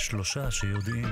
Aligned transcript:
שלושה 0.00 0.50
שיודעים. 0.50 1.04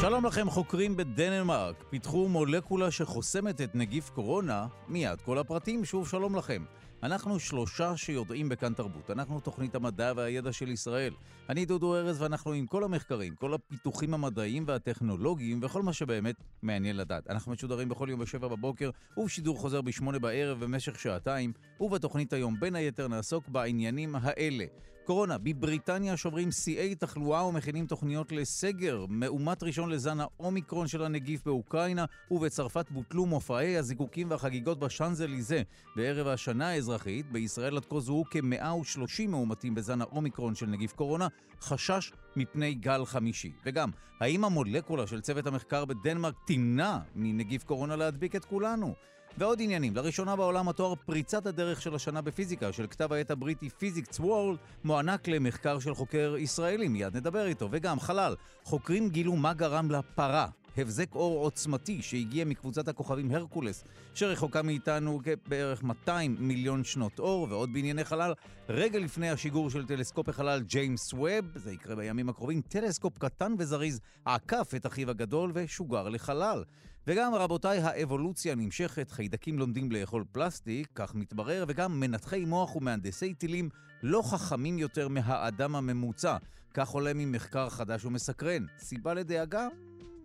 שלום 0.00 0.26
לכם 0.26 0.50
חוקרים 0.50 0.96
בדנמרק, 0.96 1.84
פיתחו 1.90 2.28
מולקולה 2.28 2.90
שחוסמת 2.90 3.60
את 3.60 3.74
נגיף 3.74 4.10
קורונה, 4.10 4.66
מיד 4.88 5.20
כל 5.20 5.38
הפרטים, 5.38 5.84
שוב 5.84 6.08
שלום 6.08 6.36
לכם. 6.36 6.64
אנחנו 7.02 7.40
שלושה 7.40 7.96
שיודעים 7.96 8.48
בכאן 8.48 8.74
תרבות. 8.74 9.10
אנחנו 9.10 9.40
תוכנית 9.40 9.74
המדע 9.74 10.12
והידע 10.16 10.52
של 10.52 10.70
ישראל. 10.70 11.14
אני 11.48 11.64
דודו 11.64 11.96
ארז 11.96 12.22
ואנחנו 12.22 12.52
עם 12.52 12.66
כל 12.66 12.84
המחקרים, 12.84 13.34
כל 13.34 13.54
הפיתוחים 13.54 14.14
המדעיים 14.14 14.64
והטכנולוגיים 14.66 15.60
וכל 15.62 15.82
מה 15.82 15.92
שבאמת 15.92 16.34
מעניין 16.62 16.96
לדעת. 16.96 17.30
אנחנו 17.30 17.52
משודרים 17.52 17.88
בכל 17.88 18.08
יום 18.10 18.20
בשבע 18.20 18.48
בבוקר 18.48 18.90
ובשידור 19.16 19.58
חוזר 19.58 19.80
בשמונה 19.80 20.18
בערב 20.18 20.64
במשך 20.64 20.98
שעתיים, 20.98 21.52
ובתוכנית 21.80 22.32
היום 22.32 22.60
בין 22.60 22.74
היתר 22.74 23.08
נעסוק 23.08 23.48
בעניינים 23.48 24.16
האלה. 24.22 24.64
קורונה, 25.02 25.38
בבריטניה 25.38 26.16
שוברים 26.16 26.50
שיאי 26.50 26.94
תחלואה 26.94 27.46
ומכינים 27.46 27.86
תוכניות 27.86 28.32
לסגר. 28.32 29.06
מאומת 29.08 29.62
ראשון 29.62 29.90
לזן 29.90 30.18
האומיקרון 30.20 30.88
של 30.88 31.04
הנגיף 31.04 31.44
באוקראינה, 31.44 32.04
ובצרפת 32.30 32.90
בוטלו 32.90 33.26
מופעי 33.26 33.76
הזיקוקים 33.76 34.30
והחגיגות 34.30 34.78
בשאנזליזה. 34.78 35.62
בערב 35.96 36.26
השנה 36.26 36.68
האזרחית, 36.68 37.32
בישראל 37.32 37.76
עד 37.76 37.84
כה 37.84 38.00
זוהו 38.00 38.24
כ-130 38.30 39.28
מאומתים 39.28 39.74
בזן 39.74 40.00
האומיקרון 40.00 40.54
של 40.54 40.66
נגיף 40.66 40.92
קורונה, 40.92 41.28
חשש 41.60 42.12
מפני 42.36 42.74
גל 42.74 43.04
חמישי. 43.04 43.52
וגם, 43.66 43.90
האם 44.20 44.44
המולקולה 44.44 45.06
של 45.06 45.20
צוות 45.20 45.46
המחקר 45.46 45.84
בדנמרק 45.84 46.34
תמנע 46.46 46.98
מנגיף 47.14 47.64
קורונה 47.64 47.96
להדביק 47.96 48.36
את 48.36 48.44
כולנו? 48.44 48.94
ועוד 49.38 49.62
עניינים, 49.62 49.96
לראשונה 49.96 50.36
בעולם 50.36 50.68
התואר 50.68 50.94
פריצת 50.94 51.46
הדרך 51.46 51.82
של 51.82 51.94
השנה 51.94 52.20
בפיזיקה 52.20 52.72
של 52.72 52.86
כתב 52.86 53.12
העת 53.12 53.30
הבריטי 53.30 53.68
Physics 53.80 54.20
World 54.20 54.56
מוענק 54.84 55.28
למחקר 55.28 55.78
של 55.78 55.94
חוקר 55.94 56.34
ישראלי, 56.38 56.88
מיד 56.88 57.16
נדבר 57.16 57.46
איתו. 57.46 57.68
וגם 57.70 58.00
חלל, 58.00 58.34
חוקרים 58.64 59.08
גילו 59.08 59.36
מה 59.36 59.52
גרם 59.54 59.90
לפרה 59.90 60.46
הבזק 60.76 61.14
אור 61.14 61.44
עוצמתי 61.44 62.02
שהגיע 62.02 62.44
מקבוצת 62.44 62.88
הכוכבים 62.88 63.30
הרקולס, 63.30 63.84
שרחוקה 64.14 64.62
מאיתנו 64.62 65.20
בערך 65.48 65.82
200 65.82 66.36
מיליון 66.38 66.84
שנות 66.84 67.18
אור, 67.18 67.46
ועוד 67.50 67.72
בענייני 67.72 68.04
חלל, 68.04 68.32
רגע 68.68 68.98
לפני 68.98 69.30
השיגור 69.30 69.70
של 69.70 69.86
טלסקופ 69.86 70.28
החלל 70.28 70.62
ג'יימס 70.62 71.12
ווב, 71.12 71.44
זה 71.54 71.72
יקרה 71.72 71.96
בימים 71.96 72.28
הקרובים, 72.28 72.60
טלסקופ 72.60 73.18
קטן 73.18 73.54
וזריז 73.58 74.00
עקף 74.24 74.72
את 74.76 74.86
אחיו 74.86 75.10
הגדול 75.10 75.52
ושוגר 75.54 76.08
לחלל. 76.08 76.64
וגם, 77.06 77.34
רבותיי, 77.34 77.78
האבולוציה 77.78 78.54
נמשכת, 78.54 79.10
חיידקים 79.10 79.58
לומדים 79.58 79.92
לאכול 79.92 80.24
פלסטיק, 80.32 80.88
כך 80.94 81.14
מתברר, 81.14 81.64
וגם 81.68 82.00
מנתחי 82.00 82.44
מוח 82.44 82.76
ומהנדסי 82.76 83.34
טילים 83.34 83.68
לא 84.02 84.22
חכמים 84.22 84.78
יותר 84.78 85.08
מהאדם 85.08 85.76
הממוצע. 85.76 86.36
כך 86.74 86.88
עולה 86.88 87.12
ממחקר 87.14 87.68
חדש 87.68 88.04
ומסקרן. 88.04 88.66
סיבה 88.78 89.14
לדאגה? 89.14 89.68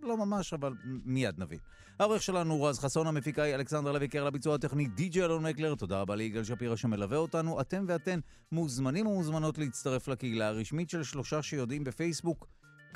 לא 0.01 0.17
ממש, 0.17 0.53
אבל 0.53 0.73
מיד 1.05 1.35
נבין. 1.37 1.59
העורך 1.99 2.21
שלנו 2.21 2.53
הוא 2.53 2.67
רז 2.67 2.79
חסון, 2.79 3.07
המפיקה 3.07 3.43
היא 3.43 3.55
אלכסנדר 3.55 3.91
לוי 3.91 4.07
קר 4.07 4.23
לביצוע 4.23 4.55
הטכני 4.55 4.87
די.ג'י 4.87 5.23
אלון 5.23 5.43
מקלר, 5.43 5.75
תודה 5.75 6.01
רבה 6.01 6.15
ליגאל 6.15 6.43
שפירא 6.43 6.75
שמלווה 6.75 7.17
אותנו. 7.17 7.61
אתם 7.61 7.85
ואתן 7.87 8.19
מוזמנים 8.51 9.07
ומוזמנות 9.07 9.57
להצטרף 9.57 10.07
לקהילה 10.07 10.47
הרשמית 10.47 10.89
של 10.89 11.03
שלושה 11.03 11.41
שיודעים 11.41 11.83
בפייסבוק. 11.83 12.47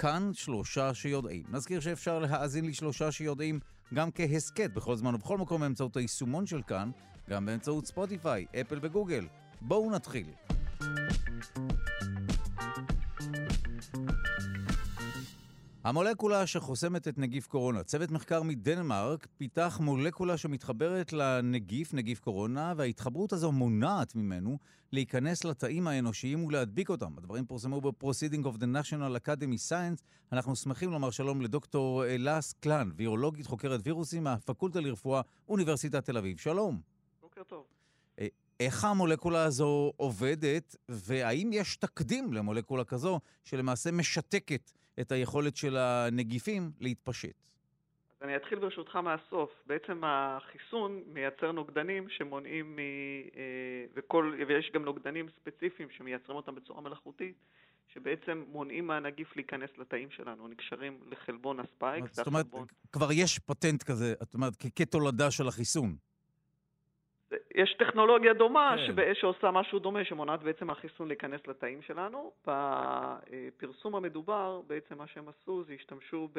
כאן 0.02 0.32
שלושה 0.34 0.94
שיודעים. 0.94 1.44
נזכיר 1.50 1.80
שאפשר 1.80 2.20
להאזין 2.20 2.66
לשלושה 2.66 3.12
שיודעים 3.12 3.60
גם 3.94 4.10
כהסכת 4.12 4.72
בכל 4.74 4.96
זמן 4.96 5.16
ובכל 5.16 5.38
מקום 5.38 5.62
באמצעות 5.62 5.98
היישומון 5.98 6.46
של 6.46 6.62
כאן, 6.62 6.92
גם 7.30 7.46
באמצעות 7.46 7.86
ספוטיפיי, 7.86 8.46
אפל 8.62 8.80
וגוגל. 8.82 9.28
בואו 9.62 9.92
נתחיל. 9.92 10.28
המולקולה 15.84 16.48
שחוסמת 16.48 17.08
את 17.08 17.18
נגיף 17.18 17.48
קורונה. 17.48 17.84
צוות 17.84 18.12
מחקר 18.12 18.44
מדנמרק 18.44 19.28
פיתח 19.38 19.80
מולקולה 19.82 20.38
שמתחברת 20.38 21.14
לנגיף, 21.14 21.94
נגיף 21.94 22.20
קורונה, 22.20 22.74
וההתחברות 22.78 23.34
הזו 23.34 23.52
מונעת 23.52 24.16
ממנו 24.16 24.58
להיכנס 24.92 25.44
לתאים 25.44 25.88
האנושיים 25.88 26.44
ולהדביק 26.44 26.90
אותם. 26.90 27.18
הדברים 27.18 27.46
פורסמו 27.46 27.82
ב-Proceeding 27.82 28.46
of 28.46 28.58
the 28.58 28.66
National 28.66 29.26
Academy 29.26 29.70
Science. 29.70 30.02
אנחנו 30.32 30.56
שמחים 30.56 30.92
לומר 30.92 31.10
שלום 31.10 31.42
לדוקטור 31.42 32.06
אלאס 32.06 32.54
קלן, 32.54 32.90
וירולוגית 32.96 33.46
חוקרת 33.46 33.80
וירוסים 33.84 34.24
מהפקולטה 34.24 34.80
לרפואה, 34.80 35.22
אוניברסיטת 35.50 36.06
תל 36.06 36.18
אביב. 36.18 36.38
שלום. 36.38 36.82
בוקר 37.22 37.44
טוב. 37.44 37.66
אה, 38.20 38.28
איך 38.60 38.84
המולקולה 38.84 39.44
הזו 39.44 39.94
עובדת, 39.98 40.76
והאם 40.90 41.50
יש 41.54 41.76
תקדים 41.76 42.34
למולקולה 42.34 42.84
כזו 42.84 43.20
שלמעשה 43.44 43.92
משתקת 43.92 44.72
את 45.00 45.12
היכולת 45.12 45.58
של 45.58 45.78
הנגיפים 45.78 46.72
להתפשט. 46.80 47.52
אז 48.22 48.26
אני 48.26 48.36
אתחיל 48.36 48.60
ברשותך 48.60 48.96
מהסוף. 48.96 49.50
בעצם 49.68 50.02
החיסון 50.04 51.04
מייצר 51.08 51.52
נוגדנים 51.52 52.10
שמונעים 52.10 52.76
מ... 52.76 52.80
אה, 52.80 53.86
וכל... 53.94 54.36
ויש 54.48 54.72
גם 54.74 54.86
נוגדנים 54.86 55.28
ספציפיים 55.40 55.90
שמייצרים 55.98 56.38
אותם 56.38 56.56
בצורה 56.56 56.82
מלאכותית, 56.82 57.36
שבעצם 57.94 58.44
מונעים 58.48 58.88
מהנגיף 58.88 59.36
להיכנס 59.36 59.70
לתאים 59.78 60.12
שלנו, 60.12 60.48
נקשרים 60.48 61.00
לחלבון 61.12 61.60
הספייק. 61.60 62.06
זאת 62.12 62.28
אומרת, 62.28 62.46
החלבון... 62.46 62.68
כבר 62.92 63.12
יש 63.12 63.40
פטנט 63.40 63.84
כזה, 63.84 64.14
זאת 64.20 64.34
אומרת, 64.34 64.54
כתולדה 64.76 65.32
של 65.32 65.48
החיסון. 65.48 65.96
יש 67.56 67.74
טכנולוגיה 67.74 68.34
דומה 68.34 68.76
כן. 68.96 69.14
שעושה 69.14 69.52
משהו 69.52 69.80
דומה, 69.80 70.06
שמונעת 70.06 70.44
בעצם 70.44 70.70
החיסון 70.70 71.08
להיכנס 71.08 71.48
לתאים 71.48 71.82
שלנו. 71.82 72.32
בפרסום 72.48 73.96
המדובר, 73.96 74.62
בעצם 74.68 74.98
מה 74.98 75.08
שהם 75.08 75.26
עשו 75.30 75.64
זה 75.64 75.74
השתמשו 75.74 76.30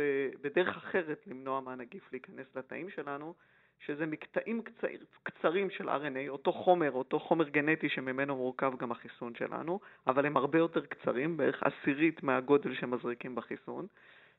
בדרך 0.43 0.77
אחרת 0.77 1.21
למנוע 1.27 1.61
מהנגיף 1.61 2.12
להיכנס 2.12 2.47
לתאים 2.56 2.91
שלנו, 2.91 3.34
שזה 3.87 4.06
מקטעים 4.06 4.62
קצר, 4.62 4.89
קצרים 5.23 5.71
של 5.71 5.89
RNA, 5.89 6.28
אותו 6.28 6.53
חומר, 6.53 6.93
אותו 6.93 7.19
חומר 7.21 7.49
גנטי 7.49 7.89
שממנו 7.89 8.37
מורכב 8.37 8.73
גם 8.79 8.93
החיסון 8.93 9.34
שלנו, 9.34 9.81
אבל 10.06 10.27
הם 10.27 10.37
הרבה 10.37 10.59
יותר 10.59 10.87
קצרים, 10.87 11.37
בערך 11.37 11.62
עשירית 11.62 12.23
מהגודל 12.23 12.75
שמזריקים 12.75 13.34
בחיסון. 13.34 13.87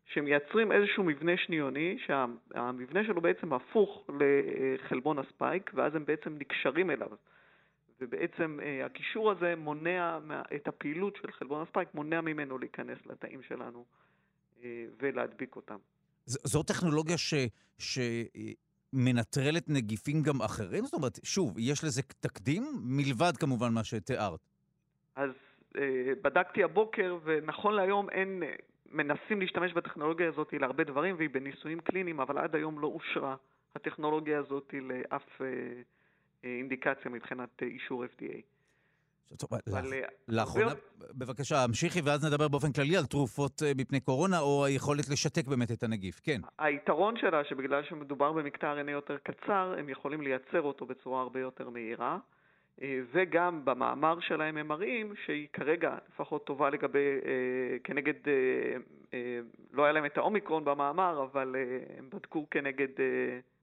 שמייצרים 0.05 0.71
איזשהו 0.71 1.03
מבנה 1.03 1.31
שניוני, 1.37 1.97
שהמבנה 2.05 3.03
שלו 3.05 3.21
בעצם 3.21 3.53
הפוך 3.53 4.09
לחלבון 4.19 5.19
הספייק, 5.19 5.71
ואז 5.73 5.95
הם 5.95 6.05
בעצם 6.05 6.35
נקשרים 6.39 6.91
אליו. 6.91 7.09
ובעצם 8.01 8.59
אה, 8.63 8.85
הקישור 8.85 9.31
הזה 9.31 9.55
מונע 9.57 10.19
את 10.55 10.67
הפעילות 10.67 11.15
של 11.21 11.31
חלבון 11.31 11.61
הספייק, 11.61 11.89
מונע 11.93 12.21
ממנו 12.21 12.57
להיכנס 12.57 12.97
לתאים 13.05 13.41
שלנו 13.47 13.85
אה, 14.63 14.85
ולהדביק 15.01 15.55
אותם. 15.55 15.77
זו 16.25 16.63
טכנולוגיה 16.63 17.17
ש... 17.17 17.33
ש... 17.77 17.99
מנטרלת 18.93 19.69
נגיפים 19.69 20.21
גם 20.21 20.41
אחרים? 20.41 20.83
זאת 20.85 20.93
אומרת, 20.93 21.19
שוב, 21.23 21.55
יש 21.59 21.83
לזה 21.83 22.01
תקדים, 22.01 22.63
מלבד 22.83 23.37
כמובן 23.39 23.73
מה 23.73 23.83
שתיארת. 23.83 24.39
אז 25.15 25.29
אה, 25.77 26.13
בדקתי 26.21 26.63
הבוקר, 26.63 27.17
ונכון 27.23 27.75
להיום 27.75 28.09
אין 28.09 28.43
מנסים 28.93 29.41
להשתמש 29.41 29.73
בטכנולוגיה 29.73 30.27
הזאת 30.27 30.53
להרבה 30.53 30.83
דברים, 30.83 31.15
והיא 31.17 31.29
בניסויים 31.29 31.79
קליניים, 31.79 32.19
אבל 32.19 32.37
עד 32.37 32.55
היום 32.55 32.79
לא 32.79 32.87
אושרה 32.87 33.35
הטכנולוגיה 33.75 34.39
הזאת 34.39 34.73
לאף 34.81 35.41
אה, 35.41 35.47
אה, 36.45 36.57
אינדיקציה 36.59 37.11
מבחינת 37.11 37.49
אה, 37.61 37.67
אישור 37.67 38.05
FDA. 38.05 38.41
לאחרונה, 40.27 40.71
בבקשה, 40.97 41.63
המשיכי 41.63 42.01
ואז 42.01 42.25
נדבר 42.25 42.47
באופן 42.47 42.71
כללי 42.71 42.97
על 42.97 43.05
תרופות 43.05 43.61
מפני 43.77 43.99
קורונה, 43.99 44.39
או 44.39 44.65
היכולת 44.65 45.09
לשתק 45.09 45.47
באמת 45.47 45.71
את 45.71 45.83
הנגיף, 45.83 46.19
כן. 46.23 46.41
היתרון 46.59 47.17
שלה, 47.17 47.43
שבגלל 47.43 47.83
שמדובר 47.83 48.31
במקטע 48.31 48.73
RNA 48.73 48.91
יותר 48.91 49.17
קצר, 49.17 49.75
הם 49.79 49.89
יכולים 49.89 50.21
לייצר 50.21 50.61
אותו 50.61 50.85
בצורה 50.85 51.21
הרבה 51.21 51.39
יותר 51.39 51.69
מהירה. 51.69 52.17
אה, 52.81 52.99
וגם 53.11 53.65
במאמר 53.65 54.19
שלהם 54.19 54.57
הם 54.57 54.67
מראים 54.67 55.13
שהיא 55.25 55.47
כרגע 55.53 55.97
לפחות 56.09 56.45
טובה 56.45 56.69
לגבי, 56.69 57.19
אה, 57.25 57.79
כנגד, 57.83 58.13
אה, 59.13 59.39
לא 59.71 59.83
היה 59.83 59.93
להם 59.93 60.05
את 60.05 60.17
האומיקרון 60.17 60.65
במאמר, 60.65 61.23
אבל 61.23 61.55
הם 61.97 62.09
בדקו 62.09 62.47
כנגד 62.51 62.87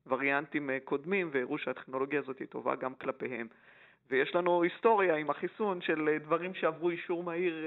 וריאנטים 0.06 0.70
קודמים 0.84 1.30
והראו 1.32 1.58
שהטכנולוגיה 1.58 2.20
הזאת 2.20 2.38
היא 2.38 2.48
טובה 2.48 2.76
גם 2.76 2.94
כלפיהם. 2.94 3.48
ויש 4.10 4.34
לנו 4.34 4.62
היסטוריה 4.62 5.16
עם 5.16 5.30
החיסון 5.30 5.80
של 5.80 6.18
דברים 6.22 6.54
שעברו 6.54 6.90
אישור 6.90 7.22
מהיר 7.22 7.64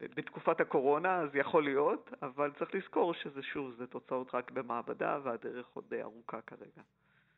בתקופת 0.00 0.60
הקורונה, 0.60 1.16
אז 1.16 1.28
יכול 1.34 1.64
להיות, 1.64 2.10
אבל 2.22 2.50
צריך 2.58 2.74
לזכור 2.74 3.14
שזה 3.14 3.42
שוב, 3.42 3.74
זה 3.78 3.86
תוצאות 3.86 4.34
רק 4.34 4.50
במעבדה 4.50 5.18
והדרך 5.22 5.66
עוד 5.74 5.94
ארוכה 6.00 6.40
כרגע. 6.40 6.82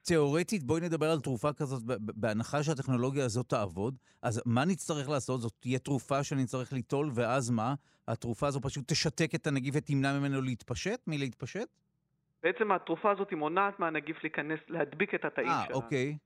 תיאורטית, 0.06 0.62
בואי 0.64 0.80
נדבר 0.80 1.10
על 1.10 1.20
תרופה 1.20 1.52
כזאת, 1.52 1.82
בהנחה 2.00 2.62
שהטכנולוגיה 2.62 3.24
הזאת 3.24 3.48
תעבוד, 3.48 3.94
אז 4.22 4.42
מה 4.46 4.64
נצטרך 4.64 5.08
לעשות? 5.08 5.40
זאת 5.40 5.52
תהיה 5.60 5.78
תרופה 5.78 6.24
שאני 6.24 6.44
צריך 6.46 6.72
ליטול, 6.72 7.10
ואז 7.14 7.50
מה? 7.50 7.74
התרופה 8.08 8.46
הזו 8.46 8.60
פשוט 8.60 8.84
תשתק 8.88 9.34
את 9.34 9.46
הנגיף 9.46 9.74
ותמנע 9.78 10.18
ממנו 10.18 10.42
להתפשט? 10.42 11.00
מלהתפשט? 11.06 11.68
בעצם 12.42 12.72
התרופה 12.72 13.10
הזאת 13.10 13.30
היא 13.30 13.38
מונעת 13.38 13.80
מהנגיף 13.80 14.22
להיכנס, 14.22 14.60
להדביק 14.68 15.14
את 15.14 15.24
התאים 15.24 15.48
שלנו. 15.48 15.70
אה, 15.70 15.74
אוקיי. 15.74 16.16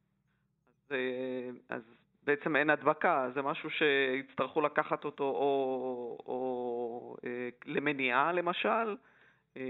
אז, 0.91 0.93
אה, 0.93 1.77
אז 1.77 1.83
בעצם 2.23 2.57
אין 2.57 2.71
הדבקה, 2.71 3.31
זה 3.35 3.43
משהו 3.43 3.71
שיצטרכו 3.71 4.61
לקחת 4.61 5.05
אותו 5.05 5.25
או, 5.25 6.19
או 6.27 7.17
אה, 7.25 7.49
למניעה 7.67 8.33
למשל. 8.33 8.97
אה, 9.57 9.63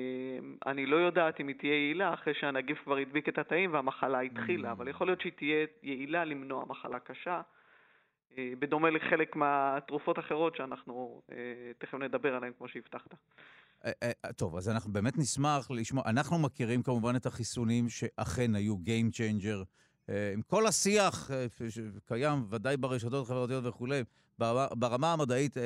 אני 0.67 0.87
לא 0.87 0.97
יודעת 0.97 1.41
אם 1.41 1.49
היא 1.49 1.57
תהיה 1.59 1.73
יעילה 1.73 2.15
אחרי 2.15 2.35
שהנגיף 2.35 2.79
כבר 2.85 2.97
הדביק 2.97 3.29
את 3.29 3.39
התאים 3.39 3.75
והמחלה 3.75 4.21
התחילה, 4.21 4.69
mm. 4.69 4.73
אבל 4.73 4.89
יכול 4.89 5.07
להיות 5.07 5.21
שהיא 5.21 5.33
תהיה 5.33 5.67
יעילה 5.83 6.25
למנוע 6.25 6.65
מחלה 6.65 6.99
קשה. 6.99 7.41
אה, 8.39 8.53
בדומה 8.59 8.91
לחלק 8.91 9.37
מהתרופות 9.37 10.19
האחרות 10.19 10.57
שאנחנו 10.57 11.23
אה, 11.33 11.37
תכף 11.79 11.95
נדבר 11.95 12.35
עליהן, 12.35 12.53
כמו 12.59 12.69
שהבטחת. 12.69 13.15
אה, 13.85 14.33
טוב, 14.37 14.57
אז 14.57 14.69
אנחנו 14.69 14.93
באמת 14.93 15.19
נשמח 15.19 15.71
לשמוע. 15.71 16.05
אנחנו 16.07 16.39
מכירים 16.39 16.83
כמובן 16.83 17.17
את 17.17 17.27
החיסונים 17.27 17.89
שאכן 17.89 18.55
היו 18.55 18.75
Game 18.75 19.13
Changer. 19.17 19.65
עם 20.09 20.43
כל 20.47 20.67
השיח 20.67 21.31
שקיים, 21.69 22.47
ודאי 22.51 22.77
ברשתות 22.77 23.27
החברתיות 23.27 23.65
וכולי, 23.67 24.03
ברמה 24.79 25.13
המדעית 25.13 25.57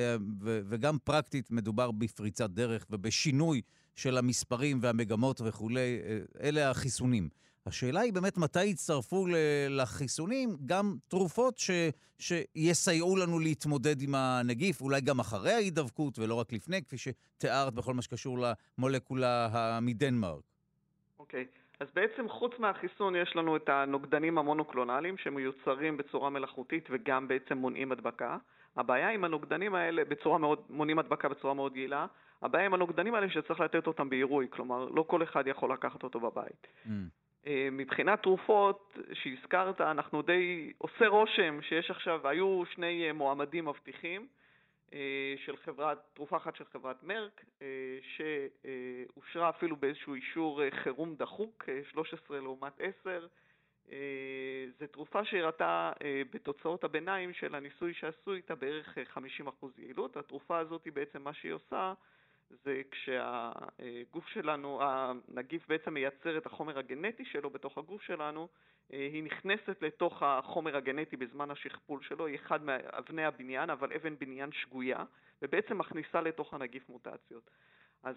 וגם 0.41 0.99
פרקטית 1.05 1.51
מדובר 1.51 1.91
בפריצת 1.91 2.51
דרך 2.51 2.87
ובשינוי 2.91 3.63
של 3.95 4.19
המספרים 4.19 4.79
והמגמות 4.83 5.41
וכולי. 5.45 5.99
אלה 6.41 6.71
החיסונים. 6.71 7.29
השאלה 7.67 8.01
היא 8.01 8.13
באמת 8.13 8.39
מתי 8.39 8.65
יצטרפו 8.65 9.27
לחיסונים 9.71 10.57
גם 10.67 10.97
תרופות 11.09 11.59
ש, 11.59 11.71
שיסייעו 12.19 13.17
לנו 13.17 13.39
להתמודד 13.39 14.03
עם 14.03 14.15
הנגיף, 14.15 14.81
אולי 14.81 15.01
גם 15.01 15.21
אחרי 15.21 15.53
ההידבקות 15.53 16.19
ולא 16.19 16.35
רק 16.35 16.53
לפני, 16.53 16.83
כפי 16.83 16.97
שתיארת 16.99 17.75
בכל 17.75 17.95
מה 17.95 18.03
שקשור 18.03 18.39
למולקולה 18.79 19.79
מדנמרק. 19.83 20.43
אוקיי, 21.19 21.47
okay. 21.55 21.60
אז 21.81 21.89
בעצם 21.95 22.29
חוץ 22.29 22.59
מהחיסון 22.59 23.17
יש 23.17 23.37
לנו 23.37 23.57
את 23.57 23.69
הנוגדנים 23.69 24.39
המונוקלונליים 24.39 25.19
שמיוצרים 25.19 25.97
בצורה 25.97 26.31
מלאכותית 26.31 26.89
וגם 26.91 27.29
בעצם 27.29 27.59
מונעים 27.59 27.93
הדבקה. 27.93 28.37
הבעיה 28.77 29.11
עם 29.11 29.25
הנוגדנים 29.25 29.75
האלה, 29.75 30.05
בצורה 30.05 30.39
מאוד, 30.39 30.63
מונעים 30.71 30.99
הדבקה 30.99 31.29
בצורה 31.29 31.55
מאוד 31.55 31.77
יעילה, 31.77 32.07
הבעיה 32.43 32.67
עם 32.67 32.75
הנוגדנים 32.75 33.15
האלה 33.15 33.31
שצריך 33.31 33.61
לתת 33.61 33.87
אותם 33.87 34.11
בעירוי, 34.11 34.47
כלומר 34.51 34.85
לא 34.85 35.03
כל 35.03 35.23
אחד 35.23 35.47
יכול 35.47 35.73
לקחת 35.73 36.03
אותו 36.03 36.21
בבית. 36.21 36.67
Mm. 36.87 36.89
אה, 37.47 37.69
מבחינת 37.73 38.23
תרופות 38.23 38.99
שהזכרת, 39.13 39.81
אנחנו 39.81 40.23
די, 40.23 40.73
עושה 40.79 41.07
רושם 41.07 41.63
שיש 41.63 41.91
עכשיו, 41.91 42.29
היו 42.29 42.63
שני 42.75 43.07
אה, 43.07 43.13
מועמדים 43.13 43.65
מבטיחים 43.65 44.27
של 45.37 45.57
חברת, 45.57 45.99
תרופה 46.15 46.37
אחת 46.37 46.57
של 46.57 46.65
חברת 46.65 47.03
מרק, 47.03 47.45
שאושרה 48.03 49.49
אפילו 49.49 49.77
באיזשהו 49.77 50.15
אישור 50.15 50.71
חירום 50.71 51.15
דחוק, 51.15 51.65
13 51.91 52.41
לעומת 52.41 52.73
10. 52.81 53.27
זו 54.81 54.87
תרופה 54.91 55.25
שהראתה 55.25 55.93
בתוצאות 56.33 56.85
הביניים 56.85 57.33
של 57.33 57.55
הניסוי 57.55 57.95
שעשו 57.95 58.33
איתה 58.33 58.55
בערך 58.55 58.99
50% 59.17 59.67
יעילות. 59.79 60.17
התרופה 60.17 60.59
הזאת 60.59 60.89
בעצם 60.95 61.23
מה 61.23 61.35
שהיא 61.35 61.53
עושה 61.53 61.95
זה 62.65 62.83
כשהגוף 62.91 64.29
שלנו, 64.29 64.81
הנגיף 64.83 65.69
בעצם 65.69 65.95
מייצר 65.95 66.39
את 66.39 66.47
החומר 66.47 66.79
הגנטי 66.79 67.25
שלו 67.25 67.51
בתוך 67.51 67.79
הגוף 67.79 68.03
שלנו, 68.03 68.41
אה, 68.41 68.70
היא 68.93 69.23
נכנסת 69.23 69.83
לתוך 69.83 70.23
החומר 70.23 70.77
הגנטי 70.77 71.17
בזמן 71.17 71.51
השכפול 71.51 72.03
שלו, 72.03 72.27
היא 72.27 72.37
אחד 72.37 72.65
מאבני 72.65 73.25
הבניין, 73.25 73.71
אבל 73.71 73.93
אבן 73.93 74.15
בניין 74.19 74.53
שגויה, 74.53 75.05
ובעצם 75.43 75.79
מכניסה 75.79 76.21
לתוך 76.21 76.55
הנגיף 76.55 76.89
מוטציות. 76.89 77.51
אז 78.03 78.17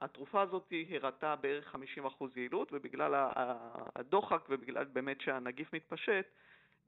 התרופה 0.00 0.42
הזאת 0.42 0.72
הראתה 0.90 1.36
בערך 1.36 1.76
50% 2.20 2.24
יעילות, 2.36 2.68
ובגלל 2.72 3.30
הדוחק 3.94 4.44
ובגלל 4.48 4.84
באמת 4.84 5.20
שהנגיף 5.20 5.72
מתפשט, 5.72 6.26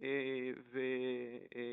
אה, 0.03 0.51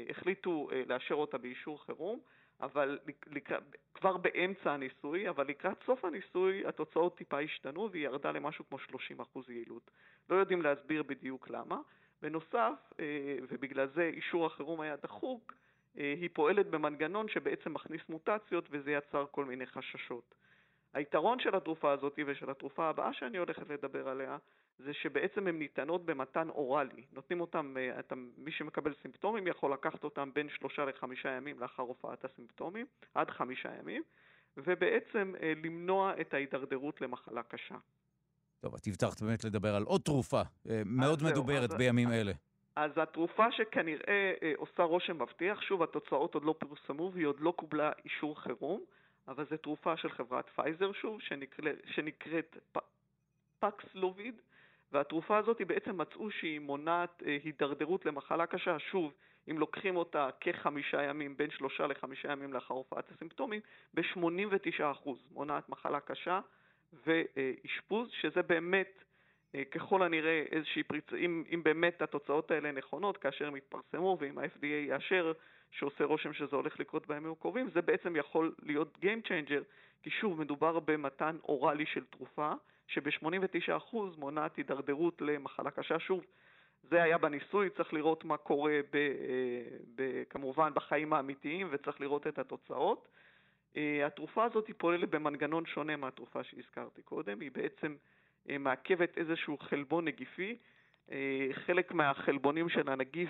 והחליטו 0.10 0.70
אה, 0.72 0.84
לאשר 0.88 1.16
אותה 1.16 1.38
באישור 1.38 1.86
חירום. 1.86 2.20
אבל 2.62 3.00
לק... 3.28 3.50
כבר 3.94 4.18
באמצע 4.18 4.72
הניסוי, 4.72 5.30
אבל 5.30 5.48
לקראת 5.48 5.84
סוף 5.86 6.06
הניסוי 6.06 6.66
התוצאות 6.68 7.18
טיפה 7.18 7.40
השתנו 7.40 7.92
והיא 7.92 8.04
ירדה 8.04 8.32
למשהו 8.32 8.66
כמו 8.70 8.78
30% 9.20 9.52
יעילות. 9.52 9.92
לא 10.30 10.36
יודעים 10.36 10.62
להסביר 10.62 11.04
בדיוק 11.04 11.50
למה. 11.50 11.78
בנוסף, 12.22 12.94
אה, 13.00 13.38
ובגלל 13.50 13.88
זה 13.88 14.04
אישור 14.14 14.46
החירום 14.46 14.82
היה 14.82 14.96
דחוק, 14.96 15.54
אה, 15.98 16.14
היא 16.22 16.30
פועלת 16.34 16.68
במנגנון 16.70 17.28
שבעצם 17.28 17.74
מכניס 17.74 18.02
מוטציות 18.10 18.68
וזה 18.72 18.92
יצר 18.92 19.26
כל 19.32 19.46
מיני 19.46 19.66
חששות. 19.66 20.36
היתרון 20.94 21.40
של 21.40 21.56
התרופה 21.56 21.92
הזאת 21.92 22.20
ושל 22.28 22.50
התרופה 22.50 22.90
הבאה 22.90 23.14
שאני 23.14 23.38
הולכת 23.38 23.70
לדבר 23.70 24.10
עליה 24.10 24.38
זה 24.80 24.94
שבעצם 24.94 25.48
הן 25.48 25.60
ניתנות 25.60 26.06
במתן 26.06 26.50
אוראלי. 26.50 27.04
נותנים 27.14 27.42
אותם, 27.42 27.76
אה, 27.78 28.00
אתה, 28.00 28.16
מי 28.38 28.52
שמקבל 28.52 28.94
סימפטומים 29.02 29.48
יכול 29.48 29.74
לקחת 29.74 30.04
אותם 30.04 30.30
בין 30.34 30.50
שלושה 30.50 30.86
לחמישה 30.86 31.30
ימים 31.30 31.60
לאחר 31.60 31.84
הופעת 31.84 32.26
הסימפטומים, 32.26 32.86
עד 33.14 33.30
חמישה 33.30 33.70
ימים, 33.80 34.04
ובעצם 34.58 35.34
אה, 35.42 35.54
למנוע 35.64 36.14
את 36.22 36.34
ההידרדרות 36.34 37.02
למחלה 37.02 37.44
קשה. 37.44 37.76
טוב, 38.62 38.76
את 38.76 38.88
הבטחת 38.88 39.22
באמת 39.22 39.44
לדבר 39.44 39.76
על 39.76 39.84
עוד 39.84 40.02
תרופה 40.02 40.42
אה, 40.70 40.82
מאוד 40.86 41.24
מדוברת 41.24 41.72
אז, 41.72 41.78
בימים 41.78 42.12
אלה. 42.12 42.32
אז 42.76 42.92
התרופה 42.96 43.52
שכנראה 43.52 44.34
עושה 44.56 44.84
רושם 44.84 45.22
מבטיח, 45.22 45.62
שוב, 45.62 45.84
התוצאות 45.84 46.34
עוד 46.34 46.44
לא 46.44 46.56
פורסמו 46.60 47.12
והיא 47.14 47.28
עוד 47.28 47.40
לא 47.40 47.54
קובלה 47.56 47.92
אישור 48.06 48.42
חירום, 48.42 48.82
אבל 49.28 49.46
זו 49.50 49.58
תרופה 49.58 49.98
של 49.98 50.10
חברת 50.10 50.50
פייזר 50.56 50.92
שוב, 50.94 51.22
שנקרא, 51.22 51.72
שנקראת 51.86 52.58
פקסלוביד, 53.60 54.36
והתרופה 54.92 55.38
הזאת 55.38 55.62
בעצם 55.68 56.02
מצאו 56.02 56.32
שהיא 56.32 56.60
מונעת 56.60 57.24
אה, 57.26 57.38
הידרדרות 57.44 58.06
למחלה 58.06 58.46
קשה, 58.46 58.80
שוב, 58.80 59.14
אם 59.52 59.60
לוקחים 59.60 59.96
אותה 59.96 60.30
כחמישה 60.40 61.04
ימים, 61.04 61.38
בין 61.38 61.50
שלושה 61.50 61.88
לחמישה 61.88 62.32
ימים 62.32 62.54
לאחר 62.54 62.74
הופעת 62.74 63.12
הסימפטומים, 63.12 63.62
ב-89% 63.94 65.10
מונעת 65.32 65.70
מחלה 65.70 66.00
קשה 66.00 66.40
ואשפוז, 67.06 68.10
שזה 68.12 68.42
באמת 68.42 69.04
אה, 69.56 69.66
ככל 69.66 70.04
הנראה 70.04 70.44
איזושהי 70.52 70.84
פריצה, 70.84 71.16
אם, 71.16 71.44
אם 71.54 71.64
באמת 71.64 72.02
התוצאות 72.02 72.52
האלה 72.52 72.72
נכונות 72.72 73.18
כאשר 73.18 73.48
הם 73.48 73.56
יתפרסמו 73.56 74.18
ואם 74.20 74.38
ה-FDA 74.38 74.66
יאשר 74.66 75.34
שעושה 75.72 76.04
רושם 76.04 76.34
שזה 76.34 76.56
הולך 76.56 76.80
לקרות 76.80 77.08
בימים 77.08 77.32
הקרובים, 77.32 77.70
זה 77.74 77.82
בעצם 77.82 78.16
יכול 78.16 78.54
להיות 78.64 78.98
Game 79.02 79.28
Changer, 79.28 79.64
כי 80.04 80.10
שוב 80.10 80.40
מדובר 80.40 80.80
במתן 80.80 81.38
אוראלי 81.44 81.86
של 81.86 82.06
תרופה 82.06 82.52
שב-89% 82.90 83.96
מונעת 84.18 84.56
הידרדרות 84.56 85.22
למחלה 85.22 85.72
קשה. 85.72 86.00
שוב, 86.00 86.26
זה 86.84 87.04
היה 87.04 87.18
בניסוי, 87.18 87.70
צריך 87.70 87.94
לראות 87.94 88.26
מה 88.26 88.38
קורה 88.38 88.80
ב, 88.92 88.96
אה, 88.96 89.78
ב, 89.96 90.24
כמובן 90.30 90.72
בחיים 90.74 91.14
האמיתיים 91.14 91.68
וצריך 91.72 92.02
לראות 92.02 92.28
את 92.28 92.40
התוצאות. 92.40 93.08
אה, 93.78 94.06
התרופה 94.06 94.44
הזאת 94.44 94.68
היא 94.68 94.76
פועלת 94.78 95.10
במנגנון 95.10 95.66
שונה 95.66 95.96
מהתרופה 95.96 96.44
שהזכרתי 96.44 97.02
קודם, 97.02 97.40
היא 97.40 97.52
בעצם 97.52 97.96
אה, 98.50 98.58
מעכבת 98.58 99.18
איזשהו 99.18 99.58
חלבון 99.58 100.06
נגיפי. 100.06 100.58
חלק 101.52 101.92
מהחלבונים 101.92 102.70
של 102.70 102.90
הנגיף 102.90 103.30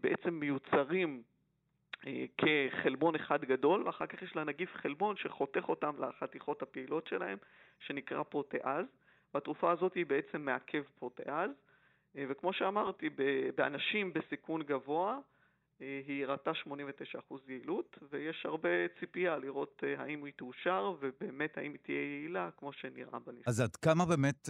בעצם 0.00 0.34
מיוצרים 0.34 1.22
כחלבון 2.38 3.14
אחד 3.14 3.44
גדול, 3.44 3.82
ואחר 3.86 4.06
כך 4.06 4.22
יש 4.22 4.36
לנגיף 4.36 4.74
חלבון 4.74 5.16
שחותך 5.16 5.68
אותם 5.68 5.92
לחתיכות 5.98 6.62
הפעילות 6.62 7.06
שלהם, 7.06 7.38
שנקרא 7.80 8.22
פרוטאז, 8.22 8.86
והתרופה 9.34 9.70
הזאת 9.70 9.94
היא 9.94 10.06
בעצם 10.06 10.42
מעכב 10.42 10.82
פרוטאז, 10.98 11.50
אה, 12.16 12.24
וכמו 12.28 12.52
שאמרתי, 12.52 13.10
באנשים 13.56 14.12
בסיכון 14.12 14.62
גבוה 14.62 15.18
היא 15.80 16.24
הראתה 16.24 16.50
89% 16.50 17.34
יעילות, 17.48 17.98
ויש 18.10 18.46
הרבה 18.46 18.68
ציפייה 19.00 19.38
לראות 19.38 19.82
אה, 19.86 20.02
האם 20.02 20.24
היא 20.24 20.32
תאושר, 20.36 20.94
ובאמת 21.00 21.58
האם 21.58 21.72
היא 21.72 21.80
תהיה 21.82 22.02
יעילה, 22.02 22.50
כמו 22.56 22.72
שנראה 22.72 23.18
בניסוי. 23.18 23.42
אז 23.46 23.60
עד 23.60 23.76
כמה 23.76 24.06
באמת 24.06 24.48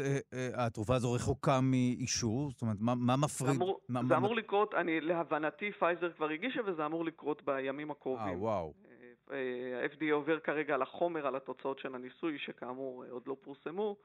התרופה 0.54 0.94
הזו 0.94 1.12
רחוקה 1.12 1.60
מאישור? 1.60 2.50
זאת 2.50 2.62
אומרת, 2.62 2.76
מה, 2.80 2.94
מה 2.94 3.16
מפריד? 3.16 3.56
אמור, 3.56 3.80
מה, 3.88 4.00
זה 4.02 4.08
מה... 4.08 4.16
אמור 4.16 4.36
לקרות, 4.36 4.74
אני, 4.74 5.00
להבנתי 5.00 5.72
פייזר 5.72 6.12
כבר 6.12 6.28
הגישה, 6.28 6.60
וזה 6.66 6.86
אמור 6.86 7.04
לקרות 7.04 7.42
בימים 7.44 7.90
הקרובים. 7.90 8.34
אה, 8.34 8.38
וואו. 8.38 8.72
ה-FDA 9.30 10.12
עובר 10.12 10.38
כרגע 10.40 10.74
על 10.74 10.82
החומר, 10.82 11.26
על 11.26 11.36
התוצאות 11.36 11.78
של 11.78 11.94
הניסוי, 11.94 12.38
שכאמור 12.38 13.04
עוד 13.10 13.22
לא 13.26 13.36
פורסמו. 13.40 13.96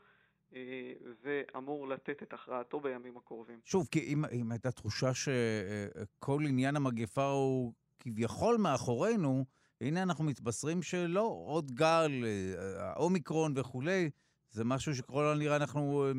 אה, 0.56 0.94
ואמור 1.24 1.88
לתת 1.88 2.24
את 2.24 2.34
הכרעתו 2.34 2.80
בימים 2.80 3.18
הקרובים. 3.18 3.60
שוב, 3.66 3.88
כי 3.92 4.00
אם, 4.00 4.26
אם 4.26 4.52
הייתה 4.52 4.72
תחושה 4.72 5.14
שכל 5.14 6.44
עניין 6.48 6.76
המגפה 6.76 7.26
הוא 7.32 7.74
כביכול 8.00 8.58
מאחורינו, 8.58 9.46
הנה 9.82 10.04
אנחנו 10.04 10.24
מתבשרים 10.24 10.82
שלא, 10.82 11.44
עוד 11.46 11.72
גל, 11.72 12.26
אה, 12.26 12.92
האומיקרון 12.92 13.54
וכולי, 13.56 14.10
זה 14.52 14.64
משהו 14.64 14.96
שככל 14.96 15.26
הנראה 15.26 15.56
אנחנו 15.56 16.06
אה, 16.06 16.12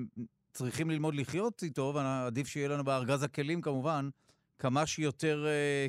צריכים 0.52 0.90
ללמוד 0.90 1.14
לחיות 1.14 1.62
איתו, 1.62 1.92
ועדיף 1.94 2.46
שיהיה 2.46 2.68
לנו 2.68 2.84
בארגז 2.84 3.22
הכלים 3.22 3.60
כמובן 3.60 4.08
כמה 4.58 4.86
שיותר 4.86 5.46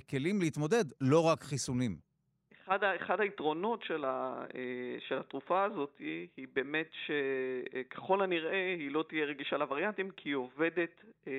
כלים 0.09 0.41
להתמודד, 0.41 0.85
לא 1.01 1.19
רק 1.19 1.43
חיסונים. 1.43 2.10
אחד, 2.75 2.83
אחד 2.83 3.21
היתרונות 3.21 3.83
של, 3.83 4.05
ה, 4.05 4.45
אה, 4.55 4.99
של 4.99 5.17
התרופה 5.17 5.63
הזאת 5.63 5.95
היא, 5.99 6.27
היא 6.37 6.47
באמת 6.53 6.89
שככל 7.05 8.21
הנראה 8.21 8.75
היא 8.79 8.91
לא 8.91 9.03
תהיה 9.09 9.25
רגישה 9.25 9.57
לווריאנטים 9.57 10.11
כי 10.11 10.29
היא 10.29 10.35
עובדת 10.35 11.03
אה, 11.27 11.33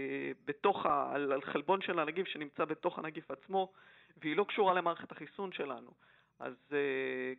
בתוך, 0.44 0.86
ה, 0.86 1.10
על, 1.14 1.32
על 1.32 1.42
חלבון 1.42 1.82
של 1.82 1.98
הנגיף 1.98 2.28
שנמצא 2.28 2.64
בתוך 2.64 2.98
הנגיף 2.98 3.30
עצמו 3.30 3.72
והיא 4.16 4.36
לא 4.36 4.44
קשורה 4.44 4.74
למערכת 4.74 5.12
החיסון 5.12 5.52
שלנו. 5.52 5.90
אז 6.38 6.54
uh, 6.70 6.74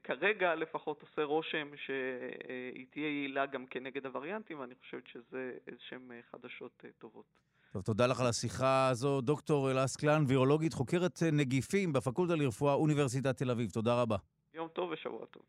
כרגע 0.04 0.56
לפחות 0.56 1.02
עושה 1.02 1.24
רושם 1.24 1.68
שהיא 1.78 2.86
תהיה 2.92 3.08
יעילה 3.08 3.46
גם 3.46 3.66
כנגד 3.66 4.06
הווריאנטים, 4.06 4.60
ואני 4.60 4.76
חושבת 4.76 5.08
שזה 5.08 5.58
איזשהן 5.68 6.02
חדשות 6.32 6.84
uh, 6.84 6.88
טובות. 7.00 7.26
טוב, 7.74 7.82
תודה 7.82 8.08
לך 8.08 8.20
על 8.20 8.27
השיחה 8.27 8.88
הזו. 8.88 9.22
דוקטור 9.22 9.72
אלאס 9.72 9.96
קלן, 9.96 10.25
וירולוגית, 10.27 10.74
חוקרת 10.74 11.24
נגיפים 11.32 11.94
בפקולטה 11.94 12.36
לרפואה, 12.36 12.74
אוניברסיטת 12.74 13.38
תל 13.38 13.51
אביב. 13.51 13.70
תודה 13.72 14.01
רבה. 14.01 14.18
יום 14.53 14.68
טוב 14.74 14.89
ושבוע 14.89 15.25
טוב. 15.25 15.44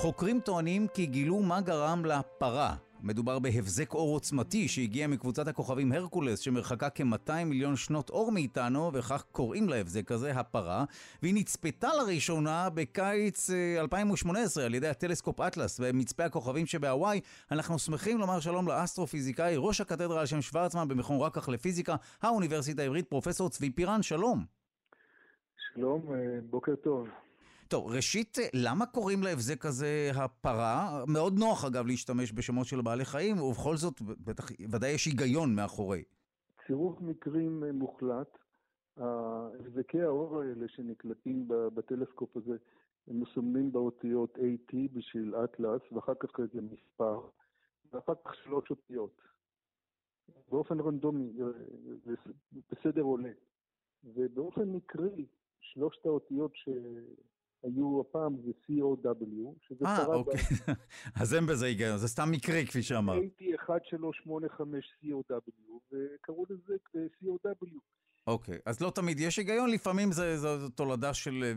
חוקרים 0.00 0.40
טוענים 0.40 0.86
כי 0.88 1.06
גילו 1.06 1.38
מה 1.38 1.60
גרם 1.60 2.04
לפרה. 2.04 2.74
מדובר 3.02 3.38
בהבזק 3.38 3.94
אור 3.94 4.14
עוצמתי 4.14 4.68
שהגיע 4.68 5.06
מקבוצת 5.06 5.48
הכוכבים 5.48 5.92
הרקולס 5.92 6.38
שמרחקה 6.38 6.90
כ-200 6.90 7.44
מיליון 7.46 7.76
שנות 7.76 8.10
אור 8.10 8.32
מאיתנו 8.32 8.90
וכך 8.92 9.24
קוראים 9.32 9.68
להבזק 9.68 10.12
הזה 10.12 10.32
הפרה 10.32 10.84
והיא 11.22 11.34
נצפתה 11.34 11.88
לראשונה 11.94 12.68
בקיץ 12.74 13.50
2018 13.78 14.62
אה, 14.62 14.66
על 14.66 14.74
ידי 14.74 14.88
הטלסקופ 14.88 15.40
אטלס 15.40 15.80
במצפה 15.80 16.24
הכוכבים 16.24 16.66
שבהוואי. 16.66 17.20
אנחנו 17.50 17.78
שמחים 17.78 18.18
לומר 18.18 18.40
שלום 18.40 18.68
לאסטרופיזיקאי 18.68 19.54
ראש 19.56 19.80
הקתדרה 19.80 20.20
על 20.20 20.26
שם 20.26 20.42
שוורצמן 20.42 20.88
במכון 20.88 21.20
רקח 21.20 21.48
לפיזיקה 21.48 21.96
האוניברסיטה 22.22 22.82
העברית 22.82 23.08
פרופסור 23.08 23.50
צבי 23.50 23.70
פירן 23.70 24.02
שלום. 24.02 24.44
שלום, 25.74 26.02
אה, 26.12 26.38
בוקר 26.50 26.74
טוב 26.76 27.08
טוב, 27.68 27.90
ראשית, 27.90 28.38
למה 28.54 28.86
קוראים 28.86 29.22
להבזק 29.22 29.66
הזה 29.66 30.10
הפרה? 30.14 31.04
מאוד 31.06 31.38
נוח, 31.38 31.64
אגב, 31.64 31.86
להשתמש 31.86 32.32
בשמות 32.32 32.66
של 32.66 32.80
בעלי 32.80 33.04
חיים, 33.04 33.42
ובכל 33.42 33.76
זאת, 33.76 34.00
בטח, 34.02 34.50
ודאי 34.70 34.90
יש 34.90 35.06
היגיון 35.06 35.54
מאחורי. 35.54 36.04
צירוף 36.66 37.00
מקרים 37.00 37.64
מוחלט. 37.72 38.38
הבזקי 38.96 40.02
האור 40.02 40.40
האלה 40.40 40.68
שנקלטים 40.68 41.48
בטלסקופ 41.48 42.36
הזה, 42.36 42.56
הם 43.08 43.20
מסומנים 43.20 43.72
באותיות 43.72 44.36
AT 44.36 44.76
בשביל 44.92 45.34
אטלס, 45.44 45.82
ואחר 45.92 46.14
כך 46.20 46.40
איזה 46.40 46.60
מספר, 46.60 47.20
ואחר 47.92 48.14
כך 48.24 48.34
שלוש 48.44 48.70
אותיות. 48.70 49.20
באופן 50.50 50.80
רנדומי, 50.80 51.32
בסדר 52.72 53.02
עולה. 53.02 53.32
ובאופן 54.04 54.68
מקרי, 54.68 55.26
שלושת 55.60 56.06
האותיות 56.06 56.52
ש... 56.54 56.68
היו 57.62 58.00
הפעם 58.00 58.36
זה 58.44 58.50
COW, 58.50 59.58
שזה 59.60 59.84
아, 59.84 59.96
קרה... 59.96 60.14
אה, 60.14 60.14
אוקיי. 60.14 60.40
אז 61.22 61.34
אין 61.34 61.46
בזה 61.46 61.66
היגיון, 61.66 61.98
זה 61.98 62.08
סתם 62.08 62.30
מקרי, 62.30 62.66
כפי 62.66 62.82
שאמרת. 62.82 63.20
הייתי 63.20 63.52
1385 63.52 64.86
COW, 65.02 65.72
וקראו 65.92 66.44
לזה 66.50 66.74
COW. 67.22 67.78
אוקיי, 68.26 68.58
אז 68.66 68.80
לא 68.80 68.90
תמיד 68.90 69.20
יש 69.20 69.36
היגיון, 69.36 69.70
לפעמים 69.70 70.12
זו 70.12 70.68
תולדה 70.68 71.14
של 71.14 71.44
אה, 71.44 71.52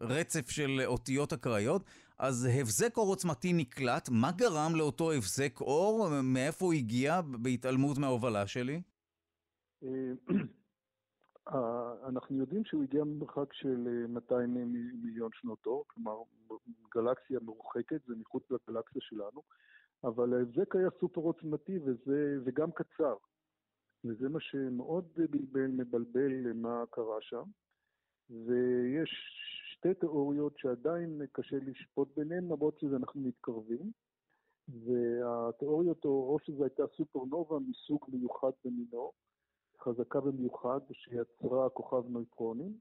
רצף 0.00 0.50
של 0.50 0.80
אותיות 0.86 1.32
אקראיות. 1.32 1.82
אז 2.18 2.48
הבזק 2.60 2.96
אור 2.96 3.08
עוצמתי 3.08 3.52
נקלט, 3.52 4.08
מה 4.12 4.32
גרם 4.32 4.76
לאותו 4.76 5.12
הבזק 5.12 5.60
אור? 5.60 6.08
מאיפה 6.22 6.64
הוא 6.64 6.72
הגיע 6.72 7.20
בהתעלמות 7.20 7.98
מההובלה 7.98 8.46
שלי? 8.46 8.80
אה, 11.48 12.08
אנחנו 12.08 12.36
יודעים 12.36 12.64
שהוא 12.64 12.82
הגיע 12.82 13.04
ממרחק 13.04 13.52
של 13.52 14.06
200 14.08 14.56
אה, 14.56 14.64
מיליון 15.02 15.30
שנות 15.34 15.66
אור, 15.66 15.84
כלומר 15.86 16.22
גלקסיה 16.94 17.40
מרוחקת, 17.42 18.00
זה 18.06 18.14
מחוץ 18.16 18.44
לגלקסיה 18.50 19.02
שלנו, 19.02 19.42
אבל 20.04 20.34
ההבזק 20.34 20.76
היה 20.76 20.88
סופר 21.00 21.20
עוצמתי 21.20 21.78
וזה, 21.78 22.38
וגם 22.44 22.72
קצר. 22.72 23.16
וזה 24.04 24.28
מה 24.28 24.40
שמאוד 24.40 25.04
בלבל, 25.16 25.66
מבלבל 25.66 26.52
מה 26.52 26.84
קרה 26.90 27.20
שם. 27.20 27.42
ויש 28.30 29.10
שתי 29.72 29.94
תיאוריות 29.94 30.58
שעדיין 30.58 31.22
קשה 31.32 31.56
לשפוט 31.56 32.08
ביניהן, 32.16 32.44
למרות 32.44 32.78
שאנחנו 32.78 33.20
מתקרבים. 33.20 33.90
והתיאוריות, 34.68 36.04
או 36.04 36.38
שזו 36.42 36.64
הייתה 36.64 36.82
סופרנובה 36.96 37.58
מסוג 37.58 38.04
מיוחד 38.08 38.50
במינו, 38.64 39.12
חזקה 39.80 40.20
במיוחד 40.20 40.80
שיצרה 40.92 41.68
כוכב 41.68 42.08
נויטרונים, 42.08 42.78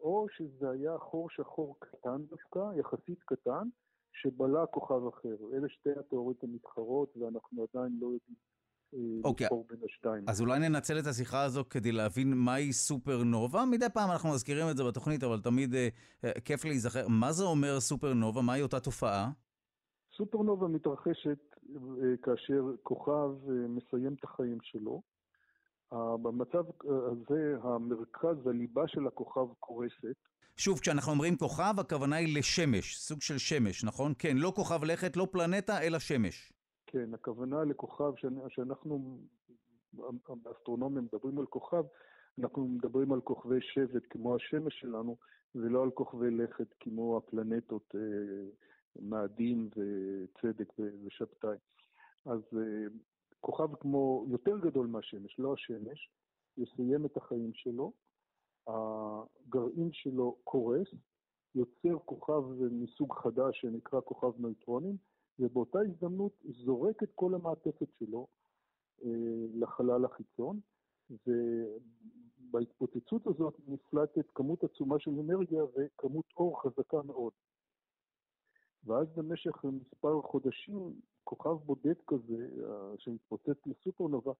או 0.00 0.26
שזה 0.36 0.70
היה 0.70 0.98
חור 0.98 1.30
שחור 1.30 1.76
קטן 1.78 2.22
דווקא, 2.30 2.78
יחסית 2.78 3.22
קטן, 3.24 3.68
שבלע 4.12 4.66
כוכב 4.66 5.06
אחר. 5.06 5.36
אלה 5.52 5.68
שתי 5.68 5.90
התיאוריות 6.00 6.44
המתחרות, 6.44 7.16
ואנחנו 7.16 7.66
עדיין 7.72 7.98
לא 8.00 8.06
יודעים 8.06 8.36
אה, 8.94 8.98
אוקיי, 9.24 9.44
לבחור 9.44 9.66
בין 9.68 9.78
השתיים. 9.84 10.24
אז 10.28 10.40
אולי 10.40 10.58
ננצל 10.58 10.98
את 10.98 11.06
השיחה 11.06 11.42
הזו 11.42 11.64
כדי 11.70 11.92
להבין 11.92 12.34
מהי 12.34 12.72
סופרנובה. 12.72 13.64
מדי 13.64 13.86
פעם 13.94 14.10
אנחנו 14.10 14.28
מזכירים 14.30 14.66
את 14.70 14.76
זה 14.76 14.84
בתוכנית, 14.84 15.24
אבל 15.24 15.40
תמיד 15.40 15.74
אה, 15.74 15.88
אה, 16.24 16.40
כיף 16.44 16.64
להיזכר. 16.64 17.08
מה 17.08 17.32
זה 17.32 17.44
אומר 17.44 17.80
סופרנובה? 17.80 18.42
מהי 18.42 18.62
אותה 18.62 18.80
תופעה? 18.80 19.30
סופרנובה 20.16 20.68
מתרחשת 20.68 21.50
אה, 21.76 22.16
כאשר 22.22 22.62
כוכב 22.82 23.30
אה, 23.48 23.68
מסיים 23.68 24.14
את 24.18 24.24
החיים 24.24 24.58
שלו. 24.62 25.02
במצב 25.92 26.64
הזה 26.82 27.56
המרכז, 27.62 28.46
הליבה 28.46 28.88
של 28.88 29.06
הכוכב 29.06 29.46
קורסת. 29.60 30.16
שוב, 30.56 30.80
כשאנחנו 30.80 31.12
אומרים 31.12 31.36
כוכב, 31.36 31.74
הכוונה 31.78 32.16
היא 32.16 32.38
לשמש, 32.38 32.96
סוג 32.96 33.22
של 33.22 33.38
שמש, 33.38 33.84
נכון? 33.84 34.12
כן, 34.18 34.36
לא 34.36 34.52
כוכב 34.56 34.84
לכת, 34.84 35.16
לא 35.16 35.28
פלנטה, 35.30 35.82
אלא 35.82 35.98
שמש. 35.98 36.52
כן, 36.86 37.14
הכוונה 37.14 37.64
לכוכב, 37.64 38.12
שאנחנו, 38.48 39.18
האסטרונומים 40.46 41.04
מדברים 41.04 41.38
על 41.38 41.46
כוכב, 41.46 41.82
אנחנו 42.38 42.68
מדברים 42.68 43.12
על 43.12 43.20
כוכבי 43.20 43.58
שבט 43.60 44.02
כמו 44.10 44.36
השמש 44.36 44.80
שלנו, 44.80 45.16
ולא 45.54 45.82
על 45.82 45.90
כוכבי 45.90 46.30
לכת 46.30 46.74
כמו 46.80 47.16
הפלנטות 47.16 47.94
אה, 47.94 48.00
מאדים 49.00 49.70
וצדק 49.70 50.72
ושבתאי. 51.04 51.56
אז 52.26 52.40
אה, 52.56 52.86
כוכב 53.40 53.74
כמו, 53.74 54.24
יותר 54.28 54.58
גדול 54.58 54.86
מהשמש, 54.86 55.38
לא 55.38 55.54
השמש, 55.54 56.10
יסיים 56.56 57.06
את 57.06 57.16
החיים 57.16 57.54
שלו, 57.54 57.92
הגרעין 58.66 59.92
שלו 59.92 60.36
קורס, 60.44 60.88
יוצר 61.54 61.98
כוכב 62.04 62.42
מסוג 62.72 63.14
חדש 63.14 63.60
שנקרא 63.60 64.00
כוכב 64.00 64.40
נויטרונים, 64.40 64.96
ובאותה 65.38 65.78
הזדמנות 65.80 66.32
זורק 66.64 67.02
את 67.02 67.10
כל 67.14 67.34
המעטפת 67.34 67.88
שלו 67.98 68.26
אה, 69.04 69.08
לחלל 69.54 70.04
החיצון, 70.04 70.60
ובהתפוצצות 72.46 73.26
הזאת 73.26 73.54
נפלטת 73.66 74.30
כמות 74.34 74.64
עצומה 74.64 74.98
של 74.98 75.10
אנרגיה 75.10 75.64
וכמות 75.64 76.24
אור 76.36 76.62
חזקה 76.62 77.02
מאוד. 77.02 77.32
ואז 78.84 79.06
במשך 79.16 79.64
מספר 79.64 80.22
חודשים, 80.22 81.00
כוכב 81.30 81.64
בודד 81.64 81.94
כזה, 82.06 82.48
אה, 82.64 82.94
שמתפוצץ 82.98 83.66
לסופרנובה, 83.66 84.32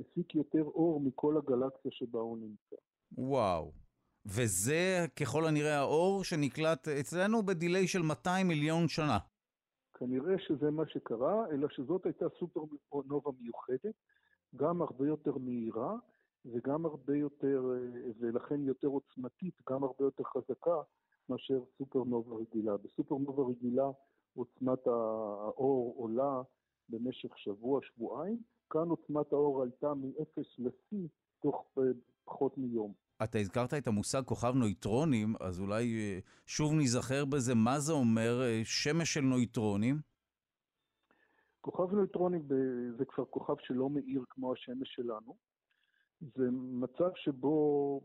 מפיק 0.00 0.34
יותר 0.34 0.62
אור 0.62 1.00
מכל 1.00 1.36
הגלקסיה 1.36 1.90
שבה 1.90 2.20
הוא 2.20 2.38
נמצא. 2.38 2.76
וואו. 3.18 3.72
וזה 4.26 5.06
ככל 5.20 5.46
הנראה 5.46 5.78
האור 5.78 6.24
שנקלט 6.24 6.88
אצלנו 6.88 7.42
בדיליי 7.42 7.86
של 7.86 8.02
200 8.02 8.48
מיליון 8.48 8.88
שנה. 8.88 9.18
כנראה 9.98 10.34
שזה 10.38 10.70
מה 10.70 10.82
שקרה, 10.88 11.50
אלא 11.50 11.68
שזאת 11.68 12.06
הייתה 12.06 12.26
סופרנובה 12.38 13.30
מיוחדת, 13.40 13.94
גם 14.56 14.82
הרבה 14.82 15.06
יותר 15.06 15.38
מהירה, 15.38 15.94
וגם 16.46 16.86
הרבה 16.86 17.16
יותר, 17.16 17.62
אה, 17.74 18.10
ולכן 18.20 18.62
יותר 18.62 18.88
עוצמתית, 18.88 19.54
גם 19.70 19.84
הרבה 19.84 20.04
יותר 20.04 20.24
חזקה, 20.24 20.76
מאשר 21.28 21.60
סופרנובה 21.78 22.36
רגילה. 22.36 22.76
בסופרנובה 22.76 23.42
רגילה 23.50 23.90
עוצמת 24.34 24.86
האור 24.86 25.94
עולה 25.96 26.42
במשך 26.88 27.38
שבוע, 27.38 27.80
שבועיים, 27.82 28.42
כאן 28.70 28.88
עוצמת 28.88 29.32
האור 29.32 29.62
עלתה 29.62 29.94
מ-0 29.94 30.42
ל-C 30.58 30.96
תוך 31.42 31.78
פחות 32.24 32.58
מיום. 32.58 32.92
אתה 33.24 33.38
הזכרת 33.38 33.74
את 33.74 33.86
המושג 33.86 34.22
כוכב 34.24 34.54
נויטרונים, 34.54 35.34
אז 35.40 35.60
אולי 35.60 35.96
אה, 35.98 36.18
שוב 36.46 36.72
ניזכר 36.72 37.24
בזה, 37.24 37.54
מה 37.54 37.78
זה 37.80 37.92
אומר 37.92 38.42
אה, 38.42 38.60
שמש 38.64 39.14
של 39.14 39.20
נויטרונים? 39.20 40.00
כוכב 41.60 41.94
נויטרונים 41.94 42.42
זה 42.98 43.04
כבר 43.04 43.24
כוכב 43.24 43.54
שלא 43.58 43.90
מאיר 43.90 44.24
כמו 44.30 44.52
השמש 44.52 44.94
שלנו, 44.94 45.36
זה 46.20 46.44
מצב 46.52 47.10
שבו 47.16 48.00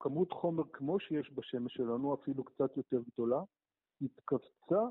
כמות 0.00 0.32
חומר 0.32 0.64
כמו 0.72 1.00
שיש 1.00 1.30
בשמש 1.34 1.74
שלנו, 1.74 2.14
אפילו 2.14 2.44
קצת 2.44 2.76
יותר 2.76 3.02
גדולה, 3.12 3.42
התכווצה 4.02 4.82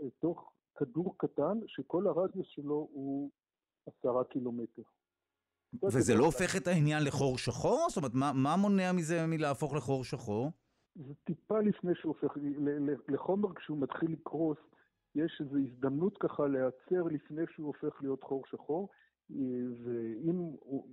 לתוך 0.00 0.52
כדור 0.76 1.14
קטן 1.18 1.58
שכל 1.66 2.06
הרדיוס 2.06 2.46
שלו 2.48 2.88
הוא 2.92 3.30
עשרה 3.86 4.24
קילומטר. 4.24 4.82
וזה 5.82 6.14
לא 6.14 6.24
הופך 6.24 6.56
את 6.56 6.66
העניין 6.66 7.04
לחור 7.04 7.38
שחור? 7.38 7.86
זאת 7.88 7.96
אומרת, 7.96 8.14
מה, 8.14 8.32
מה 8.32 8.56
מונע 8.56 8.92
מזה 8.92 9.26
מלהפוך 9.26 9.74
לחור 9.74 10.04
שחור? 10.04 10.50
זה 10.94 11.14
טיפה 11.24 11.60
לפני 11.60 11.94
שהוא 11.94 12.14
הופך, 12.20 12.36
לחומר 13.08 13.54
כשהוא 13.54 13.78
מתחיל 13.78 14.12
לקרוס, 14.12 14.58
יש 15.14 15.40
איזו 15.40 15.56
הזדמנות 15.58 16.18
ככה 16.18 16.46
להיעצר 16.46 17.02
לפני 17.10 17.42
שהוא 17.54 17.66
הופך 17.66 18.02
להיות 18.02 18.22
חור 18.22 18.42
שחור, 18.50 18.88
ואם 19.30 20.36
הוא, 20.36 20.88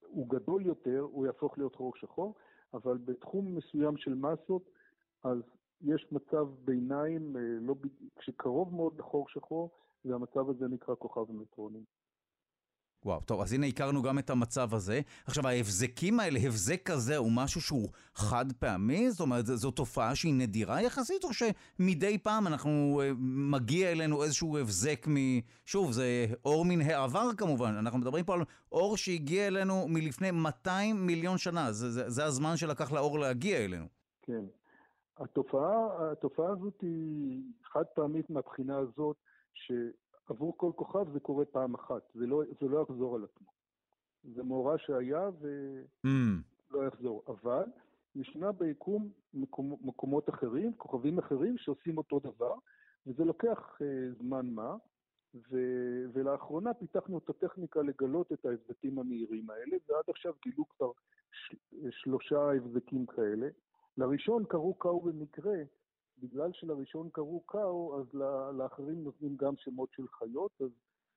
הוא 0.00 0.28
גדול 0.28 0.66
יותר, 0.66 1.00
הוא 1.00 1.26
יהפוך 1.26 1.58
להיות 1.58 1.74
חור 1.76 1.92
שחור, 1.96 2.34
אבל 2.74 2.98
בתחום 2.98 3.56
מסוים 3.56 3.96
של 3.96 4.14
מסות, 4.14 4.70
אז 5.24 5.38
יש 5.84 6.06
מצב 6.12 6.46
ביניים, 6.64 7.36
אה, 7.36 7.40
לא, 7.60 7.74
שקרוב 8.20 8.74
מאוד 8.74 8.98
לחור 8.98 9.26
שחור, 9.28 9.70
והמצב 10.04 10.50
הזה 10.50 10.68
נקרא 10.68 10.94
כוכב 10.94 11.30
המטרונים. 11.30 11.84
וואו, 13.04 13.20
טוב, 13.20 13.40
אז 13.40 13.52
הנה 13.52 13.66
הכרנו 13.66 14.02
גם 14.02 14.18
את 14.18 14.30
המצב 14.30 14.74
הזה. 14.74 15.00
עכשיו, 15.26 15.48
ההבזקים 15.48 16.20
האלה, 16.20 16.40
הבזק 16.42 16.82
כזה 16.84 17.16
הוא 17.16 17.32
משהו 17.32 17.60
שהוא 17.60 17.88
חד 18.14 18.52
פעמי? 18.58 19.10
זאת 19.10 19.20
אומרת, 19.20 19.46
זו 19.46 19.70
תופעה 19.70 20.14
שהיא 20.14 20.34
נדירה 20.34 20.82
יחסית, 20.82 21.24
או 21.24 21.28
שמדי 21.32 22.18
פעם 22.18 22.46
אנחנו, 22.46 23.00
אה, 23.04 23.10
מגיע 23.18 23.92
אלינו 23.92 24.22
איזשהו 24.22 24.58
הבזק 24.58 25.06
מ... 25.08 25.16
שוב, 25.64 25.92
זה 25.92 26.26
אור 26.44 26.64
מן 26.64 26.80
העבר 26.80 27.30
כמובן, 27.36 27.74
אנחנו 27.78 27.98
מדברים 27.98 28.24
פה 28.24 28.34
על 28.34 28.40
אור 28.72 28.96
שהגיע 28.96 29.46
אלינו 29.46 29.88
מלפני 29.88 30.30
200 30.30 31.06
מיליון 31.06 31.38
שנה, 31.38 31.72
זה, 31.72 31.90
זה, 31.90 32.10
זה 32.10 32.24
הזמן 32.24 32.56
שלקח 32.56 32.92
לאור 32.92 33.18
להגיע 33.18 33.64
אלינו. 33.64 33.86
כן. 34.22 34.44
התופעה, 35.16 36.10
התופעה 36.12 36.50
הזאת 36.50 36.80
היא 36.80 37.42
חד 37.64 37.84
פעמית 37.94 38.30
מהבחינה 38.30 38.78
הזאת, 38.78 39.16
ש... 39.54 39.72
עבור 40.28 40.54
כל 40.56 40.72
כוכב 40.76 41.12
זה 41.12 41.20
קורה 41.20 41.44
פעם 41.44 41.74
אחת, 41.74 42.02
זה 42.14 42.26
לא, 42.26 42.42
זה 42.60 42.68
לא 42.68 42.82
יחזור 42.82 43.16
על 43.16 43.24
עצמו. 43.24 43.46
זה 44.34 44.42
מאורע 44.42 44.74
שהיה 44.78 45.30
ולא 45.40 46.82
mm. 46.82 46.86
יחזור. 46.86 47.22
אבל 47.28 47.64
ישנה 48.14 48.52
ביקום 48.52 49.10
מקומ, 49.34 49.76
מקומות 49.80 50.28
אחרים, 50.28 50.72
כוכבים 50.76 51.18
אחרים 51.18 51.58
שעושים 51.58 51.98
אותו 51.98 52.20
דבר, 52.20 52.54
וזה 53.06 53.24
לוקח 53.24 53.78
uh, 53.78 54.22
זמן 54.22 54.46
מה, 54.46 54.76
ו, 55.34 55.58
ולאחרונה 56.12 56.74
פיתחנו 56.74 57.18
את 57.18 57.30
הטכניקה 57.30 57.82
לגלות 57.82 58.32
את 58.32 58.46
ההבזקים 58.46 58.98
המהירים 58.98 59.50
האלה, 59.50 59.76
ועד 59.88 60.04
עכשיו 60.08 60.32
גילו 60.44 60.64
כבר 60.68 60.90
ש, 61.32 61.54
שלושה 61.90 62.52
הבזקים 62.52 63.06
כאלה. 63.06 63.48
לראשון 63.98 64.44
קראו 64.44 64.74
קאו 64.74 65.00
במקרה, 65.00 65.56
בגלל 66.18 66.52
שלראשון 66.52 67.08
קראו 67.12 67.40
קאו, 67.40 68.00
אז 68.00 68.14
לאחרים 68.58 69.04
נותנים 69.04 69.36
גם 69.36 69.56
שמות 69.56 69.88
של 69.92 70.08
חיות, 70.08 70.52
אז 70.60 70.70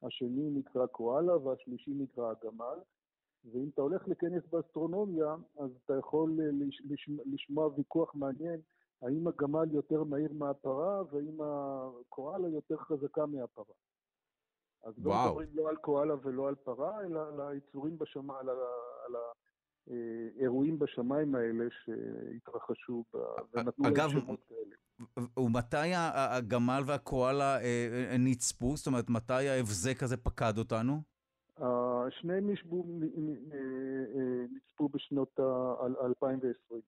השני 0.04 0.50
נקרא 0.50 0.86
קואלה 0.86 1.38
והשלישי 1.38 1.92
נקרא 1.94 2.32
הגמל. 2.32 2.80
ואם 3.52 3.70
אתה 3.74 3.82
הולך 3.82 4.08
לכנס 4.08 4.44
באסטרונומיה, 4.52 5.36
אז 5.60 5.70
אתה 5.86 5.94
יכול 6.00 6.40
לשמוע 7.26 7.70
ויכוח 7.76 8.16
מעניין, 8.16 8.60
האם 9.02 9.28
הגמל 9.28 9.72
יותר 9.72 10.04
מהיר 10.04 10.34
מהפרה, 10.34 11.04
והאם 11.12 11.42
הקואלה 11.42 12.48
יותר 12.50 12.78
חזקה 12.78 13.26
מהפרה. 13.26 13.76
אז 14.84 14.94
לא 14.98 15.12
מדברים 15.26 15.50
לא 15.54 15.70
על 15.70 15.76
קואלה 15.76 16.14
ולא 16.24 16.48
על 16.48 16.56
פרה, 16.56 17.02
אלא 17.06 17.28
על 17.28 17.42
היצורים 17.42 17.98
בשמיים, 17.98 18.40
על, 18.40 18.50
על, 18.50 19.16
האירועים 20.38 20.80
בשמיים 20.80 21.36
האלה 21.36 21.66
שהתרחשו 21.86 23.04
ונתנו 23.54 23.86
להם 23.90 24.10
שמות 24.10 24.40
כאלה. 24.50 24.76
ומתי 25.38 25.94
הגמל 25.96 26.82
והקואלה 26.86 27.58
אה, 27.62 28.08
אה, 28.12 28.18
נצפו? 28.18 28.78
זאת 28.78 28.88
אומרת, 28.88 29.10
מתי 29.10 29.48
ההבזק 29.48 30.04
הזה 30.04 30.18
פקד 30.18 30.58
אותנו? 30.58 31.02
שניהם 32.10 32.50
אה, 32.50 32.56
נצפו 34.52 34.90
בשנות 34.90 35.40
2020. 36.06 36.82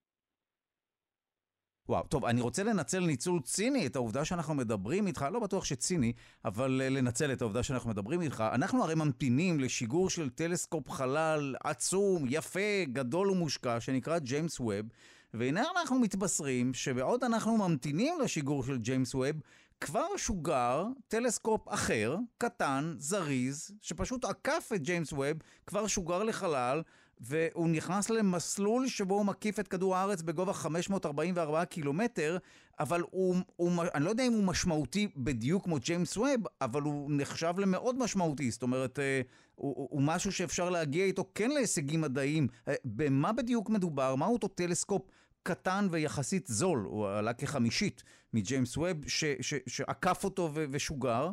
וואו, 1.90 2.04
טוב, 2.04 2.26
אני 2.26 2.42
רוצה 2.42 2.64
לנצל 2.64 3.00
ניצול 3.00 3.40
ציני 3.42 3.86
את 3.86 3.96
העובדה 3.96 4.26
שאנחנו 4.26 4.54
מדברים 4.54 5.08
איתך, 5.08 5.26
לא 5.32 5.40
בטוח 5.40 5.66
שציני, 5.66 6.14
אבל 6.46 6.82
לנצל 6.90 7.34
את 7.34 7.42
העובדה 7.42 7.64
שאנחנו 7.64 7.90
מדברים 7.90 8.22
איתך. 8.22 8.44
אנחנו 8.52 8.84
הרי 8.84 8.96
ממתינים 8.96 9.60
לשיגור 9.60 10.10
של 10.10 10.30
טלסקופ 10.30 10.90
חלל 10.90 11.56
עצום, 11.64 12.26
יפה, 12.30 12.84
גדול 12.94 13.32
ומושקע, 13.32 13.80
שנקרא 13.80 14.20
ג'יימס 14.20 14.60
ווב, 14.60 14.86
והנה 15.34 15.64
אנחנו 15.78 16.00
מתבשרים 16.00 16.74
שבעוד 16.74 17.24
אנחנו 17.24 17.58
ממתינים 17.58 18.20
לשיגור 18.24 18.64
של 18.64 18.78
ג'יימס 18.78 19.16
ווב, 19.16 19.36
כבר 19.82 20.18
שוגר 20.18 20.86
טלסקופ 21.08 21.62
אחר, 21.68 22.18
קטן, 22.38 22.96
זריז, 22.98 23.72
שפשוט 23.82 24.26
עקף 24.26 24.72
את 24.76 24.82
ג'יימס 24.82 25.14
ווב, 25.14 25.38
כבר 25.68 25.88
שוגר 25.88 26.24
לחלל, 26.24 26.82
והוא 27.20 27.70
נכנס 27.70 28.10
למסלול 28.10 28.88
שבו 28.88 29.16
הוא 29.16 29.26
מקיף 29.26 29.60
את 29.60 29.68
כדור 29.68 29.96
הארץ 29.96 30.22
בגובה 30.22 30.54
544 30.54 31.66
קילומטר, 31.66 32.38
אבל 32.80 33.02
הוא, 33.12 33.36
הוא, 33.56 33.72
אני 33.94 34.06
לא 34.06 34.10
יודע 34.10 34.28
אם 34.28 34.34
הוא 34.34 34.44
משמעותי 34.44 35.08
בדיוק 35.18 35.64
כמו 35.64 35.78
ג'יימס 35.80 36.18
ווב, 36.18 36.42
אבל 36.62 36.82
הוא 36.82 37.12
נחשב 37.14 37.54
למאוד 37.58 37.98
משמעותי, 37.98 38.52
זאת 38.52 38.64
אומרת, 38.64 39.00
אה, 39.00 39.22
הוא, 39.56 39.76
הוא, 39.78 39.88
הוא 39.92 40.02
משהו 40.02 40.32
שאפשר 40.32 40.70
להגיע 40.70 41.06
איתו 41.06 41.24
כן 41.36 41.52
להישגים 41.52 42.02
מדעיים. 42.02 42.48
אה, 42.68 42.74
במה 42.86 43.34
בדיוק 43.34 43.70
מדובר? 43.70 44.16
מהו 44.16 44.34
אותו 44.34 44.48
טלסקופ 44.48 45.08
קטן 45.44 45.88
ויחסית 45.92 46.48
זול? 46.48 46.80
הוא 46.80 47.08
עלה 47.08 47.34
כחמישית 47.34 48.04
מג'יימס 48.34 48.78
ווב, 48.78 49.08
ש, 49.08 49.26
ש, 49.42 49.54
שעקף 49.68 50.24
אותו 50.24 50.50
ו, 50.54 50.66
ושוגר? 50.72 51.30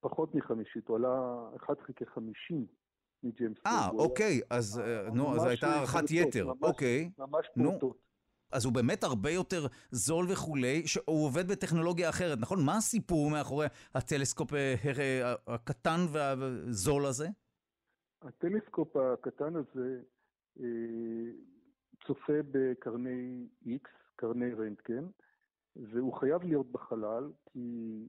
פחות 0.00 0.34
מחמישית, 0.34 0.88
הוא 0.88 0.96
עלה 0.96 1.38
1 1.64 1.80
חלקי 1.86 2.06
50 2.06 2.66
מג'יימס 3.22 3.58
ווב. 3.58 3.74
אה, 3.74 3.88
אוקיי, 3.88 4.40
אז 4.50 4.80
אה, 4.84 5.10
נו, 5.14 5.36
אז 5.36 5.44
הייתה 5.44 5.66
הערכת 5.66 6.10
יתר, 6.10 6.46
אוקיי. 6.62 7.10
ממש 7.18 7.46
פרוטות. 7.54 8.08
אז 8.52 8.64
הוא 8.64 8.72
באמת 8.72 9.04
הרבה 9.04 9.30
יותר 9.30 9.66
זול 9.90 10.26
וכולי, 10.32 10.86
שהוא 10.86 11.26
עובד 11.26 11.48
בטכנולוגיה 11.48 12.08
אחרת, 12.08 12.38
נכון? 12.40 12.64
מה 12.64 12.76
הסיפור 12.76 13.30
מאחורי 13.30 13.66
הטלסקופ 13.94 14.54
אה, 14.54 14.74
אה, 14.98 15.34
הקטן 15.46 16.00
והזול 16.12 17.06
הזה? 17.06 17.28
הטלסקופ 18.22 18.96
הקטן 18.96 19.56
הזה 19.56 20.00
צופה 22.06 22.32
בקרני 22.50 23.46
X, 23.66 23.88
קרני 24.16 24.54
רנטגן, 24.54 25.06
והוא 25.76 26.12
חייב 26.12 26.42
להיות 26.42 26.72
בחלל, 26.72 27.30
כי 27.52 28.06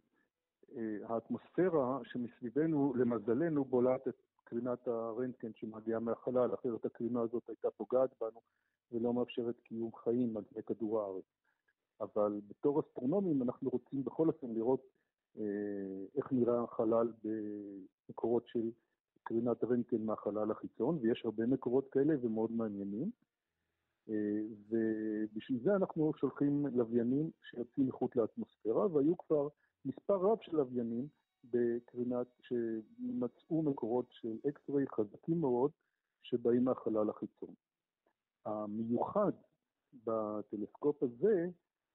האטמוספירה 1.04 2.00
שמסביבנו, 2.04 2.94
למזלנו, 2.96 3.66
בולעת 3.66 4.08
את 4.08 4.29
קרינת 4.50 4.88
הרנטגן 4.88 5.52
שמגיעה 5.56 6.00
מהחלל, 6.00 6.54
אחרת 6.54 6.86
הקרינה 6.86 7.22
הזאת 7.22 7.44
הייתה 7.48 7.72
פוגעת 7.72 8.10
בנו 8.22 8.42
ולא 8.92 9.14
מאפשרת 9.14 9.60
קיום 9.60 9.92
חיים 9.96 10.38
על 10.38 10.44
פני 10.44 10.64
כדור 10.64 11.02
הארץ. 11.02 11.24
אבל 12.02 12.42
בתור 12.48 12.80
אסטרונומים 12.80 13.42
אנחנו 13.42 13.70
רוצים 13.70 14.04
בכל 14.04 14.28
אופן 14.28 14.48
לראות 14.54 14.82
אה, 15.38 15.44
איך 16.16 16.32
נראה 16.32 16.64
החלל 16.64 17.12
במקורות 17.24 18.48
של 18.48 18.72
קרינת 19.24 19.64
רנטגן 19.64 20.06
מהחלל 20.06 20.52
החיצון, 20.52 20.98
ויש 21.02 21.22
הרבה 21.26 21.46
מקורות 21.46 21.90
כאלה 21.92 22.14
ומאוד 22.22 22.52
מעניינים. 22.52 23.12
אה, 24.10 24.42
ובשביל 24.70 25.60
זה 25.64 25.76
אנחנו 25.76 26.12
שולחים 26.16 26.66
לוויינים 26.68 27.32
שיוצאים 27.50 27.88
מחוץ 27.88 28.16
לאטמוספירה, 28.16 28.88
והיו 28.88 29.18
כבר 29.18 29.48
מספר 29.86 30.16
רב 30.16 30.38
של 30.42 30.56
לוויינים 30.56 31.08
בקרינת, 31.44 32.28
שמצאו 32.42 33.62
מקורות 33.64 34.06
של 34.12 34.38
X-ray 34.50 34.86
חזקים 34.88 35.42
מאוד 35.42 35.72
שבאים 36.22 36.64
מהחלל 36.64 37.10
החיצון. 37.10 37.54
המיוחד 38.46 39.32
בטלסקופ 40.04 41.04
הזה, 41.04 41.50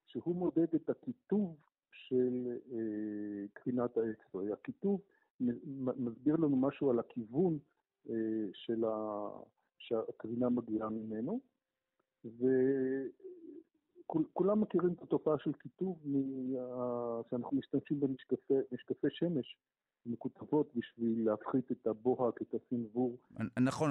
שהוא 0.07 0.37
מודד 0.37 0.75
את 0.75 0.91
הקיטוב 0.91 1.57
של 1.93 2.59
אה, 2.73 3.47
קרינת 3.53 3.97
ה 3.97 4.05
X-ray. 4.05 4.53
הקיטוב 4.53 5.01
מסביר 5.97 6.37
לנו 6.37 6.57
משהו 6.57 6.91
על 6.91 6.99
הכיוון 6.99 7.59
אה, 8.11 8.15
של 8.53 8.85
ה... 8.85 9.29
שהקרינה 9.79 10.49
מגיעה 10.49 10.89
ממנו, 10.89 11.41
וכולם 14.15 14.61
מכירים 14.61 14.93
את 14.93 15.03
התופעה 15.03 15.39
של 15.39 15.53
מה... 16.05 17.21
שאנחנו 17.31 17.57
משתמשים 17.57 18.01
במשקפי 18.01 19.09
שמש 19.11 19.57
מקוטבות 20.07 20.71
בשביל 20.75 21.25
להפחית 21.25 21.73
את 21.73 21.87
הבוהק, 21.87 22.35
את 22.43 22.55
הסנוור. 22.55 23.17
נכון, 23.61 23.91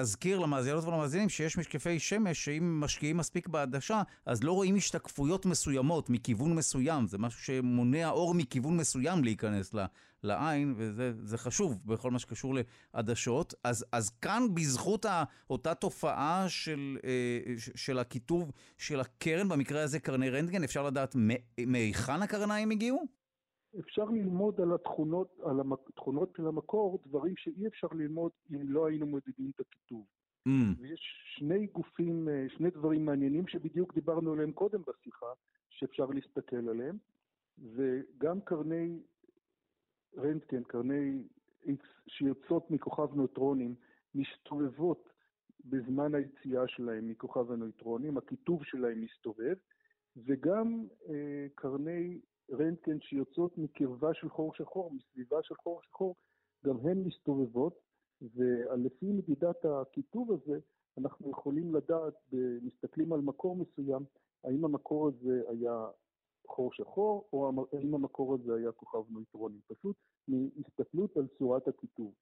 אזכיר 0.00 0.38
למאזינות 0.38 0.84
ולמאזינים 0.84 1.28
שיש 1.28 1.58
משקפי 1.58 1.98
שמש 1.98 2.44
שאם 2.44 2.80
משקיעים 2.80 3.16
מספיק 3.16 3.48
בעדשה, 3.48 4.02
אז 4.26 4.44
לא 4.44 4.52
רואים 4.52 4.76
השתקפויות 4.76 5.46
מסוימות 5.46 6.10
מכיוון 6.10 6.54
מסוים. 6.54 7.06
זה 7.06 7.18
משהו 7.18 7.40
שמונע 7.40 8.10
אור 8.10 8.34
מכיוון 8.34 8.76
מסוים 8.76 9.24
להיכנס 9.24 9.74
לעין, 10.22 10.74
וזה 10.76 11.38
חשוב 11.38 11.78
בכל 11.84 12.10
מה 12.10 12.18
שקשור 12.18 12.54
לעדשות. 12.94 13.54
אז, 13.64 13.84
אז 13.92 14.10
כאן, 14.10 14.42
בזכות 14.54 15.06
אותה 15.50 15.74
תופעה 15.74 16.48
של, 16.48 16.98
אה, 17.04 17.54
של 17.56 17.98
הכיתוב 17.98 18.52
של 18.78 19.00
הקרן, 19.00 19.48
במקרה 19.48 19.82
הזה 19.82 20.00
קרני 20.00 20.30
רנטגן, 20.30 20.64
אפשר 20.64 20.82
לדעת 20.82 21.16
מהיכן 21.66 22.22
הקרניים 22.22 22.70
הגיעו? 22.70 23.19
אפשר 23.78 24.04
ללמוד 24.04 24.60
על 24.60 24.74
התכונות, 24.74 25.40
על 25.44 25.60
התכונות 25.88 26.32
של 26.36 26.46
המקור, 26.46 26.98
דברים 27.06 27.36
שאי 27.36 27.66
אפשר 27.66 27.88
ללמוד 27.92 28.32
אם 28.50 28.72
לא 28.72 28.86
היינו 28.86 29.06
מודדים 29.06 29.50
את 29.54 29.60
הכיתוב. 29.60 30.06
Mm. 30.48 30.50
ויש 30.78 31.00
שני 31.36 31.66
גופים, 31.66 32.28
אה, 32.28 32.46
שני 32.48 32.70
דברים 32.70 33.04
מעניינים 33.04 33.46
שבדיוק 33.48 33.94
דיברנו 33.94 34.32
עליהם 34.32 34.52
קודם 34.52 34.82
בשיחה, 34.82 35.26
שאפשר 35.70 36.06
להסתכל 36.06 36.68
עליהם, 36.68 36.96
וגם 37.58 38.40
קרני 38.40 39.02
רנטגן, 40.16 40.62
קרני 40.62 41.22
X 41.64 41.86
שיוצאות 42.08 42.70
מכוכב 42.70 43.14
נויטרונים, 43.14 43.74
מסתובבות 44.14 45.08
בזמן 45.64 46.14
היציאה 46.14 46.68
שלהם 46.68 47.08
מכוכב 47.08 47.52
הנויטרונים, 47.52 48.18
הכיתוב 48.18 48.64
שלהם 48.64 49.00
מסתובב, 49.00 49.54
וגם 50.16 50.86
אה, 51.08 51.46
קרני 51.54 52.20
רנטגן 52.50 53.00
שיוצאות 53.00 53.58
מקרבה 53.58 54.14
של 54.14 54.28
חור 54.28 54.54
שחור, 54.54 54.92
מסביבה 54.92 55.42
של 55.42 55.54
חור 55.54 55.80
שחור, 55.82 56.16
גם 56.66 56.76
הן 56.86 56.98
מסתובבות, 56.98 57.80
ולפי 58.34 59.12
מדידת 59.12 59.64
הכיתוב 59.64 60.32
הזה, 60.32 60.58
אנחנו 60.98 61.30
יכולים 61.30 61.74
לדעת, 61.74 62.14
מסתכלים 62.62 63.12
על 63.12 63.20
מקור 63.20 63.56
מסוים, 63.56 64.04
האם 64.44 64.64
המקור 64.64 65.08
הזה 65.08 65.42
היה 65.48 65.86
חור 66.46 66.72
שחור, 66.72 67.28
או 67.32 67.66
האם 67.72 67.94
המקור 67.94 68.34
הזה 68.34 68.54
היה 68.54 68.72
כוכב 68.72 69.10
נויטרוני, 69.10 69.60
פשוט 69.66 69.96
מהסתכלות 70.28 71.16
על 71.16 71.26
צורת 71.38 71.68
הכיתוב. 71.68 72.14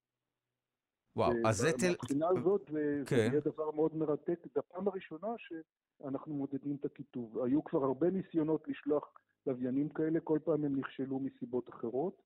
וואו, 1.16 1.32
אז 1.46 1.56
זה 1.56 1.72
תל... 1.72 1.90
מבחינה 1.90 2.28
הזאת 2.28 2.62
זה, 2.72 3.02
כן. 3.06 3.16
יהיה 3.16 3.40
דבר 3.40 3.70
מאוד 3.70 3.96
מרתק. 3.96 4.46
זו 4.54 4.60
הפעם 4.60 4.88
הראשונה 4.88 5.28
שאנחנו 5.38 6.34
מודדים 6.34 6.76
את 6.80 6.84
הכיתוב. 6.84 7.38
היו 7.38 7.64
כבר 7.64 7.84
הרבה 7.84 8.10
ניסיונות 8.10 8.68
לשלוח 8.68 9.12
לוויינים 9.46 9.88
כאלה, 9.88 10.20
כל 10.20 10.38
פעם 10.44 10.64
הם 10.64 10.76
נכשלו 10.76 11.20
מסיבות 11.20 11.68
אחרות, 11.68 12.22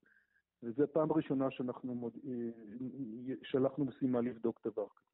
וזו 0.63 0.83
פעם 0.93 1.11
ראשונה 1.11 1.51
שאנחנו 1.51 1.95
מוד... 1.95 2.13
אה, 2.27 2.31
שלחנו 3.43 3.85
משימה 3.85 4.21
לבדוק 4.21 4.67
דבר 4.67 4.87
כזה. 4.87 5.13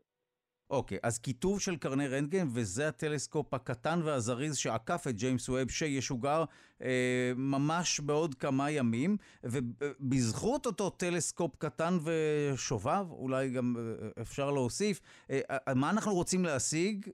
אוקיי, 0.69 0.97
okay, 0.97 1.01
אז 1.03 1.19
קיטוב 1.19 1.59
של 1.59 1.75
קרני 1.75 2.07
רנטגן, 2.07 2.47
וזה 2.53 2.87
הטלסקופ 2.87 3.53
הקטן 3.53 3.99
והזריז 4.03 4.57
שעקף 4.57 5.03
את 5.09 5.15
ג'יימס 5.15 5.49
ווב, 5.49 5.69
שישוגר 5.69 6.43
אה, 6.81 7.31
ממש 7.35 7.99
בעוד 7.99 8.35
כמה 8.35 8.71
ימים, 8.71 9.17
ובזכות 9.43 10.65
אותו 10.65 10.89
טלסקופ 10.89 11.55
קטן 11.55 11.93
ושובב, 12.05 13.05
אולי 13.11 13.49
גם 13.49 13.75
אה, 13.77 14.21
אפשר 14.21 14.51
להוסיף, 14.51 15.01
אה, 15.31 15.39
אה, 15.49 15.73
מה 15.73 15.89
אנחנו 15.89 16.13
רוצים 16.13 16.45
להשיג? 16.45 17.09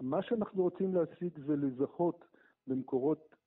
מה 0.00 0.22
שאנחנו 0.22 0.62
רוצים 0.62 0.94
להשיג 0.94 1.38
זה 1.46 1.56
לזהות 1.56 2.24
במקורות 2.66 3.28
אה, 3.32 3.43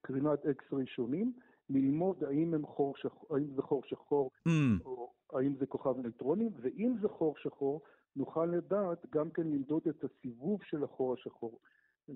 קרינת 0.00 0.46
X 0.46 0.64
ראשונים, 0.72 1.32
ללמוד 1.70 2.24
האם, 2.24 2.54
הם 2.54 2.66
חור 2.66 2.96
שחור, 2.96 3.36
האם 3.36 3.54
זה 3.56 3.62
חור 3.62 3.82
שחור 3.84 4.30
mm. 4.48 4.84
או 4.84 5.12
האם 5.32 5.54
זה 5.56 5.66
כוכב 5.66 5.98
נייטרונים, 5.98 6.50
ואם 6.60 6.94
זה 7.02 7.08
חור 7.08 7.34
שחור, 7.36 7.80
נוכל 8.16 8.46
לדעת 8.46 9.06
גם 9.10 9.30
כן 9.30 9.42
למדוד 9.42 9.82
את 9.88 10.04
הסיבוב 10.04 10.60
של 10.62 10.84
החור 10.84 11.14
השחור. 11.14 11.58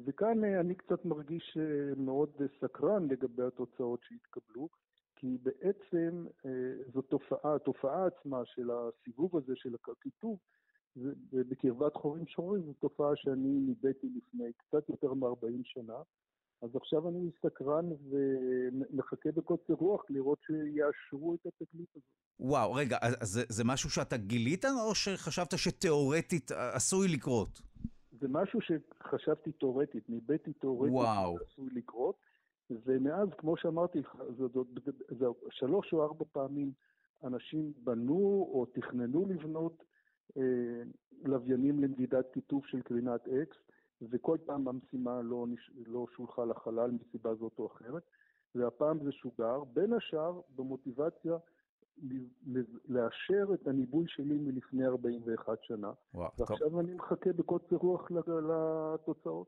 וכאן 0.05 0.44
אה, 0.44 0.61
אני 0.61 0.75
קצת 0.75 1.05
מרגיש 1.05 1.59
אה, 1.61 1.94
מאוד 1.97 2.31
סקרן 2.61 3.09
לגבי 3.11 3.42
התוצאות 3.42 4.01
שהתקבלו, 4.03 4.68
כי 5.16 5.38
בעצם 5.42 6.27
זו 6.94 7.03
תופעה, 7.03 7.55
התופעה 7.55 8.07
עצמה 8.07 8.44
של 8.44 8.71
הסיבוב 8.71 9.37
הזה, 9.37 9.53
של 9.57 9.75
הכיתוב, 9.75 10.38
בקרבת 11.33 11.94
חורים 11.94 12.27
שחורים, 12.27 12.62
זו 12.62 12.73
תופעה 12.73 13.16
שאני 13.16 13.49
ניבאתי 13.49 14.07
לפני 14.16 14.53
קצת 14.57 14.88
יותר 14.88 15.14
מ-40 15.14 15.61
שנה. 15.64 16.03
אז 16.62 16.77
עכשיו 16.77 17.09
אני 17.09 17.18
מסתקרן 17.21 17.85
ומחכה 18.11 19.33
בקוצר 19.33 19.75
רוח 19.75 20.03
לראות 20.11 20.38
שיאשרו 20.47 21.35
את 21.35 21.47
התגלית 21.47 21.88
הזאת. 21.90 22.09
וואו, 22.40 22.75
רגע, 22.75 22.97
אז 23.03 23.29
זה, 23.29 23.42
זה 23.49 23.64
משהו 23.64 23.90
שאתה 23.90 24.16
גילית 24.16 24.64
או 24.64 24.94
שחשבת 24.94 25.59
שתיאורטית 25.59 26.51
עשוי 26.51 27.09
לקרות? 27.09 27.62
זה 28.21 28.29
משהו 28.29 28.61
שחשבתי 28.61 29.53
תיאורטית, 29.53 30.09
ניבאתי 30.09 30.53
תיאורטית 30.53 30.94
שעשוי 31.38 31.68
לקרות, 31.73 32.16
ומאז, 32.71 33.29
כמו 33.38 33.57
שאמרתי 33.57 33.99
לך, 33.99 34.16
זה, 34.38 34.44
זה, 34.85 34.92
זה 35.09 35.27
שלוש 35.51 35.92
או 35.92 36.05
ארבע 36.05 36.25
פעמים 36.33 36.73
אנשים 37.25 37.73
בנו 37.85 38.49
או 38.53 38.66
תכננו 38.75 39.27
לבנות 39.29 39.85
אה, 40.37 40.42
לוויינים 41.25 41.81
למדידת 41.81 42.33
כיתוב 42.33 42.66
של 42.66 42.83
קרינת 42.83 43.29
אקס, 43.29 43.57
וכל 44.02 44.38
פעם 44.46 44.68
המשימה 44.68 45.22
לא, 45.22 45.46
נש... 45.48 45.70
לא 45.87 46.06
שולחה 46.16 46.44
לחלל 46.44 46.90
מסיבה 46.90 47.34
זאת 47.34 47.52
או 47.58 47.66
אחרת, 47.66 48.02
והפעם 48.54 49.04
זה 49.04 49.12
שוגר, 49.12 49.64
בין 49.64 49.92
השאר 49.92 50.40
במוטיבציה 50.56 51.37
לאשר 52.88 53.54
את 53.54 53.66
הניבוי 53.66 54.04
שלי 54.08 54.38
מלפני 54.38 54.87
41 54.87 55.58
שנה. 55.62 55.92
וואו, 56.14 56.30
ועכשיו 56.38 56.70
טוב. 56.70 56.78
אני 56.78 56.94
מחכה 56.94 57.32
בקוצר 57.32 57.76
רוח 57.76 58.11
לתוצאות. 58.11 59.46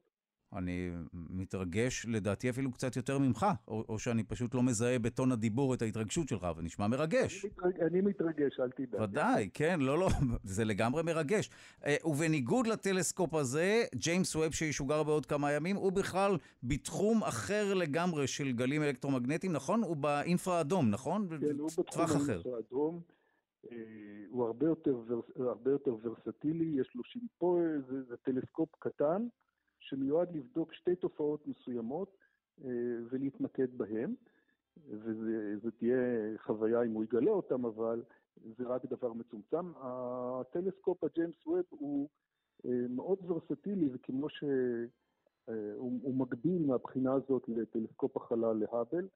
אני 0.52 0.90
מתרגש, 1.12 2.06
לדעתי 2.08 2.50
אפילו 2.50 2.72
קצת 2.72 2.96
יותר 2.96 3.18
ממך, 3.18 3.46
או, 3.68 3.84
או 3.88 3.98
שאני 3.98 4.24
פשוט 4.24 4.54
לא 4.54 4.62
מזהה 4.62 4.98
בטון 4.98 5.32
הדיבור 5.32 5.74
את 5.74 5.82
ההתרגשות 5.82 6.28
שלך, 6.28 6.46
ונשמע 6.56 6.86
מרגש. 6.86 7.44
אני, 7.44 7.50
מתרג, 7.50 7.82
אני 7.82 8.00
מתרגש, 8.00 8.60
אל 8.60 8.70
תדאג. 8.70 9.02
ודאי, 9.02 9.50
כן, 9.54 9.80
לא, 9.80 9.98
לא, 9.98 10.08
זה 10.44 10.64
לגמרי 10.64 11.02
מרגש. 11.02 11.50
אה, 11.86 11.96
ובניגוד 12.04 12.66
לטלסקופ 12.66 13.34
הזה, 13.34 13.84
ג'יימס 13.94 14.36
ווב 14.36 14.52
שישוגר 14.52 15.02
בעוד 15.02 15.26
כמה 15.26 15.52
ימים, 15.52 15.76
הוא 15.76 15.92
בכלל 15.92 16.36
בתחום 16.62 17.22
אחר 17.22 17.74
לגמרי 17.74 18.26
של 18.26 18.52
גלים 18.52 18.82
אלקטרומגנטיים, 18.82 19.52
נכון? 19.52 19.82
הוא 19.82 19.96
באינפרה 19.96 20.60
אדום, 20.60 20.90
נכון? 20.90 21.28
כן, 21.40 21.58
הוא 21.58 21.70
בתחום 21.78 22.04
האינפרה 22.04 22.58
אדום. 22.58 23.00
אה, 23.72 23.76
הוא 24.30 24.44
הרבה 24.46 24.66
יותר, 24.66 24.96
הרבה 25.36 25.70
יותר 25.70 25.96
ורסטילי, 26.02 26.80
יש 26.80 26.90
לו 26.94 27.04
שימפו, 27.04 27.58
זה, 27.88 28.02
זה 28.02 28.16
טלסקופ 28.16 28.68
קטן. 28.78 29.26
שמיועד 29.90 30.36
לבדוק 30.36 30.72
שתי 30.72 30.96
תופעות 30.96 31.46
מסוימות 31.46 32.16
אה, 32.64 32.70
ולהתמקד 33.10 33.78
בהן, 33.78 34.14
וזו 34.88 35.70
תהיה 35.78 35.98
חוויה 36.38 36.82
אם 36.82 36.92
הוא 36.92 37.04
יגלה 37.04 37.30
אותם, 37.30 37.66
אבל 37.66 38.02
זה 38.58 38.64
רק 38.66 38.86
דבר 38.86 39.12
מצומצם. 39.12 39.72
הטלסקופ 39.76 41.04
הג'יימס 41.04 41.46
ווב 41.46 41.64
הוא 41.68 42.08
אה, 42.66 42.86
מאוד 42.90 43.18
ורסטילי, 43.26 43.88
וכמו 43.92 44.28
שהוא 44.28 44.48
אה, 45.48 46.12
מקביל 46.12 46.66
מהבחינה 46.66 47.12
הזאת 47.12 47.48
לטלסקופ 47.48 48.16
החלל 48.16 48.56
להאבל, 48.56 49.08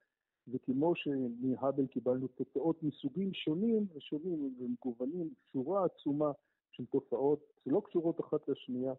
וכמו 0.48 0.92
שמהאבל 0.96 1.86
קיבלנו 1.86 2.28
תוצאות 2.28 2.82
מסוגים 2.82 3.34
שונים 3.34 3.86
ושונים 3.94 4.52
ומגוונים, 4.58 5.30
שורה 5.52 5.84
עצומה 5.84 6.32
של 6.70 6.84
תופעות 6.86 7.52
שלא 7.64 7.82
קשורות 7.84 8.20
אחת 8.20 8.48
לשנייה, 8.48 8.92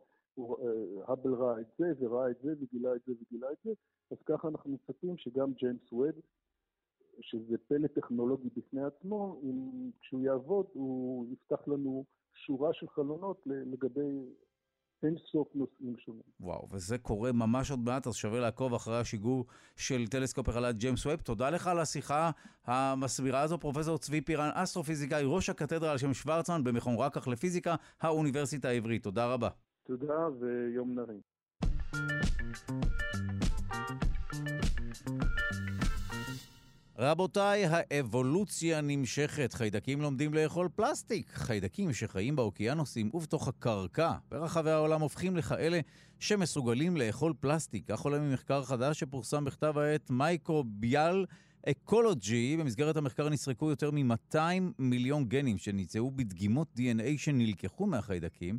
האבל 1.07 1.33
ראה 1.33 1.59
את 1.59 1.67
זה 1.77 1.93
וראה 1.99 2.29
את 2.31 2.37
זה 2.43 2.53
וגילה 2.61 2.95
את 2.95 3.01
זה 3.07 3.13
וגילה 3.21 3.47
את 3.51 3.57
זה, 3.63 3.71
אז 4.11 4.17
ככה 4.25 4.47
אנחנו 4.47 4.71
מצפים 4.71 5.17
שגם 5.17 5.53
ג'יימס 5.53 5.91
ווב, 5.91 6.11
שזה 7.21 7.57
פלא 7.67 7.87
טכנולוגי 7.87 8.49
בפני 8.57 8.83
עצמו, 8.83 9.39
אם 9.43 9.89
כשהוא 10.01 10.21
יעבוד 10.21 10.65
הוא 10.73 11.25
יפתח 11.33 11.67
לנו 11.67 12.05
שורה 12.33 12.73
של 12.73 12.87
חלונות 12.87 13.41
לגבי 13.45 14.25
אין 15.03 15.15
סוף 15.31 15.47
נושאים 15.55 15.97
שונים. 15.97 16.21
וואו, 16.39 16.67
וזה 16.71 16.97
קורה 16.97 17.31
ממש 17.31 17.71
עוד 17.71 17.79
מעט, 17.79 18.07
אז 18.07 18.15
שווה 18.15 18.39
לעקוב 18.39 18.73
אחרי 18.73 18.97
השיגור 18.97 19.45
של 19.75 20.07
טלסקופ 20.07 20.49
החלל 20.49 20.71
ג'יימס 20.71 21.05
ווב. 21.05 21.21
תודה 21.21 21.49
לך 21.49 21.67
על 21.67 21.79
השיחה 21.79 22.31
המסבירה 22.65 23.41
הזו, 23.41 23.57
פרופ' 23.57 23.77
צבי 23.99 24.21
פירן, 24.21 24.49
אסטרופיזיקאי, 24.53 25.23
ראש 25.25 25.49
הקתדרה 25.49 25.91
על 25.91 25.97
שם 25.97 26.13
שוורצמן 26.13 26.63
במכון 26.63 26.95
רקח 26.99 27.27
לפיזיקה, 27.27 27.75
האוניברסיטה 28.01 28.67
העברית. 28.67 29.03
תודה 29.03 29.33
רבה. 29.33 29.49
תודה 29.87 30.27
ויום 30.39 30.95
נעים. 30.95 31.19
רבותיי, 36.97 37.63
האבולוציה 37.65 38.81
נמשכת. 38.81 39.53
חיידקים 39.53 40.01
לומדים 40.01 40.33
לאכול 40.33 40.69
פלסטיק. 40.75 41.31
חיידקים 41.31 41.93
שחיים 41.93 42.35
באוקיינוסים 42.35 43.09
ובתוך 43.13 43.47
הקרקע 43.47 44.13
ברחבי 44.29 44.69
העולם 44.69 45.01
הופכים 45.01 45.37
לכאלה 45.37 45.79
שמסוגלים 46.19 46.97
לאכול 46.97 47.33
פלסטיק. 47.39 47.83
כך 47.87 48.01
עולה 48.01 48.19
ממחקר 48.19 48.63
חדש 48.63 48.99
שפורסם 48.99 49.45
בכתב 49.45 49.77
העת 49.77 50.09
Microbial 50.09 51.25
Ecology, 51.69 52.57
במסגרת 52.57 52.97
המחקר 52.97 53.29
נסרקו 53.29 53.69
יותר 53.69 53.91
מ-200 53.91 54.37
מיליון 54.79 55.25
גנים 55.25 55.57
שנמצאו 55.57 56.11
בדגימות 56.11 56.67
DNA 56.77 57.17
שנלקחו 57.17 57.85
מהחיידקים, 57.85 58.57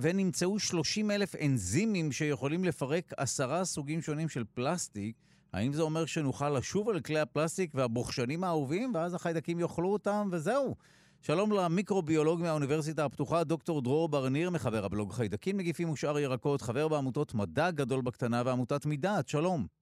ונמצאו 0.00 0.58
30 0.58 1.10
אלף 1.10 1.34
אנזימים 1.36 2.12
שיכולים 2.12 2.64
לפרק 2.64 3.12
עשרה 3.16 3.64
סוגים 3.64 4.02
שונים 4.02 4.28
של 4.28 4.44
פלסטיק. 4.54 5.16
האם 5.52 5.72
זה 5.72 5.82
אומר 5.82 6.06
שנוכל 6.06 6.50
לשוב 6.50 6.88
על 6.88 7.00
כלי 7.00 7.18
הפלסטיק 7.18 7.70
והבוכשנים 7.74 8.44
האהובים, 8.44 8.94
ואז 8.94 9.14
החיידקים 9.14 9.60
יאכלו 9.60 9.92
אותם 9.92 10.28
וזהו? 10.32 10.74
שלום 11.22 11.52
למיקרוביולוג 11.52 12.40
מהאוניברסיטה 12.40 13.04
הפתוחה, 13.04 13.44
דוקטור 13.44 13.82
דרור 13.82 14.08
ברניר, 14.08 14.50
מחבר 14.50 14.84
הבלוג 14.84 15.12
חיידקים, 15.12 15.56
נגיפים 15.56 15.90
ושאר 15.90 16.18
ירקות, 16.18 16.62
חבר 16.62 16.88
בעמותות 16.88 17.34
מדע 17.34 17.70
גדול 17.70 18.00
בקטנה 18.00 18.42
ועמותת 18.46 18.86
מידעת, 18.86 19.28
שלום. 19.28 19.81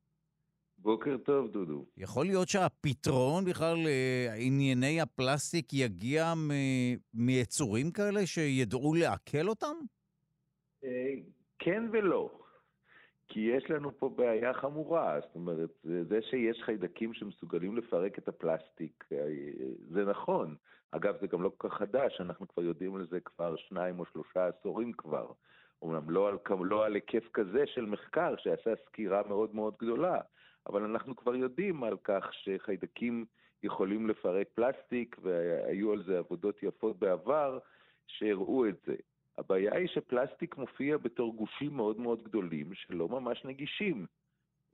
בוקר 0.83 1.17
טוב, 1.17 1.51
דודו. 1.51 1.85
יכול 1.97 2.27
להיות 2.27 2.49
שהפתרון 2.49 3.45
בכלל 3.45 3.77
לענייני 3.85 5.01
הפלסטיק 5.01 5.73
יגיע 5.73 6.33
מיצורים 7.15 7.91
כאלה 7.91 8.27
שידעו 8.27 8.95
לעכל 8.95 9.49
אותם? 9.49 9.77
אה, 10.85 11.15
כן 11.59 11.85
ולא. 11.93 12.31
כי 13.29 13.41
יש 13.41 13.71
לנו 13.71 13.99
פה 13.99 14.09
בעיה 14.09 14.55
חמורה, 14.55 15.21
זאת 15.21 15.35
אומרת, 15.35 15.71
זה 15.83 16.19
שיש 16.31 16.63
חיידקים 16.65 17.15
שמסוגלים 17.15 17.77
לפרק 17.77 18.19
את 18.19 18.29
הפלסטיק, 18.29 19.05
אה, 19.13 19.19
זה 19.91 20.05
נכון. 20.05 20.57
אגב, 20.91 21.15
זה 21.21 21.27
גם 21.27 21.43
לא 21.43 21.53
כל 21.57 21.69
כך 21.69 21.75
חדש, 21.75 22.21
אנחנו 22.21 22.49
כבר 22.49 22.63
יודעים 22.63 22.97
על 22.97 23.07
זה 23.11 23.21
כבר 23.21 23.57
שניים 23.57 24.01
או 24.01 24.05
שלושה 24.07 24.47
עשורים 24.47 24.93
כבר. 24.93 25.33
אומנם 25.83 26.11
לא 26.11 26.29
על, 26.29 26.39
לא 26.61 26.85
על 26.85 26.95
היקף 26.95 27.29
כזה 27.33 27.65
של 27.67 27.87
מחקר 27.87 28.35
שעשה 28.39 28.71
סקירה 28.87 29.23
מאוד 29.29 29.55
מאוד 29.55 29.75
גדולה, 29.79 30.21
אבל 30.67 30.85
אנחנו 30.85 31.17
כבר 31.17 31.35
יודעים 31.35 31.85
על 31.85 31.97
כך 32.05 32.31
שחיידקים 32.33 33.25
יכולים 33.63 34.09
לפרק 34.09 34.49
פלסטיק, 34.55 35.17
והיו 35.23 35.93
על 35.93 36.03
זה 36.03 36.19
עבודות 36.19 36.63
יפות 36.63 36.99
בעבר 36.99 37.59
שהראו 38.07 38.69
את 38.69 38.77
זה. 38.87 38.95
הבעיה 39.39 39.75
היא 39.75 39.89
שפלסטיק 39.89 40.57
מופיע 40.57 40.97
בתור 40.97 41.35
גושים 41.37 41.77
מאוד 41.77 42.01
מאוד 42.01 42.23
גדולים 42.25 42.75
שלא 42.75 43.09
ממש 43.09 43.45
נגישים. 43.45 44.07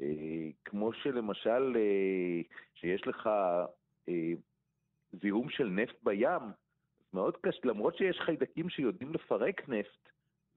אה, 0.00 0.48
כמו 0.64 0.92
שלמשל, 0.92 1.76
אה, 1.76 2.40
שיש 2.74 3.06
לך 3.06 3.30
אה, 4.08 4.32
זיהום 5.12 5.50
של 5.50 5.66
נפט 5.66 5.96
בים, 6.02 6.42
מאוד 7.12 7.36
קשה, 7.36 7.60
למרות 7.64 7.96
שיש 7.96 8.20
חיידקים 8.20 8.68
שיודעים 8.68 9.14
לפרק 9.14 9.68
נפט, 9.68 10.08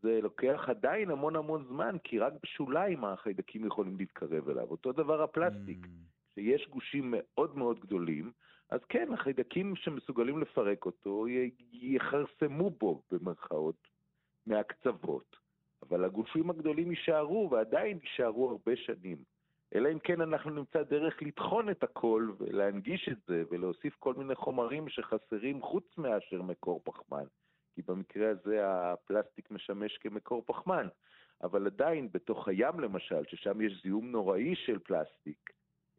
זה 0.01 0.19
לוקח 0.21 0.65
עדיין 0.67 1.11
המון 1.11 1.35
המון 1.35 1.65
זמן, 1.67 1.97
כי 2.03 2.19
רק 2.19 2.33
בשוליים 2.43 3.05
החיידקים 3.05 3.65
יכולים 3.65 3.97
להתקרב 3.97 4.49
אליו. 4.49 4.67
אותו 4.71 4.91
דבר 4.91 5.21
הפלסטיק, 5.21 5.85
mm. 5.85 6.35
שיש 6.35 6.67
גושים 6.67 7.13
מאוד 7.17 7.57
מאוד 7.57 7.79
גדולים, 7.79 8.31
אז 8.69 8.79
כן, 8.89 9.13
החיידקים 9.13 9.75
שמסוגלים 9.75 10.41
לפרק 10.41 10.85
אותו 10.85 11.25
יכרסמו 11.71 12.69
בו, 12.69 13.01
במרכאות, 13.11 13.87
מהקצוות. 14.47 15.35
אבל 15.81 16.05
הגושים 16.05 16.49
הגדולים 16.49 16.91
יישארו, 16.91 17.49
ועדיין 17.51 17.99
יישארו 18.03 18.49
הרבה 18.49 18.75
שנים. 18.75 19.17
אלא 19.75 19.91
אם 19.91 19.99
כן 19.99 20.21
אנחנו 20.21 20.51
נמצא 20.51 20.83
דרך 20.83 21.21
לטחון 21.21 21.69
את 21.69 21.83
הכל 21.83 22.31
ולהנגיש 22.37 23.09
את 23.11 23.17
זה 23.27 23.43
ולהוסיף 23.49 23.95
כל 23.99 24.13
מיני 24.13 24.35
חומרים 24.35 24.89
שחסרים 24.89 25.61
חוץ 25.61 25.97
מאשר 25.97 26.41
מקור 26.41 26.81
פחמן. 26.83 27.23
כי 27.75 27.81
במקרה 27.81 28.29
הזה 28.29 28.61
הפלסטיק 28.63 29.51
משמש 29.51 29.97
כמקור 29.97 30.43
פחמן. 30.45 30.87
אבל 31.43 31.65
עדיין 31.65 32.09
בתוך 32.11 32.47
הים 32.47 32.79
למשל, 32.79 33.23
ששם 33.27 33.61
יש 33.61 33.81
זיהום 33.83 34.11
נוראי 34.11 34.55
של 34.55 34.79
פלסטיק, 34.79 35.49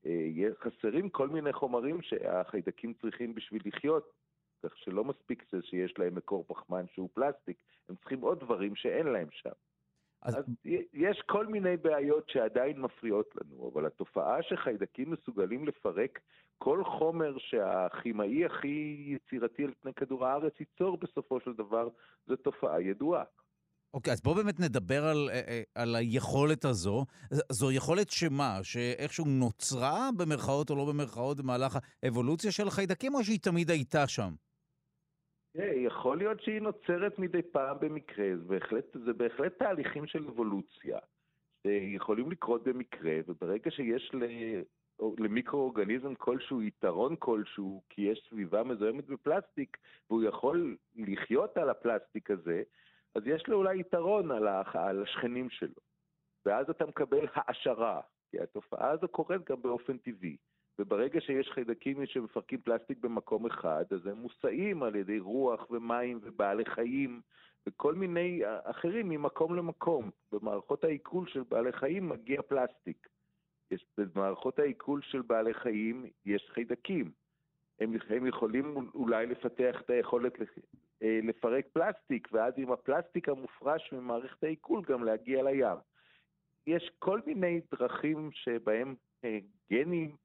אה, 0.06 0.48
חסרים 0.60 1.08
כל 1.08 1.28
מיני 1.28 1.52
חומרים 1.52 2.02
שהחיידקים 2.02 2.94
צריכים 2.94 3.34
בשביל 3.34 3.62
לחיות, 3.64 4.12
כך 4.62 4.76
שלא 4.76 5.04
מספיק 5.04 5.44
שיש 5.62 5.98
להם 5.98 6.14
מקור 6.14 6.44
פחמן 6.48 6.84
שהוא 6.94 7.08
פלסטיק, 7.14 7.62
הם 7.88 7.96
צריכים 7.96 8.20
עוד 8.20 8.40
דברים 8.40 8.76
שאין 8.76 9.06
להם 9.06 9.28
שם. 9.30 9.50
אז... 10.22 10.34
אז 10.34 10.44
יש 10.92 11.22
כל 11.26 11.46
מיני 11.46 11.76
בעיות 11.76 12.28
שעדיין 12.28 12.80
מפריעות 12.80 13.34
לנו, 13.36 13.70
אבל 13.72 13.86
התופעה 13.86 14.42
שחיידקים 14.42 15.10
מסוגלים 15.10 15.66
לפרק 15.66 16.18
כל 16.58 16.84
חומר 16.84 17.36
שהכימאי 17.38 18.44
הכי 18.44 19.04
יצירתי 19.06 19.64
על 19.64 19.72
פני 19.80 19.94
כדור 19.94 20.26
הארץ 20.26 20.52
ייצור 20.60 20.96
בסופו 20.96 21.40
של 21.40 21.52
דבר, 21.52 21.88
זו 22.26 22.36
תופעה 22.36 22.82
ידועה. 22.82 23.24
אוקיי, 23.94 24.10
okay, 24.10 24.14
אז 24.14 24.20
בואו 24.20 24.34
באמת 24.34 24.60
נדבר 24.60 25.04
על, 25.04 25.30
אה, 25.32 25.40
אה, 25.48 25.62
על 25.74 25.96
היכולת 25.96 26.64
הזו. 26.64 27.04
זו 27.52 27.72
יכולת 27.72 28.10
שמה? 28.10 28.58
שאיכשהו 28.62 29.24
נוצרה 29.24 30.08
במרכאות 30.16 30.70
או 30.70 30.76
לא 30.76 30.84
במרכאות 30.84 31.36
במהלך 31.36 31.78
האבולוציה 32.02 32.52
של 32.52 32.68
החיידקים, 32.68 33.14
או 33.14 33.24
שהיא 33.24 33.38
תמיד 33.42 33.70
הייתה 33.70 34.06
שם? 34.06 34.30
יכול 35.54 36.18
להיות 36.18 36.40
שהיא 36.40 36.60
נוצרת 36.60 37.18
מדי 37.18 37.42
פעם 37.42 37.76
במקרה, 37.80 38.36
זה 38.36 38.44
בהחלט, 38.44 38.84
זה 39.04 39.12
בהחלט 39.12 39.58
תהליכים 39.58 40.06
של 40.06 40.28
אבולוציה, 40.28 40.98
שיכולים 41.66 42.30
לקרות 42.30 42.64
במקרה, 42.64 43.18
וברגע 43.28 43.70
שיש 43.70 44.10
ל... 44.14 44.24
למיקרואורגניזם 45.18 46.14
כלשהו 46.14 46.62
יתרון 46.62 47.16
כלשהו, 47.18 47.82
כי 47.88 48.02
יש 48.02 48.26
סביבה 48.30 48.64
מזוהמת 48.64 49.06
בפלסטיק, 49.06 49.76
והוא 50.10 50.22
יכול 50.22 50.76
לחיות 50.96 51.56
על 51.56 51.70
הפלסטיק 51.70 52.30
הזה, 52.30 52.62
אז 53.14 53.22
יש 53.26 53.48
לו 53.48 53.56
אולי 53.56 53.80
יתרון 53.80 54.30
על, 54.30 54.48
על 54.74 55.02
השכנים 55.02 55.50
שלו. 55.50 55.80
ואז 56.46 56.70
אתה 56.70 56.86
מקבל 56.86 57.26
העשרה, 57.34 58.00
כי 58.30 58.40
התופעה 58.40 58.90
הזו 58.90 59.08
קורית 59.08 59.44
גם 59.50 59.62
באופן 59.62 59.98
טבעי. 59.98 60.36
וברגע 60.80 61.20
שיש 61.20 61.50
חיידקים 61.50 62.06
שמפרקים 62.06 62.60
פלסטיק 62.60 62.98
במקום 62.98 63.46
אחד, 63.46 63.84
אז 63.90 64.06
הם 64.06 64.16
מוסעים 64.16 64.82
על 64.82 64.96
ידי 64.96 65.18
רוח 65.18 65.70
ומים 65.70 66.20
ובעלי 66.22 66.64
חיים 66.64 67.20
וכל 67.66 67.94
מיני 67.94 68.42
אחרים 68.64 69.08
ממקום 69.08 69.54
למקום. 69.54 70.10
במערכות 70.32 70.84
העיכול 70.84 71.28
של 71.28 71.42
בעלי 71.48 71.72
חיים 71.72 72.08
מגיע 72.08 72.42
פלסטיק. 72.42 73.08
יש, 73.70 73.84
במערכות 73.98 74.58
העיכול 74.58 75.00
של 75.02 75.22
בעלי 75.22 75.54
חיים 75.54 76.06
יש 76.26 76.50
חיידקים. 76.54 77.10
הם, 77.80 77.92
הם 78.08 78.26
יכולים 78.26 78.90
אולי 78.94 79.26
לפתח 79.26 79.80
את 79.80 79.90
היכולת 79.90 80.32
אה, 81.02 81.20
לפרק 81.22 81.66
פלסטיק, 81.72 82.28
ואז 82.32 82.54
עם 82.56 82.72
הפלסטיק 82.72 83.28
המופרש 83.28 83.92
ממערכת 83.92 84.44
העיכול 84.44 84.82
גם 84.88 85.04
להגיע 85.04 85.42
לים. 85.42 85.78
יש 86.66 86.90
כל 86.98 87.20
מיני 87.26 87.60
דרכים 87.74 88.30
שבהם 88.32 88.94
אה, 89.24 89.38
גנים 89.72 90.16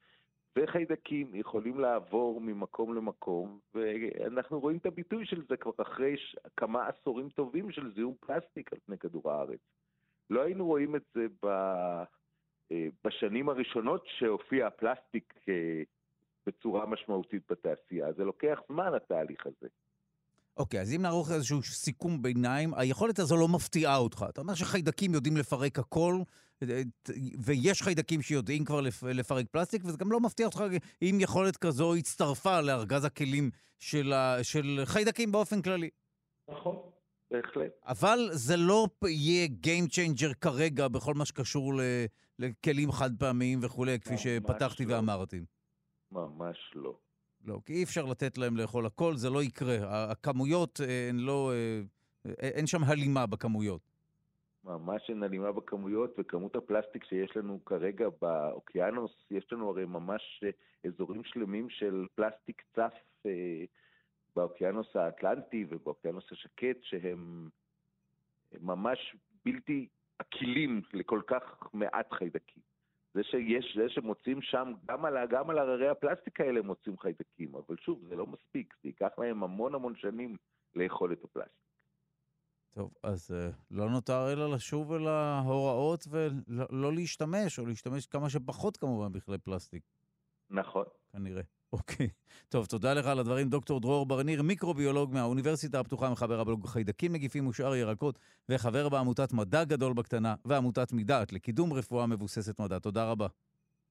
וחיידקים 0.58 1.36
יכולים 1.36 1.80
לעבור 1.80 2.42
ממקום 2.42 2.94
למקום, 2.96 3.60
ואנחנו 3.74 4.60
רואים 4.60 4.78
את 4.78 4.86
הביטוי 4.86 5.26
של 5.26 5.42
זה 5.50 5.58
כבר 5.58 5.72
אחרי 5.82 6.16
כמה 6.58 6.88
עשורים 6.88 7.30
טובים 7.30 7.72
של 7.72 7.94
זיהום 7.96 8.16
פלסטיק 8.20 8.74
על 8.74 8.80
פני 8.86 8.98
כדור 8.98 9.32
הארץ. 9.32 9.60
לא 10.30 10.42
היינו 10.42 10.66
רואים 10.66 10.96
את 10.96 11.04
זה 11.14 11.26
ב... 11.44 11.48
אה, 12.72 12.88
בשנים 13.04 13.50
הראשונות 13.50 14.04
שהופיע 14.18 14.68
הפלסטיק 14.68 15.34
אה, 15.50 15.82
בצורה 16.48 16.86
משמעותית 16.86 17.44
בתעשייה. 17.50 18.14
זה 18.14 18.24
לוקח 18.24 18.60
זמן, 18.68 18.94
התהליך 18.96 19.46
הזה. 19.48 19.68
אוקיי, 20.58 20.80
okay, 20.80 20.82
אז 20.82 20.96
אם 20.96 21.02
נערוך 21.02 21.32
איזשהו 21.32 21.64
סיכום 21.64 22.22
ביניים, 22.22 22.74
היכולת 22.74 23.20
הזו 23.20 23.38
לא 23.38 23.48
מפתיעה 23.48 23.98
אותך. 23.98 24.26
אתה 24.30 24.42
אומר 24.42 24.54
שחיידקים 24.56 25.14
יודעים 25.14 25.38
לפרק 25.38 25.80
הכל, 25.80 26.16
ויש 27.40 27.82
חיידקים 27.82 28.22
שיודעים 28.22 28.66
כבר 28.66 28.82
לפרק 29.04 29.46
פלסטיק, 29.52 29.82
וזה 29.86 29.98
גם 29.98 30.12
לא 30.12 30.20
מפתיע 30.20 30.46
אותך 30.46 30.64
אם 31.02 31.18
יכולת 31.20 31.58
כזו 31.58 31.96
הצטרפה 31.96 32.62
לארגז 32.62 33.06
הכלים 33.06 33.52
של, 33.80 34.14
ה... 34.14 34.44
של 34.44 34.82
חיידקים 34.86 35.32
באופן 35.32 35.62
כללי. 35.62 35.90
נכון, 36.50 36.76
בהחלט. 37.32 37.72
אבל 37.84 38.30
זה 38.32 38.58
לא 38.58 38.88
יהיה 39.08 39.48
Game 39.64 39.90
Changer 39.90 40.34
כרגע 40.34 40.88
בכל 40.88 41.14
מה 41.14 41.26
שקשור 41.26 41.74
ל... 41.74 41.82
לכלים 42.40 42.92
חד 42.92 43.12
פעמיים 43.20 43.60
וכולי, 43.62 44.00
כפי 44.00 44.18
שפתחתי 44.18 44.86
לא. 44.86 44.96
ואמרתי. 44.96 45.42
ממש 46.12 46.58
לא. 46.76 46.98
לא, 47.46 47.60
כי 47.66 47.74
אי 47.74 47.84
אפשר 47.84 48.06
לתת 48.06 48.38
להם 48.38 48.58
לאכול 48.58 48.86
הכל, 48.86 49.18
זה 49.18 49.30
לא 49.30 49.44
יקרה. 49.44 50.12
הכמויות 50.12 50.82
אה, 50.82 51.10
הן 51.10 51.18
לא... 51.18 51.52
אה, 51.54 51.82
אה, 52.26 52.48
אין 52.48 52.68
שם 52.68 52.84
הלימה 52.84 53.26
בכמויות. 53.26 53.95
ממש 54.66 55.10
אין 55.10 55.24
הלימה 55.24 55.52
בכמויות, 55.52 56.16
וכמות 56.18 56.56
הפלסטיק 56.56 57.04
שיש 57.04 57.38
לנו 57.38 57.66
כרגע 57.66 58.08
באוקיינוס, 58.22 59.26
יש 59.32 59.54
לנו 59.54 59.70
הרי 59.70 59.86
ממש 59.86 60.44
אזורים 60.88 61.24
שלמים 61.24 61.70
של 61.70 62.06
פלסטיק 62.16 62.62
צף 62.76 62.94
באוקיינוס 64.36 64.96
האטלנטי 64.96 65.66
ובאוקיינוס 65.70 66.32
השקט, 66.32 66.78
שהם 66.82 67.50
ממש 68.62 69.16
בלתי 69.46 69.88
עקילים 70.20 70.82
לכל 70.94 71.22
כך 71.28 71.70
מעט 71.74 72.14
חיידקים. 72.14 72.64
זה 73.14 73.24
שיש, 73.24 73.78
זה 73.78 73.90
שמוצאים 73.90 74.42
שם, 74.42 74.74
גם 74.86 75.06
על, 75.06 75.28
גם 75.30 75.50
על 75.50 75.58
הררי 75.58 75.88
הפלסטיק 75.88 76.42
האלה 76.42 76.62
מוצאים 76.62 76.98
חיידקים, 76.98 77.56
אבל 77.56 77.76
שוב, 77.80 78.06
זה 78.08 78.16
לא 78.16 78.28
מספיק, 78.28 78.74
זה 78.84 78.90
ייקח 78.90 79.12
להם 79.18 79.44
המון 79.44 79.76
המון 79.76 79.96
שנים 79.96 80.38
לאכול 80.76 81.14
את 81.14 81.24
הפלסטיק. 81.24 81.65
טוב, 82.76 82.94
אז 83.04 83.32
uh, 83.32 83.54
לא 83.72 83.90
נותר 83.90 84.34
אלא 84.34 84.56
לשוב 84.56 84.94
אל 84.94 85.08
ההוראות 85.08 86.08
ולא 86.10 86.66
לא 86.70 86.94
להשתמש, 86.94 87.60
או 87.60 87.66
להשתמש 87.66 88.08
כמה 88.08 88.30
שפחות 88.30 88.78
כמובן 88.78 89.12
בכלי 89.12 89.38
פלסטיק. 89.38 89.84
נכון. 90.50 90.84
כנראה. 91.12 91.42
אוקיי. 91.74 92.10
טוב, 92.50 92.66
תודה 92.66 92.94
לך 92.94 93.06
על 93.06 93.20
הדברים. 93.20 93.50
דוקטור 93.50 93.80
דרור 93.80 94.06
ברניר, 94.06 94.42
מיקרוביולוג 94.44 95.14
מהאוניברסיטה 95.14 95.80
הפתוחה, 95.80 96.10
מחבר 96.10 96.40
הבלוג 96.40 96.68
חיידקים 96.68 97.14
מגיפים 97.14 97.48
ושאר 97.48 97.76
ירקות, 97.76 98.20
וחבר 98.50 98.90
בעמותת 98.90 99.34
מדע 99.34 99.64
גדול 99.64 99.94
בקטנה, 99.94 100.36
ועמותת 100.46 100.94
מדעת 100.94 101.34
לקידום 101.34 101.74
רפואה 101.74 102.06
מבוססת 102.06 102.60
מדע. 102.60 102.80
תודה 102.80 103.12
רבה. 103.12 103.28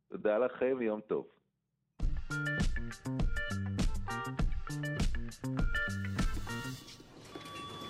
תודה 0.09 0.39
לכם, 0.39 0.83
יום 0.83 1.01
טוב. 1.01 1.27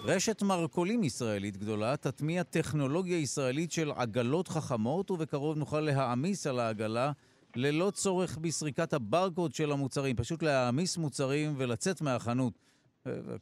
רשת 0.06 0.42
מרכולים 0.42 1.04
ישראלית 1.04 1.56
גדולה 1.56 1.96
תטמיע 1.96 2.42
טכנולוגיה 2.42 3.18
ישראלית 3.18 3.72
של 3.72 3.90
עגלות 3.90 4.48
חכמות, 4.48 5.10
ובקרוב 5.10 5.56
נוכל 5.56 5.80
להעמיס 5.80 6.46
על 6.46 6.60
העגלה 6.60 7.12
ללא 7.56 7.90
צורך 7.90 8.38
בסריקת 8.38 8.92
הברקוד 8.92 9.54
של 9.54 9.72
המוצרים, 9.72 10.16
פשוט 10.16 10.42
להעמיס 10.42 10.96
מוצרים 10.96 11.54
ולצאת 11.58 12.00
מהחנות. 12.00 12.52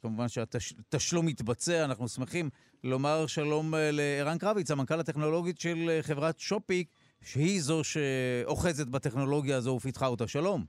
כמובן 0.03 0.29
שהתשלום 0.29 1.27
מתבצע, 1.27 1.85
אנחנו 1.85 2.09
שמחים 2.09 2.51
לומר 2.85 3.27
שלום 3.27 3.75
אה, 3.75 3.91
לערן 3.93 4.39
קרביץ, 4.39 4.71
המנכ"ל 4.71 5.01
הטכנולוגית 5.01 5.61
של 5.61 5.91
אה, 5.91 6.03
חברת 6.03 6.41
שופיק, 6.41 6.89
שהיא 7.23 7.63
זו 7.63 7.85
שאוחזת 7.85 8.87
בטכנולוגיה 8.87 9.57
הזו 9.57 9.71
ופיתחה 9.71 10.07
אותה. 10.07 10.29
שלום. 10.29 10.65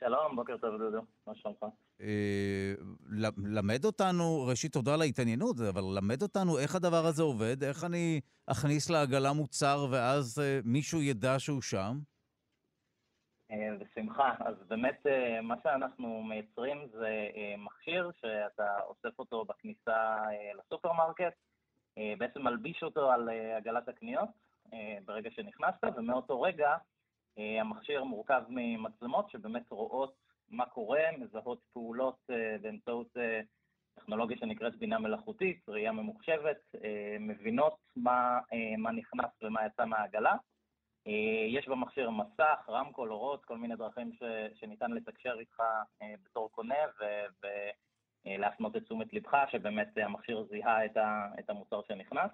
שלום, 0.00 0.36
בוקר 0.36 0.56
טוב 0.56 0.76
דודו, 0.78 1.00
מה 1.26 1.34
שלומך? 1.34 1.64
אה, 2.00 2.74
למד 3.36 3.84
אותנו, 3.84 4.46
ראשית 4.50 4.72
תודה 4.72 4.94
על 4.94 5.00
ההתעניינות, 5.00 5.56
אבל 5.68 5.82
למד 5.96 6.22
אותנו 6.22 6.58
איך 6.58 6.74
הדבר 6.74 7.06
הזה 7.06 7.22
עובד, 7.22 7.62
איך 7.62 7.84
אני 7.84 8.20
אכניס 8.46 8.90
לעגלה 8.90 9.32
מוצר 9.32 9.86
ואז 9.90 10.38
אה, 10.42 10.60
מישהו 10.64 11.02
ידע 11.02 11.38
שהוא 11.38 11.62
שם? 11.62 11.98
אה, 13.50 13.56
בשמחה. 13.78 14.34
אז 14.40 14.54
באמת 14.68 15.06
מה 15.42 15.54
שאנחנו 15.62 16.22
מייצרים 16.22 16.78
זה 16.92 17.28
מכשיר 17.58 18.10
שאתה 18.20 18.80
אוסף 18.86 19.18
אותו 19.18 19.44
בכניסה 19.44 20.16
לסופרמרקט, 20.58 21.34
בעצם 22.18 22.42
מלביש 22.42 22.82
אותו 22.82 23.10
על 23.12 23.28
עגלת 23.56 23.88
הקניות 23.88 24.28
ברגע 25.04 25.30
שנכנסת, 25.30 25.96
ומאותו 25.96 26.42
רגע 26.42 26.76
המכשיר 27.36 28.04
מורכב 28.04 28.42
ממצלמות 28.48 29.30
שבאמת 29.30 29.70
רואות 29.70 30.14
מה 30.50 30.66
קורה, 30.66 31.00
מזהות 31.18 31.60
פעולות 31.72 32.18
אה, 32.30 32.56
באמצעות 32.62 33.16
אה, 33.16 33.40
טכנולוגיה 33.94 34.36
שנקראת 34.36 34.76
בינה 34.76 34.98
מלאכותית, 34.98 35.68
ראייה 35.68 35.92
ממוחשבת, 35.92 36.74
אה, 36.84 37.16
מבינות 37.20 37.76
מה, 37.96 38.38
מה 38.78 38.90
נכנס 38.92 39.30
ומה 39.42 39.66
יצא 39.66 39.84
מהעגלה. 39.84 40.34
יש 41.48 41.68
במכשיר 41.68 42.10
מסך, 42.10 42.68
רמקול, 42.68 43.12
אורות, 43.12 43.44
כל 43.44 43.56
מיני 43.56 43.76
דרכים 43.76 44.12
ש, 44.12 44.22
שניתן 44.54 44.90
לתקשר 44.90 45.36
איתך 45.40 45.62
בתור 46.24 46.50
קונה 46.50 46.74
ולהפנות 48.26 48.76
את 48.76 48.84
תשומת 48.84 49.12
לבך, 49.12 49.34
שבאמת 49.52 49.88
המכשיר 49.96 50.46
זיהה 50.50 50.84
את, 50.84 50.96
ה, 50.96 51.28
את 51.38 51.50
המוצר 51.50 51.80
שנכנס. 51.88 52.30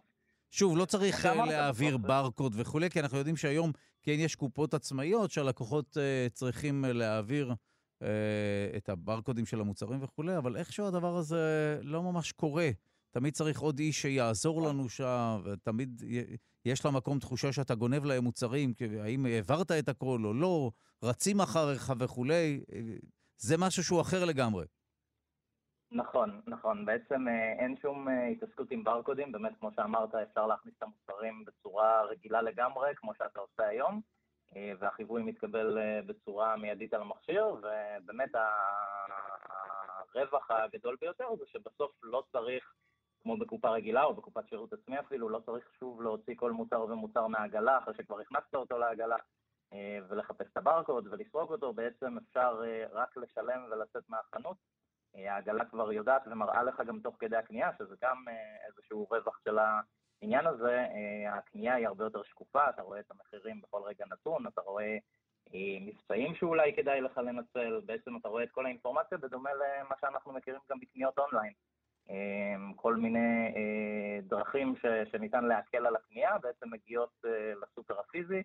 שוב, 0.50 0.76
לא 0.76 0.85
צריך 0.85 1.24
להעביר 1.24 1.96
ברקוד 1.96 2.54
וכולי, 2.56 2.90
כי 2.90 3.00
אנחנו 3.00 3.18
יודעים 3.18 3.37
שהיום 3.37 3.72
כן 4.02 4.16
יש 4.18 4.35
קופות 4.35 4.74
עצמאיות 4.74 5.30
שהלקוחות 5.30 5.96
צריכים 6.32 6.85
להעביר 6.85 7.54
אה, 8.02 8.09
את 8.76 8.88
הברקודים 8.88 9.46
של 9.46 9.61
המוצרים 9.61 10.02
וכולי, 10.02 10.38
אבל 10.38 10.56
איכשהו 10.56 10.87
הדבר 10.87 11.16
הזה 11.16 11.78
לא 11.82 12.02
ממש 12.02 12.32
קורה. 12.32 12.70
תמיד 13.11 13.35
צריך 13.35 13.61
עוד 13.61 13.78
איש 13.78 14.02
שיעזור 14.02 14.62
לנו 14.62 14.88
שם, 14.88 15.40
ותמיד 15.44 16.02
יש 16.64 16.87
למקום 16.87 17.18
תחושה 17.18 17.52
שאתה 17.52 17.74
גונב 17.74 18.04
להם 18.04 18.24
מוצרים, 18.24 18.74
האם 19.00 19.26
העברת 19.26 19.70
את 19.70 19.88
הכל 19.88 20.20
או 20.24 20.35
לא, 20.35 20.70
רצים 21.02 21.40
אחריך 21.40 21.92
וכולי, 21.98 22.61
זה 23.38 23.56
משהו 23.56 23.85
שהוא 23.85 24.00
אחר 24.00 24.24
לגמרי. 24.24 24.64
נכון, 25.92 26.40
נכון. 26.46 26.85
בעצם 26.85 27.29
אה, 27.29 27.53
אין 27.53 27.77
שום 27.77 28.09
אה, 28.09 28.27
התעסקות 28.27 28.70
עם 28.70 28.85
ברקודים, 28.85 29.33
באמת, 29.33 29.53
כמו 29.61 29.70
שאמרת, 29.77 30.14
אפשר 30.14 30.46
להכניס 30.46 30.75
את 30.79 30.83
המוצרים 30.83 31.44
בצורה 31.44 32.03
רגילה 32.03 32.42
לגמרי, 32.42 32.94
כמו 32.96 33.14
שאתה 33.14 33.40
עושה 33.40 33.66
היום. 33.68 34.01
אה, 34.57 34.72
והחיווי 34.79 35.22
מתקבל 35.22 35.79
בצורה 36.07 36.57
מיידית 36.57 36.94
על 36.94 37.01
המכשיר, 37.01 37.46
ובאמת 37.46 38.31
הרווח 40.14 40.51
הגדול 40.51 40.96
ביותר 41.01 41.37
זה 41.38 41.44
שבסוף 41.46 41.92
לא 42.03 42.22
צריך, 42.33 42.75
כמו 43.22 43.37
בקופה 43.37 43.70
רגילה 43.70 44.05
או 44.05 44.14
בקופת 44.14 44.49
שירות 44.49 44.72
עצמי 44.72 45.01
אפילו, 45.01 45.29
לא 45.29 45.38
צריך 45.38 45.64
שוב 45.79 46.03
להוציא 46.03 46.35
כל 46.37 46.53
מוצר 46.53 46.81
ומוצר 46.81 47.27
מהעגלה 47.27 47.79
אחרי 47.79 47.94
שכבר 47.94 48.20
הכנסת 48.20 48.55
אותו 48.55 48.79
לעגלה. 48.79 49.16
ולחפש 50.09 50.46
את 50.53 50.57
הברקוד 50.57 51.09
ולסרוק 51.11 51.51
אותו, 51.51 51.72
בעצם 51.72 52.18
אפשר 52.18 52.62
רק 52.92 53.16
לשלם 53.16 53.64
ולצאת 53.70 54.03
מהחנות. 54.09 54.57
העגלה 55.16 55.64
כבר 55.64 55.92
יודעת 55.92 56.22
ומראה 56.26 56.62
לך 56.62 56.83
גם 56.87 57.00
תוך 57.00 57.16
כדי 57.18 57.37
הקנייה, 57.37 57.70
שזה 57.79 57.94
גם 58.02 58.24
איזשהו 58.68 59.07
רווח 59.11 59.38
של. 59.44 59.59
העניין 60.22 60.46
הזה, 60.46 60.79
אה, 60.79 61.35
הקנייה 61.38 61.74
היא 61.74 61.87
הרבה 61.87 62.05
יותר 62.05 62.22
שקופה, 62.22 62.68
אתה 62.68 62.83
רואה 62.83 63.00
את 63.00 63.11
המחירים 63.11 63.61
בכל 63.61 63.83
רגע 63.85 64.05
נתון, 64.11 64.46
אתה 64.46 64.61
רואה 64.61 64.96
אה, 65.55 65.79
מבצעים 65.81 66.35
שאולי 66.35 66.72
כדאי 66.76 67.00
לך 67.00 67.18
לנצל, 67.18 67.81
בעצם 67.87 68.16
אתה 68.16 68.29
רואה 68.29 68.44
את 68.44 68.50
כל 68.50 68.66
האינפורמציה 68.66 69.18
בדומה 69.18 69.50
למה 69.55 69.94
שאנחנו 70.00 70.33
מכירים 70.33 70.61
גם 70.70 70.81
בקניות 70.81 71.18
אונליין. 71.18 71.52
אה, 72.11 72.57
כל 72.76 72.96
מיני 72.96 73.55
דרכים 74.22 74.74
שניתן 75.12 75.44
להקל 75.44 75.87
על 75.87 75.96
הקנייה 75.96 76.38
בעצם 76.38 76.70
מגיעות 76.70 77.24
לסופר 77.62 78.00
הפיזי, 78.00 78.42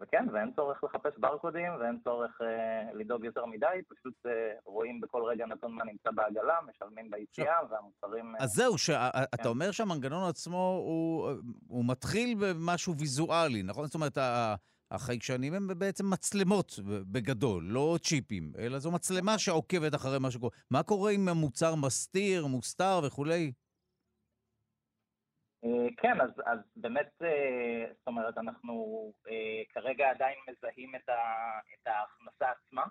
וכן, 0.00 0.26
ואין 0.32 0.50
צורך 0.56 0.84
לחפש 0.84 1.18
ברקודים 1.18 1.72
ואין 1.80 1.98
צורך 2.04 2.40
אה, 2.40 2.92
לדאוג 2.94 3.24
יותר 3.24 3.46
מדי, 3.46 3.66
פשוט 3.88 4.14
אה, 4.26 4.32
רואים 4.64 5.00
בכל 5.00 5.22
רגע 5.22 5.46
נתון 5.46 5.72
מה 5.72 5.84
נמצא 5.84 6.10
בעגלה, 6.10 6.58
משלמים 6.68 7.10
ביציאה 7.10 7.56
והמוצרים... 7.70 8.36
אה, 8.36 8.44
אז 8.44 8.50
זהו, 8.50 8.78
שאתה 8.78 9.36
כן. 9.36 9.48
אומר 9.48 9.70
שהמנגנון 9.70 10.28
עצמו 10.28 10.82
הוא, 10.86 11.30
הוא 11.68 11.84
מתחיל 11.84 12.38
במשהו 12.40 12.96
ויזואלי, 12.98 13.62
נכון? 13.62 13.86
זאת 13.86 13.94
אומרת, 13.94 14.18
החיישנים 14.90 15.54
הם 15.54 15.68
בעצם 15.78 16.10
מצלמות 16.10 16.78
בגדול, 16.84 17.64
לא 17.64 17.98
צ'יפים, 18.02 18.52
אלא 18.58 18.78
זו 18.78 18.90
מצלמה 18.90 19.38
שעוקבת 19.38 19.94
אחרי 19.94 20.18
מה 20.18 20.30
שקורה. 20.30 20.50
מה 20.70 20.82
קורה 20.82 21.10
אם 21.10 21.28
המוצר 21.28 21.74
מסתיר, 21.74 22.46
מוסתר 22.46 23.00
וכולי? 23.04 23.52
אה, 25.64 25.88
כן, 25.96 26.20
אז, 26.20 26.30
אז 26.46 26.58
באמת, 26.76 27.10
אה, 27.22 27.92
זאת 27.98 28.06
אומרת, 28.06 28.38
אנחנו 28.38 28.74
אה, 29.28 29.62
כרגע 29.68 30.10
עדיין 30.10 30.38
מזהים 30.50 30.94
את, 30.94 31.08
ה, 31.08 31.20
את 31.74 31.86
ההכנסה 31.86 32.50
עצמה, 32.50 32.84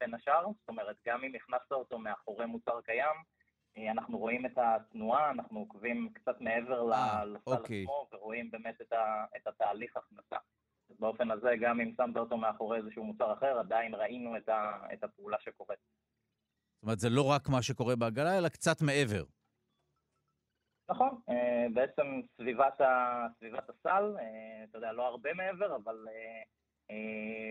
בין 0.00 0.14
השאר, 0.14 0.42
זאת 0.42 0.68
אומרת, 0.68 0.96
גם 1.06 1.24
אם 1.24 1.32
הכנסת 1.34 1.72
אותו 1.72 1.98
מאחורי 1.98 2.46
מוצר 2.46 2.80
קיים, 2.80 3.16
אנחנו 3.90 4.18
רואים 4.18 4.46
את 4.46 4.58
התנועה, 4.58 5.30
אנחנו 5.30 5.58
עוקבים 5.58 6.12
קצת 6.12 6.40
מעבר 6.40 6.82
לסל 6.82 7.36
אוקיי. 7.46 7.82
עצמו, 7.82 8.06
ורואים 8.12 8.50
באמת 8.50 8.80
את, 8.80 8.92
ה, 8.92 9.24
את 9.36 9.46
התהליך 9.46 9.96
הכנסה. 9.96 10.36
באופן 10.98 11.30
הזה, 11.30 11.50
גם 11.60 11.80
אם 11.80 11.92
שמת 11.96 12.16
אותו 12.16 12.36
מאחורי 12.36 12.78
איזשהו 12.78 13.04
מוצר 13.04 13.32
אחר, 13.32 13.58
עדיין 13.58 13.94
ראינו 13.94 14.36
את, 14.36 14.48
ה, 14.48 14.78
את 14.92 15.04
הפעולה 15.04 15.36
שקורית. 15.40 15.78
זאת 16.74 16.82
אומרת, 16.82 16.98
זה 16.98 17.10
לא 17.10 17.30
רק 17.30 17.48
מה 17.48 17.62
שקורה 17.62 17.96
בעגלה, 17.96 18.38
אלא 18.38 18.48
קצת 18.48 18.82
מעבר. 18.82 19.24
נכון, 20.90 21.20
אה, 21.28 21.66
בעצם 21.74 22.20
סביבת, 22.36 22.80
ה, 22.80 23.26
סביבת 23.38 23.70
הסל, 23.70 24.16
אה, 24.18 24.64
אתה 24.64 24.78
יודע, 24.78 24.92
לא 24.92 25.06
הרבה 25.06 25.34
מעבר, 25.34 25.76
אבל 25.76 25.96
אה, 26.90 26.96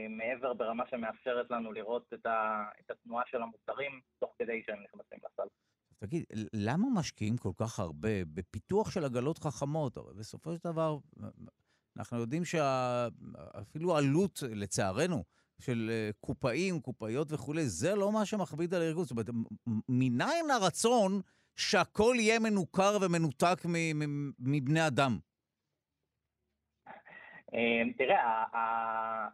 מעבר 0.10 0.54
ברמה 0.54 0.84
שמאפשרת 0.90 1.52
לנו 1.52 1.72
לראות 1.72 2.14
את, 2.14 2.26
ה, 2.26 2.64
את 2.80 2.92
התנועה 2.92 3.24
של 3.28 3.42
המוצרים 3.42 4.02
תוך 4.20 4.32
כדי 4.40 4.62
שהם 4.66 4.84
נכנסים 4.84 5.20
לסל. 5.26 5.48
תגיד, 6.00 6.24
למה 6.54 6.88
משקיעים 6.94 7.38
כל 7.38 7.52
כך 7.58 7.80
הרבה 7.80 8.26
בפיתוח 8.34 8.92
של 8.92 9.06
עגלות 9.06 9.38
חכמות? 9.38 9.98
הרי 9.98 10.14
בסופו 10.14 10.54
של 10.54 10.60
דבר, 10.64 10.98
אנחנו 11.98 12.20
יודעים 12.20 12.46
שאפילו 12.46 13.98
עלות, 13.98 14.40
לצערנו, 14.50 15.24
של 15.62 15.92
קופאים, 16.20 16.80
קופאיות 16.82 17.32
וכולי, 17.32 17.66
זה 17.66 17.96
לא 17.96 18.12
מה 18.12 18.26
שמכביד 18.26 18.74
על 18.74 18.82
הארגון. 18.82 19.04
זאת 19.04 19.12
אומרת, 19.12 19.30
מניין 19.90 20.52
הרצון 20.52 21.22
שהכל 21.60 22.16
יהיה 22.20 22.40
מנוכר 22.40 22.98
ומנותק 23.02 23.58
מבני 24.40 24.88
אדם? 24.88 25.18
אמ, 27.54 27.92
תראה, 27.98 28.46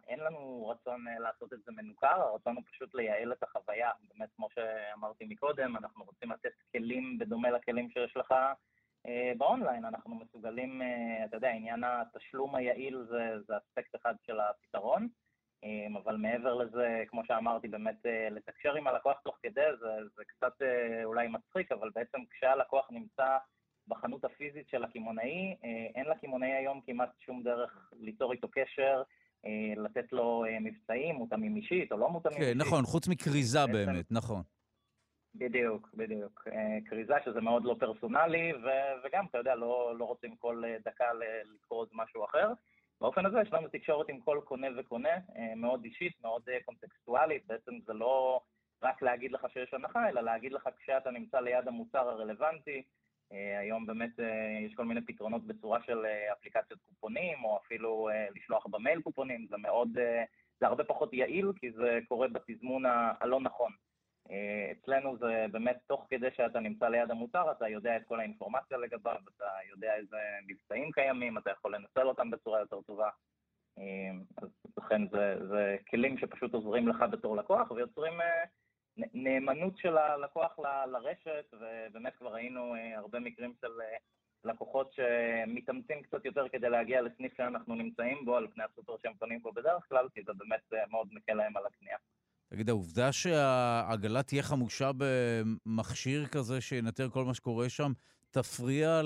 אין 0.08 0.20
לנו 0.20 0.68
רצון 0.68 1.08
אה, 1.08 1.18
לעשות 1.18 1.52
את 1.52 1.58
זה 1.66 1.72
מנוכר, 1.72 2.20
הרצון 2.20 2.56
הוא 2.56 2.64
פשוט 2.72 2.94
לייעל 2.94 3.32
את 3.32 3.42
החוויה. 3.42 3.90
באמת, 4.08 4.28
כמו 4.36 4.48
שאמרתי 4.54 5.24
מקודם, 5.28 5.76
אנחנו 5.76 6.04
רוצים 6.04 6.32
לתת 6.32 6.52
כלים 6.72 7.18
בדומה 7.18 7.50
לכלים 7.50 7.90
שיש 7.90 8.16
לך 8.16 8.34
אה, 9.06 9.32
באונליין. 9.38 9.84
אנחנו 9.84 10.14
מסוגלים, 10.14 10.82
אה, 10.82 11.24
אתה 11.24 11.36
יודע, 11.36 11.50
עניין 11.50 11.84
התשלום 11.84 12.54
היעיל 12.54 13.02
זה, 13.10 13.34
זה 13.46 13.54
אספקט 13.56 13.96
אחד 13.96 14.14
של 14.26 14.40
הפתרון. 14.40 15.08
אמ, 15.62 15.96
אבל 15.96 16.16
מעבר 16.16 16.54
לזה, 16.54 17.04
כמו 17.08 17.22
שאמרתי, 17.24 17.68
באמת 17.68 18.06
אה, 18.06 18.28
לתקשר 18.30 18.74
עם 18.74 18.86
הלקוח 18.86 19.20
תוך 19.24 19.38
כדי 19.42 19.60
זה, 19.80 19.88
זה 20.16 20.22
קצת 20.26 20.62
אה, 20.62 21.04
אולי 21.04 21.28
מצחיק, 21.28 21.72
אבל 21.72 21.90
בעצם 21.94 22.18
כשהלקוח 22.30 22.88
נמצא 22.90 23.36
בחנות 23.88 24.24
הפיזית 24.24 24.68
של 24.68 24.84
הקמעונאי, 24.84 25.56
אה, 25.64 25.86
אין 25.94 26.06
לקמעונאי 26.06 26.52
היום 26.52 26.80
כמעט 26.86 27.10
שום 27.18 27.42
דרך 27.42 27.92
ליצור 28.00 28.32
איתו 28.32 28.48
קשר, 28.48 29.02
לתת 29.76 30.12
לו 30.12 30.44
מבצעים 30.60 31.14
מותאמים 31.14 31.56
אישית 31.56 31.92
או 31.92 31.96
לא 31.96 32.08
מותאמים 32.08 32.38
כן, 32.38 32.44
אישית. 32.44 32.62
כן, 32.62 32.68
נכון, 32.68 32.84
חוץ 32.84 33.08
מכריזה 33.08 33.66
בעצם, 33.66 33.92
באמת, 33.92 34.12
נכון. 34.12 34.42
בדיוק, 35.34 35.90
בדיוק. 35.94 36.48
כריזה 36.86 37.14
שזה 37.24 37.40
מאוד 37.40 37.64
לא 37.64 37.76
פרסונלי, 37.80 38.52
ו- 38.52 39.06
וגם, 39.06 39.26
אתה 39.30 39.38
יודע, 39.38 39.54
לא, 39.54 39.94
לא 39.98 40.04
רוצים 40.04 40.36
כל 40.36 40.62
דקה 40.84 41.04
לקרוא 41.54 41.86
משהו 41.92 42.24
אחר. 42.24 42.52
באופן 43.00 43.26
הזה 43.26 43.40
יש 43.40 43.52
לנו 43.52 43.68
תקשורת 43.68 44.08
עם 44.08 44.20
כל 44.20 44.40
קונה 44.44 44.66
וקונה, 44.76 45.18
מאוד 45.56 45.84
אישית, 45.84 46.12
מאוד 46.22 46.42
קונטקסטואלית, 46.64 47.46
בעצם 47.46 47.78
זה 47.86 47.92
לא 47.92 48.40
רק 48.82 49.02
להגיד 49.02 49.32
לך 49.32 49.46
שיש 49.52 49.74
הנחה, 49.74 50.08
אלא 50.08 50.20
להגיד 50.20 50.52
לך 50.52 50.68
כשאתה 50.78 51.10
נמצא 51.10 51.40
ליד 51.40 51.68
המוצר 51.68 52.08
הרלוונטי. 52.08 52.82
היום 53.30 53.86
באמת 53.86 54.10
יש 54.66 54.74
כל 54.74 54.84
מיני 54.84 55.00
פתרונות 55.06 55.46
בצורה 55.46 55.82
של 55.82 56.06
אפליקציות 56.32 56.80
קופונים, 56.88 57.44
או 57.44 57.58
אפילו 57.66 58.08
לשלוח 58.36 58.66
במייל 58.66 59.02
קופונים, 59.02 59.46
זה 59.50 59.56
מאוד, 59.56 59.88
זה 60.60 60.66
הרבה 60.66 60.84
פחות 60.84 61.12
יעיל, 61.12 61.52
כי 61.60 61.72
זה 61.72 61.98
קורה 62.08 62.28
בתזמון 62.28 62.82
הלא 63.20 63.40
נכון. 63.40 63.72
אצלנו 64.72 65.18
זה 65.18 65.46
באמת 65.52 65.76
תוך 65.86 66.06
כדי 66.10 66.28
שאתה 66.36 66.60
נמצא 66.60 66.88
ליד 66.88 67.10
המוצר, 67.10 67.52
אתה 67.52 67.68
יודע 67.68 67.96
את 67.96 68.02
כל 68.06 68.20
האינפורמציה 68.20 68.78
לגביו, 68.78 69.16
אתה 69.36 69.50
יודע 69.70 69.94
איזה 69.94 70.16
מבצעים 70.46 70.92
קיימים, 70.92 71.38
אתה 71.38 71.50
יכול 71.50 71.74
לנצל 71.74 72.08
אותם 72.08 72.30
בצורה 72.30 72.60
יותר 72.60 72.80
טובה. 72.80 73.10
אז 74.36 74.48
לכן 74.78 75.08
זה, 75.08 75.46
זה 75.48 75.76
כלים 75.90 76.18
שפשוט 76.18 76.54
עוזרים 76.54 76.88
לך 76.88 77.04
בתור 77.10 77.36
לקוח 77.36 77.70
ויוצרים 77.70 78.12
נאמנות 78.96 79.78
של 79.78 79.98
הלקוח 79.98 80.58
ל, 80.58 80.86
לרשת, 80.86 81.44
ובאמת 81.52 82.16
כבר 82.16 82.34
ראינו 82.34 82.74
הרבה 82.96 83.20
מקרים 83.20 83.54
של 83.60 83.72
לקוחות 84.44 84.92
שמתאמצים 84.92 86.02
קצת 86.02 86.24
יותר 86.24 86.48
כדי 86.48 86.70
להגיע 86.70 87.02
לסניף 87.02 87.36
שאנחנו 87.36 87.74
נמצאים 87.74 88.24
בו, 88.24 88.36
על 88.36 88.48
פני 88.54 88.64
הסופר 88.64 88.96
שהם 89.02 89.14
קונים 89.14 89.42
בו 89.42 89.52
בדרך 89.52 89.88
כלל, 89.88 90.08
כי 90.14 90.22
זה 90.22 90.32
באמת 90.32 90.72
מאוד 90.90 91.08
מקל 91.12 91.34
להם 91.34 91.56
על 91.56 91.66
הקנייה. 91.66 91.96
תגיד, 92.48 92.68
העובדה 92.68 93.12
שהעגלה 93.12 94.22
תהיה 94.22 94.42
חמושה 94.42 94.90
במכשיר 94.96 96.26
כזה 96.26 96.60
שינטר 96.60 97.10
כל 97.10 97.24
מה 97.24 97.34
שקורה 97.34 97.68
שם, 97.68 97.92
תפריע 98.30 99.02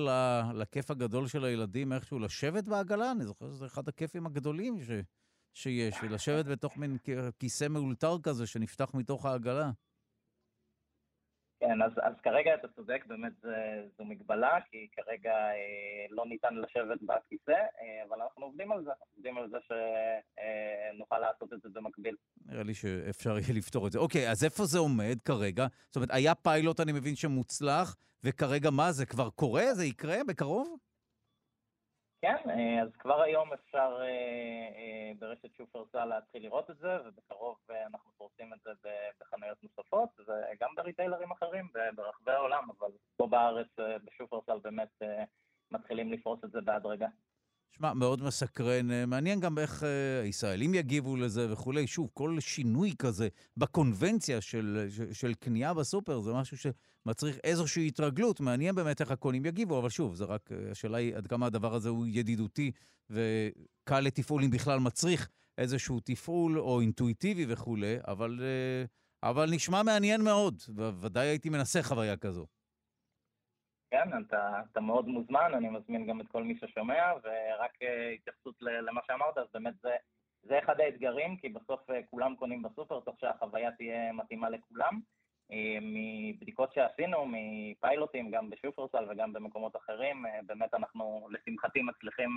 לכיף 0.54 0.90
הגדול 0.90 1.28
של 1.28 1.44
הילדים 1.44 1.92
איכשהו 1.92 2.18
לשבת 2.18 2.64
בעגלה? 2.64 3.12
אני 3.12 3.24
זוכר 3.24 3.50
שזה 3.50 3.66
אחד 3.66 3.88
הכיפים 3.88 4.26
הגדולים 4.26 4.82
ש... 4.82 4.90
שיש, 5.54 5.94
ולשבת 6.02 6.46
בתוך 6.46 6.76
מין 6.76 6.96
כיסא 7.38 7.68
מאולתר 7.68 8.16
כזה 8.22 8.46
שנפתח 8.46 8.90
מתוך 8.94 9.26
העגלה. 9.26 9.70
כן, 11.60 11.82
אז, 11.82 11.92
אז 12.02 12.12
כרגע 12.22 12.54
אתה 12.54 12.68
צודק, 12.68 13.04
באמת 13.06 13.32
זה, 13.42 13.82
זו 13.98 14.04
מגבלה, 14.04 14.58
כי 14.70 14.88
כרגע 14.92 15.32
אה, 15.32 16.06
לא 16.10 16.24
ניתן 16.26 16.54
לשבת 16.54 17.02
בכיסא, 17.02 17.50
אה, 17.50 18.04
אבל 18.08 18.22
אנחנו 18.22 18.44
עובדים 18.44 18.72
על 18.72 18.84
זה, 18.84 18.90
עובדים 19.14 19.38
על 19.38 19.50
זה 19.50 19.56
שנוכל 19.60 21.14
אה, 21.14 21.20
לעשות 21.20 21.52
את 21.52 21.62
זה 21.62 21.68
במקביל. 21.72 22.16
נראה 22.46 22.62
לי 22.62 22.74
שאפשר 22.74 23.38
יהיה 23.38 23.54
לפתור 23.54 23.86
את 23.86 23.92
זה. 23.92 23.98
אוקיי, 23.98 24.30
אז 24.30 24.44
איפה 24.44 24.64
זה 24.64 24.78
עומד 24.78 25.18
כרגע? 25.24 25.66
זאת 25.86 25.96
אומרת, 25.96 26.08
היה 26.12 26.34
פיילוט, 26.34 26.80
אני 26.80 26.92
מבין, 26.92 27.16
שמוצלח, 27.16 27.96
וכרגע 28.24 28.70
מה, 28.70 28.92
זה 28.92 29.06
כבר 29.06 29.30
קורה? 29.30 29.74
זה 29.74 29.84
יקרה 29.84 30.24
בקרוב? 30.28 30.76
כן, 32.22 32.36
אה, 32.50 32.82
אז 32.82 32.88
כבר 32.98 33.22
היום 33.22 33.52
אפשר 33.52 33.98
אה, 34.00 34.06
אה, 34.06 35.12
ברשת 35.18 35.54
שופרסל 35.56 36.04
להתחיל 36.04 36.42
לראות 36.42 36.70
את 36.70 36.78
זה, 36.78 36.96
ובקרוב 37.06 37.56
אנחנו 37.86 38.10
פורסים 38.18 38.52
את 38.52 38.58
זה 38.64 38.70
בחנויות 39.20 39.58
נוספות, 39.62 40.08
וגם 40.20 40.68
בריטיילרים 40.76 41.30
אחרים 41.30 41.68
ברחבי 41.94 42.32
העולם, 42.32 42.68
אבל 42.78 42.90
פה 43.16 43.26
בארץ 43.26 43.68
בשופרסל 44.04 44.58
באמת 44.62 45.02
מתחילים 45.70 46.12
לפרוס 46.12 46.44
את 46.44 46.50
זה 46.50 46.60
בהדרגה. 46.60 47.08
שמע, 47.76 47.94
מאוד 47.94 48.22
מסקרן. 48.22 49.04
מעניין 49.10 49.40
גם 49.40 49.58
איך 49.58 49.84
הישראלים 50.22 50.74
יגיבו 50.74 51.16
לזה 51.16 51.52
וכולי. 51.52 51.86
שוב, 51.86 52.10
כל 52.14 52.36
שינוי 52.40 52.94
כזה 52.98 53.28
בקונבנציה 53.56 54.40
של, 54.40 54.86
של, 54.90 55.12
של 55.12 55.34
קנייה 55.34 55.74
בסופר 55.74 56.20
זה 56.20 56.32
משהו 56.32 56.56
שמצריך 56.56 57.38
איזושהי 57.44 57.86
התרגלות. 57.86 58.40
מעניין 58.40 58.74
באמת 58.74 59.00
איך 59.00 59.10
הקונים 59.10 59.46
יגיבו, 59.46 59.78
אבל 59.78 59.88
שוב, 59.88 60.14
זה 60.14 60.24
רק, 60.24 60.50
השאלה 60.70 60.98
היא 60.98 61.16
עד 61.16 61.26
כמה 61.26 61.46
הדבר 61.46 61.74
הזה 61.74 61.88
הוא 61.88 62.06
ידידותי 62.08 62.70
וקל 63.10 64.00
לתפעול, 64.00 64.44
אם 64.44 64.50
בכלל 64.50 64.78
מצריך 64.78 65.28
איזשהו 65.58 66.00
תפעול 66.04 66.58
או 66.58 66.80
אינטואיטיבי 66.80 67.46
וכולי, 67.48 67.96
אבל, 68.08 68.40
אבל 69.22 69.50
נשמע 69.50 69.82
מעניין 69.82 70.24
מאוד, 70.24 70.62
וודאי 70.76 71.26
הייתי 71.26 71.48
מנסה 71.48 71.82
חוויה 71.82 72.16
כזו. 72.16 72.46
כן, 73.90 74.08
אתה, 74.26 74.60
אתה 74.72 74.80
מאוד 74.80 75.08
מוזמן, 75.08 75.50
אני 75.54 75.68
מזמין 75.68 76.06
גם 76.06 76.20
את 76.20 76.26
כל 76.28 76.42
מי 76.42 76.58
ששומע, 76.58 77.12
ורק 77.22 77.82
uh, 77.82 78.14
התייחסות 78.14 78.62
למה 78.62 79.00
שאמרת, 79.06 79.38
אז 79.38 79.46
באמת 79.54 79.74
זה, 79.82 79.96
זה 80.42 80.58
אחד 80.58 80.80
האתגרים, 80.80 81.36
כי 81.36 81.48
בסוף 81.48 81.90
uh, 81.90 81.92
כולם 82.10 82.36
קונים 82.36 82.62
בסופר, 82.62 83.00
צריך 83.00 83.16
שהחוויה 83.20 83.72
תהיה 83.72 84.12
מתאימה 84.12 84.50
לכולם. 84.50 85.00
Uh, 85.50 85.54
מבדיקות 85.82 86.72
שעשינו, 86.72 87.26
מפיילוטים, 87.26 88.30
גם 88.30 88.50
בשופרסל 88.50 89.06
וגם 89.10 89.32
במקומות 89.32 89.76
אחרים, 89.76 90.24
באמת 90.46 90.74
אנחנו 90.74 91.28
לשמחתי 91.30 91.82
מצליחים 91.82 92.30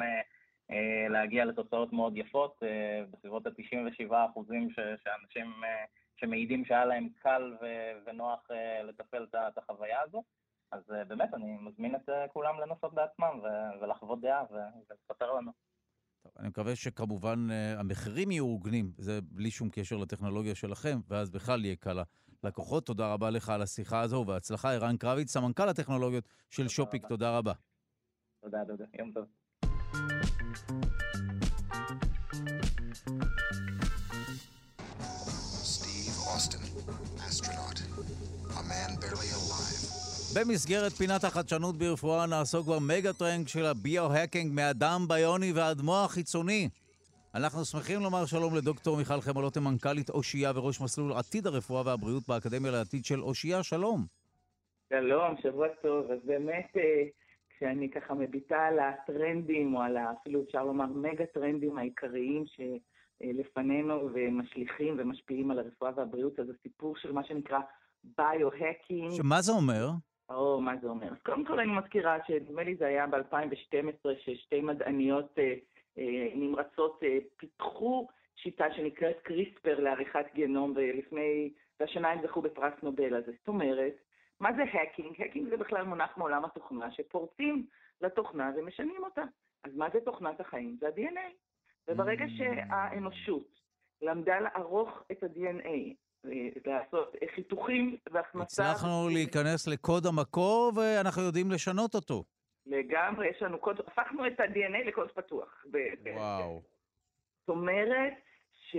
להגיע 1.10 1.46
לתוצאות 1.46 1.94
מאוד 1.94 2.18
יפות, 2.18 2.64
בסביבות 3.12 3.48
ה-97 3.48 4.14
אחוזים 4.32 4.70
שאנשים 4.72 5.54
שמעידים 6.18 6.66
שהיה 6.66 6.86
להם 6.86 7.10
קל 7.20 7.58
ונוח 8.06 8.48
לתפעל 8.84 9.28
את 9.34 9.58
החוויה 9.58 10.02
הזו. 10.02 10.24
אז 10.74 10.82
uh, 10.90 11.06
באמת, 11.08 11.34
אני 11.34 11.58
מזמין 11.62 11.96
את 11.96 12.10
uh, 12.10 12.12
כולם 12.34 12.56
לנסות 12.60 12.94
בעצמם 12.94 13.40
ו- 13.44 13.82
ולחוות 13.82 14.22
דעה 14.22 14.44
ו- 14.44 14.80
ולספר 14.90 15.34
לנו. 15.34 15.52
טוב, 16.24 16.32
אני 16.40 16.48
מקווה 16.48 16.76
שכמובן 16.76 17.48
uh, 17.50 17.80
המחירים 17.80 18.32
יהיו 18.32 18.46
הוגנים, 18.46 18.92
זה 18.98 19.20
בלי 19.22 19.52
שום 19.52 19.70
קשר 19.72 19.98
לטכנולוגיה 19.98 20.56
שלכם, 20.56 21.00
ואז 21.08 21.30
בכלל 21.30 21.66
יהיה 21.66 21.76
קל 21.76 21.98
ללקוחות. 22.44 22.86
תודה 22.86 23.14
רבה 23.14 23.30
לך 23.30 23.50
על 23.50 23.62
השיחה 23.62 24.02
הזו, 24.02 24.16
ובהצלחה. 24.16 24.74
ערן 24.74 24.98
קרביץ, 24.98 25.32
סמנכ"ל 25.32 25.70
הטכנולוגיות 25.70 26.28
של 26.50 26.68
שופיק, 26.68 27.06
תודה 27.06 27.38
רבה. 27.38 27.54
תודה, 28.42 28.58
תודה. 28.68 28.86
יום 29.00 29.12
טוב. 29.12 29.26
Steve 35.74 36.18
Austin, 36.34 36.64
astronaut, 37.28 37.80
a 38.60 38.64
man 38.72 38.92
barely 39.02 39.30
alive. 39.40 40.03
במסגרת 40.36 40.92
פינת 40.92 41.24
החדשנות 41.24 41.78
ברפואה 41.78 42.26
נעסוק 42.28 42.68
במגה-טרנד 42.68 43.48
של 43.48 43.66
הביו-הקינג 43.66 44.52
מאדם 44.54 45.00
ביוני 45.08 45.52
ועד 45.56 45.82
מוח 45.82 46.12
חיצוני. 46.12 46.70
אנחנו 47.36 47.66
שמחים 47.66 48.00
לומר 48.02 48.26
שלום 48.26 48.56
לדוקטור 48.56 48.98
מיכל 48.98 49.22
חמלוטם, 49.22 49.64
מנכ"לית 49.64 50.10
אושייה 50.10 50.52
וראש 50.56 50.82
מסלול 50.82 51.14
עתיד 51.14 51.48
הרפואה 51.48 51.82
והבריאות 51.86 52.24
באקדמיה 52.28 52.72
לעתיד 52.72 53.06
של 53.06 53.22
אושייה, 53.22 53.64
שלום. 53.64 54.06
שלום, 54.90 55.36
שבוע 55.44 55.68
טוב. 55.82 56.12
אז 56.12 56.20
באמת, 56.26 56.68
אה, 56.78 57.04
כשאני 57.50 57.92
ככה 57.92 58.14
מביטה 58.14 58.58
על 58.58 58.80
הטרנדים, 58.80 59.76
או 59.76 59.82
על 59.82 59.98
אפילו 59.98 60.44
אפשר 60.44 60.64
לומר 60.64 60.86
מגה-טרנדים 60.86 61.78
העיקריים 61.78 62.44
שלפנינו 62.54 64.10
ומשליכים 64.14 64.96
ומשפיעים 64.98 65.52
על 65.52 65.60
הרפואה 65.60 65.92
והבריאות, 65.96 66.40
אז 66.40 66.48
הסיפור 66.50 66.96
של 66.98 67.12
מה 67.12 67.24
שנקרא 67.24 67.60
Bio-hacking. 68.04 69.12
שמה 69.12 69.42
זה 69.42 69.52
אומר? 69.52 69.90
או, 70.30 70.62
מה 70.62 70.78
זה 70.82 70.88
אומר? 70.88 71.08
אז 71.12 71.22
קודם 71.26 71.46
כל 71.46 71.60
אני 71.60 71.72
מזכירה 71.72 72.18
שנדמה 72.28 72.64
לי 72.64 72.76
זה 72.76 72.88
היה 72.88 73.08
ב-2012, 73.08 74.10
ששתי 74.20 74.62
מדעניות 74.62 75.40
אה, 75.40 75.54
אה, 75.98 76.28
נמרצות 76.36 77.04
אה, 77.04 77.18
פיתחו 77.38 78.08
שיטה 78.36 78.74
שנקראת 78.74 79.20
קריספר 79.24 79.80
לעריכת 79.80 80.26
גנום, 80.36 80.74
ולפני, 80.76 81.54
והשנה 81.80 82.12
הם 82.12 82.28
זכו 82.28 82.42
בפרס 82.42 82.74
נובל. 82.84 83.16
אז 83.16 83.24
זאת 83.26 83.48
אומרת, 83.48 83.94
מה 84.40 84.54
זה 84.54 84.64
hacking? 84.72 85.22
Hacking 85.22 85.50
זה 85.50 85.58
בכלל 85.58 85.84
מונח 85.84 86.18
מעולם 86.18 86.46
התוכנה, 86.46 86.92
שפורצים 86.92 87.66
לתוכנה 88.02 88.52
ומשנים 88.56 89.04
אותה. 89.04 89.24
אז 89.64 89.76
מה 89.76 89.90
זה 89.94 90.00
תוכנת 90.06 90.40
החיים? 90.40 90.78
זה 90.80 90.88
ה-DNA. 90.88 91.34
וברגע 91.88 92.26
mm. 92.26 92.30
שהאנושות 92.38 93.60
למדה 94.02 94.40
לערוך 94.40 95.04
את 95.12 95.24
ה-DNA, 95.24 95.94
לעשות 96.66 97.16
חיתוכים 97.36 97.98
והכנסה... 98.12 98.64
הצלחנו 98.64 99.10
להיכנס 99.14 99.68
לקוד 99.68 100.06
המקור 100.06 100.72
ואנחנו 100.76 101.22
יודעים 101.22 101.52
לשנות 101.52 101.96
אותו. 101.96 102.24
לגמרי, 102.66 103.28
יש 103.28 103.42
לנו 103.42 103.58
קוד, 103.58 103.80
הפכנו 103.80 104.28
את 104.28 104.40
ה-DNA 104.40 104.88
לקוד 104.88 105.12
פתוח. 105.12 105.66
וואו. 106.16 106.62
זאת 107.40 107.50
אומרת, 107.50 108.14
ש... 108.70 108.76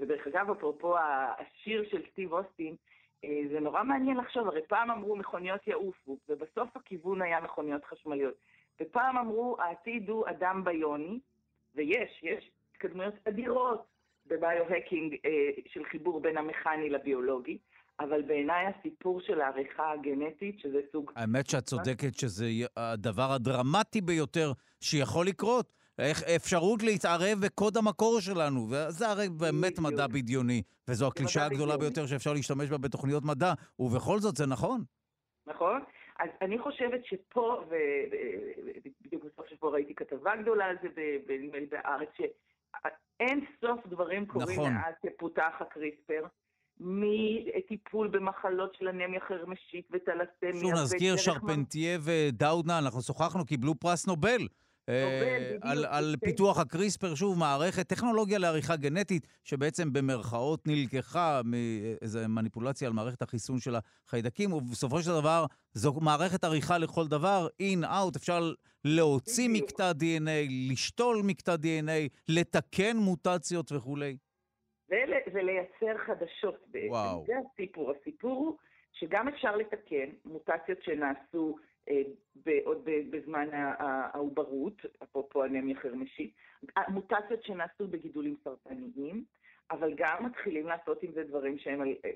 ודרך 0.00 0.26
אגב, 0.26 0.50
אפרופו 0.50 0.96
השיר 0.98 1.88
של 1.90 2.02
סטיב 2.12 2.32
אוסטין, 2.32 2.76
אה, 3.24 3.42
זה 3.52 3.60
נורא 3.60 3.82
מעניין 3.82 4.16
לחשוב, 4.16 4.48
הרי 4.48 4.60
פעם 4.68 4.90
אמרו 4.90 5.16
מכוניות 5.16 5.66
יעופו, 5.66 6.16
ובסוף 6.28 6.76
הכיוון 6.76 7.22
היה 7.22 7.40
מכוניות 7.40 7.84
חשמליות. 7.84 8.34
ופעם 8.80 9.16
אמרו, 9.16 9.56
העתיד 9.58 10.08
הוא 10.08 10.24
אדם 10.28 10.64
ביוני, 10.64 11.20
ויש, 11.74 12.20
יש 12.22 12.50
התקדמויות 12.70 13.14
אדירות 13.28 13.86
בביו-הקינג 14.30 15.16
אה, 15.24 15.30
של 15.68 15.84
חיבור 15.84 16.20
בין 16.20 16.38
המכני 16.38 16.90
לביולוגי, 16.90 17.58
אבל 18.00 18.22
בעיניי 18.22 18.66
הסיפור 18.66 19.20
של 19.20 19.40
העריכה 19.40 19.92
הגנטית, 19.92 20.58
שזה 20.58 20.78
סוג... 20.92 21.12
האמת 21.16 21.46
שאת 21.46 21.64
צודקת 21.64 22.14
שזה 22.14 22.46
הדבר 22.76 23.32
הדרמטי 23.32 24.00
ביותר 24.00 24.52
שיכול 24.80 25.26
לקרות. 25.26 25.72
אפשרות 26.36 26.82
להתערב 26.82 27.38
בקוד 27.44 27.76
המקור 27.76 28.20
שלנו, 28.20 28.68
וזה 28.70 29.08
הרי 29.08 29.28
באמת 29.28 29.72
בדיוק. 29.72 29.92
מדע 29.92 30.06
בדיוני, 30.06 30.62
וזו 30.88 31.06
הקלישה 31.06 31.44
הגדולה 31.44 31.76
בדיוני. 31.76 31.94
ביותר 31.94 32.06
שאפשר 32.06 32.32
להשתמש 32.32 32.70
בה 32.70 32.78
בתוכניות 32.78 33.24
מדע, 33.24 33.52
ובכל 33.78 34.18
זאת 34.18 34.36
זה 34.36 34.46
נכון. 34.46 34.80
נכון. 35.46 35.80
אז 36.18 36.28
אני 36.42 36.58
חושבת 36.58 37.04
שפה, 37.04 37.64
ובדיוק 37.66 39.24
בסוף 39.24 39.46
שבוע 39.48 39.70
ראיתי 39.70 39.94
כתבה 39.94 40.36
גדולה 40.36 40.64
על 40.64 40.76
זה 40.82 40.88
נדמה 41.28 41.58
לי 41.58 41.66
בארץ, 41.66 42.08
שאין 43.20 43.44
סוף 43.60 43.86
דברים 43.86 44.26
קורים 44.26 44.60
נכון. 44.60 44.72
מאז 44.72 44.94
שפותח 45.06 45.52
הקריספר. 45.60 46.26
מטיפול 46.80 48.08
במחלות 48.08 48.74
של 48.74 48.88
אנמיה 48.88 49.20
חרמשית 49.28 49.88
וטלסמיה. 49.90 50.60
שוב 50.60 50.72
נזכיר, 50.72 51.16
שרפנטיה 51.16 51.98
ודאודנה, 52.02 52.78
אנחנו 52.78 53.02
שוחחנו, 53.02 53.44
קיבלו 53.44 53.74
פרס 53.74 54.06
נובל. 54.06 54.48
אה, 54.90 55.56
על, 55.62 55.84
על 55.84 56.14
פיתוח 56.24 56.58
הקריספר, 56.58 57.14
שוב, 57.14 57.38
מערכת, 57.38 57.88
טכנולוגיה 57.88 58.38
לעריכה 58.38 58.76
גנטית, 58.76 59.26
שבעצם 59.44 59.92
במרכאות 59.92 60.60
נלקחה 60.66 61.40
מאיזו 61.44 62.18
מניפולציה 62.28 62.88
על 62.88 62.94
מערכת 62.94 63.22
החיסון 63.22 63.58
של 63.58 63.74
החיידקים, 64.06 64.52
ובסופו 64.52 65.02
של 65.02 65.10
דבר 65.10 65.44
זו 65.72 65.92
מערכת 66.00 66.44
עריכה 66.44 66.78
לכל 66.78 67.06
דבר, 67.06 67.46
אין, 67.60 67.84
אאוט, 67.84 68.16
אפשר 68.16 68.52
להוציא 68.84 69.48
מקטע 69.52 69.90
DNA, 69.90 70.70
לשתול 70.72 71.20
מקטע 71.24 71.54
DNA, 71.54 72.08
לתקן 72.28 72.96
מוטציות 72.96 73.72
וכולי. 73.72 74.16
ולייצר 75.32 75.98
חדשות 76.06 76.64
בעצם. 76.66 76.90
וואו. 76.90 77.24
זה 77.26 77.32
הסיפור. 77.52 77.92
הסיפור 78.00 78.36
הוא 78.36 78.56
שגם 78.92 79.28
אפשר 79.28 79.56
לתקן 79.56 80.10
מוטציות 80.24 80.78
שנעשו 80.82 81.56
עוד 82.64 82.88
בזמן 83.10 83.48
העוברות, 83.52 84.82
אפרופו 85.02 85.44
אנמיה 85.44 85.76
חרמשית, 85.76 86.34
מוטציות 86.88 87.42
שנעשו 87.42 87.86
בגידולים 87.88 88.36
סרטניים, 88.44 89.24
אבל 89.70 89.94
גם 89.96 90.24
מתחילים 90.26 90.66
לעשות 90.66 91.02
עם 91.02 91.12
זה 91.12 91.24
דברים 91.24 91.58
שהם 91.58 91.82
אה, 91.82 92.10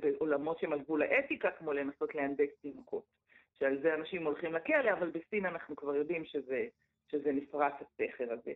בעולמות 0.00 0.58
שהם 0.58 0.72
על 0.72 0.80
גבול 0.80 1.02
האתיקה, 1.02 1.50
כמו 1.50 1.72
לנסות 1.72 2.14
להנדס 2.14 2.50
תינוקות. 2.60 3.04
שעל 3.58 3.82
זה 3.82 3.94
אנשים 3.94 4.26
הולכים 4.26 4.54
לכלא, 4.54 4.92
אבל 4.92 5.10
בסין 5.10 5.46
אנחנו 5.46 5.76
כבר 5.76 5.94
יודעים 5.94 6.24
שזה, 6.24 6.66
שזה 7.10 7.32
נפרץ 7.32 7.74
הסכר 7.80 8.32
הזה. 8.32 8.52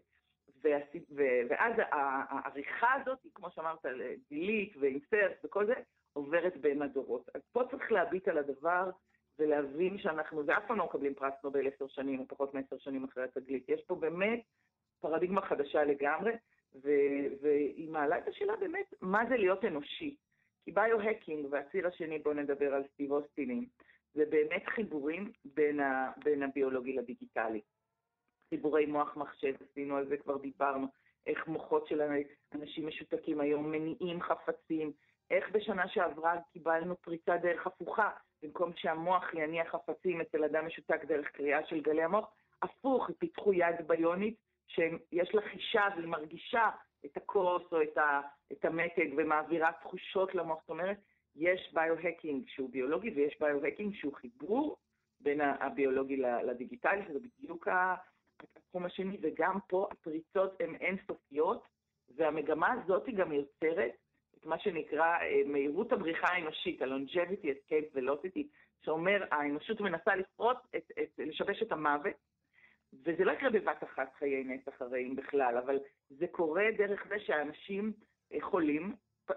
ואז 1.49 1.73
העריכה 1.79 2.93
הזאת, 3.03 3.19
כמו 3.35 3.51
שאמרת, 3.51 3.87
דילית 4.29 4.77
ואינסרט 4.81 5.45
וכל 5.45 5.67
זה, 5.67 5.75
עוברת 6.13 6.57
בין 6.57 6.83
הדורות. 6.83 7.31
אז 7.35 7.43
פה 7.53 7.63
צריך 7.71 7.93
להביט 7.93 8.29
על 8.29 8.39
הדבר 8.39 8.91
ולהבין 9.39 9.99
שאנחנו, 9.99 10.47
ואף 10.47 10.63
פעם 10.67 10.79
לא 10.79 10.85
מקבלים 10.85 11.15
פרס 11.15 11.35
נובל 11.45 11.67
עשר 11.67 11.87
שנים 11.89 12.21
או 12.21 12.29
פחות 12.29 12.55
מעשר 12.55 12.79
שנים 12.79 13.05
אחרי 13.05 13.25
התגלית. 13.25 13.69
יש 13.69 13.85
פה 13.87 13.95
באמת 13.95 14.41
פרדיגמה 15.01 15.41
חדשה 15.41 15.85
לגמרי, 15.85 16.33
ו- 16.75 17.27
והיא 17.43 17.91
מעלה 17.91 18.19
את 18.19 18.29
השאלה 18.29 18.57
באמת, 18.57 18.95
מה 19.01 19.23
זה 19.29 19.37
להיות 19.37 19.65
אנושי? 19.65 20.17
כי 20.65 20.73
ביו-הקינג 20.73 21.47
והציר 21.51 21.87
השני, 21.87 22.19
בואו 22.19 22.35
נדבר 22.35 22.75
על 22.75 22.85
סטיב 22.93 23.13
אוסטינים, 23.13 23.67
זה 24.15 24.25
באמת 24.31 24.63
חיבורים 24.67 25.33
בין, 25.45 25.81
ה- 25.81 26.13
בין 26.25 26.43
הביולוגי 26.43 26.93
לדיגיטלי. 26.93 27.61
חיבורי 28.51 28.87
מוח 28.87 29.17
מחשב, 29.17 29.55
עשינו 29.71 29.97
על 29.97 30.09
זה, 30.09 30.17
כבר 30.17 30.37
דיברנו, 30.39 30.87
איך 31.27 31.47
מוחות 31.47 31.87
של 31.87 32.01
אנשים 32.55 32.87
משותקים 32.87 33.41
היום 33.41 33.71
מניעים 33.71 34.23
חפצים, 34.23 34.93
איך 35.31 35.51
בשנה 35.51 35.89
שעברה 35.89 36.35
קיבלנו 36.53 36.97
פריצה 36.97 37.37
דרך 37.37 37.67
הפוכה, 37.67 38.11
במקום 38.45 38.71
שהמוח 38.77 39.35
יניע 39.35 39.65
חפצים 39.65 40.21
אצל 40.21 40.45
אדם 40.45 40.67
משותק 40.67 41.05
דרך 41.05 41.29
קריאה 41.29 41.67
של 41.67 41.81
גלי 41.81 42.03
המוח, 42.03 42.31
הפוך, 42.63 43.11
פיתחו 43.19 43.53
יד 43.53 43.89
ביונית 43.89 44.35
שיש 44.67 45.35
לה 45.35 45.43
חישה 45.43 45.89
והיא 45.97 46.09
מרגישה 46.09 46.71
את 47.05 47.17
הכוס 47.17 47.63
או 47.73 47.83
את, 47.83 47.99
ה, 47.99 48.21
את 48.53 48.65
המתג 48.65 49.09
ומעבירה 49.17 49.73
תחושות 49.73 50.35
למוח. 50.35 50.61
זאת 50.61 50.71
אומרת, 50.71 50.97
יש 51.37 51.73
ביו-הקינג 51.75 52.49
שהוא 52.49 52.71
ביולוגי 52.71 53.11
ויש 53.11 53.41
ביו-הקינג 53.41 53.95
שהוא 53.95 54.15
חיבור 54.15 54.77
בין 55.21 55.41
הביולוגי 55.41 56.17
לדיגיטלי, 56.17 57.03
שזה 57.09 57.19
בדיוק 57.21 57.69
התחום 58.57 58.85
השני, 58.85 59.19
וגם 59.23 59.59
פה 59.69 59.89
הפריצות 59.91 60.61
הן 60.61 60.75
אינסופיות, 60.75 61.63
והמגמה 62.17 62.73
הזאת 62.73 63.07
היא 63.07 63.17
גם 63.17 63.33
יוצרת 63.33 63.93
מה 64.45 64.59
שנקרא 64.59 65.19
אה, 65.21 65.43
מהירות 65.47 65.93
הבריחה 65.93 66.27
האנושית, 66.27 66.83
ה-longevity 66.83 67.47
escape 67.47 67.99
velocity, 67.99 68.43
שאומר 68.85 69.25
האנושות 69.31 69.81
מנסה 69.81 70.17
לפרוץ, 70.17 70.59
את, 70.77 70.93
את, 71.03 71.19
לשבש 71.19 71.63
את 71.63 71.73
המוות, 71.73 72.15
וזה 73.05 73.25
לא 73.25 73.33
יקרה 73.33 73.51
בבת 73.51 73.85
אחת 73.85 74.15
חיי 74.19 74.45
נצח 74.45 74.83
הרעים 74.83 75.17
בכלל, 75.17 75.59
אבל 75.65 75.79
זה 76.11 76.27
קורה 76.27 76.65
דרך 76.79 77.07
זה 77.09 77.21
שאנשים 77.21 77.93
אה, 78.33 78.39
חולים 78.41 78.95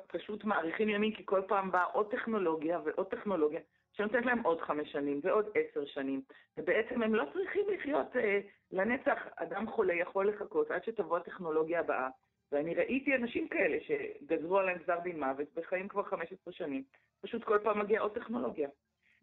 פשוט 0.08 0.43
מאריכים 0.43 0.89
ימים, 0.89 1.14
כי 1.14 1.24
כל 1.26 1.41
פעם 1.47 1.72
באה 1.72 1.84
עוד 1.84 2.12
טכנולוגיה 2.12 2.80
ועוד 2.86 3.08
טכנולוגיה, 3.08 3.60
שנותנת 3.93 4.26
להם 4.26 4.39
עוד 4.43 4.62
חמש 4.62 4.91
שנים 4.91 5.20
ועוד 5.24 5.49
עשר 5.55 5.86
שנים, 5.86 6.22
ובעצם 6.58 7.03
הם 7.03 7.16
לא 7.16 7.24
צריכים 7.34 7.66
לחיות 7.70 8.16
אה, 8.16 8.39
לנצח. 8.72 9.28
אדם 9.36 9.68
חולה 9.68 9.93
יכול 9.93 10.30
לחכות 10.30 10.72
עד 10.72 10.84
שתבוא 10.84 11.18
הטכנולוגיה 11.18 11.80
הבאה, 11.80 12.10
ואני 12.52 12.76
ראיתי 12.76 13.16
אנשים 13.16 13.48
כאלה 13.48 13.78
שגזרו 13.82 14.58
עליהם 14.58 14.78
גזר 14.78 15.00
דין 15.00 15.20
מוות 15.20 15.48
וחיים 15.56 15.88
כבר 15.88 16.04
15 16.04 16.54
שנים, 16.54 16.84
פשוט 17.22 17.43
כל 17.43 17.60
פעם 17.64 17.80
מגיעה 17.80 18.04
עוד 18.04 18.14
טכנולוגיה. 18.14 18.70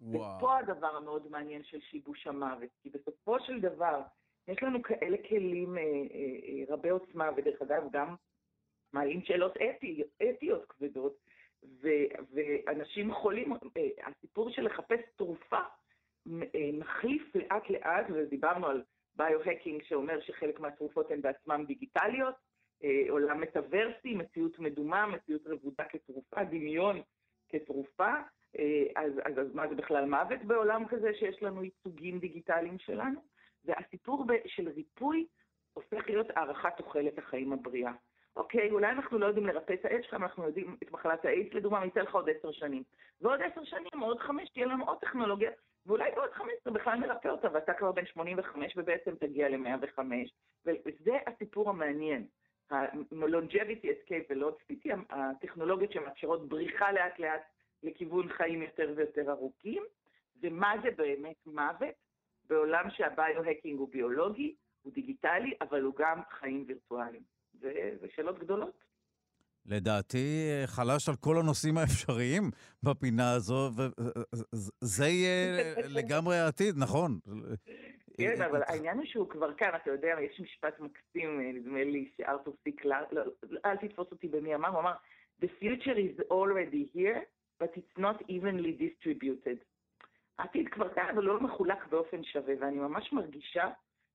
וואו. 0.00 0.36
ופה 0.36 0.58
הדבר 0.58 0.96
המאוד 0.96 1.30
מעניין 1.30 1.64
של 1.64 1.80
שיבוש 1.80 2.26
המוות, 2.26 2.70
כי 2.82 2.90
בסופו 2.90 3.40
של 3.40 3.60
דבר, 3.60 4.00
יש 4.48 4.62
לנו 4.62 4.82
כאלה 4.82 5.16
כלים 5.28 5.78
אה, 5.78 5.82
אה, 5.82 5.88
אה, 5.88 6.74
רבי 6.74 6.88
עוצמה, 6.88 7.30
ודרך 7.36 7.62
אגב 7.62 7.82
גם 7.92 8.14
מעלים 8.92 9.22
שאלות 9.22 9.56
אתי, 9.56 10.02
אתיות 10.30 10.64
כבדות, 10.68 11.16
ו, 11.82 11.88
ואנשים 12.32 13.14
חולים, 13.14 13.52
אה, 13.52 13.58
הסיפור 14.06 14.50
של 14.50 14.62
לחפש 14.62 15.00
תרופה 15.16 15.58
אה, 16.28 16.70
מחליף 16.72 17.34
לאט 17.34 17.70
לאט, 17.70 18.06
ודיברנו 18.14 18.66
על 18.66 18.82
ביו-הקינג 19.16 19.82
שאומר 19.82 20.20
שחלק 20.20 20.60
מהתרופות 20.60 21.10
הן 21.10 21.20
בעצמן 21.20 21.66
דיגיטליות, 21.66 22.34
עולם 23.08 23.40
מטאוורסי, 23.40 24.14
מציאות 24.14 24.58
מדומה, 24.58 25.06
מציאות 25.06 25.46
רבודה 25.46 25.84
כתרופה, 25.84 26.44
דמיון 26.44 27.00
כתרופה, 27.48 28.14
אז, 28.96 29.12
אז, 29.24 29.38
אז 29.38 29.54
מה 29.54 29.68
זה 29.68 29.74
בכלל 29.74 30.04
מוות 30.04 30.44
בעולם 30.44 30.88
כזה 30.88 31.14
שיש 31.14 31.42
לנו 31.42 31.64
ייצוגים 31.64 32.18
דיגיטליים 32.18 32.78
שלנו? 32.78 33.20
והסיפור 33.64 34.24
של 34.46 34.68
ריפוי 34.68 35.26
הופך 35.72 36.08
להיות 36.08 36.26
הארכת 36.30 36.76
תוחלת 36.76 37.18
החיים 37.18 37.52
הבריאה. 37.52 37.92
אוקיי, 38.36 38.70
אולי 38.70 38.90
אנחנו 38.90 39.18
לא 39.18 39.26
יודעים 39.26 39.46
לרפא 39.46 39.72
את 39.72 39.84
האיידס 39.84 40.04
שלך, 40.04 40.14
אנחנו 40.14 40.44
יודעים 40.44 40.76
את 40.82 40.92
מחלת 40.92 41.24
האיידס, 41.24 41.54
לדוגמה, 41.54 41.84
ניתן 41.84 42.00
לך 42.00 42.14
עוד 42.14 42.30
עשר 42.30 42.52
שנים. 42.52 42.82
ועוד 43.20 43.40
עשר 43.42 43.64
שנים, 43.64 44.00
עוד 44.00 44.18
חמש, 44.18 44.48
תהיה 44.50 44.66
לנו 44.66 44.84
עוד 44.84 44.98
טכנולוגיה, 44.98 45.50
ואולי 45.86 46.10
בעוד 46.16 46.30
חמש 46.32 46.52
עשרה 46.60 46.72
בכלל 46.72 46.98
נרפא 46.98 47.28
אותה, 47.28 47.48
ואתה 47.52 47.74
כבר 47.74 47.92
בן 47.92 48.06
שמונים 48.06 48.38
וחמש, 48.38 48.76
ובעצם 48.76 49.14
תגיע 49.14 49.48
למאה 49.48 49.74
וחמש. 49.82 50.34
וזה 50.66 51.18
הסיפור 51.26 51.70
המעניין. 51.70 52.26
ה-longevity 52.70 53.86
escape 53.86 54.32
velocity, 54.32 54.88
הטכנולוגיות 55.10 55.92
שמאפשרות 55.92 56.48
בריחה 56.48 56.92
לאט 56.92 57.18
לאט 57.18 57.42
לכיוון 57.82 58.28
חיים 58.28 58.62
יותר 58.62 58.92
ויותר 58.96 59.30
ארוכים, 59.30 59.82
ומה 60.42 60.74
זה 60.82 60.90
באמת 60.96 61.46
מוות 61.46 61.94
בעולם 62.48 62.90
שהביו-הקינג 62.90 63.78
הוא 63.78 63.88
ביולוגי, 63.92 64.54
הוא 64.82 64.92
דיגיטלי, 64.92 65.54
אבל 65.60 65.82
הוא 65.82 65.94
גם 65.98 66.20
חיים 66.30 66.64
וירטואליים. 66.68 67.22
זה 67.60 68.06
שאלות 68.14 68.38
גדולות. 68.38 68.84
לדעתי, 69.66 70.50
חלש 70.66 71.08
על 71.08 71.14
כל 71.16 71.38
הנושאים 71.38 71.78
האפשריים 71.78 72.50
בפינה 72.82 73.32
הזו, 73.32 73.70
וזה 73.74 75.06
יהיה 75.06 75.64
לגמרי 75.96 76.36
העתיד, 76.36 76.74
נכון. 76.78 77.18
כן, 78.16 78.42
אבל 78.42 78.62
העניין 78.66 78.96
הוא 78.96 79.06
שהוא 79.06 79.28
כבר 79.28 79.54
כאן, 79.54 79.70
אתה 79.82 79.90
יודע, 79.90 80.16
יש 80.20 80.40
משפט 80.40 80.80
מקסים, 80.80 81.40
נדמה 81.40 81.84
לי, 81.84 82.10
שארתור 82.16 82.56
סי 82.64 82.72
קלאר, 82.72 83.04
לא, 83.12 83.22
אל 83.64 83.76
תתפוס 83.76 84.10
אותי 84.10 84.28
במי 84.28 84.54
אמר, 84.54 84.68
הוא 84.68 84.80
אמר, 84.80 84.92
The 85.42 85.48
future 85.60 85.96
is 85.96 86.20
already 86.30 86.84
here, 86.94 87.20
but 87.62 87.70
it's 87.76 87.98
not 87.98 88.22
evenly 88.28 88.72
distributed. 88.72 89.64
העתיד 90.38 90.68
כבר 90.68 90.94
כאן, 90.94 91.08
אבל 91.14 91.24
לא 91.24 91.40
מחולק 91.40 91.86
באופן 91.86 92.24
שווה, 92.24 92.54
ואני 92.60 92.76
ממש 92.76 93.12
מרגישה 93.12 93.70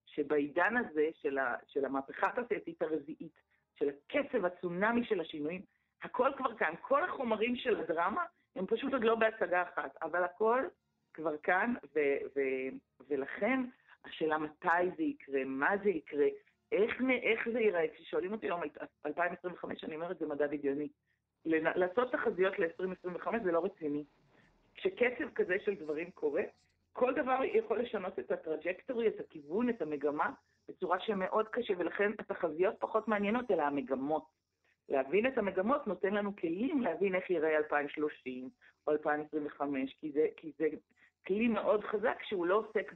שבעידן 0.06 0.78
הזה 0.78 1.10
של, 1.22 1.38
ה, 1.38 1.56
של 1.68 1.86
המהפכה 1.86 2.28
התעשייתית 2.28 2.82
הרביעית, 2.82 3.40
של 3.76 3.90
הקצב 3.90 4.46
הצונאמי 4.46 5.06
של 5.06 5.20
השינויים, 5.20 5.62
הכל 6.04 6.32
כבר 6.38 6.56
כאן. 6.56 6.74
כל 6.82 7.04
החומרים 7.04 7.56
של 7.56 7.80
הדרמה 7.80 8.26
הם 8.56 8.66
פשוט 8.66 8.94
עוד 8.94 9.04
לא 9.04 9.16
בהצגה 9.16 9.64
אחת, 9.64 9.98
אבל 10.02 10.24
הכל 10.24 10.64
כבר 11.14 11.38
כאן, 11.38 11.74
ו- 11.96 12.20
ו- 12.36 12.76
ולכן 13.10 13.60
השאלה 14.06 14.38
מתי 14.38 14.90
זה 14.98 15.04
יקרה, 15.04 15.44
מה 15.46 15.78
זה 15.84 15.90
יקרה, 15.90 16.28
איך, 16.72 17.02
איך 17.22 17.50
זה 17.54 17.60
ייראה. 17.60 17.88
כששואלים 17.88 18.32
אותי 18.32 18.46
היום, 18.46 18.62
2025, 19.06 19.84
אני 19.84 19.96
אומרת, 19.96 20.20
זה 20.20 20.28
מדע 20.28 20.48
בדיוני. 20.48 20.88
לעשות 21.46 22.12
תחזיות 22.12 22.60
ל-2025 22.60 23.28
זה 23.44 23.52
לא 23.52 23.66
רציני. 23.66 24.04
כשקצב 24.76 25.30
כזה 25.36 25.56
של 25.66 25.76
דברים 25.76 26.12
קורה, 26.12 26.44
כל 26.94 27.14
דבר 27.14 27.40
יכול 27.44 27.80
לשנות 27.80 28.20
את 28.20 28.32
הטראג'קטורי, 28.32 29.08
את 29.08 29.20
הכיוון, 29.20 29.70
את 29.70 29.82
המגמה, 29.82 30.32
בצורה 30.70 31.00
שמאוד 31.00 31.48
קשה, 31.48 31.74
ולכן 31.78 32.12
התחזיות 32.20 32.76
פחות 32.80 33.08
מעניינות, 33.08 33.52
אלא 33.52 33.62
המגמות. 33.62 34.26
להבין 34.90 35.28
את 35.28 35.38
המגמות 35.38 35.88
נותן 35.88 36.14
לנו 36.14 36.36
כלים 36.36 36.82
להבין 36.82 37.16
איך 37.16 37.30
יראה 37.30 37.58
2030 37.58 38.50
או 38.88 38.92
2025, 38.92 39.96
כי 40.00 40.12
זה, 40.12 40.28
כי 40.38 40.52
זה 40.58 40.68
כלי 41.28 41.48
מאוד 41.48 41.84
חזק 41.84 42.18
שהוא 42.24 42.48
לא 42.48 42.56
עוסק 42.56 42.94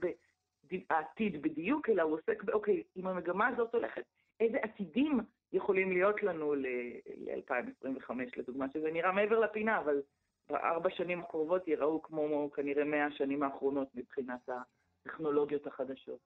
בעתיד 0.90 1.42
בדיוק, 1.42 1.90
אלא 1.90 2.02
הוא 2.02 2.14
עוסק 2.14 2.44
באוקיי, 2.44 2.84
אם 2.98 3.08
המגמה 3.08 3.48
הזאת 3.48 3.74
הולכת, 3.74 4.04
איזה 4.40 4.58
עתידים 4.62 5.20
יכולים 5.54 5.92
להיות 5.92 6.24
לנו 6.24 6.56
ל-2025, 6.56 8.12
לדוגמה, 8.38 8.66
שזה 8.74 8.92
נראה 8.92 9.12
מעבר 9.12 9.40
לפינה, 9.40 9.80
אבל 9.80 10.02
בארבע 10.50 10.90
שנים 10.90 11.20
הקרובות 11.20 11.68
ייראו 11.68 12.02
כמו 12.02 12.52
כנראה 12.56 12.84
מאה 12.84 13.06
השנים 13.06 13.44
האחרונות 13.44 13.88
מבחינת 13.96 14.50
הטכנולוגיות 15.06 15.68
החדשות. 15.68 16.20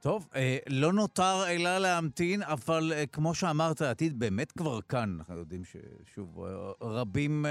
טוב, 0.00 0.28
אה, 0.34 0.58
לא 0.68 0.92
נותר 0.92 1.44
אלא 1.48 1.78
להמתין, 1.78 2.42
אבל 2.42 2.92
אה, 2.92 3.06
כמו 3.06 3.34
שאמרת, 3.34 3.80
העתיד 3.80 4.18
באמת 4.18 4.52
כבר 4.52 4.80
כאן. 4.80 5.16
אנחנו 5.18 5.38
יודעים 5.38 5.62
ששוב, 5.64 6.44
אה, 6.44 6.72
רבים 6.80 7.46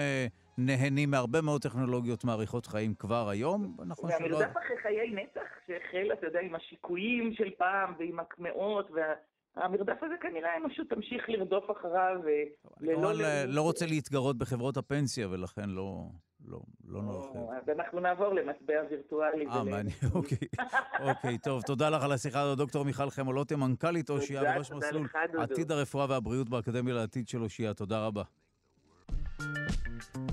נהנים 0.57 1.11
מהרבה 1.11 1.41
מאוד 1.41 1.61
טכנולוגיות 1.61 2.23
מאריכות 2.23 2.65
חיים 2.65 2.93
כבר 2.93 3.29
היום. 3.29 3.77
נכון 3.85 4.09
והמרדף 4.09 4.51
אחרי 4.51 4.77
חיי 4.81 5.09
נצח 5.11 5.49
שהחל, 5.67 6.13
אתה 6.13 6.25
יודע, 6.25 6.39
עם 6.39 6.55
השיקויים 6.55 7.33
של 7.33 7.49
פעם 7.57 7.93
ועם 7.99 8.19
הקמעות 8.19 8.91
וה... 8.91 9.03
המרדף 9.55 10.03
הזה 10.03 10.15
כנראה 10.21 10.53
האנושות 10.53 10.89
תמשיך 10.89 11.29
לרדוף 11.29 11.71
אחריו 11.71 12.15
וללא... 12.23 13.11
אני 13.11 13.21
לא, 13.21 13.43
לא 13.47 13.61
רוצה 13.61 13.85
להתגרות 13.85 14.37
בחברות 14.37 14.77
הפנסיה, 14.77 15.27
ולכן 15.29 15.69
לא, 15.69 16.03
לא, 16.45 16.59
לא 16.87 17.01
נרחיב. 17.01 17.41
אז 17.61 17.69
אנחנו 17.69 17.99
נעבור 17.99 18.33
למטבע 18.33 18.73
וירטואלי. 18.89 19.47
אה, 19.47 19.63
מעניין, 19.63 19.95
אוקיי. 20.15 20.37
אוקיי, 20.99 21.37
טוב, 21.37 21.61
תודה 21.61 21.89
לך 21.89 22.03
על 22.03 22.11
השיחה 22.11 22.41
הזאת, 22.41 22.57
דוקטור 22.57 22.85
מיכל 22.85 23.09
חמולוטי, 23.09 23.55
מנכ"לית 23.55 24.09
אושייה 24.09 24.41
וראש 24.41 24.71
מסלול 24.71 25.07
עתיד 25.37 25.71
הרפואה 25.71 26.05
והבריאות 26.09 26.49
באקדמיה 26.49 26.93
לעתיד 26.93 27.27
של 27.27 27.41
אושייה. 27.41 27.73
תודה 27.73 28.05
רבה. 28.05 28.23
Thank 29.99 30.27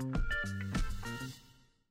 you. 0.00 0.43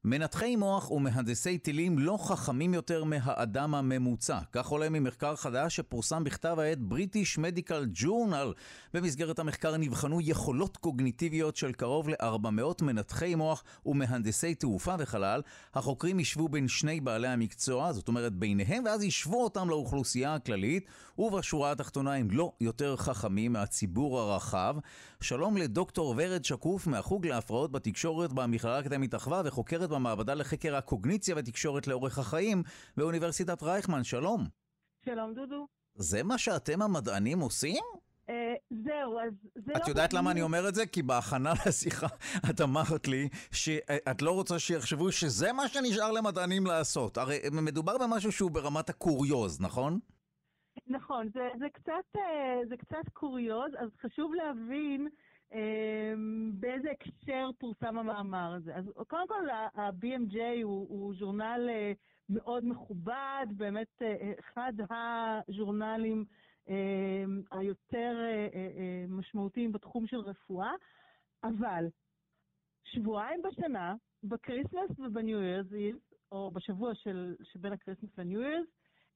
מנתחי 0.05 0.55
מוח 0.55 0.91
ומהנדסי 0.91 1.57
טילים 1.57 1.99
לא 1.99 2.17
חכמים 2.21 2.73
יותר 2.73 3.03
מהאדם 3.03 3.75
הממוצע. 3.75 4.39
כך 4.51 4.67
עולה 4.67 4.89
ממחקר 4.89 5.35
חדש 5.35 5.75
שפורסם 5.75 6.23
בכתב 6.23 6.59
העת 6.59 6.77
British 6.91 7.39
Medical 7.39 8.01
Journal. 8.01 8.53
במסגרת 8.93 9.39
המחקר 9.39 9.77
נבחנו 9.77 10.21
יכולות 10.21 10.77
קוגניטיביות 10.77 11.55
של 11.55 11.71
קרוב 11.71 12.09
ל-400 12.09 12.83
מנתחי 12.83 13.35
מוח 13.35 13.63
ומהנדסי 13.85 14.55
תעופה 14.55 14.95
וחלל. 14.99 15.41
החוקרים 15.73 16.19
ישבו 16.19 16.49
בין 16.49 16.67
שני 16.67 17.01
בעלי 17.01 17.27
המקצוע, 17.27 17.93
זאת 17.93 18.07
אומרת 18.07 18.33
ביניהם, 18.33 18.83
ואז 18.85 19.03
ישבו 19.03 19.43
אותם 19.43 19.69
לאוכלוסייה 19.69 20.35
הכללית, 20.35 20.85
ובשורה 21.17 21.71
התחתונה 21.71 22.13
הם 22.13 22.27
לא 22.31 22.51
יותר 22.61 22.95
חכמים 22.95 23.53
מהציבור 23.53 24.19
הרחב. 24.19 24.75
שלום 25.21 25.57
לדוקטור 25.57 26.15
ורד 26.17 26.45
שקוף 26.45 26.87
מהחוג 26.87 27.27
להפרעות 27.27 27.71
בתקשורת 27.71 28.33
במכללה 28.33 28.77
האקדמית 28.77 29.15
אחווה 29.15 29.41
וחוקרת 29.45 29.92
במעבדה 29.93 30.33
לחקר 30.33 30.75
הקוגניציה 30.75 31.35
ותקשורת 31.37 31.87
לאורך 31.87 32.19
החיים 32.19 32.63
באוניברסיטת 32.97 33.63
רייכמן. 33.63 34.03
שלום. 34.03 34.45
שלום 35.05 35.33
דודו. 35.33 35.67
זה 35.95 36.23
מה 36.23 36.37
שאתם 36.37 36.81
המדענים 36.81 37.39
עושים? 37.39 37.83
אה, 38.29 38.53
זהו, 38.69 39.19
אז 39.19 39.33
זה 39.55 39.71
לא... 39.73 39.77
את 39.77 39.87
יודעת 39.87 40.13
למה 40.13 40.31
אני 40.31 40.41
אומר 40.41 40.67
את 40.69 40.75
זה? 40.75 40.85
כי 40.85 41.01
בהכנה 41.01 41.53
לשיחה 41.65 42.07
את 42.49 42.61
אמרת 42.61 43.07
לי 43.07 43.29
שאת 43.51 44.21
לא 44.21 44.31
רוצה 44.31 44.59
שיחשבו 44.59 45.11
שזה 45.11 45.53
מה 45.53 45.67
שנשאר 45.67 46.11
למדענים 46.11 46.65
לעשות. 46.65 47.17
הרי 47.17 47.39
מדובר 47.51 47.97
במשהו 47.97 48.31
שהוא 48.31 48.51
ברמת 48.51 48.89
הקוריוז, 48.89 49.61
נכון? 49.61 49.99
נכון, 50.87 51.29
זה, 51.33 51.47
זה, 51.59 51.65
קצת, 51.73 52.15
אה, 52.15 52.59
זה 52.69 52.77
קצת 52.77 53.09
קוריוז, 53.13 53.71
אז 53.79 53.89
חשוב 54.01 54.33
להבין 54.33 55.07
אה, 55.07 55.11
באיזה 56.53 56.91
הקשר 56.91 57.49
פורסם 57.59 57.97
המאמר 57.97 58.53
הזה. 58.53 58.75
אז 58.75 58.85
קודם 59.07 59.27
כל, 59.27 59.49
ה-BMJ 59.49 60.37
הוא, 60.63 60.87
הוא 60.89 61.13
ז'ורנל 61.19 61.69
אה, 61.69 61.91
מאוד 62.29 62.65
מכובד, 62.65 63.45
באמת 63.57 64.01
אחד 64.39 64.73
הז'ורנלים 64.89 66.25
היותר 67.51 68.17
משמעותיים 69.07 69.71
בתחום 69.71 70.07
של 70.07 70.17
רפואה, 70.17 70.71
אבל 71.43 71.85
שבועיים 72.83 73.41
בשנה, 73.41 73.95
ב 74.23 74.31
Christmas 74.31 74.99
וב 74.99 75.16
New 75.16 75.41
Year's 75.41 75.75
או 76.31 76.51
בשבוע 76.51 76.95
של, 76.95 77.35
שבין 77.43 77.73
ה 77.73 77.78
Christmas 77.78 78.17
ל 78.17 78.23
New 78.23 78.41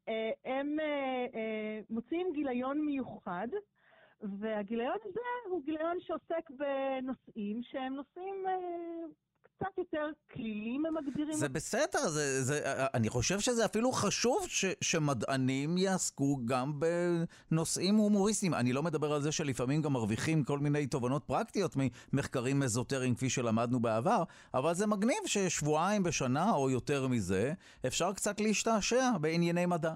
אה, 0.07 0.31
הם 0.45 0.79
אה, 0.79 1.25
אה, 1.35 1.79
מוציאים 1.89 2.27
גיליון 2.33 2.85
מיוחד, 2.85 3.47
והגיליון 4.21 4.97
הזה 5.05 5.19
הוא 5.49 5.61
גיליון 5.65 5.97
שעוסק 5.99 6.49
בנושאים 6.49 7.61
שהם 7.63 7.93
נושאים 7.93 8.45
קצת 9.59 9.77
יותר 9.77 10.09
קלילים 10.33 10.85
הם 10.85 10.93
מגדירים. 10.95 11.33
זה 11.33 11.49
בסדר, 11.49 12.07
זה, 12.07 12.43
זה, 12.43 12.61
אני 12.93 13.09
חושב 13.09 13.39
שזה 13.39 13.65
אפילו 13.65 13.91
חשוב 13.91 14.45
ש, 14.47 14.65
שמדענים 14.81 15.77
יעסקו 15.77 16.39
גם 16.45 16.79
בנושאים 17.51 17.95
הומוריסטיים. 17.95 18.53
אני 18.53 18.73
לא 18.73 18.83
מדבר 18.83 19.13
על 19.13 19.21
זה 19.21 19.31
שלפעמים 19.31 19.81
גם 19.81 19.93
מרוויחים 19.93 20.43
כל 20.43 20.59
מיני 20.59 20.87
תובנות 20.87 21.23
פרקטיות 21.23 21.75
ממחקרים 22.13 22.63
אזוטריים 22.63 23.15
כפי 23.15 23.29
שלמדנו 23.29 23.79
בעבר, 23.79 24.23
אבל 24.53 24.73
זה 24.73 24.87
מגניב 24.87 25.17
ששבועיים 25.25 26.03
בשנה 26.03 26.51
או 26.51 26.69
יותר 26.69 27.07
מזה 27.07 27.53
אפשר 27.87 28.13
קצת 28.13 28.39
להשתעשע 28.39 29.17
בענייני 29.21 29.65
מדע. 29.65 29.93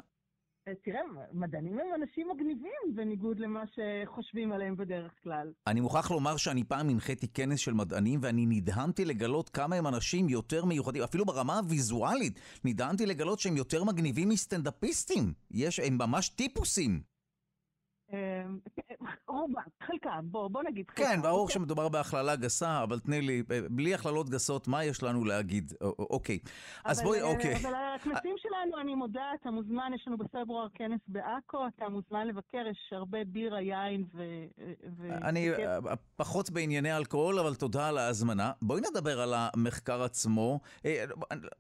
אה, 0.68 0.74
תראה, 0.84 1.00
מדענים 1.34 1.80
הם 1.80 1.88
אנשים 1.96 2.30
מגניבים 2.30 2.96
בניגוד 2.96 3.40
למה 3.40 3.64
שחושבים 3.68 4.52
עליהם 4.52 4.78
בדרך 4.78 5.12
כלל. 5.24 5.52
אני 5.68 5.82
מוכרח 5.82 6.12
לומר 6.12 6.38
שאני 6.38 6.64
פעם 6.64 6.90
הנחיתי 6.90 7.28
כנס 7.28 7.60
של 7.60 7.74
מדענים 7.74 8.20
ואני 8.24 8.46
נדהמתי 8.46 9.06
לגלות 9.06 9.50
כמה 9.50 9.76
הם 9.76 9.88
אנשים 9.88 10.30
יותר 10.30 10.66
מיוחדים, 10.66 11.04
אפילו 11.04 11.26
ברמה 11.26 11.58
הוויזואלית, 11.58 12.40
נדהמתי 12.66 13.06
לגלות 13.06 13.40
שהם 13.40 13.58
יותר 13.58 13.84
מגניבים 13.84 14.30
מסטנדאפיסטים. 14.30 15.34
יש, 15.52 15.80
הם 15.80 15.98
ממש 15.98 16.30
טיפוסים. 16.30 17.02
אמ, 18.14 18.60
רובם, 19.28 19.62
חלקם, 19.88 20.20
בוא, 20.24 20.48
בוא 20.48 20.64
נגיד 20.64 20.86
חלקם. 20.90 21.04
כן, 21.04 21.22
ברור 21.22 21.40
אוקיי. 21.40 21.54
שמדובר 21.54 21.90
בהכללה 21.90 22.36
גסה, 22.36 22.84
אבל 22.84 23.00
תני 23.00 23.22
לי, 23.22 23.44
אה, 23.52 23.60
בלי 23.70 23.94
הכללות 23.94 24.30
גסות, 24.30 24.68
מה 24.68 24.84
יש 24.84 25.04
לנו 25.04 25.26
להגיד? 25.26 25.74
אוקיי. 26.00 26.40
אז 26.86 27.02
בואי, 27.02 27.22
אוקיי. 27.22 27.56
אבל 27.56 27.74
הכנסים 27.96 28.36
שלנו, 28.38 28.82
אני 28.82 28.96
מודה, 28.96 29.24
אתה 29.42 29.52
מוזמן, 29.52 29.92
יש 29.96 30.04
לנו 30.08 30.18
בפברואר 30.18 30.68
כנס 30.74 31.00
בעכו, 31.08 31.58
אתה 31.68 31.90
מוזמן 31.90 32.28
לבקר, 32.28 32.68
יש 32.72 32.78
הרבה 32.92 33.18
בירה, 33.28 33.62
יין 33.62 34.04
ו... 34.14 34.24
אני 35.10 35.52
אה, 35.52 35.78
פחות 36.16 36.50
בענייני 36.50 36.98
אלכוהול, 36.98 37.40
אבל 37.40 37.56
תודה 37.56 37.88
על 37.88 37.98
ההזמנה. 37.98 38.52
בואי 38.62 38.82
נדבר 38.92 39.22
על 39.22 39.34
המחקר 39.36 40.04
עצמו. 40.04 40.60
אה, 40.86 41.06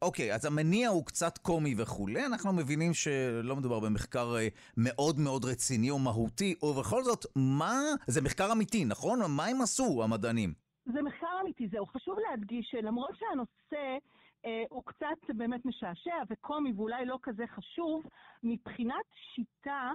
אוקיי, 0.02 0.34
אז 0.34 0.46
המניע 0.46 0.90
הוא 0.90 1.06
קצת 1.06 1.38
קומי 1.38 1.76
וכולי, 1.78 2.26
אנחנו 2.26 2.54
מבינים 2.54 2.94
שלא 2.94 3.56
מדובר 3.56 3.80
במחקר 3.80 4.36
מאוד 4.78 5.20
מאוד 5.20 5.46
רציני 5.46 5.90
או 5.90 6.00
מהותי. 6.00 6.41
אמיתי, 6.42 6.66
ובכל 6.66 7.04
זאת, 7.04 7.26
מה... 7.36 7.80
זה 8.08 8.22
מחקר 8.22 8.52
אמיתי, 8.52 8.86
נכון? 8.86 9.20
מה 9.38 9.46
הם 9.46 9.62
עשו, 9.62 10.04
המדענים? 10.04 10.54
זה 10.86 11.02
מחקר 11.02 11.28
אמיתי, 11.42 11.68
זהו. 11.68 11.86
חשוב 11.86 12.18
להדגיש 12.20 12.68
שלמרות 12.72 13.16
שהנושא 13.16 13.98
אה, 14.46 14.64
הוא 14.70 14.84
קצת 14.86 15.36
באמת 15.36 15.66
משעשע 15.66 16.16
וקומי 16.30 16.74
ואולי 16.76 17.06
לא 17.06 17.20
כזה 17.24 17.44
חשוב, 17.48 18.04
מבחינת 18.44 19.06
שיטה 19.36 19.92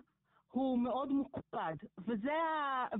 הוא 0.52 0.78
מאוד 0.78 1.12
מוקפד. 1.12 1.74
וזה, 1.98 2.40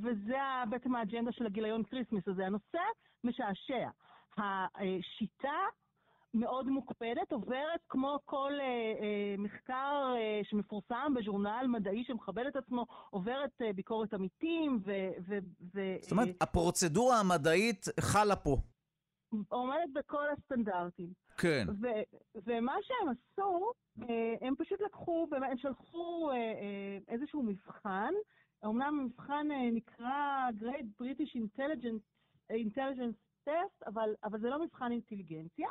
וזה 0.03 0.39
בעצם 0.71 0.95
האג'נדה 0.95 1.33
של 1.33 1.47
הגיליון 1.47 1.83
Christmas 1.85 2.29
הזה. 2.29 2.47
הנושא 2.47 2.83
משעשע. 3.25 3.89
השיטה 4.39 5.59
מאוד 6.35 6.67
מוקפדת, 6.67 7.33
עוברת 7.33 7.81
כמו 7.89 8.19
כל 8.25 8.53
אה, 8.61 8.65
אה, 8.65 9.35
מחקר 9.39 10.15
אה, 10.17 10.41
שמפורסם 10.45 11.15
בז'ורנל 11.17 11.67
מדעי 11.69 12.05
שמכבד 12.05 12.47
את 12.47 12.57
עצמו, 12.57 12.87
עוברת 13.11 13.51
אה, 13.63 13.73
ביקורת 13.73 14.15
עמיתים 14.15 14.81
ו... 14.87 14.93
ו, 15.29 15.39
ו 15.75 15.81
זאת 16.03 16.13
אומרת, 16.13 16.29
אה, 16.29 16.33
הפרוצדורה 16.41 17.21
המדעית 17.21 17.85
חלה 18.01 18.37
פה. 18.37 18.57
עומדת 19.49 19.93
בכל 19.93 20.25
הסטנדרטים. 20.31 21.13
כן. 21.39 21.67
ו- 21.83 22.17
ומה 22.47 22.75
שהם 22.83 23.09
עשו, 23.09 23.73
אה, 24.03 24.35
הם 24.41 24.55
פשוט 24.59 24.81
לקחו, 24.81 25.27
הם 25.51 25.59
שלחו 25.59 26.31
אה, 26.31 26.37
אה, 26.37 26.99
איזשהו 27.09 27.43
מבחן, 27.43 28.13
אמנם 28.65 29.01
המבחן 29.01 29.47
אה, 29.51 29.71
נקרא 29.73 30.49
Great 30.61 31.03
British 31.03 31.37
Intelligence, 31.37 32.03
Intelligence 32.53 33.49
Test, 33.49 33.87
אבל, 33.87 34.15
אבל 34.25 34.41
זה 34.41 34.51
לא 34.51 34.65
מבחן 34.65 34.93
אינטליגנציה. 34.93 35.69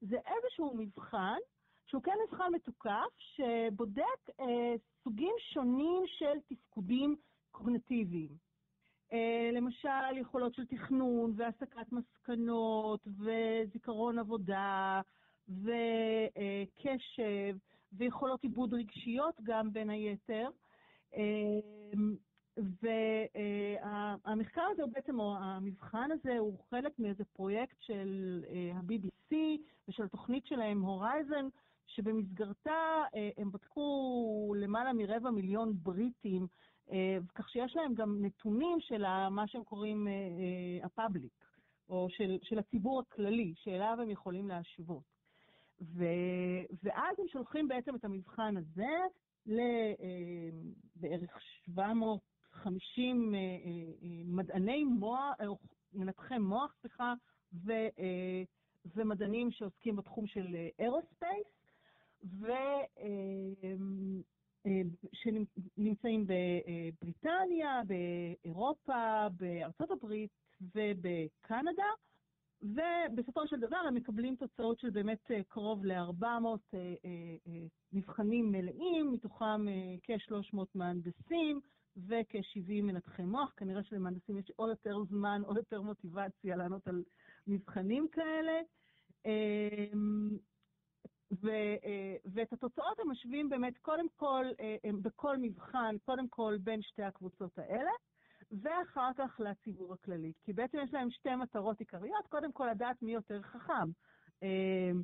זה 0.00 0.16
איזשהו 0.26 0.76
מבחן, 0.76 1.38
שהוא 1.86 2.02
כן 2.02 2.16
מבחן 2.28 2.52
מתוקף, 2.54 3.18
שבודק 3.18 4.30
אה, 4.40 4.74
סוגים 5.04 5.34
שונים 5.52 6.02
של 6.06 6.40
תפקודים 6.48 7.16
קוגנטיביים. 7.50 8.28
אה, 9.12 9.50
למשל, 9.52 10.16
יכולות 10.20 10.54
של 10.54 10.66
תכנון 10.66 11.32
והסקת 11.36 11.92
מסקנות 11.92 13.06
וזיכרון 13.06 14.18
עבודה 14.18 15.00
וקשב 15.48 17.56
ויכולות 17.92 18.42
עיבוד 18.42 18.74
רגשיות 18.74 19.34
גם 19.42 19.72
בין 19.72 19.90
היתר. 19.90 20.48
והמחקר 24.24 24.62
הזה 24.72 24.82
הוא 24.82 24.92
בעצם, 24.92 25.20
או 25.20 25.36
המבחן 25.36 26.10
הזה, 26.10 26.38
הוא 26.38 26.58
חלק 26.70 26.98
מאיזה 26.98 27.24
פרויקט 27.24 27.76
של 27.80 28.44
ה-BBC 28.74 29.17
ושל 29.88 30.02
התוכנית 30.02 30.46
שלהם 30.46 30.82
הורייזן, 30.82 31.48
שבמסגרתה 31.86 33.02
הם 33.36 33.52
בדקו 33.52 34.54
למעלה 34.56 34.92
מרבע 34.92 35.30
מיליון 35.30 35.72
בריטים, 35.82 36.46
כך 37.34 37.48
שיש 37.48 37.76
להם 37.76 37.94
גם 37.94 38.24
נתונים 38.24 38.80
של 38.80 39.28
מה 39.30 39.48
שהם 39.48 39.64
קוראים 39.64 40.06
הפאבליק, 40.82 41.44
או 41.88 42.06
של, 42.10 42.38
של 42.42 42.58
הציבור 42.58 43.00
הכללי, 43.00 43.54
שאליו 43.56 43.98
הם 44.02 44.10
יכולים 44.10 44.48
להשוות. 44.48 45.02
ו, 45.80 46.04
ואז 46.82 47.16
הם 47.18 47.28
שולחים 47.28 47.68
בעצם 47.68 47.94
את 47.94 48.04
המבחן 48.04 48.56
הזה 48.56 48.96
לבערך 49.46 51.40
700 51.40 52.20
50 52.52 53.34
אה, 53.34 53.38
אה, 53.40 53.44
אה, 54.02 54.08
מדעני 54.24 54.84
מוח, 54.84 55.20
מנתחי 55.92 56.38
מוח, 56.38 56.74
סליחה, 56.80 57.14
ו, 57.64 57.72
ומדענים 58.96 59.50
שעוסקים 59.50 59.96
בתחום 59.96 60.26
של 60.26 60.56
אירוספייס, 60.78 61.46
שנמצאים 65.12 66.26
בבריטניה, 66.26 67.80
באירופה, 67.86 69.26
בארצות 69.36 69.90
הברית 69.90 70.30
ובקנדה, 70.60 71.90
ובסופו 72.62 73.46
של 73.46 73.60
דבר 73.60 73.76
הם 73.76 73.94
מקבלים 73.94 74.36
תוצאות 74.36 74.80
של 74.80 74.90
באמת 74.90 75.30
קרוב 75.48 75.84
ל-400 75.84 76.76
נבחנים 77.92 78.52
מלאים, 78.52 79.12
מתוכם 79.12 79.66
כ-300 80.02 80.58
מהנדסים, 80.74 81.60
וכ-70 82.06 82.82
מנתחי 82.82 83.22
מוח. 83.22 83.52
כנראה 83.56 83.82
שלמהנדסים 83.82 84.38
יש 84.38 84.52
או 84.58 84.68
יותר 84.68 84.96
זמן 85.08 85.42
או 85.44 85.56
יותר 85.56 85.82
מוטיבציה 85.82 86.56
לענות 86.56 86.88
על 86.88 87.02
מבחנים 87.46 88.08
כאלה. 88.12 88.60
אמ, 89.28 90.28
ו, 91.42 91.48
אה, 91.84 92.16
ואת 92.34 92.52
התוצאות 92.52 92.98
הם 92.98 93.10
משווים 93.10 93.48
באמת 93.48 93.78
קודם 93.78 94.06
כל, 94.16 94.44
אה, 94.60 94.76
בכל 95.02 95.36
מבחן, 95.36 95.96
קודם 96.04 96.28
כל 96.28 96.56
בין 96.60 96.82
שתי 96.82 97.02
הקבוצות 97.02 97.58
האלה, 97.58 97.90
ואחר 98.62 99.10
כך 99.18 99.40
לציבור 99.40 99.94
הכללי. 99.94 100.32
כי 100.44 100.52
בעצם 100.52 100.78
יש 100.84 100.94
להם 100.94 101.10
שתי 101.10 101.34
מטרות 101.34 101.80
עיקריות, 101.80 102.26
קודם 102.28 102.52
כל 102.52 102.68
לדעת 102.70 103.02
מי 103.02 103.12
יותר 103.12 103.42
חכם, 103.42 103.90
אמ, 104.42 105.02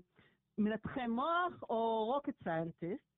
מנתחי 0.59 1.07
מוח 1.07 1.63
או 1.71 2.05
רוקט 2.05 2.35
סיינטיסט, 2.43 3.15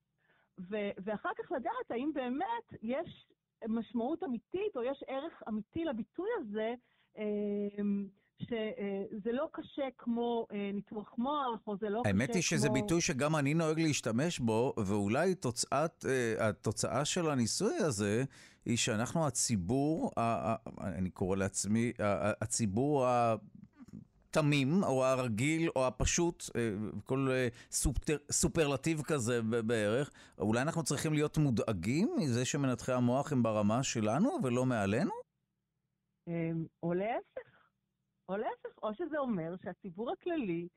ואחר 1.03 1.29
כך 1.37 1.51
לדעת 1.51 1.91
האם 1.91 2.11
באמת 2.13 2.81
יש 2.81 3.27
משמעות 3.67 4.23
אמיתית, 4.23 4.75
או 4.75 4.83
יש 4.83 5.03
ערך 5.07 5.43
אמיתי 5.47 5.85
לביטוי 5.85 6.29
הזה, 6.39 6.73
אמ, 7.17 8.07
שזה 8.39 9.31
לא 9.31 9.47
קשה 9.51 9.87
כמו 9.97 10.47
אה, 10.51 10.71
ניתוח 10.73 11.13
מוח, 11.17 11.67
או 11.67 11.77
זה 11.77 11.89
לא 11.89 12.01
קשה 12.03 12.11
כמו... 12.11 12.21
האמת 12.21 12.35
היא 12.35 12.43
שזה 12.43 12.69
ביטוי 12.69 13.01
שגם 13.01 13.35
אני 13.35 13.53
נוהג 13.53 13.79
להשתמש 13.79 14.39
בו, 14.39 14.73
ואולי 14.85 15.35
תוצאת, 15.35 16.05
אה, 16.09 16.49
התוצאה 16.49 17.05
של 17.05 17.29
הניסוי 17.29 17.77
הזה 17.77 18.23
היא 18.65 18.77
שאנחנו 18.77 19.27
הציבור, 19.27 20.11
אני 20.81 21.09
קורא 21.09 21.37
לעצמי, 21.37 21.93
הציבור 22.41 23.05
התמים, 23.07 24.83
או 24.83 25.05
הרגיל, 25.05 25.69
או 25.75 25.87
הפשוט, 25.87 26.43
אה, 26.55 26.69
כל 27.03 27.29
סופר, 27.71 28.17
סופרלטיב 28.31 29.01
כזה 29.01 29.41
בערך, 29.41 30.11
אולי 30.39 30.61
אנחנו 30.61 30.83
צריכים 30.83 31.13
להיות 31.13 31.37
מודאגים 31.37 32.15
מזה 32.17 32.45
שמנתחי 32.45 32.93
המוח 32.93 33.31
הם 33.31 33.43
ברמה 33.43 33.83
שלנו 33.83 34.29
ולא 34.43 34.65
מעלינו? 34.65 35.11
או 36.83 36.93
להפך. 36.93 37.56
או 38.29 38.37
להפך, 38.37 38.83
או 38.83 38.93
שזה 38.93 39.17
אומר 39.17 39.55
שהציבור 39.63 40.11
הכללי 40.11 40.67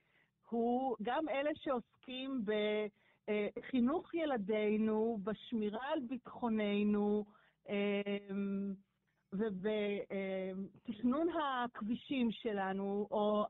הוא 0.49 0.97
גם 1.03 1.29
אלה 1.29 1.51
שעוסקים 1.55 2.45
בחינוך 2.45 4.15
ילדינו, 4.15 5.19
בשמירה 5.23 5.87
על 5.93 6.01
ביטחוננו, 6.01 7.25
אמ, 7.69 8.75
ובתכנון 9.33 11.27
הכבישים 11.29 12.33
שלנו, 12.33 13.09
או 13.11 13.47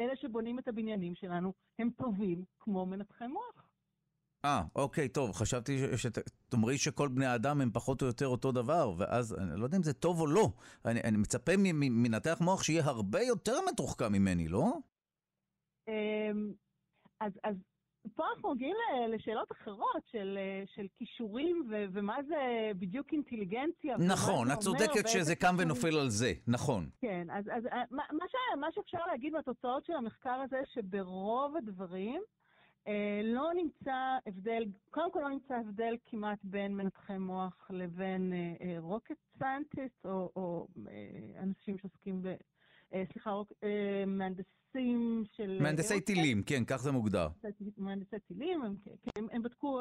אלה 0.00 0.16
שבונים 0.16 0.58
את 0.58 0.68
הבניינים 0.68 1.14
שלנו, 1.14 1.52
הם 1.78 1.90
טובים 1.90 2.44
כמו 2.58 2.86
מנתחי 2.86 3.26
מוח. 3.26 3.65
אה, 4.46 4.62
אוקיי, 4.74 5.08
טוב, 5.08 5.32
חשבתי 5.32 5.76
שתאמרי 5.96 6.78
שכל 6.78 7.08
בני 7.08 7.26
האדם 7.26 7.60
הם 7.60 7.70
פחות 7.72 8.02
או 8.02 8.06
יותר 8.06 8.26
אותו 8.26 8.52
דבר, 8.52 8.94
ואז 8.98 9.34
אני 9.38 9.60
לא 9.60 9.64
יודע 9.64 9.76
אם 9.76 9.82
זה 9.82 9.92
טוב 9.92 10.20
או 10.20 10.26
לא. 10.26 10.48
אני, 10.84 11.00
אני 11.00 11.16
מצפה 11.16 11.52
מנתח 11.56 12.38
מוח 12.40 12.62
שיהיה 12.62 12.84
הרבה 12.84 13.22
יותר 13.22 13.58
מתוחכם 13.72 14.12
ממני, 14.12 14.48
לא? 14.48 14.72
אמ, 15.88 16.52
אז, 17.20 17.32
אז 17.44 17.56
פה 18.14 18.24
אנחנו 18.34 18.54
מגיעים 18.54 18.76
לשאלות 19.08 19.52
אחרות 19.52 20.02
של, 20.12 20.38
של 20.74 20.86
כישורים 20.98 21.68
ו, 21.70 21.84
ומה 21.92 22.16
זה 22.28 22.70
בדיוק 22.78 23.12
אינטליגנציה. 23.12 23.96
נכון, 23.96 24.50
את 24.52 24.58
צודקת 24.58 25.08
שזה 25.08 25.36
קם 25.36 25.56
ונופל 25.58 25.96
על 25.98 26.08
זה, 26.08 26.32
נכון. 26.46 26.90
כן, 27.00 27.26
אז, 27.30 27.44
אז 27.56 27.66
אה, 27.66 27.82
מה, 27.90 28.02
מה, 28.12 28.24
ש, 28.28 28.34
מה 28.60 28.66
שאפשר 28.74 29.06
להגיד 29.06 29.32
מהתוצאות 29.32 29.86
של 29.86 29.92
המחקר 29.92 30.40
הזה, 30.44 30.60
שברוב 30.74 31.56
הדברים 31.56 32.22
לא 33.24 33.50
נמצא 33.54 34.18
הבדל, 34.26 34.64
קודם 34.90 35.12
כל 35.12 35.20
לא 35.20 35.28
נמצא 35.28 35.54
הבדל 35.54 35.96
כמעט 36.06 36.38
בין 36.42 36.76
מנתחי 36.76 37.18
מוח 37.18 37.70
לבין 37.70 38.32
rocket 38.78 39.10
אה, 39.10 39.38
scientist, 39.38 40.04
או, 40.04 40.30
או 40.36 40.68
אה, 40.88 41.42
אנשים 41.42 41.78
שעוסקים 41.78 42.22
ב... 42.22 42.34
אה, 42.94 43.02
סליחה, 43.12 43.30
אה, 43.64 44.04
מהנדסים 44.06 45.24
של... 45.36 45.58
מהנדסי 45.62 46.00
טילים, 46.00 46.42
כן, 46.42 46.64
כך 46.66 46.76
זה 46.76 46.92
מוגדר. 46.92 47.28
מהנדסי 47.76 48.16
טילים, 48.28 48.62
הם, 48.62 48.76
הם, 49.16 49.26
הם 49.32 49.42
בדקו 49.42 49.80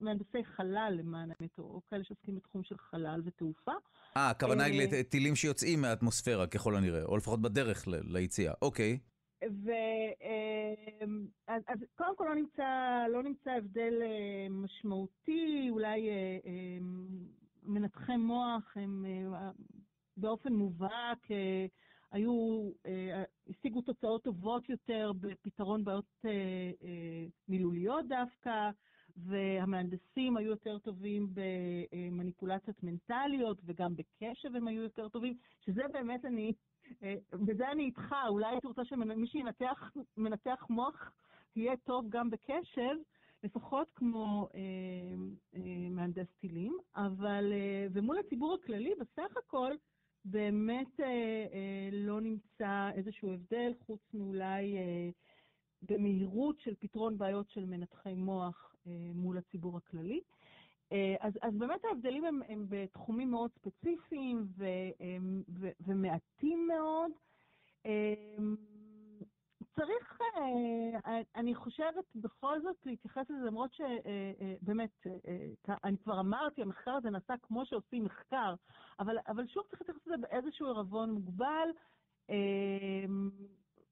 מהנדסי 0.00 0.44
חלל 0.44 0.94
למען 0.98 1.30
האמת, 1.30 1.58
או 1.58 1.80
כאלה 1.90 2.04
שעוסקים 2.04 2.34
בתחום 2.34 2.62
של 2.62 2.78
חלל 2.78 3.22
ותעופה. 3.24 3.72
אה, 4.16 4.30
הכוונה 4.30 4.64
היא 4.64 4.88
לטילים 4.92 5.36
שיוצאים 5.36 5.80
מהאטמוספירה 5.80 6.46
ככל 6.46 6.76
הנראה, 6.76 7.04
או 7.04 7.16
לפחות 7.16 7.42
בדרך 7.42 7.84
ליציאה, 7.86 8.52
אוקיי. 8.62 8.98
ו... 9.44 9.70
אז, 11.48 11.62
אז 11.68 11.78
קודם 11.94 12.16
כל 12.16 12.24
לא 12.24 12.34
נמצא, 12.34 13.04
לא 13.12 13.22
נמצא 13.22 13.50
הבדל 13.50 13.94
משמעותי, 14.50 15.66
אולי 15.70 16.08
מנתחי 17.62 18.16
מוח 18.16 18.76
הם 18.76 19.04
באופן 20.16 20.52
מובהק 20.52 21.26
היו, 22.16 22.70
אה, 22.86 23.22
השיגו 23.48 23.80
תוצאות 23.80 24.24
טובות 24.24 24.68
יותר 24.68 25.12
בפתרון 25.20 25.84
בעיות 25.84 26.04
אה, 26.24 26.30
אה, 26.82 27.26
מילוליות 27.48 28.08
דווקא, 28.08 28.70
והמהנדסים 29.16 30.36
היו 30.36 30.50
יותר 30.50 30.78
טובים 30.78 31.28
במניפולציות 31.34 32.82
מנטליות, 32.82 33.58
וגם 33.64 33.94
בקשב 33.96 34.56
הם 34.56 34.68
היו 34.68 34.82
יותר 34.82 35.08
טובים, 35.08 35.36
שזה 35.60 35.82
באמת 35.92 36.24
אני, 36.24 36.52
בזה 37.32 37.72
אני 37.72 37.84
איתך, 37.84 38.14
אולי 38.28 38.46
הייתי 38.46 38.66
רוצה 38.66 38.84
שמי 38.84 39.26
שמנתח 39.26 40.66
מוח 40.70 41.12
יהיה 41.56 41.76
טוב 41.76 42.08
גם 42.08 42.30
בקשב, 42.30 42.96
לפחות 43.44 43.90
כמו 43.94 44.48
אה, 44.54 44.60
אה, 45.54 45.88
מהנדס 45.90 46.26
טילים, 46.40 46.78
אבל, 46.96 47.52
אה, 47.52 47.86
ומול 47.92 48.18
הציבור 48.18 48.54
הכללי, 48.54 48.94
בסך 49.00 49.36
הכל, 49.36 49.72
באמת 50.24 51.00
אה, 51.00 51.06
אה, 51.52 51.88
לא 51.92 52.20
נמצא 52.20 52.90
איזשהו 52.94 53.32
הבדל, 53.32 53.72
חוץ 53.86 54.00
מאולי 54.14 54.76
אה, 54.76 55.10
במהירות 55.82 56.60
של 56.60 56.74
פתרון 56.78 57.18
בעיות 57.18 57.50
של 57.50 57.64
מנתחי 57.64 58.14
מוח 58.14 58.74
אה, 58.86 58.92
מול 59.14 59.38
הציבור 59.38 59.76
הכללי. 59.76 60.20
אה, 60.20 60.35
אז, 61.20 61.32
אז 61.42 61.54
באמת 61.54 61.84
ההבדלים 61.84 62.24
הם, 62.24 62.40
הם 62.48 62.66
בתחומים 62.68 63.30
מאוד 63.30 63.50
ספציפיים 63.52 64.46
ו, 64.56 64.64
אה, 65.00 65.16
ו, 65.60 65.68
ומעטים 65.86 66.68
מאוד. 66.68 67.10
אה, 67.86 68.14
צריך, 69.76 70.18
אה, 71.06 71.20
אני 71.36 71.54
חושבת, 71.54 72.04
בכל 72.14 72.62
זאת 72.62 72.76
להתייחס 72.86 73.30
לזה, 73.30 73.46
למרות 73.46 73.70
שבאמת, 73.74 74.90
אה, 75.06 75.12
אה, 75.68 75.74
אני 75.84 75.98
כבר 75.98 76.20
אמרתי, 76.20 76.62
המחקר 76.62 76.90
הזה 76.90 77.10
נעשה 77.10 77.34
כמו 77.42 77.66
שעושים 77.66 78.04
מחקר, 78.04 78.54
אבל, 79.00 79.16
אבל 79.28 79.46
שוב 79.46 79.64
צריך 79.70 79.80
להתייחס 79.80 80.06
לזה 80.06 80.16
באיזשהו 80.16 80.66
ערבון 80.66 81.10
מוגבל, 81.10 81.68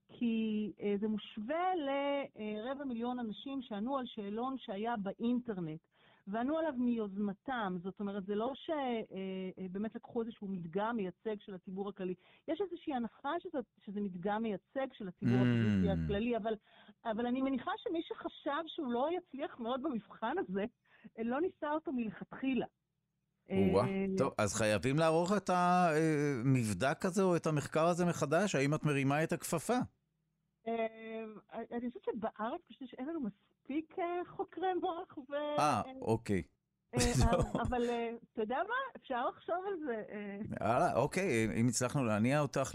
כי 0.08 0.72
זה 1.00 1.08
מושווה 1.08 1.64
לרבע 1.74 2.84
מיליון 2.84 3.18
אנשים 3.18 3.62
שענו 3.62 3.98
על 3.98 4.06
שאלון 4.06 4.58
שהיה 4.58 4.96
באינטרנט. 4.96 5.80
וענו 6.26 6.58
עליו 6.58 6.72
מיוזמתם, 6.78 7.76
זאת 7.82 8.00
אומרת, 8.00 8.26
זה 8.26 8.34
לא 8.34 8.52
שבאמת 8.54 9.90
אה, 9.90 9.90
אה, 9.94 9.96
לקחו 9.96 10.22
איזשהו 10.22 10.48
מדגם 10.48 10.96
מייצג 10.96 11.36
של 11.40 11.54
הציבור 11.54 11.88
הכללי. 11.88 12.14
יש 12.48 12.60
איזושהי 12.60 12.94
הנחה 12.94 13.32
שזה, 13.40 13.58
שזה 13.86 14.00
מדגם 14.00 14.42
מייצג 14.42 14.86
של 14.92 15.08
הציבור 15.08 15.40
mm. 15.40 16.04
הכללי, 16.04 16.36
אבל, 16.36 16.54
אבל 17.04 17.26
אני 17.26 17.42
מניחה 17.42 17.70
שמי 17.76 18.02
שחשב 18.02 18.62
שהוא 18.66 18.92
לא 18.92 19.08
יצליח 19.16 19.58
מאוד 19.58 19.82
במבחן 19.82 20.34
הזה, 20.38 20.64
לא 21.18 21.40
ניסה 21.40 21.70
אותו 21.70 21.92
מלכתחילה. 21.92 22.66
אה, 23.50 24.06
טוב, 24.18 24.32
אז 24.38 24.54
חייבים 24.54 24.98
לערוך 24.98 25.32
את 25.36 25.50
המבדק 25.50 27.04
הזה 27.04 27.22
או 27.22 27.36
את 27.36 27.46
המחקר 27.46 27.86
הזה 27.86 28.04
מחדש? 28.04 28.54
האם 28.54 28.74
את 28.74 28.84
מרימה 28.84 29.24
את 29.24 29.32
הכפפה? 29.32 29.78
אה, 30.68 31.24
אני 31.72 31.88
חושבת 31.88 32.04
שבארץ 32.04 32.60
פשוט 32.68 32.94
אין 32.98 33.08
לנו 33.08 33.20
מספיק 33.20 33.53
אה, 33.70 34.04
חוקרי 34.26 34.74
מוח 34.82 35.18
ו... 35.30 35.34
אה, 35.58 35.82
אוקיי. 36.00 36.42
אבל 37.62 37.82
אתה 38.32 38.42
יודע 38.42 38.56
מה? 38.68 39.00
אפשר 39.02 39.26
לחשוב 39.28 39.64
על 39.68 39.74
זה. 39.86 40.02
הלאה, 40.60 40.96
אוקיי, 40.96 41.48
אם 41.60 41.68
הצלחנו 41.68 42.04
להניע 42.04 42.40
אותך 42.40 42.74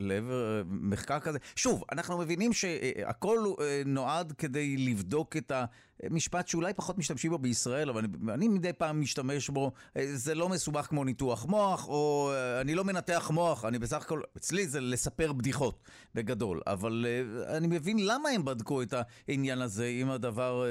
לעבר 0.00 0.62
מחקר 0.66 1.20
כזה. 1.20 1.38
שוב, 1.56 1.84
אנחנו 1.92 2.18
מבינים 2.18 2.52
שהכל 2.52 3.38
נועד 3.86 4.32
כדי 4.32 4.76
לבדוק 4.76 5.36
את 5.36 5.50
ה... 5.50 5.64
משפט 6.10 6.48
שאולי 6.48 6.74
פחות 6.74 6.98
משתמשים 6.98 7.30
בו 7.30 7.38
בישראל, 7.38 7.90
אבל 7.90 8.04
אני, 8.04 8.32
אני 8.34 8.48
מדי 8.48 8.72
פעם 8.72 9.00
משתמש 9.00 9.50
בו, 9.50 9.72
אה, 9.96 10.02
זה 10.06 10.34
לא 10.34 10.48
מסובך 10.48 10.86
כמו 10.86 11.04
ניתוח 11.04 11.46
מוח, 11.46 11.88
או 11.88 12.30
אה, 12.32 12.60
אני 12.60 12.74
לא 12.74 12.84
מנתח 12.84 13.30
מוח, 13.34 13.64
אני 13.64 13.78
בסך 13.78 14.02
הכל, 14.02 14.20
אצלי 14.36 14.66
זה 14.66 14.80
לספר 14.80 15.32
בדיחות, 15.32 15.82
בגדול. 16.14 16.60
אבל 16.66 17.06
אה, 17.08 17.56
אני 17.56 17.66
מבין 17.66 17.96
למה 18.00 18.28
הם 18.28 18.44
בדקו 18.44 18.82
את 18.82 18.94
העניין 19.28 19.60
הזה, 19.60 19.86
אם 19.86 20.10
הדבר 20.10 20.64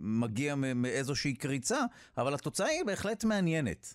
מגיע 0.00 0.54
מאיזושהי 0.54 1.34
קריצה, 1.34 1.80
אבל 2.18 2.34
התוצאה 2.34 2.66
היא 2.66 2.84
בהחלט 2.84 3.24
מעניינת. 3.24 3.94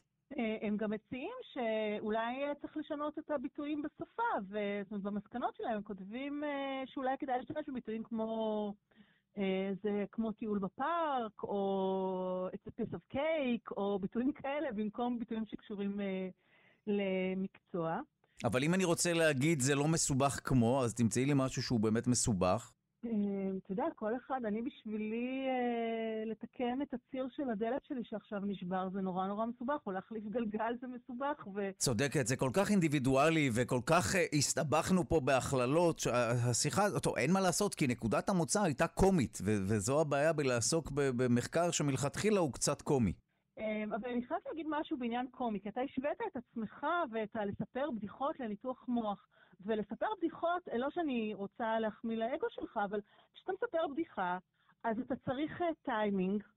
הם 0.62 0.78
גם 0.78 0.92
מציעים 0.92 1.34
שאולי 1.54 2.36
צריך 2.62 2.78
לשנות 2.78 3.20
את 3.20 3.32
הביטויים 3.32 3.82
בשפה, 3.82 4.58
ובמסקנות 4.92 5.56
שלהם 5.56 5.76
הם 5.76 5.82
כותבים 5.82 6.44
שאולי 6.86 7.16
כדאי 7.20 7.38
להשתמש 7.38 7.66
בביטויים 7.68 8.04
כמו 8.04 8.74
זה 9.84 10.06
כמו 10.12 10.32
טיול 10.32 10.60
בפארק, 10.60 11.44
או 11.44 12.50
it's 12.54 12.70
a 12.70 12.82
piece 12.82 12.94
of 12.96 13.16
cake, 13.16 13.72
או 13.78 14.00
ביטויים 14.00 14.32
כאלה, 14.32 14.72
במקום 14.72 15.20
ביטויים 15.20 15.46
שקשורים 15.46 16.00
אה, 16.02 16.30
למקצוע. 16.88 18.00
אבל 18.44 18.64
אם 18.64 18.74
אני 18.74 18.84
רוצה 18.84 19.14
להגיד 19.14 19.60
זה 19.60 19.76
לא 19.76 19.88
מסובך 19.88 20.40
כמו, 20.44 20.84
אז 20.84 20.94
תמצאי 20.94 21.26
לי 21.26 21.34
משהו 21.36 21.64
שהוא 21.64 21.80
באמת 21.80 22.08
מסובך. 22.08 22.72
אמ, 23.06 23.58
אתה 23.64 23.72
יודע, 23.72 23.84
כל 23.96 24.16
אחד, 24.16 24.42
אני 24.46 24.62
בשבילי 24.62 25.46
אה, 25.48 26.26
לתקן 26.26 26.82
את 26.82 26.94
הציר 26.94 27.28
של 27.36 27.50
הדלת 27.50 27.86
שלי 27.88 28.04
שעכשיו 28.04 28.40
נשבר, 28.40 28.90
זה 28.94 29.02
נורא 29.02 29.28
נורא 29.28 29.46
מסובך, 29.46 29.80
או 29.86 29.92
להחליף 29.92 30.24
גלגל 30.24 30.74
זה 30.82 30.88
מסובך, 30.88 31.48
ו... 31.56 31.70
צודקת, 31.78 32.28
זה 32.28 32.36
כל 32.36 32.50
כך 32.54 32.72
אינדיבידואלי, 32.72 33.50
וכל 33.54 33.80
כך 33.86 34.16
אה, 34.16 34.26
הסתבכנו 34.34 35.10
פה 35.10 35.20
בהכללות, 35.20 36.02
השיחה, 36.50 37.00
טוב, 37.04 37.18
אין 37.18 37.34
מה 37.34 37.42
לעשות, 37.42 37.76
כי 37.76 37.88
נקודת 37.88 38.30
המוצא 38.30 38.64
הייתה 38.64 38.88
קומית, 38.88 39.38
ו- 39.42 39.62
וזו 39.68 40.02
הבעיה 40.02 40.34
בלעסוק 40.34 40.92
במחקר 40.94 41.72
שמלכתחילה 41.72 42.40
הוא 42.40 42.54
קצת 42.54 42.82
קומי. 42.82 43.14
אבל 43.86 44.10
אני 44.10 44.26
חייבת 44.28 44.44
להגיד 44.46 44.66
משהו 44.70 44.98
בעניין 44.98 45.28
קומי, 45.32 45.60
כי 45.60 45.70
אתה 45.70 45.82
השווית 45.82 46.18
את 46.32 46.38
עצמך 46.38 46.86
ואת 47.12 47.36
הלספר 47.36 47.92
בדיחות 47.92 48.40
לניתוח 48.40 48.86
מוח. 48.88 49.28
ולספר 49.66 50.08
בדיחות, 50.18 50.68
לא 50.78 50.90
שאני 50.90 51.34
רוצה 51.34 51.80
להחמיא 51.80 52.18
לאגו 52.18 52.48
שלך, 52.50 52.80
אבל 52.84 53.02
כשאתה 53.34 53.52
מספר 53.52 53.88
בדיחה, 53.88 54.38
אז 54.84 55.00
אתה 55.00 55.16
צריך 55.16 55.62
טיימינג, 55.84 56.44
אה, 56.44 56.48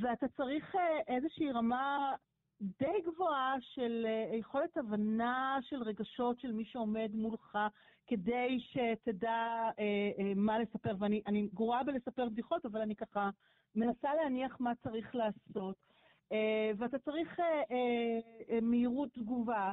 ואתה 0.00 0.28
צריך 0.28 0.74
אה, 0.76 1.14
איזושהי 1.16 1.52
רמה 1.52 2.14
די 2.60 3.00
גבוהה 3.06 3.54
של 3.60 4.06
אה, 4.08 4.36
יכולת 4.36 4.76
הבנה 4.76 5.58
של 5.62 5.82
רגשות 5.82 6.40
של 6.40 6.52
מי 6.52 6.64
שעומד 6.64 7.10
מולך, 7.14 7.58
כדי 8.06 8.58
שתדע 8.60 9.70
מה 10.36 10.58
לספר. 10.58 10.94
ואני 10.98 11.48
גרועה 11.54 11.84
בלספר 11.84 12.28
בדיחות, 12.28 12.66
אבל 12.66 12.80
אני 12.80 12.96
ככה 12.96 13.30
מנסה 13.74 14.14
להניח 14.14 14.60
מה 14.60 14.72
צריך 14.82 15.14
לעשות. 15.14 15.76
ואתה 16.78 16.98
צריך 16.98 17.40
מהירות 18.62 19.12
תגובה, 19.12 19.72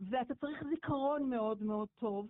ואתה 0.00 0.34
צריך 0.34 0.64
זיכרון 0.70 1.30
מאוד 1.30 1.62
מאוד 1.62 1.88
טוב. 2.00 2.28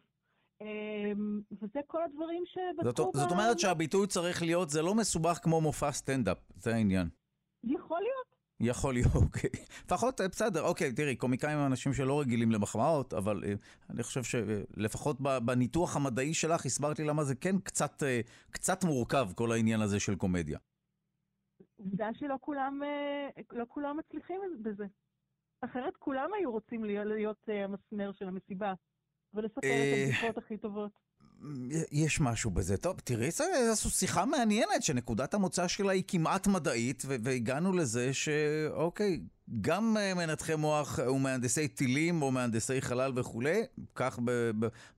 אמ, 0.61 1.41
וזה 1.53 1.81
כל 1.87 2.03
הדברים 2.03 2.43
שבדקו... 2.47 3.03
זאת, 3.03 3.15
ב... 3.15 3.19
זאת 3.19 3.31
אומרת 3.31 3.59
שהביטוי 3.59 4.07
צריך 4.07 4.43
להיות, 4.43 4.71
זה 4.71 4.83
לא 4.83 4.95
מסובך 4.95 5.39
כמו 5.43 5.61
מופע 5.61 5.93
סטנדאפ, 5.93 6.39
זה 6.57 6.75
העניין. 6.75 7.09
יכול 7.65 8.01
להיות. 8.01 8.35
יכול 8.61 8.95
להיות, 8.95 9.15
אוקיי. 9.15 9.51
לפחות, 9.85 10.21
אה, 10.21 10.29
בסדר, 10.29 10.63
אוקיי, 10.63 10.93
תראי, 10.93 11.17
קומיקאים 11.17 11.59
הם 11.59 11.67
אנשים 11.67 11.93
שלא 11.93 12.21
רגילים 12.21 12.53
למחמאות, 12.53 13.15
אבל 13.15 13.45
אה, 13.45 13.55
אני 13.91 14.03
חושב 14.03 14.23
שלפחות 14.23 15.21
בניתוח 15.21 15.97
המדעי 15.97 16.35
שלך 16.35 16.67
הסברת 16.67 16.99
לי 16.99 17.05
למה 17.05 17.25
זה 17.25 17.35
כן 17.35 17.59
קצת, 17.59 18.03
אה, 18.03 18.21
קצת 18.51 18.85
מורכב, 18.85 19.29
כל 19.35 19.53
העניין 19.53 19.81
הזה 19.81 20.01
של 20.01 20.17
קומדיה. 20.17 20.59
עובדה 21.77 22.09
שלא 22.15 22.35
כולם, 22.41 22.81
לא 23.53 23.65
כולם 23.69 23.97
מצליחים 23.97 24.41
בזה. 24.63 24.85
אחרת 25.65 25.97
כולם 25.99 26.29
היו 26.39 26.53
רוצים 26.53 26.85
להיות 26.85 27.37
אה, 27.49 27.65
המסמר 27.65 28.13
של 28.13 28.29
המסיבה, 28.29 28.73
ולספר 29.35 29.59
את 29.59 29.65
אה, 29.65 30.05
הבדיחות 30.05 30.39
הכי 30.39 30.57
טובות. 30.57 30.91
יש 31.93 32.21
משהו 32.21 32.51
בזה. 32.51 32.77
טוב, 32.77 33.01
תראי, 33.01 33.31
זו 33.73 33.91
שיחה 33.91 34.25
מעניינת, 34.25 34.83
שנקודת 34.83 35.35
המוצא 35.35 35.69
שלה 35.69 35.93
היא 35.93 36.03
כמעט 36.09 36.47
מדעית, 36.47 37.03
והגענו 37.07 37.73
לזה 37.73 38.15
שאוקיי, 38.15 39.21
גם 39.61 39.97
אה, 39.97 40.15
מנתחי 40.15 40.55
מוח 40.55 40.99
ומהנדסי 40.99 41.69
טילים 41.69 42.23
או 42.23 42.31
מהנדסי 42.31 42.81
חלל 42.81 43.13
וכולי, 43.17 43.63
כך 43.95 44.19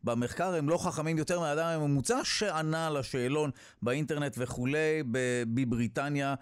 במחקר 0.05 0.55
הם 0.55 0.69
לא 0.69 0.79
חכמים 0.79 1.19
יותר 1.19 1.41
מהאדם 1.41 1.67
הממוצע 1.67 2.25
שענה 2.25 2.91
לשאלון 2.91 3.51
באינטרנט 3.83 4.35
וכולי 4.39 5.03
בבריטניה. 5.55 6.35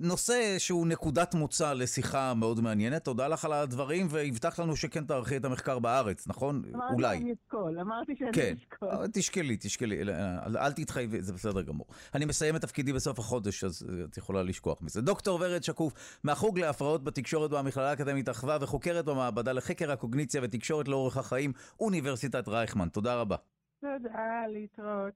נושא 0.00 0.54
שהוא 0.58 0.86
נקודת 0.86 1.34
מוצא 1.34 1.72
לשיחה 1.72 2.34
מאוד 2.34 2.60
מעניינת. 2.60 3.04
תודה 3.04 3.28
לך 3.28 3.44
על 3.44 3.52
הדברים, 3.52 4.06
והבטחת 4.10 4.58
לנו 4.58 4.76
שכן 4.76 5.04
תערכי 5.04 5.36
את 5.36 5.44
המחקר 5.44 5.78
בארץ, 5.78 6.28
נכון? 6.28 6.62
אמרתי 6.74 6.94
אולי. 6.94 7.16
אמרתי 7.16 7.20
שאני 7.20 7.32
אשקול, 7.32 7.80
אמרתי 7.80 8.16
שאני 8.18 8.32
כן. 8.32 8.54
אשקול. 8.58 8.88
אה, 8.88 9.08
תשקלי, 9.12 9.56
תשקלי, 9.60 10.02
אל 10.56 10.72
תתחייבי, 10.72 11.22
זה 11.22 11.32
בסדר 11.32 11.62
גמור. 11.62 11.86
אני 12.14 12.24
מסיים 12.24 12.56
את 12.56 12.60
תפקידי 12.60 12.92
בסוף 12.92 13.18
החודש, 13.18 13.64
אז 13.64 13.86
את 14.04 14.16
יכולה 14.16 14.42
לשכוח 14.42 14.82
מזה. 14.82 15.00
דוקטור 15.00 15.38
ורד 15.40 15.62
שקוף, 15.62 16.18
מהחוג 16.24 16.58
להפרעות 16.58 17.04
בתקשורת 17.04 17.50
במכללה 17.50 17.90
האקדמית 17.90 18.28
אחווה, 18.28 18.58
וחוקרת 18.60 19.04
במעבדה 19.04 19.52
לחקר 19.52 19.92
הקוגניציה 19.92 20.40
ותקשורת 20.44 20.88
לאורך 20.88 21.16
החיים, 21.16 21.52
אוניברסיטת 21.80 22.48
רייכמן. 22.48 22.88
תודה 22.88 23.20
רבה. 23.20 23.36
תודה, 23.80 24.46
להתראות. 24.52 25.14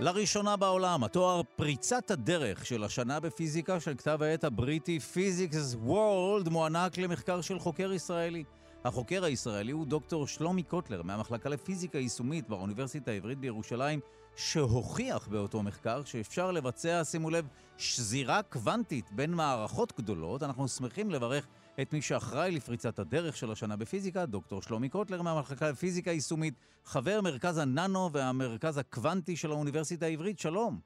לראשונה 0.00 0.56
בעולם, 0.56 1.04
התואר 1.04 1.42
פריצת 1.56 2.10
הדרך 2.10 2.66
של 2.66 2.84
השנה 2.84 3.20
בפיזיקה 3.20 3.80
של 3.80 3.94
כתב 3.94 4.18
העת 4.22 4.44
הבריטי 4.44 4.98
Physics 5.14 5.88
World 5.88 6.50
מוענק 6.50 6.98
למחקר 6.98 7.40
של 7.40 7.58
חוקר 7.58 7.92
ישראלי. 7.92 8.44
החוקר 8.84 9.24
הישראלי 9.24 9.72
הוא 9.72 9.86
דוקטור 9.86 10.26
שלומי 10.26 10.62
קוטלר 10.62 11.02
מהמחלקה 11.02 11.48
לפיזיקה 11.48 11.98
יישומית 11.98 12.48
באוניברסיטה 12.48 13.10
העברית 13.10 13.38
בירושלים, 13.38 14.00
שהוכיח 14.36 15.28
באותו 15.28 15.62
מחקר 15.62 16.04
שאפשר 16.04 16.50
לבצע, 16.50 17.04
שימו 17.04 17.30
לב, 17.30 17.46
שזירה 17.78 18.42
קוונטית 18.42 19.12
בין 19.12 19.34
מערכות 19.34 19.92
גדולות. 19.98 20.42
אנחנו 20.42 20.68
שמחים 20.68 21.10
לברך 21.10 21.46
את 21.82 21.92
מי 21.92 22.02
שאחראי 22.02 22.50
לפריצת 22.50 22.98
הדרך 22.98 23.36
של 23.36 23.50
השנה 23.50 23.76
בפיזיקה, 23.76 24.26
דוקטור 24.26 24.62
שלומי 24.62 24.88
קוטלר 24.88 25.22
מהמחלקה 25.22 25.70
לפיזיקה 25.70 26.10
יישומית, 26.10 26.54
חבר 26.84 27.20
מרכז 27.20 27.58
הננו 27.58 28.12
והמרכז 28.12 28.78
הקוונטי 28.78 29.36
של 29.36 29.50
האוניברסיטה 29.50 30.06
העברית. 30.06 30.38
שלום. 30.38 30.80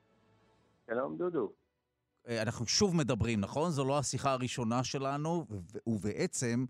שלום, 0.86 1.16
דודו. 1.16 1.52
אה, 2.28 2.42
אנחנו 2.42 2.66
שוב 2.66 2.96
מדברים, 2.96 3.40
נכון? 3.40 3.70
זו 3.70 3.84
לא 3.84 3.98
השיחה 3.98 4.32
הראשונה 4.32 4.84
שלנו, 4.84 5.46
ובעצם 5.86 6.64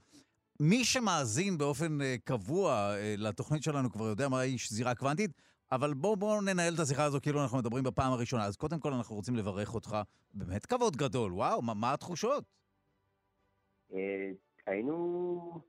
מי 0.60 0.84
שמאזין 0.84 1.58
באופן 1.58 2.00
אה, 2.00 2.16
קבוע 2.24 2.94
אה, 2.96 3.14
לתוכנית 3.18 3.62
שלנו 3.62 3.92
כבר 3.92 4.06
יודע 4.06 4.28
מה 4.28 4.40
היא 4.40 4.58
שזירה 4.58 4.94
קוונטית, 4.94 5.30
אבל 5.72 5.94
בואו 5.94 6.16
בוא 6.16 6.42
ננהל 6.42 6.74
את 6.74 6.80
השיחה 6.80 7.04
הזו 7.04 7.20
כאילו 7.22 7.42
אנחנו 7.42 7.58
מדברים 7.58 7.84
בפעם 7.84 8.12
הראשונה. 8.12 8.44
אז 8.44 8.56
קודם 8.56 8.80
כל 8.80 8.92
אנחנו 8.92 9.16
רוצים 9.16 9.36
לברך 9.36 9.74
אותך. 9.74 9.96
באמת 10.34 10.66
כבוד 10.66 10.96
גדול, 10.96 11.32
וואו, 11.32 11.62
מה, 11.62 11.74
מה 11.74 11.92
התחושות? 11.92 12.44
אה, 13.92 14.30
היינו, 14.66 15.60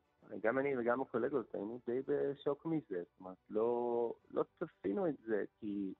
גם 0.41 0.59
אני 0.59 0.77
וגם 0.77 1.01
הקולגות, 1.01 1.55
היינו 1.55 1.79
די 1.87 2.01
בשוק 2.07 2.65
מזה. 2.65 3.03
זאת 3.03 3.19
אומרת, 3.19 3.37
לא, 3.49 4.13
לא 4.31 4.43
צפינו 4.59 5.07
את 5.07 5.15
זה, 5.27 5.43
כי 5.59 5.93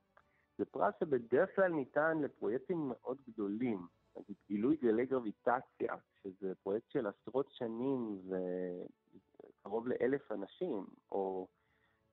זה 0.58 0.66
פרס 0.66 0.94
שבדרך 1.00 1.56
כלל 1.56 1.72
ניתן 1.72 2.18
לפרויקטים 2.22 2.88
מאוד 2.90 3.18
גדולים. 3.30 3.88
נגיד 4.18 4.36
גילוי 4.48 4.76
גלי 4.76 5.06
גרביטציה, 5.06 5.96
שזה 6.24 6.54
פרויקט 6.64 6.92
של 6.92 7.08
עשרות 7.08 7.52
שנים 7.52 8.22
וקרוב 9.62 9.88
לאלף 9.88 10.32
אנשים, 10.32 10.86
או 11.12 11.48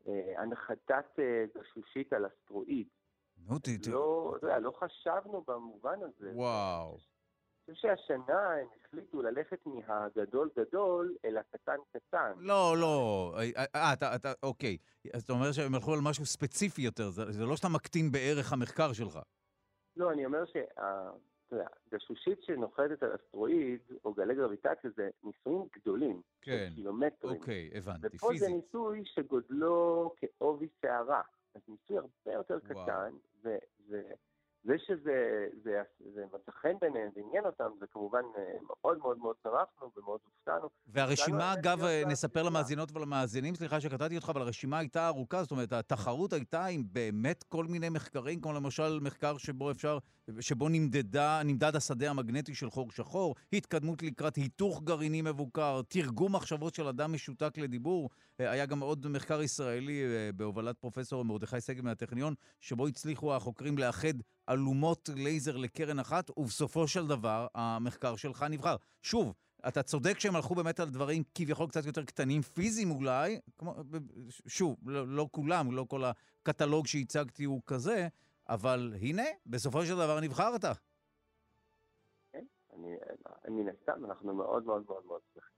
אה, 0.08 0.42
הנחתת 0.42 1.18
אה, 1.18 1.44
גשושית 1.54 2.12
על 2.12 2.26
אסטרואיד. 2.26 2.88
נו, 3.38 3.58
תראו. 3.58 4.34
לא, 4.42 4.58
לא 4.58 4.70
חשבנו 4.70 5.44
במובן 5.46 5.98
הזה. 6.02 6.32
וואו. 6.34 6.98
חושב 7.70 7.88
שהשנה 7.88 8.52
הם 8.52 8.66
החליטו 8.84 9.22
ללכת 9.22 9.66
מהגדול 9.66 10.50
גדול 10.58 11.14
אל 11.24 11.36
הקטן 11.36 11.76
קטן. 11.92 12.32
לא, 12.38 12.74
לא. 12.80 13.34
אה, 13.38 13.64
אה, 13.74 13.92
אתה, 13.92 14.14
אתה, 14.14 14.32
אוקיי. 14.42 14.76
אז 15.14 15.22
אתה 15.22 15.32
אומר 15.32 15.52
שהם 15.52 15.74
הלכו 15.74 15.92
על 15.92 16.00
משהו 16.02 16.26
ספציפי 16.26 16.82
יותר, 16.82 17.10
זה, 17.10 17.32
זה 17.32 17.44
לא 17.44 17.56
שאתה 17.56 17.68
מקטין 17.68 18.10
בערך 18.12 18.52
המחקר 18.52 18.92
שלך. 18.92 19.18
לא, 19.96 20.12
אני 20.12 20.26
אומר 20.26 20.44
שה... 20.46 20.60
גשושית 21.92 22.42
שנוחתת 22.42 23.02
על 23.02 23.14
אסטרואיד 23.14 23.80
או 24.04 24.14
גלי 24.14 24.34
גרביטציה 24.34 24.90
זה 24.96 25.08
ניסויים 25.24 25.68
גדולים. 25.76 26.22
כן. 26.42 26.72
קילומטרים. 26.74 27.40
אוקיי, 27.40 27.70
הבנתי. 27.74 28.06
ופה 28.06 28.28
פיזית. 28.28 28.48
זה 28.48 28.56
ניסוי 28.56 29.02
שגודלו 29.04 30.14
כעובי 30.16 30.68
שערה. 30.82 31.22
אז 31.54 31.60
ניסוי 31.68 31.96
הרבה 31.96 32.32
יותר 32.32 32.58
וואו. 32.70 32.84
קטן, 32.84 33.12
ו- 33.44 33.58
ו- 33.88 34.12
זה 34.66 34.74
שזה 34.86 35.46
זה, 35.64 35.82
זה 36.14 36.24
מצא 36.34 36.52
חן 36.52 36.78
ביניהם 36.80 37.10
ועניין 37.16 37.44
אותם, 37.44 37.70
זה 37.80 37.86
כמובן 37.92 38.22
אה, 38.38 38.42
מאוד 38.68 38.98
מאוד 38.98 39.18
מאוד 39.18 39.36
שמחנו 39.42 39.90
ומאוד 39.96 40.20
הופתענו. 40.24 40.68
והרשימה, 40.86 41.52
אגב, 41.52 41.82
להיות 41.82 42.08
נספר. 42.08 42.42
למאזינות 42.42 42.96
ולמאזינים, 42.96 43.54
סליחה 43.54 43.80
שקטעתי 43.80 44.16
אותך, 44.16 44.28
אבל 44.28 44.40
הרשימה 44.42 44.78
הייתה 44.78 45.08
ארוכה, 45.08 45.42
זאת 45.42 45.50
אומרת, 45.50 45.72
התחרות 45.72 46.32
הייתה 46.32 46.66
עם 46.66 46.82
באמת 46.92 47.42
כל 47.42 47.64
מיני 47.64 47.88
מחקרים, 47.88 48.40
כמו 48.40 48.52
למשל 48.52 48.98
מחקר 49.02 49.36
שבו 49.36 49.70
אפשר, 49.70 49.98
שבו 50.40 50.68
נמדדה, 50.68 51.40
נמדד 51.44 51.76
השדה 51.76 52.10
המגנטי 52.10 52.54
של 52.54 52.70
חור 52.70 52.90
שחור, 52.90 53.34
התקדמות 53.52 54.02
לקראת 54.02 54.36
היתוך 54.36 54.82
גרעיני 54.82 55.22
מבוקר, 55.22 55.80
תרגום 55.88 56.34
מחשבות 56.34 56.74
של 56.74 56.88
אדם 56.88 57.12
משותק 57.12 57.58
לדיבור. 57.58 58.10
אה, 58.40 58.50
היה 58.50 58.66
גם 58.66 58.80
עוד 58.80 59.06
מחקר 59.08 59.42
ישראלי 59.42 60.04
אה, 60.04 60.30
בהובלת 60.32 60.78
פרופסור 60.78 61.24
מרדכי 61.24 61.60
שגב 61.60 61.84
מהטכניון, 61.84 62.34
שבו 62.60 62.86
הצליחו 62.86 63.34
החוקרים 63.34 63.78
לאחד 63.78 64.14
אלומות 64.50 65.08
לייזר 65.14 65.56
לקרן 65.56 65.98
אחת, 65.98 66.38
ובסופו 66.38 66.88
של 66.88 67.06
דבר 67.06 67.46
המחקר 67.54 68.16
שלך 68.16 68.42
נבחר. 68.42 68.76
שוב, 69.02 69.34
אתה 69.68 69.82
צודק 69.82 70.18
שהם 70.18 70.36
הלכו 70.36 70.54
באמת 70.54 70.80
על 70.80 70.90
דברים 70.90 71.22
כביכול 71.34 71.68
קצת 71.68 71.86
יותר 71.86 72.04
קטנים, 72.04 72.42
פיזיים 72.42 72.90
אולי, 72.90 73.40
כמו, 73.58 73.74
שוב, 74.46 74.76
לא, 74.86 75.08
לא 75.08 75.28
כולם, 75.30 75.72
לא 75.72 75.86
כל 75.88 76.02
הקטלוג 76.04 76.86
שהצגתי 76.86 77.44
הוא 77.44 77.60
כזה, 77.66 78.08
אבל 78.48 78.94
הנה, 79.00 79.22
בסופו 79.46 79.86
של 79.86 79.94
דבר 79.94 80.20
נבחרת. 80.20 80.64
כן? 82.32 82.44
אני, 82.74 82.96
מן 83.48 83.68
הסתם, 83.68 84.04
אנחנו 84.04 84.34
מאוד 84.34 84.64
מאוד 84.66 84.84
מאוד 84.86 85.06
מאוד 85.06 85.20
שמחים. 85.34 85.55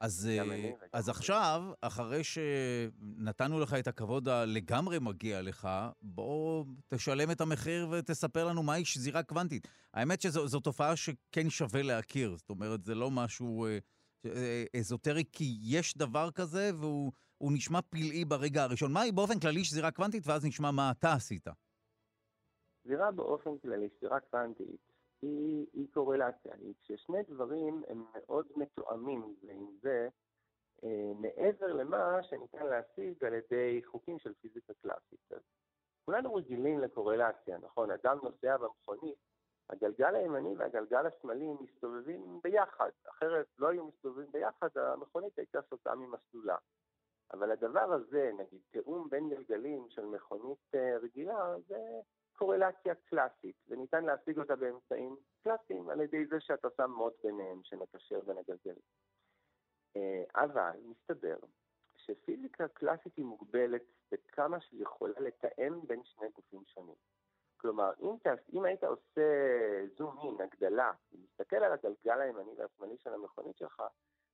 אז, 0.00 0.28
אה, 0.30 0.70
אז. 0.92 1.08
עכשיו, 1.08 1.62
אחרי 1.80 2.24
שנתנו 2.24 3.60
לך 3.60 3.74
את 3.74 3.86
הכבוד 3.86 4.28
הלגמרי 4.28 4.98
מגיע 4.98 5.42
לך, 5.42 5.68
בוא 6.02 6.64
תשלם 6.88 7.30
את 7.30 7.40
המחיר 7.40 7.88
ותספר 7.90 8.44
לנו 8.44 8.62
מהי 8.62 8.84
שזירה 8.84 9.22
קוונטית. 9.22 9.68
האמת 9.94 10.20
שזו 10.20 10.60
תופעה 10.60 10.96
שכן 10.96 11.50
שווה 11.50 11.82
להכיר, 11.82 12.36
זאת 12.36 12.50
אומרת, 12.50 12.84
זה 12.84 12.94
לא 12.94 13.10
משהו 13.10 13.66
אה, 13.66 13.78
אה, 14.26 14.64
אזוטרי, 14.78 15.24
כי 15.32 15.58
יש 15.62 15.96
דבר 15.96 16.30
כזה 16.30 16.70
והוא 16.74 17.12
הוא 17.38 17.52
נשמע 17.52 17.82
פלאי 17.82 18.24
ברגע 18.24 18.62
הראשון. 18.62 18.92
מהי 18.92 19.12
באופן 19.12 19.40
כללי 19.40 19.64
שזירה 19.64 19.90
קוונטית, 19.90 20.26
ואז 20.26 20.44
נשמע 20.44 20.70
מה 20.70 20.90
אתה 20.90 21.12
עשית. 21.12 21.46
זירה 22.84 23.12
באופן 23.12 23.58
כללי, 23.62 23.88
זירה 24.00 24.20
קוונטית, 24.20 24.92
היא, 25.22 25.66
היא 25.72 25.86
קורלציה, 25.92 26.54
היא 26.54 26.74
כששני 26.80 27.22
דברים 27.22 27.82
הם 27.88 28.04
מאוד 28.14 28.46
מתואמים 28.56 29.34
זה 29.42 29.52
עם 29.52 29.66
זה, 29.82 30.08
אה, 30.84 31.12
מעבר 31.20 31.72
למה 31.72 32.22
שניתן 32.22 32.66
להשיג 32.66 33.24
על 33.24 33.34
ידי 33.34 33.80
חוקים 33.84 34.18
של 34.18 34.32
פיזיקה 34.34 34.72
קלאסית. 34.82 35.32
אז 35.32 35.42
כולנו 36.04 36.34
רגילים 36.34 36.80
לקורלציה, 36.80 37.58
נכון? 37.58 37.90
אדם 37.90 38.18
נוסע 38.22 38.56
במכונית, 38.56 39.18
הגלגל 39.70 40.14
הימני 40.14 40.54
והגלגל 40.56 41.06
השמאלי 41.06 41.48
מסתובבים 41.60 42.40
ביחד, 42.42 42.90
אחרת 43.08 43.46
לא 43.58 43.68
היו 43.68 43.84
מסתובבים 43.84 44.32
ביחד, 44.32 44.68
המכונית 44.78 45.38
הייתה 45.38 45.62
סוטה 45.62 45.94
ממסלולה. 45.94 46.56
אבל 47.32 47.50
הדבר 47.50 47.92
הזה, 47.92 48.30
נגיד 48.38 48.60
תיאום 48.70 49.10
בין 49.10 49.28
גלגלים 49.28 49.86
של 49.90 50.04
מכונית 50.04 50.74
אה, 50.74 50.98
רגילה, 50.98 51.54
זה 51.68 51.78
קורלציה 52.36 52.94
קלאסית, 52.94 53.56
וניתן 53.68 54.04
להשיג 54.04 54.38
אותה 54.38 54.56
באמצעים 54.56 55.16
קלאסיים 55.42 55.90
על 55.90 56.00
ידי 56.00 56.26
זה 56.26 56.40
שאתה 56.40 56.68
שם 56.76 56.90
מוט 56.90 57.24
ביניהם 57.24 57.60
שמקשר 57.64 58.20
בין. 58.26 58.74
אה, 59.96 60.24
אבל 60.34 60.78
מסתבר 60.84 61.36
שפיזיקה 61.96 62.68
קלאסית 62.68 63.16
היא 63.16 63.24
מוגבלת 63.24 63.82
בכמה 64.12 64.60
שהיא 64.60 64.82
יכולה 64.82 65.20
לתאם 65.20 65.86
בין 65.86 66.04
שני 66.04 66.28
גופים 66.34 66.62
שונים. 66.66 66.94
כלומר, 67.56 67.92
אם, 68.00 68.16
תעש, 68.22 68.38
אם 68.52 68.64
היית 68.64 68.84
עושה 68.84 69.22
זום 69.98 70.16
אין, 70.18 70.40
הגדלה, 70.40 70.92
ומסתכל 71.12 71.56
על 71.56 71.72
הגלגל 71.72 72.20
הימני 72.20 72.52
והשמאלי 72.56 72.96
של 73.04 73.14
המכונית 73.14 73.56
שלך, 73.56 73.82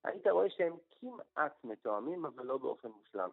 היית 0.04 0.26
רואה 0.26 0.50
שהם 0.50 0.76
כמעט 0.90 1.64
מתואמים, 1.64 2.26
אבל 2.26 2.46
לא 2.46 2.58
באופן 2.58 2.88
מושלם. 2.88 3.30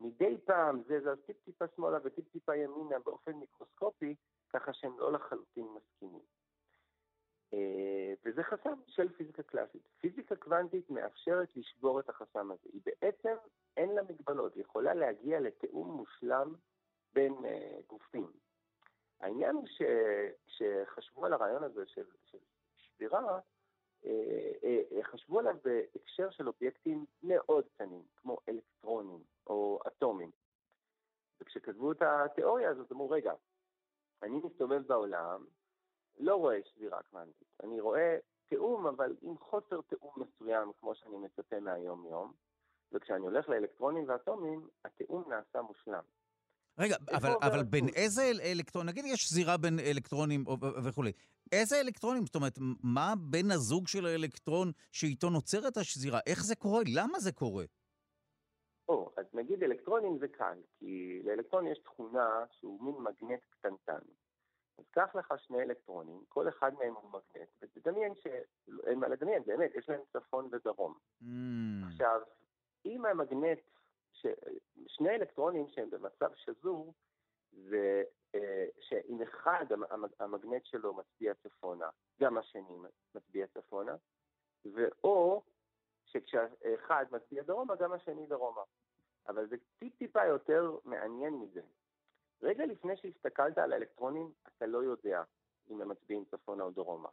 מדי 0.00 0.36
פעם 0.44 0.82
זה 0.82 1.00
זז 1.00 1.20
טיפ-טיפה 1.26 1.64
שמאלה 1.76 1.98
וטיפ-טיפה 2.04 2.56
ימינה 2.56 2.98
באופן 2.98 3.32
מיקרוסקופי, 3.32 4.14
ככה 4.52 4.72
שהם 4.72 4.98
לא 4.98 5.12
לחלוטין 5.12 5.66
מסכימים. 5.76 6.22
אה, 7.54 8.14
וזה 8.24 8.42
חסם 8.42 8.74
של 8.86 9.08
פיזיקה 9.08 9.42
קלאסית. 9.42 9.82
פיזיקה 10.00 10.36
קוונטית 10.36 10.90
מאפשרת 10.90 11.56
לשבור 11.56 12.00
את 12.00 12.08
החסם 12.08 12.50
הזה. 12.50 12.68
היא 12.72 12.80
בעצם, 12.86 13.34
אין 13.76 13.94
לה 13.94 14.02
מגבלות, 14.02 14.54
היא 14.54 14.62
יכולה 14.62 14.94
להגיע 14.94 15.40
לתיאום 15.40 15.90
מושלם 15.96 16.54
בין 17.12 17.32
uh, 17.32 17.86
גופים. 17.86 18.32
העניין 19.20 19.54
הוא 19.54 19.66
שכשחשבו 20.46 21.26
על 21.26 21.32
הרעיון 21.32 21.62
הזה 21.62 21.86
של, 21.86 22.04
של 22.24 22.38
שבירה, 22.76 23.40
אה, 24.06 24.52
אה, 24.64 25.02
חשבו 25.02 25.38
עליו 25.38 25.56
בהקשר 25.64 26.30
של 26.30 26.48
אובייקטים 26.48 27.04
מאוד 27.22 27.64
קטנים, 27.74 28.02
כמו 28.16 28.38
אלקטרונים 28.48 29.22
או 29.46 29.80
אטומים. 29.86 30.30
וכשכתבו 31.40 31.92
את 31.92 32.02
התיאוריה 32.02 32.70
הזאת, 32.70 32.92
אמרו, 32.92 33.10
רגע, 33.10 33.32
אני 34.22 34.40
מסתובב 34.44 34.82
בעולם, 34.86 35.44
לא 36.18 36.36
רואה 36.36 36.58
שבירה 36.64 37.02
קוונטית. 37.02 37.48
אני 37.62 37.80
רואה 37.80 38.16
תיאום, 38.48 38.86
אבל 38.86 39.16
עם 39.22 39.38
חוסר 39.38 39.80
תיאום 39.80 40.12
מסוים, 40.16 40.72
כמו 40.80 40.94
שאני 40.94 41.16
מצפה 41.16 41.60
מהיום-יום, 41.60 42.32
וכשאני 42.92 43.20
הולך 43.20 43.48
לאלקטרונים 43.48 44.08
ואטומים, 44.08 44.68
התיאום 44.84 45.24
נעשה 45.28 45.62
מושלם. 45.62 46.02
רגע, 46.78 46.96
אבל, 47.16 47.30
אבל 47.42 47.62
בין 47.62 47.88
איזה 47.96 48.22
אלקטרון, 48.42 48.86
נגיד 48.86 49.04
יש 49.04 49.32
זירה 49.32 49.56
בין 49.56 49.78
אלקטרונים 49.78 50.44
וכולי, 50.84 51.12
איזה 51.52 51.80
אלקטרונים, 51.80 52.26
זאת 52.26 52.34
אומרת, 52.34 52.58
מה 52.82 53.14
בין 53.18 53.50
הזוג 53.50 53.88
של 53.88 54.06
האלקטרון 54.06 54.72
שאיתו 54.92 55.30
נוצרת 55.30 55.76
השזירה? 55.76 56.20
איך 56.26 56.44
זה 56.44 56.54
קורה? 56.56 56.82
למה 56.94 57.20
זה 57.20 57.32
קורה? 57.32 57.64
או, 58.92 59.10
אז 59.16 59.26
נגיד 59.34 59.62
אלקטרונים 59.62 60.18
זה 60.18 60.28
קל, 60.28 60.58
כי 60.78 61.22
לאלקטרון 61.24 61.66
יש 61.66 61.78
תכונה 61.78 62.44
שהוא 62.50 62.84
מין 62.84 62.94
מגנט 62.94 63.40
קטנטן. 63.50 64.02
אז 64.78 64.84
קח 64.90 65.14
לך 65.14 65.34
שני 65.38 65.62
אלקטרונים, 65.62 66.24
כל 66.28 66.48
אחד 66.48 66.74
מהם 66.74 66.94
הוא 66.94 67.10
מגנט, 67.10 67.48
ותדמיין 67.62 68.14
שאין 68.14 68.98
מה 68.98 69.08
לדמיין, 69.08 69.42
באמת, 69.46 69.74
יש 69.74 69.88
להם 69.88 70.00
צפון 70.12 70.48
ודרום. 70.52 70.94
Mm. 71.22 71.26
עכשיו, 71.86 72.20
אם 72.86 73.04
המגנט, 73.06 73.58
ש... 74.12 74.26
שני 74.86 75.10
אלקטרונים 75.10 75.68
שהם 75.68 75.90
במצב 75.90 76.30
שזור, 76.34 76.94
זה 77.52 78.02
אה, 78.34 78.66
שאם 78.80 79.22
אחד 79.22 79.64
המגנט 80.20 80.64
שלו 80.64 80.94
מצביע 80.94 81.34
צפונה, 81.34 81.90
גם 82.20 82.38
השני 82.38 82.76
מצביע 83.14 83.46
צפונה, 83.46 83.96
ואו 84.64 85.42
שכשאחד 86.12 87.06
מצביע 87.12 87.42
דרומה, 87.42 87.76
גם 87.76 87.92
השני 87.92 88.26
דרומה. 88.26 88.62
אבל 89.28 89.46
זה 89.46 89.56
טיפ-טיפה 89.78 90.24
יותר 90.24 90.76
מעניין 90.84 91.34
מזה. 91.34 91.60
רגע 92.42 92.66
לפני 92.66 92.96
שהסתכלת 92.96 93.58
על 93.58 93.72
האלקטרונים, 93.72 94.32
אתה 94.48 94.66
לא 94.66 94.78
יודע 94.78 95.22
אם 95.70 95.80
הם 95.80 95.88
מצביעים 95.88 96.24
צפונה 96.24 96.64
או 96.64 96.70
דרומה. 96.70 97.08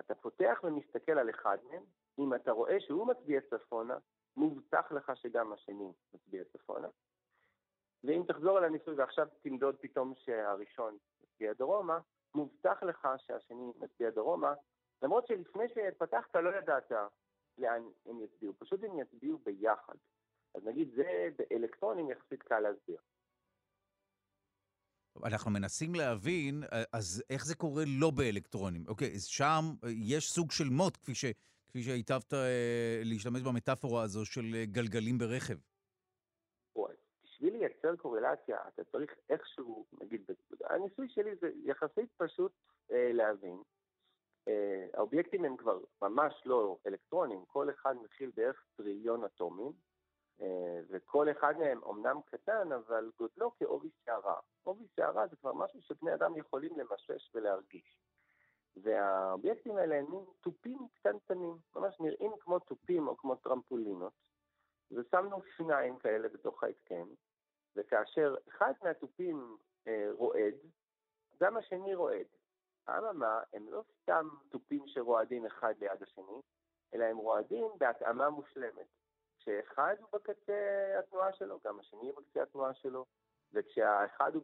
אתה 0.00 0.14
פותח 0.14 0.60
ומסתכל 0.64 1.12
על 1.12 1.30
אחד 1.30 1.58
מהם, 1.70 1.82
אם 2.18 2.34
אתה 2.34 2.52
רואה 2.52 2.80
שהוא 2.80 3.06
מצביע 3.06 3.40
צפונה, 3.40 3.98
מובטח 4.36 4.92
לך 4.92 5.12
שגם 5.14 5.52
השני 5.52 5.92
מצביע 6.14 6.44
צפונה. 6.44 6.88
ואם 8.04 8.22
תחזור 8.28 8.58
על 8.58 8.64
הניסוי 8.64 8.94
ועכשיו 8.94 9.28
תמדוד 9.42 9.76
פתאום 9.80 10.14
שהראשון 10.16 10.96
מצביע 11.22 11.52
דרומה, 11.52 11.98
מובטח 12.34 12.82
לך 12.82 13.08
שהשני 13.18 13.72
מצביע 13.76 14.10
דרומה, 14.10 14.54
למרות 15.02 15.26
שלפני 15.26 15.64
שפתחת 15.68 16.36
לא 16.36 16.56
ידעת 16.58 16.92
לאן 17.58 17.82
הם 18.06 18.20
יצביעו, 18.20 18.52
פשוט 18.58 18.84
הם 18.84 18.98
יצביעו 18.98 19.38
ביחד. 19.38 19.94
אז 20.54 20.64
נגיד 20.64 20.88
זה 20.96 21.28
באלקטרונים 21.38 22.10
יחסית 22.10 22.42
קל 22.42 22.60
להסביר. 22.60 22.98
אנחנו 25.24 25.50
מנסים 25.50 25.94
להבין, 25.94 26.62
אז 26.92 27.22
איך 27.30 27.46
זה 27.46 27.54
קורה 27.54 27.82
לא 28.00 28.10
באלקטרונים? 28.10 28.84
אוקיי, 28.88 29.14
אז 29.14 29.24
שם 29.24 29.62
יש 29.88 30.30
סוג 30.32 30.50
של 30.50 30.68
מוט, 30.70 30.96
כפי, 30.96 31.14
ש, 31.14 31.24
כפי 31.68 31.82
שהיטבת 31.82 32.34
אה, 32.34 33.00
להשתמש 33.04 33.42
במטאפורה 33.42 34.02
הזו 34.02 34.26
של 34.26 34.54
אה, 34.54 34.64
גלגלים 34.66 35.18
ברכב. 35.18 35.54
בשביל 37.36 37.56
לייצר 37.56 37.96
קורלציה, 37.96 38.56
אתה 38.68 38.84
צריך 38.84 39.10
איכשהו, 39.30 39.86
נגיד, 40.00 40.24
הניסוי 40.64 41.08
שלי 41.08 41.30
זה 41.40 41.50
יחסית 41.64 42.10
פשוט 42.16 42.52
אה, 42.92 43.12
להבין. 43.12 43.62
אה, 44.48 44.86
האובייקטים 44.94 45.44
הם 45.44 45.56
כבר 45.56 45.78
ממש 46.02 46.42
לא 46.46 46.76
אלקטרונים, 46.86 47.44
כל 47.44 47.70
אחד 47.70 47.94
מכיל 48.02 48.30
בערך 48.36 48.64
טריליון 48.76 49.24
אטומים, 49.24 49.72
אה, 50.40 50.80
וכל 50.88 51.30
אחד 51.30 51.54
מהם 51.58 51.82
אומנם 51.82 52.20
קטן, 52.26 52.72
אבל 52.72 53.10
גודלו 53.18 53.50
כעובי 53.58 53.90
שערה. 54.04 54.40
עובי 54.62 54.86
שערה 54.96 55.26
זה 55.26 55.36
כבר 55.36 55.52
משהו 55.52 55.82
שבני 55.82 56.14
אדם 56.14 56.36
יכולים 56.36 56.78
למשש 56.78 57.30
ולהרגיש. 57.34 57.98
והאובייקטים 58.76 59.76
האלה 59.76 59.96
הם 59.96 60.06
תופים 60.40 60.78
קטנטנים, 60.94 61.56
ממש 61.76 62.00
נראים 62.00 62.32
כמו 62.40 62.58
תופים 62.58 63.08
או 63.08 63.16
כמו 63.16 63.36
טרמפולינות, 63.36 64.12
ושמנו 64.90 65.42
שניים 65.56 65.98
כאלה 65.98 66.28
בתוך 66.28 66.64
ההתקן, 66.64 67.06
וכאשר 67.76 68.34
אחד 68.48 68.72
מהתופים 68.82 69.56
אה, 69.86 70.06
רועד, 70.12 70.54
גם 71.40 71.56
השני 71.56 71.94
רועד. 71.94 72.26
אממה, 72.88 73.40
הם 73.52 73.68
לא 73.68 73.82
סתם 74.02 74.28
תופים 74.48 74.86
שרועדים 74.86 75.46
אחד 75.46 75.74
ליד 75.80 76.02
השני, 76.02 76.40
אלא 76.94 77.04
הם 77.04 77.16
רועדים 77.16 77.66
בהתאמה 77.78 78.30
מושלמת. 78.30 78.86
כשאחד 79.38 79.94
הוא 80.00 80.08
בקצה 80.12 80.98
התנועה 80.98 81.32
שלו, 81.32 81.58
גם 81.64 81.80
השני 81.80 82.10
הוא 82.10 82.20
בקצה 82.20 82.42
התנועה 82.42 82.74
שלו, 82.74 83.04
וכשהאחד 83.52 84.34
הוא 84.34 84.42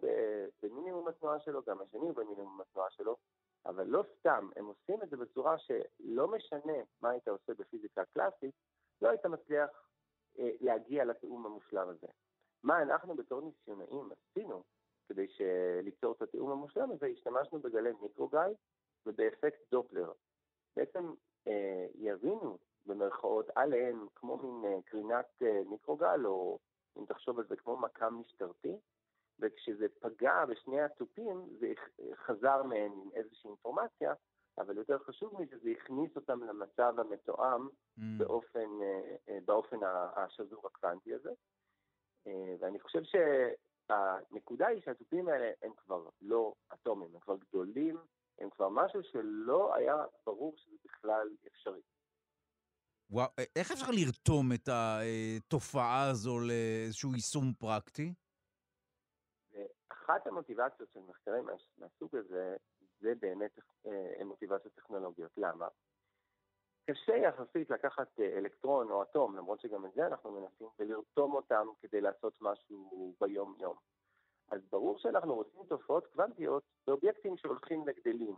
במינימום 0.62 1.08
התנועה 1.08 1.40
שלו, 1.40 1.62
גם 1.66 1.80
השני 1.80 2.00
הוא 2.00 2.14
במינימום 2.14 2.60
התנועה 2.60 2.90
שלו, 2.90 3.16
אבל 3.66 3.86
לא 3.86 4.04
סתם, 4.18 4.48
הם 4.56 4.66
עושים 4.66 5.02
את 5.02 5.10
זה 5.10 5.16
בצורה 5.16 5.58
שלא 5.58 6.28
משנה 6.28 6.72
מה 7.00 7.10
היית 7.10 7.28
עושה 7.28 7.54
בפיזיקה 7.54 8.04
קלאסית, 8.04 8.54
לא 9.02 9.08
היית 9.08 9.26
מצליח 9.26 9.70
אה, 10.38 10.50
להגיע 10.60 11.04
לתיאום 11.04 11.46
המושלם 11.46 11.88
הזה. 11.88 12.06
מה 12.62 12.82
אנחנו 12.82 13.14
בתור 13.14 13.40
ניסיונאים 13.40 14.10
עשינו 14.12 14.62
כדי 15.12 15.26
ליצור 15.82 16.12
את 16.12 16.22
התיאום 16.22 16.50
המושלם 16.50 16.90
הזה, 16.90 17.06
השתמשנו 17.06 17.60
בגלי 17.60 17.90
מיקרוגל 18.02 18.52
ובאפקט 19.06 19.70
דופלר. 19.70 20.12
בעצם 20.76 21.12
אה, 21.48 21.86
יבינו 21.94 22.58
במרכאות 22.86 23.46
עליהם 23.54 24.06
כמו 24.14 24.36
מין 24.36 24.72
אה, 24.72 24.82
קרינת 24.82 25.42
אה, 25.42 25.60
מיקרוגל, 25.66 26.26
או 26.26 26.58
אם 26.98 27.04
תחשוב 27.04 27.38
על 27.38 27.46
זה 27.48 27.56
כמו 27.56 27.76
מכ"ם 27.76 28.20
משטרתי, 28.20 28.76
וכשזה 29.38 29.86
פגע 30.00 30.44
בשני 30.44 30.80
התופים 30.80 31.48
זה 31.60 31.72
חזר 32.14 32.62
מהם 32.62 32.92
עם 32.92 33.10
איזושהי 33.14 33.48
אינפורמציה, 33.48 34.14
אבל 34.58 34.76
יותר 34.76 34.98
חשוב 34.98 35.40
מזה, 35.40 35.58
זה 35.58 35.70
הכניס 35.70 36.16
אותם 36.16 36.44
למצב 36.44 36.94
המתואם 36.98 37.66
mm. 37.66 38.02
באופן, 38.18 38.68
אה, 39.28 39.38
באופן 39.44 39.76
השזור 40.16 40.66
הקוונטי 40.66 41.14
הזה. 41.14 41.30
ואני 42.60 42.80
חושב 42.80 43.02
שהנקודה 43.92 44.66
היא 44.66 44.82
שהתופים 44.84 45.28
האלה 45.28 45.50
הם 45.62 45.72
כבר 45.76 46.08
לא 46.20 46.54
אטומים, 46.74 47.14
הם 47.14 47.20
כבר 47.20 47.36
גדולים, 47.36 47.96
הם 48.38 48.50
כבר 48.50 48.68
משהו 48.68 49.02
שלא 49.02 49.74
היה 49.74 49.96
ברור 50.26 50.54
שזה 50.56 50.76
בכלל 50.84 51.28
אפשרי. 51.46 51.80
וואו, 53.10 53.28
איך 53.56 53.72
אפשר 53.72 53.90
לרתום 53.90 54.52
את 54.54 54.68
התופעה 54.68 56.10
הזו 56.10 56.38
לאיזשהו 56.40 57.14
יישום 57.14 57.52
פרקטי? 57.58 58.14
אחת 59.88 60.26
המוטיבציות 60.26 60.90
של 60.92 61.00
מחקרים 61.00 61.46
מהסוג 61.78 62.16
הזה, 62.16 62.56
זה 63.00 63.12
באמת 63.20 63.58
אה, 63.86 64.24
מוטיבציות 64.24 64.74
טכנולוגיות. 64.74 65.32
למה? 65.36 65.68
קשה 66.90 67.16
יחסית 67.16 67.70
לקחת 67.70 68.20
אה, 68.20 68.38
אלקטרון 68.38 68.90
או 68.90 69.02
אטום, 69.02 69.36
למרות 69.36 69.60
שגם 69.60 69.86
את 69.86 69.92
זה 69.94 70.06
אנחנו 70.06 70.30
מנסים, 70.30 70.68
ולרתום 70.78 71.34
אותם 71.34 71.66
כדי 71.80 72.00
לעשות 72.00 72.32
משהו 72.40 73.14
ביום-יום. 73.20 73.76
אז 74.50 74.60
ברור 74.70 74.98
שאנחנו 74.98 75.34
רוצים 75.34 75.60
תופעות 75.68 76.06
קוונטיות 76.06 76.62
באובייקטים 76.86 77.36
שהולכים 77.36 77.84
וגדלים. 77.86 78.34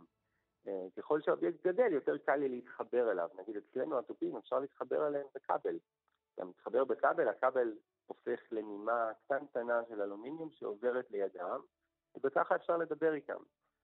אה, 0.67 0.87
ככל 0.97 1.21
שהאובייקט 1.21 1.67
גדל, 1.67 1.93
יותר 1.93 2.17
קל 2.17 2.35
לי 2.35 2.49
להתחבר 2.49 3.11
אליו. 3.11 3.29
נגיד 3.37 3.57
אצלנו 3.57 3.99
התופים, 3.99 4.37
אפשר 4.37 4.59
להתחבר 4.59 5.07
אליהם 5.07 5.27
בכבל. 5.35 5.79
אתה 6.35 6.45
מתחבר 6.45 6.83
בכבל, 6.83 7.27
הכבל 7.27 7.73
הופך 8.05 8.39
לנימה 8.51 9.11
קטנטנה 9.23 9.81
של 9.89 10.01
אלומיניום 10.01 10.49
שעוברת 10.51 11.11
לידם, 11.11 11.59
וככה 12.23 12.55
אפשר 12.55 12.77
לדבר 12.77 13.13
איתם. 13.13 13.39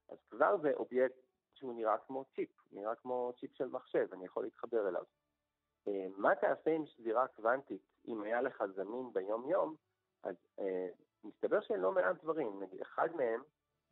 אז 0.09 0.17
כבר 0.29 0.57
זה 0.61 0.71
אובייקט 0.73 1.15
שהוא 1.61 1.75
נראה 1.75 1.97
כמו 1.97 2.25
צ'יפ, 2.35 2.49
נראה 2.71 2.95
כמו 2.95 3.31
צ'יפ 3.39 3.53
של 3.53 3.67
מחשב, 3.67 4.07
אני 4.13 4.25
יכול 4.25 4.43
להתחבר 4.43 4.89
אליו. 4.89 5.03
אה, 5.87 6.07
מה 6.17 6.35
תעשה 6.35 6.71
עם 6.71 6.85
שזירה 6.85 7.27
קוונטית 7.27 7.81
אם 8.07 8.23
היה 8.23 8.41
לך 8.41 8.63
זמין 8.75 9.13
ביום-יום? 9.13 9.75
אז 10.23 10.35
אה, 10.59 10.87
מסתבר 11.23 11.61
שלא 11.61 11.91
מעט 11.91 12.23
דברים, 12.23 12.63
נגיד 12.63 12.81
אחד 12.81 13.15
מהם 13.15 13.41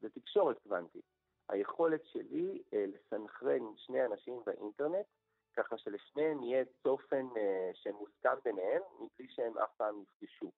זה 0.01 0.09
תקשורת 0.09 0.59
קוונטית. 0.59 1.05
היכולת 1.49 2.05
שלי 2.05 2.63
אה, 2.74 2.86
לסנכרן 2.88 3.63
שני 3.76 4.05
אנשים 4.05 4.41
באינטרנט 4.45 5.05
ככה 5.53 5.78
שלשניהם 5.78 6.43
יהיה 6.43 6.65
צופן 6.84 7.28
שמוסכם 7.74 8.36
ביניהם, 8.43 8.82
מבלי 8.95 9.28
שהם 9.30 9.57
אף 9.57 9.76
פעם 9.78 10.01
יפגשו. 10.01 10.51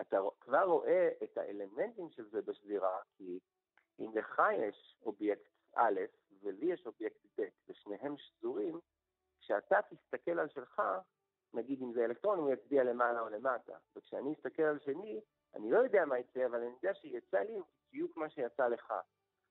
אתה 0.00 0.18
כבר 0.40 0.62
רואה 0.62 1.08
את 1.22 1.38
האלמנטים 1.38 2.10
של 2.10 2.28
זה 2.30 2.42
בשזירה, 2.42 2.98
כי 3.16 3.38
אם 3.98 4.10
לך 4.14 4.42
יש 4.58 4.96
אובייקט 5.02 5.55
א' 5.76 6.00
ולי 6.42 6.66
יש 6.66 6.86
אובייקט 6.86 7.26
ב', 7.38 7.44
ושניהם 7.68 8.14
שזורים, 8.16 8.80
כשאתה 9.40 9.78
תסתכל 9.82 10.38
על 10.38 10.48
שלך, 10.48 10.82
נגיד 11.54 11.82
אם 11.82 11.92
זה 11.92 12.04
אלקטרון, 12.04 12.38
הוא 12.38 12.52
יצביע 12.52 12.84
למעלה 12.84 13.20
או 13.20 13.28
למטה. 13.28 13.76
וכשאני 13.96 14.32
אסתכל 14.32 14.62
על 14.62 14.78
שלי, 14.78 15.20
אני 15.54 15.70
לא 15.70 15.78
יודע 15.78 16.04
מה 16.04 16.18
יצא, 16.18 16.46
אבל 16.46 16.58
אני 16.58 16.66
יודע 16.66 16.94
שיצא 16.94 17.38
לי 17.38 17.58
בדיוק 17.88 18.16
מה 18.16 18.30
שיצא 18.30 18.68
לך. 18.68 18.94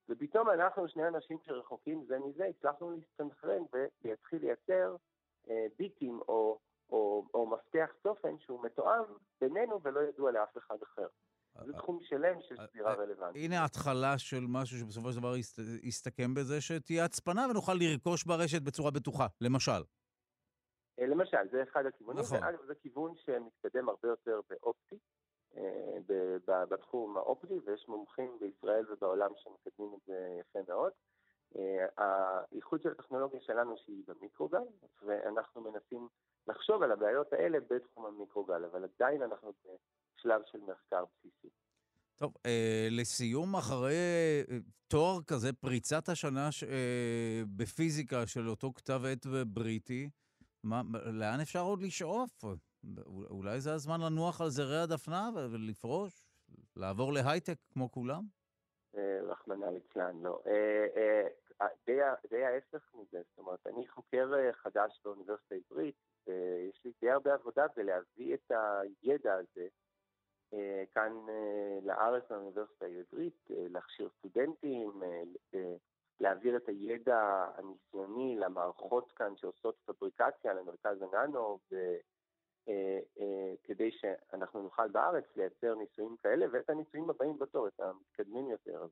ופתאום 0.10 0.50
אנחנו, 0.50 0.88
שני 0.88 1.08
אנשים 1.08 1.38
שרחוקים 1.42 2.06
זה 2.06 2.20
מזה, 2.20 2.46
הצלחנו 2.46 2.92
להסתנכרן 2.92 3.64
ולהתחיל 3.74 4.42
לייצר 4.42 4.96
אה, 5.50 5.66
ביטים 5.78 6.20
או, 6.28 6.60
או, 6.90 7.26
או 7.34 7.48
מפתח 7.48 7.92
צופן 8.04 8.40
שהוא 8.40 8.64
מתואם 8.64 9.04
בינינו 9.42 9.82
ולא 9.82 10.00
ידוע 10.00 10.32
לאף 10.32 10.58
אחד 10.58 10.82
אחר. 10.82 11.08
זה 11.64 11.74
אה, 11.74 11.78
תחום 11.78 12.00
שלם 12.02 12.42
של 12.42 12.56
אה, 12.60 12.68
סבירה 12.68 12.94
רלוונטית. 12.94 13.44
הנה 13.44 13.66
התחלה 13.66 14.18
של 14.18 14.46
משהו 14.48 14.78
שבסופו 14.78 15.12
של 15.12 15.20
דבר 15.20 15.34
יסתכם 15.84 16.34
בזה 16.34 16.62
שתהיה 16.62 17.06
הצפנה 17.06 17.48
ונוכל 17.50 17.74
לרכוש 17.74 18.24
ברשת 18.24 18.62
בצורה 18.62 18.92
בטוחה, 18.92 19.28
למשל. 19.42 19.82
למשל, 20.98 21.38
זה 21.52 21.64
אחד 21.64 21.86
הכיוונים, 21.86 22.24
נכון. 22.24 22.40
זה 22.68 22.76
כיוון 22.76 23.14
שמתקדם 23.16 23.90
הרבה 23.90 24.08
יותר 24.08 24.40
באופטי, 24.50 24.96
אה, 25.58 25.98
בתחום 26.70 27.18
האופטי, 27.18 27.60
ויש 27.66 27.88
מומחים 27.88 28.38
בישראל 28.40 28.86
ובעולם 28.92 29.32
שמקדמים 29.36 29.94
את 29.94 30.00
זה 30.08 30.38
יפה 30.40 30.60
מאוד. 30.68 30.92
אה, 31.56 31.86
האיחוד 31.98 32.82
של 32.82 32.92
הטכנולוגיה 32.92 33.42
שלנו 33.42 33.78
שהיא 33.78 34.04
במיקרוגל, 34.08 34.64
ואנחנו 35.02 35.62
מנסים 35.62 36.08
לחשוב 36.48 36.84
על 36.84 36.92
הבעיות 36.92 37.34
האלה 37.34 37.58
בתחום 37.70 38.06
המיקרוגל, 38.06 38.66
אבל 38.66 38.84
עדיין 38.84 39.22
אנחנו 39.22 39.54
בשלב 40.26 40.42
של 40.46 40.58
מחקר 40.58 41.04
בסיסי. 41.06 41.48
טוב, 42.16 42.34
אה, 42.46 42.88
לסיום, 42.92 43.56
אחרי 43.56 43.96
אה, 44.52 44.58
תואר 44.88 45.24
כזה, 45.28 45.54
פריצת 45.54 46.10
השנה 46.10 46.52
ש, 46.52 46.64
אה, 46.64 47.42
בפיזיקה 47.58 48.28
של 48.28 48.50
אותו 48.50 48.74
כתב 48.74 49.02
עת 49.12 49.26
בריטי, 49.48 50.10
מה, 50.64 50.82
לאן 51.06 51.40
אפשר 51.42 51.62
עוד 51.62 51.82
לשאוף? 51.82 52.44
אולי 53.08 53.62
זה 53.62 53.74
הזמן 53.74 54.02
לנוח 54.02 54.42
על 54.42 54.50
זרי 54.50 54.78
הדפנה 54.78 55.30
ולפרוש? 55.52 56.26
לעבור 56.76 57.14
להייטק 57.14 57.58
כמו 57.74 57.92
כולם? 57.92 58.24
אה, 58.98 59.20
רחמנא 59.24 59.66
ליצלן, 59.66 60.22
לא. 60.22 60.42
אה, 60.48 61.28
די 62.30 62.44
ההפך 62.44 62.92
מזה, 62.94 63.22
זאת 63.30 63.38
אומרת, 63.38 63.68
אני 63.68 63.88
חוקר 63.88 64.32
חדש 64.52 65.02
באוניברסיטה 65.04 65.56
העברית, 65.56 65.96
ויש 66.28 66.82
לי 66.86 66.92
די 67.02 67.10
הרבה 67.10 67.34
עבודה 67.34 67.66
בלהביא 67.76 68.34
את 68.34 68.52
הידע 68.52 69.34
הזה 69.34 69.68
כאן 70.94 71.14
לארץ 71.84 72.24
לאוניברסיטה 72.32 72.86
העברית, 72.86 73.48
להכשיר 73.50 74.10
סטודנטים, 74.20 75.02
להעביר 76.20 76.58
את 76.58 76.68
הידע 76.68 77.46
הניסיוני 77.58 78.36
למערכות 78.36 79.12
כאן 79.12 79.34
שעושות 79.38 79.76
פבריקציה 79.86 80.54
למרכז 80.54 81.02
הננו, 81.02 81.60
אה, 82.70 83.00
אה, 83.20 83.54
כדי 83.64 83.90
שאנחנו 83.92 84.64
נוכל 84.64 84.88
בארץ 84.88 85.24
לייצר 85.36 85.76
ניסויים 85.76 86.16
כאלה 86.24 86.46
ואת 86.52 86.70
הניסויים 86.70 87.10
הבאים 87.10 87.40
בתור, 87.40 87.68
את 87.68 87.80
המתקדמים 87.80 88.50
יותר. 88.50 88.84
אז 88.84 88.90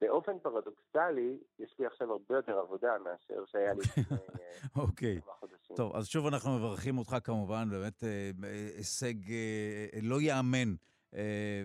באופן 0.00 0.38
פרדוקסלי, 0.38 1.38
יש 1.58 1.74
לי 1.78 1.86
עכשיו 1.86 2.12
הרבה 2.12 2.36
יותר 2.36 2.58
עבודה 2.58 2.98
מאשר 2.98 3.44
שהיה 3.46 3.72
לי 3.72 3.80
לפני 3.80 4.16
אה, 4.40 4.60
אוקיי. 4.82 5.20
כמה 5.20 5.32
חודשים. 5.40 5.76
טוב, 5.76 5.96
אז 5.96 6.06
שוב 6.06 6.26
אנחנו 6.26 6.58
מברכים 6.58 6.98
אותך 6.98 7.16
כמובן, 7.24 7.68
באמת 7.70 8.02
הישג 8.76 9.14
לא 10.02 10.20
ייאמן. 10.20 10.74
אה, 11.14 11.62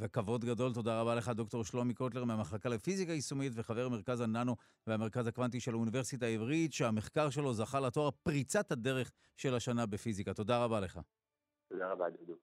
וכבוד 0.00 0.44
גדול, 0.44 0.74
תודה 0.74 1.00
רבה 1.00 1.14
לך, 1.14 1.28
דוקטור 1.28 1.64
שלומי 1.64 1.94
קוטלר 1.94 2.24
מהמחלקה 2.24 2.68
לפיזיקה 2.68 3.12
יישומית 3.12 3.52
וחבר 3.56 3.88
מרכז 3.88 4.20
הננו 4.20 4.56
והמרכז 4.86 5.26
הקוונטי 5.26 5.60
של 5.60 5.74
האוניברסיטה 5.74 6.26
העברית, 6.26 6.72
שהמחקר 6.72 7.30
שלו 7.30 7.54
זכה 7.54 7.80
לתואר 7.80 8.10
פריצת 8.22 8.72
הדרך 8.72 9.12
של 9.36 9.54
השנה 9.54 9.86
בפיזיקה. 9.86 10.34
תודה 10.34 10.64
רבה 10.64 10.80
לך. 10.80 11.00
תודה 11.68 11.92
רבה, 11.92 12.04
דודו. 12.10 12.38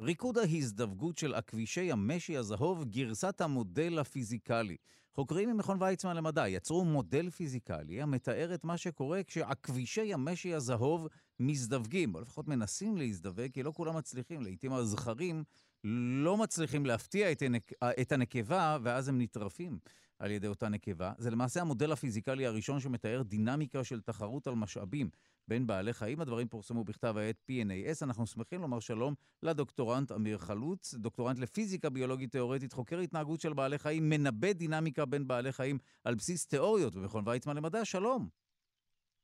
ריקוד 0.00 0.38
ההזדווגות 0.38 1.18
של 1.18 1.34
עכבישי 1.34 1.92
המשי 1.92 2.36
הזהוב, 2.36 2.84
גרסת 2.84 3.40
המודל 3.40 3.98
הפיזיקלי. 3.98 4.76
חוקרים 5.14 5.50
ממכון 5.50 5.82
ויצמן 5.82 6.16
למדע 6.16 6.48
יצרו 6.48 6.84
מודל 6.84 7.30
פיזיקלי 7.30 8.02
המתאר 8.02 8.54
את 8.54 8.64
מה 8.64 8.76
שקורה 8.76 9.22
כשעכבישי 9.22 10.12
המשי 10.12 10.54
הזהוב 10.54 11.08
מזדווגים, 11.40 12.14
או 12.14 12.20
לפחות 12.20 12.48
מנסים 12.48 12.96
להזדווג, 12.96 13.50
כי 13.52 13.62
לא 13.62 13.72
כולם 13.72 13.96
מצליחים. 13.96 14.42
לעיתים 14.42 14.72
הזכרים 14.72 15.44
לא 15.84 16.36
מצליחים 16.36 16.86
להפתיע 16.86 17.32
את, 17.32 17.42
הנק... 17.42 17.72
את 18.00 18.12
הנקבה, 18.12 18.78
ואז 18.82 19.08
הם 19.08 19.20
נטרפים 19.20 19.78
על 20.18 20.30
ידי 20.30 20.46
אותה 20.46 20.68
נקבה. 20.68 21.12
זה 21.18 21.30
למעשה 21.30 21.60
המודל 21.60 21.92
הפיזיקלי 21.92 22.46
הראשון 22.46 22.80
שמתאר 22.80 23.22
דינמיקה 23.22 23.84
של 23.84 24.00
תחרות 24.00 24.46
על 24.46 24.54
משאבים 24.54 25.10
בין 25.52 25.66
בעלי 25.66 25.92
חיים. 25.92 26.20
הדברים 26.20 26.48
פורסמו 26.48 26.84
בכתב 26.84 27.14
העת 27.16 27.36
PNAS. 27.50 28.04
אנחנו 28.04 28.26
שמחים 28.26 28.60
לומר 28.60 28.80
שלום 28.80 29.14
לדוקטורנט 29.42 30.12
אמיר 30.12 30.38
חלוץ, 30.38 30.94
דוקטורנט 30.94 31.38
לפיזיקה 31.38 31.90
ביולוגית 31.90 32.32
תאורטית, 32.32 32.72
חוקר 32.72 32.98
התנהגות 32.98 33.40
של 33.40 33.52
בעלי 33.52 33.78
חיים, 33.78 34.08
מנבא 34.08 34.52
דינמיקה 34.52 35.04
בין 35.04 35.28
בעלי 35.28 35.52
חיים 35.52 35.78
על 36.04 36.14
בסיס 36.14 36.46
תיאוריות 36.46 36.94
במכון 36.94 37.28
ויצמן 37.28 37.56
למדע. 37.56 37.84
שלום. 37.84 38.28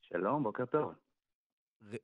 שלום, 0.01 0.43
בוקר 0.43 0.65
טוב. 0.67 0.93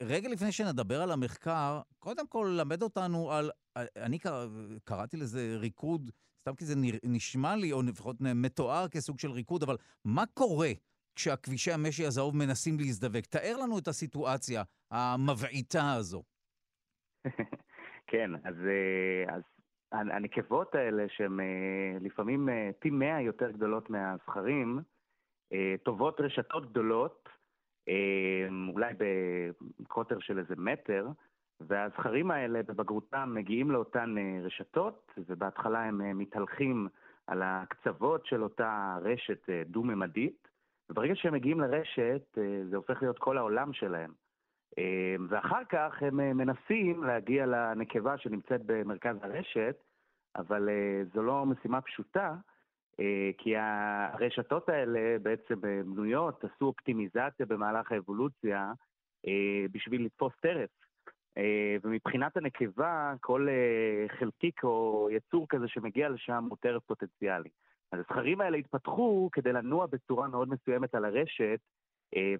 רגע 0.03 0.29
לפני 0.29 0.53
שנדבר 0.53 1.03
על 1.03 1.11
המחקר, 1.11 1.81
קודם 1.99 2.27
כל 2.27 2.57
למד 2.61 2.83
אותנו 2.83 3.33
על, 3.33 3.51
אני 3.97 4.19
קרא, 4.19 4.47
קראתי 4.85 5.17
לזה 5.17 5.57
ריקוד, 5.61 6.11
סתם 6.41 6.55
כי 6.55 6.65
זה 6.65 6.75
נשמע 7.05 7.57
לי, 7.57 7.73
או 7.73 7.83
לפחות 7.83 8.17
מתואר 8.21 8.89
כסוג 8.89 9.19
של 9.19 9.31
ריקוד, 9.31 9.63
אבל 9.63 9.77
מה 10.05 10.25
קורה 10.35 10.73
כשהכבישי 11.17 11.73
המשי 11.73 12.07
הזהוב 12.07 12.37
מנסים 12.37 12.77
להזדווג? 12.79 13.21
תאר 13.21 13.57
לנו 13.63 13.79
את 13.79 13.89
הסיטואציה 13.89 14.63
המבעיטה 14.91 15.93
הזו. 15.93 16.23
כן, 18.07 18.31
אז, 18.45 18.55
אה, 18.67 19.35
אז 19.37 19.43
הנקבות 19.93 20.75
האלה, 20.75 21.05
שהן 21.09 21.41
אה, 21.41 21.99
לפעמים 22.01 22.49
אה, 22.49 22.71
פי 22.79 22.91
מאה 22.91 23.21
יותר 23.21 23.51
גדולות 23.51 23.91
מהזכרים, 23.91 24.79
טובות 25.83 26.21
רשתות 26.21 26.71
גדולות, 26.71 27.29
אולי 28.73 28.95
בקוטר 29.81 30.19
של 30.21 30.39
איזה 30.39 30.55
מטר, 30.57 31.09
והזכרים 31.61 32.31
האלה 32.31 32.63
בבגרותם 32.63 33.33
מגיעים 33.35 33.71
לאותן 33.71 34.15
רשתות, 34.43 35.13
ובהתחלה 35.19 35.85
הם 35.85 36.19
מתהלכים 36.19 36.89
על 37.27 37.43
הקצוות 37.45 38.27
של 38.27 38.43
אותה 38.43 38.99
רשת 39.03 39.51
דו-ממדית, 39.67 40.49
וברגע 40.91 41.15
שהם 41.15 41.35
מגיעים 41.35 41.61
לרשת, 41.61 42.39
זה 42.71 42.77
הופך 42.77 43.03
להיות 43.03 43.19
כל 43.19 43.39
העולם 43.39 43.73
שלהם. 43.73 44.13
ואחר 45.29 45.65
כך 45.69 46.03
הם 46.03 46.17
מנסים 46.17 47.05
להגיע 47.05 47.47
לנקבה 47.47 48.19
שנמצאת 48.19 48.61
במרכז 48.67 49.17
הרשת, 49.23 49.77
אבל 50.37 50.69
זו 51.15 51.23
לא 51.23 51.47
משימה 51.47 51.81
פשוטה, 51.81 52.35
כי 53.39 53.57
הרשתות 53.57 54.69
האלה 54.69 55.17
בעצם 55.23 55.61
בנויות, 55.61 56.45
עשו 56.45 56.65
אופטימיזציה 56.65 57.47
במהלך 57.47 57.93
האבולוציה 57.93 58.73
בשביל 59.73 60.05
לתפוס 60.05 60.33
טרף. 60.41 60.71
ומבחינת 61.83 62.37
הנקבה, 62.37 63.15
כל 63.21 63.49
חלקיק 64.19 64.65
או 64.65 65.09
יצור 65.13 65.47
כזה 65.49 65.69
שמגיע 65.69 66.09
לשם 66.09 66.47
הוא 66.49 66.59
טרף 66.61 66.83
פוטנציאלי. 66.83 67.49
אז 67.95 68.01
הזכרים 68.01 68.41
האלה 68.41 68.57
התפתחו 68.57 69.29
כדי 69.33 69.53
לנוע 69.53 69.87
בצורה 69.87 70.29
מאוד 70.29 70.49
מסוימת 70.49 70.95
על 70.95 71.05
הרשת, 71.05 71.61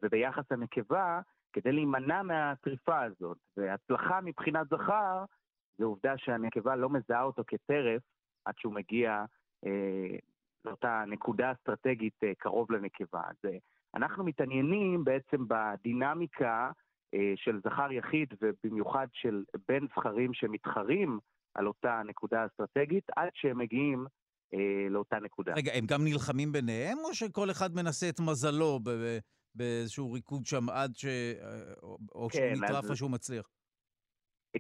וביחס 0.03 0.53
לנקבה, 0.53 1.21
כדי 1.53 1.73
להימנע 1.73 2.23
מהטריפה 2.23 3.03
הזאת. 3.03 3.39
והצלחה 3.57 4.21
מבחינת 4.21 4.69
זכר, 4.69 5.25
זה 5.79 5.85
עובדה 5.85 6.19
שהנקבה 6.19 6.77
לא 6.77 6.91
מזהה 6.91 7.23
אותו 7.23 7.43
כטרף 7.47 8.03
עד 8.45 8.55
שהוא 8.59 8.73
מגיע 8.73 9.25
אה, 9.67 10.17
לאותה 10.65 11.05
נקודה 11.07 11.53
אסטרטגית 11.53 12.25
אה, 12.25 12.33
קרוב 12.39 12.73
לנקבה. 12.73 13.21
אז 13.27 13.37
אה, 13.45 13.59
אנחנו 13.95 14.25
מתעניינים 14.25 15.05
בעצם 15.05 15.45
בדינמיקה 15.49 16.71
אה, 17.15 17.33
של 17.37 17.61
זכר 17.65 17.93
יחיד 17.93 18.35
ובמיוחד 18.43 19.07
של 19.13 19.45
בין 19.69 19.87
זכרים 19.87 20.35
שמתחרים 20.35 21.19
על 21.55 21.67
אותה 21.67 22.03
נקודה 22.05 22.47
אסטרטגית 22.47 23.05
עד 23.17 23.29
שהם 23.35 23.59
מגיעים 23.59 24.07
אה, 24.07 24.11
לאותה 24.91 25.19
נקודה. 25.19 25.53
רגע, 25.57 25.73
הם 25.75 25.87
גם 25.87 26.05
נלחמים 26.05 26.53
ביניהם, 26.53 26.99
או 26.99 27.15
שכל 27.15 27.51
אחד 27.51 27.75
מנסה 27.75 28.09
את 28.09 28.21
מזלו 28.21 28.81
באיזשהו 29.55 30.13
ריקוד 30.13 30.47
שם 30.47 30.71
עד 30.71 30.97
ש... 30.97 31.05
או 32.15 32.29
כן, 32.33 32.39
שהוא 32.39 32.65
נטרף 32.65 32.91
או 32.91 32.97
שהוא 32.97 33.11
מצליח? 33.11 33.49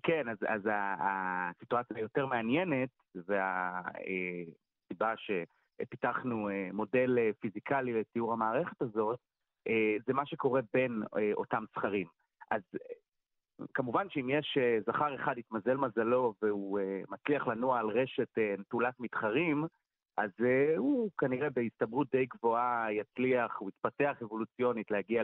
כן, 0.02 0.28
אז, 0.28 0.38
אז 0.48 0.62
הסיטואציה 1.00 1.96
היותר 1.96 2.26
מעניינת, 2.26 2.88
והסיבה 3.14 5.14
שפיתחנו 5.16 6.48
אה, 6.48 6.68
מודל 6.72 7.18
אה, 7.18 7.30
פיזיקלי 7.40 7.92
לתיאור 7.92 8.32
המערכת 8.32 8.82
הזאת, 8.82 9.18
אה, 9.68 9.96
זה 10.06 10.12
מה 10.12 10.26
שקורה 10.26 10.60
בין 10.72 11.02
אותם 11.32 11.64
זכרים. 11.70 12.06
אז 12.50 12.62
כמובן 13.74 14.06
שאם 14.10 14.30
יש 14.30 14.58
זכר 14.86 15.14
אחד, 15.14 15.38
התמזל 15.38 15.76
מזלו, 15.76 16.34
והוא 16.42 16.80
מצליח 17.08 17.46
לנוע 17.46 17.78
על 17.78 17.86
רשת 17.86 18.38
נטולת 18.58 19.00
מתחרים, 19.00 19.64
אז 20.16 20.30
uh, 20.40 20.78
הוא 20.78 21.10
כנראה 21.18 21.50
בהסתברות 21.50 22.08
די 22.10 22.26
גבוהה 22.26 22.92
יצליח, 22.92 23.56
הוא 23.58 23.68
יתפתח 23.68 24.16
אבולוציונית 24.22 24.90
להגיע 24.90 25.22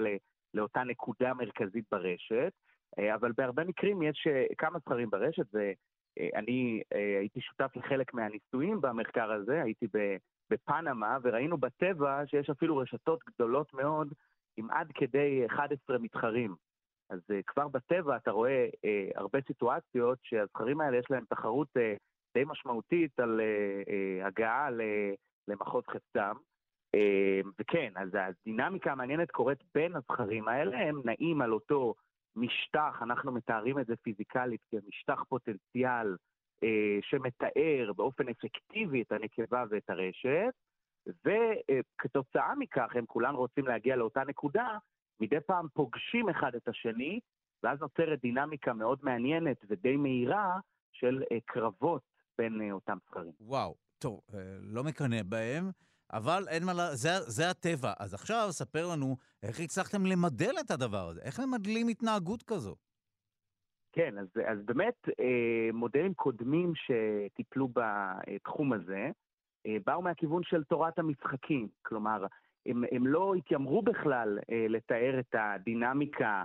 לאותה 0.55 0.85
נקודה 0.85 1.35
מרכזית 1.35 1.85
ברשת, 1.91 2.53
uh, 3.01 3.15
אבל 3.15 3.33
בהרבה 3.37 3.65
מקרים 3.65 4.03
יש 4.03 4.27
uh, 4.27 4.55
כמה 4.59 4.79
זכרים 4.79 5.11
ברשת, 5.11 5.47
ואני 5.53 6.83
הייתי 7.19 7.41
שותף 7.41 7.77
לחלק 7.77 8.15
מהניסויים 8.15 8.81
במחקר 8.81 9.33
הזה, 9.33 9.63
הייתי 9.63 9.87
בפנמה, 10.51 11.19
וראינו 11.23 11.59
בטבע 11.59 12.23
שיש 12.27 12.51
אפילו 12.51 12.77
רשתות 12.77 13.21
גדולות 13.29 13.75
מאוד 13.75 14.13
עם 14.57 14.71
עד 14.71 14.93
כדי 14.95 15.47
11 15.47 15.99
מתחרים. 15.99 16.55
אז 17.11 17.21
כבר 17.47 17.69
בטבע 17.69 18.17
אתה 18.17 18.31
רואה 18.31 18.67
הרבה 19.15 19.39
סיטואציות 19.47 20.19
שהזכרים 20.23 20.81
האלה 20.81 20.97
יש 20.99 21.07
להם 21.11 21.25
תחרות 21.29 21.69
די 22.35 22.45
משמעותית 22.47 23.21
על 23.21 23.41
uh, 23.41 23.89
uh, 23.89 24.27
הגעה 24.27 24.69
למחוז 25.49 25.85
חפצם. 25.87 26.37
Uh, 26.97 27.49
וכן, 27.61 27.93
אז 27.97 28.09
הדינמיקה 28.15 28.93
המעניינת 28.93 29.31
קורית 29.31 29.59
בין 29.75 29.97
הזכרים 29.97 30.49
האלה, 30.49 30.79
הם 30.79 31.03
נעים 31.05 31.43
על 31.43 31.53
אותו 31.53 31.95
משטח, 32.37 32.99
אנחנו 33.03 33.33
מתארים 33.33 33.79
את 33.79 33.87
זה 33.87 33.97
פיזיקלית 33.97 34.61
כמשטח 34.71 35.25
פוטנציאל 35.29 36.17
שמתאר 37.03 37.93
באופן 37.97 38.29
אפקטיבי 38.29 39.03
את 39.03 39.13
הנקבה 39.13 39.65
ואת 39.71 39.91
הרשת, 39.91 40.55
וכתוצאה 41.07 42.55
מכך 42.55 42.97
הם 42.97 43.07
כולם 43.07 43.35
רוצים 43.35 43.67
להגיע 43.67 43.97
לאותה 43.97 44.23
נקודה, 44.25 44.79
מדי 45.21 45.41
פעם 45.47 45.67
פוגשים 45.75 46.29
אחד 46.29 46.55
את 46.55 46.69
השני, 46.69 47.21
ואז 47.63 47.81
נוצרת 47.81 48.21
דינמיקה 48.21 48.73
מאוד 48.73 48.99
מעניינת 49.03 49.57
ודי 49.69 49.97
מהירה 49.97 50.59
של 50.93 51.23
קרבות 51.45 52.03
בין 52.41 52.61
אה, 52.61 52.73
אותם 52.73 52.97
זכרים. 53.07 53.33
וואו, 53.41 53.75
טוב, 53.99 54.21
אה, 54.35 54.39
לא 54.61 54.85
מקנא 54.85 55.23
בהם, 55.23 55.71
אבל 56.13 56.45
אין 56.49 56.65
מה 56.67 56.73
ל... 56.73 56.81
זה, 56.93 57.11
זה 57.21 57.51
הטבע. 57.51 57.93
אז 57.99 58.15
עכשיו 58.15 58.47
ספר 58.51 58.87
לנו 58.93 59.17
איך 59.43 59.61
הצלחתם 59.61 60.07
למדל 60.07 60.55
את 60.61 60.71
הדבר 60.71 61.09
הזה, 61.09 61.21
איך 61.25 61.41
ממדלים 61.41 61.89
התנהגות 61.89 62.43
כזו? 62.43 62.77
כן, 63.93 64.19
אז, 64.19 64.27
אז 64.47 64.59
באמת 64.65 65.09
אה, 65.21 65.73
מודלים 65.73 66.15
קודמים 66.15 66.73
שטיפלו 66.75 67.69
בתחום 67.75 68.73
הזה, 68.73 69.11
באו 69.87 70.03
מהכיוון 70.03 70.43
של 70.45 70.65
תורת 70.65 70.99
המשחקים. 70.99 71.69
כלומר, 71.83 72.27
הם, 72.67 72.85
הם 72.93 73.07
לא 73.07 73.35
התיימרו 73.35 73.83
בכלל 73.83 74.39
לתאר 74.69 75.21
את 75.21 75.35
הדינמיקה 75.35 76.45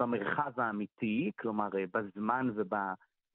במרחב 0.00 0.60
האמיתי, 0.60 1.30
כלומר, 1.38 1.68
בזמן 1.92 2.50
וב... 2.54 2.72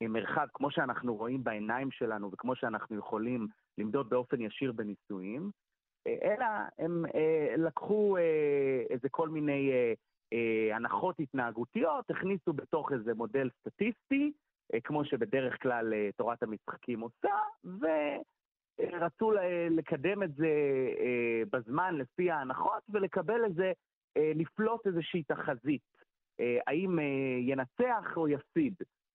מרחב, 0.00 0.46
כמו 0.54 0.70
שאנחנו 0.70 1.14
רואים 1.14 1.44
בעיניים 1.44 1.90
שלנו 1.90 2.32
וכמו 2.32 2.56
שאנחנו 2.56 2.96
יכולים 2.96 3.46
למדוד 3.78 4.10
באופן 4.10 4.40
ישיר 4.40 4.72
בניסויים, 4.72 5.50
אלא 6.06 6.46
הם 6.78 7.04
אה, 7.14 7.54
לקחו 7.56 8.16
אה, 8.16 8.82
איזה 8.90 9.08
כל 9.08 9.28
מיני 9.28 9.70
אה, 10.32 10.76
הנחות 10.76 11.20
התנהגותיות, 11.20 12.10
הכניסו 12.10 12.52
בתוך 12.52 12.92
איזה 12.92 13.14
מודל 13.14 13.50
סטטיסטי, 13.60 14.32
כמו 14.84 15.04
שבדרך 15.04 15.62
כלל 15.62 15.92
תורת 16.16 16.42
המשחקים 16.42 17.00
עושה, 17.00 17.34
ורצו 18.78 19.32
לקדם 19.70 20.22
את 20.22 20.34
זה 20.34 20.48
בזמן 21.52 21.94
לפי 21.94 22.30
ההנחות 22.30 22.82
ולקבל 22.88 23.44
איזה, 23.44 23.72
לפלוט 24.16 24.86
איזושהי 24.86 25.22
תחזית. 25.22 25.82
האם 26.66 26.98
ינצח 27.40 28.16
או 28.16 28.28
יפסיד. 28.28 28.74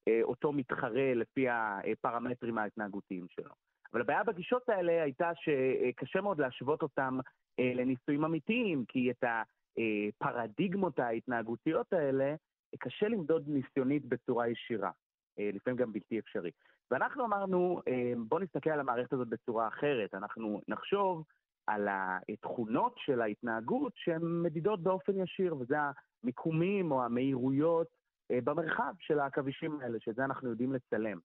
אה, 0.09 0.23
אותו 0.23 0.51
מתחרה 0.51 1.13
לפי 1.13 1.45
הפרמטרים 1.49 2.57
ההתנהגותיים 2.57 3.25
שלו. 3.29 3.51
אבל 3.93 4.01
הבעיה 4.01 4.23
בגישות 4.23 4.69
האלה 4.69 5.03
הייתה 5.03 5.31
שקשה 5.35 6.21
מאוד 6.21 6.41
להשוות 6.41 6.81
אותם 6.81 7.19
אה, 7.59 7.71
לניסויים 7.75 8.25
אמיתיים, 8.25 8.85
כי 8.87 9.11
את 9.11 9.23
הפרדיגמות 9.23 10.99
ההתנהגותיות 10.99 11.93
האלה 11.93 12.35
קשה 12.79 13.07
למדוד 13.07 13.43
ניסיונית 13.47 14.05
בצורה 14.05 14.47
ישירה, 14.47 14.91
אה, 15.39 15.49
לפעמים 15.53 15.77
גם 15.77 15.93
בלתי 15.93 16.19
אפשרי. 16.19 16.51
ואנחנו 16.91 17.25
אמרנו, 17.25 17.81
בואו 18.27 18.41
נסתכל 18.41 18.69
על 18.69 18.79
המערכת 18.79 19.13
הזאת 19.13 19.27
בצורה 19.27 19.67
אחרת, 19.67 20.13
אנחנו 20.13 20.61
נחשוב 20.67 21.23
על 21.67 21.87
התכונות 21.91 22.93
של 22.97 23.21
ההתנהגות 23.21 23.93
שהן 23.95 24.41
מדידות 24.41 24.83
באופן 24.83 25.17
ישיר, 25.17 25.55
וזה 25.55 25.75
המיקומים 26.23 26.91
או 26.91 27.03
המהירויות 27.03 27.87
במרחב 28.31 28.93
של 28.99 29.19
העכבישים 29.19 29.81
האלה, 29.81 29.99
שאת 29.99 30.15
זה 30.15 30.25
אנחנו 30.25 30.49
יודעים 30.49 30.73
לצלם. 30.73 31.19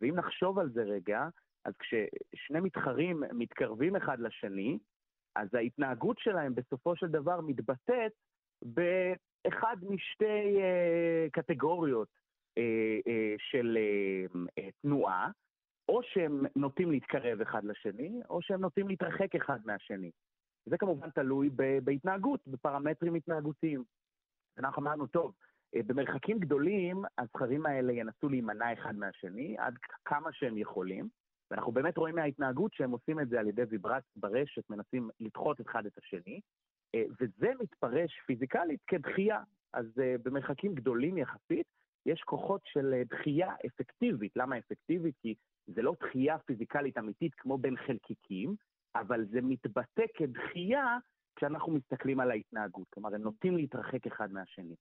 ואם 0.00 0.14
נחשוב 0.16 0.58
על 0.58 0.70
זה 0.70 0.82
רגע, 0.82 1.28
אז 1.64 1.74
כששני 1.78 2.60
מתחרים 2.60 3.22
מתקרבים 3.32 3.96
אחד 3.96 4.20
לשני, 4.20 4.78
אז 5.36 5.54
ההתנהגות 5.54 6.18
שלהם 6.18 6.54
בסופו 6.54 6.96
של 6.96 7.06
דבר 7.06 7.40
מתבטאת 7.40 8.12
באחד 8.62 9.76
משתי 9.82 10.56
uh, 10.56 11.30
קטגוריות 11.32 12.08
uh, 12.08 12.62
uh, 13.08 13.36
של 13.38 13.78
uh, 13.78 14.36
uh, 14.36 14.70
תנועה, 14.82 15.30
או 15.88 16.00
שהם 16.02 16.42
נוטים 16.56 16.90
להתקרב 16.90 17.40
אחד 17.40 17.64
לשני, 17.64 18.20
או 18.30 18.42
שהם 18.42 18.60
נוטים 18.60 18.88
להתרחק 18.88 19.34
אחד 19.34 19.58
מהשני. 19.64 20.10
זה 20.66 20.78
כמובן 20.78 21.10
תלוי 21.10 21.50
בהתנהגות, 21.84 22.40
בפרמטרים 22.46 23.14
התנהגותיים. 23.14 23.84
אנחנו 24.58 24.82
אמרנו, 24.82 25.06
טוב, 25.06 25.32
במרחקים 25.86 26.38
גדולים, 26.38 27.02
הזכרים 27.18 27.66
האלה 27.66 27.92
ינסו 27.92 28.28
להימנע 28.28 28.72
אחד 28.72 28.96
מהשני 28.96 29.56
עד 29.58 29.74
כמה 30.04 30.32
שהם 30.32 30.58
יכולים, 30.58 31.08
ואנחנו 31.50 31.72
באמת 31.72 31.96
רואים 31.96 32.14
מההתנהגות 32.14 32.74
שהם 32.74 32.90
עושים 32.90 33.20
את 33.20 33.28
זה 33.28 33.40
על 33.40 33.48
ידי 33.48 33.62
ויברציה 33.68 34.12
ברשת, 34.16 34.70
מנסים 34.70 35.10
לדחות 35.20 35.60
אחד 35.60 35.86
את 35.86 35.98
השני, 35.98 36.40
אה, 36.94 37.02
וזה 37.20 37.52
מתפרש 37.60 38.20
פיזיקלית 38.26 38.80
כדחייה. 38.86 39.40
אז 39.72 39.86
אה, 40.00 40.14
במרחקים 40.22 40.74
גדולים 40.74 41.18
יחסית, 41.18 41.66
יש 42.06 42.20
כוחות 42.20 42.60
של 42.64 42.94
אה, 42.94 43.02
דחייה 43.04 43.54
אפקטיבית. 43.66 44.32
למה 44.36 44.58
אפקטיבית? 44.58 45.14
כי 45.22 45.34
זה 45.66 45.82
לא 45.82 45.94
דחייה 46.00 46.38
פיזיקלית 46.38 46.98
אמיתית 46.98 47.34
כמו 47.34 47.58
בין 47.58 47.76
חלקיקים, 47.76 48.54
אבל 48.94 49.24
זה 49.24 49.40
מתבטא 49.42 50.04
כדחייה 50.14 50.98
כשאנחנו 51.36 51.72
מסתכלים 51.72 52.20
על 52.20 52.30
ההתנהגות. 52.30 52.86
כלומר, 52.94 53.14
הם 53.14 53.22
נוטים 53.22 53.56
להתרחק 53.56 54.06
אחד 54.06 54.32
מהשני. 54.32 54.74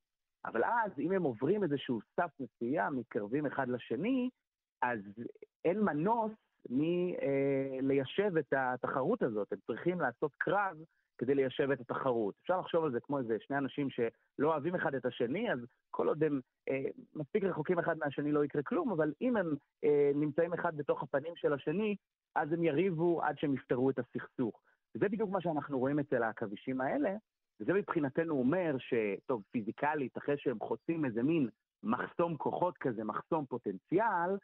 אבל 0.45 0.63
אז, 0.63 0.91
אם 0.99 1.11
הם 1.11 1.23
עוברים 1.23 1.63
איזשהו 1.63 1.99
סף 2.15 2.31
מסוים, 2.39 2.95
מתקרבים 2.95 3.45
אחד 3.45 3.67
לשני, 3.69 4.29
אז 4.81 4.99
אין 5.65 5.79
מנוס 5.79 6.31
מליישב 6.69 8.37
את 8.37 8.53
התחרות 8.57 9.23
הזאת. 9.23 9.51
הם 9.51 9.59
צריכים 9.67 10.01
לעשות 10.01 10.31
קרב 10.37 10.77
כדי 11.17 11.35
ליישב 11.35 11.71
את 11.71 11.79
התחרות. 11.79 12.35
אפשר 12.41 12.59
לחשוב 12.59 12.85
על 12.85 12.91
זה 12.91 12.99
כמו 12.99 13.19
איזה 13.19 13.37
שני 13.39 13.57
אנשים 13.57 13.89
שלא 13.89 14.51
אוהבים 14.51 14.75
אחד 14.75 14.95
את 14.95 15.05
השני, 15.05 15.51
אז 15.51 15.59
כל 15.91 16.07
עוד 16.07 16.23
הם 16.23 16.39
אה, 16.69 16.83
מספיק 17.15 17.43
רחוקים 17.43 17.79
אחד 17.79 17.97
מהשני 17.97 18.31
לא 18.31 18.45
יקרה 18.45 18.63
כלום, 18.63 18.91
אבל 18.91 19.13
אם 19.21 19.37
הם 19.37 19.55
אה, 19.83 20.11
נמצאים 20.15 20.53
אחד 20.53 20.77
בתוך 20.77 21.03
הפנים 21.03 21.35
של 21.35 21.53
השני, 21.53 21.95
אז 22.35 22.51
הם 22.51 22.63
יריבו 22.63 23.21
עד 23.23 23.37
שהם 23.37 23.53
יפתרו 23.53 23.89
את 23.89 23.99
הסכסוך. 23.99 24.61
וזה 24.95 25.09
בדיוק 25.09 25.29
מה 25.29 25.41
שאנחנו 25.41 25.79
רואים 25.79 25.99
אצל 25.99 26.23
העכבישים 26.23 26.81
האלה, 26.81 27.15
וזה 27.59 27.73
מבחינתנו 27.73 28.33
אומר 28.39 28.75
שטוב, 28.79 29.43
פיזיקלית, 29.51 30.17
אחרי 30.17 30.35
שהם 30.37 30.59
חוצים 30.59 31.05
איזה 31.05 31.23
מין 31.23 31.49
מחסום 31.83 32.37
כוחות 32.37 32.77
כזה, 32.77 33.03
מחסום 33.03 33.45
פוטנציאל, 33.45 34.37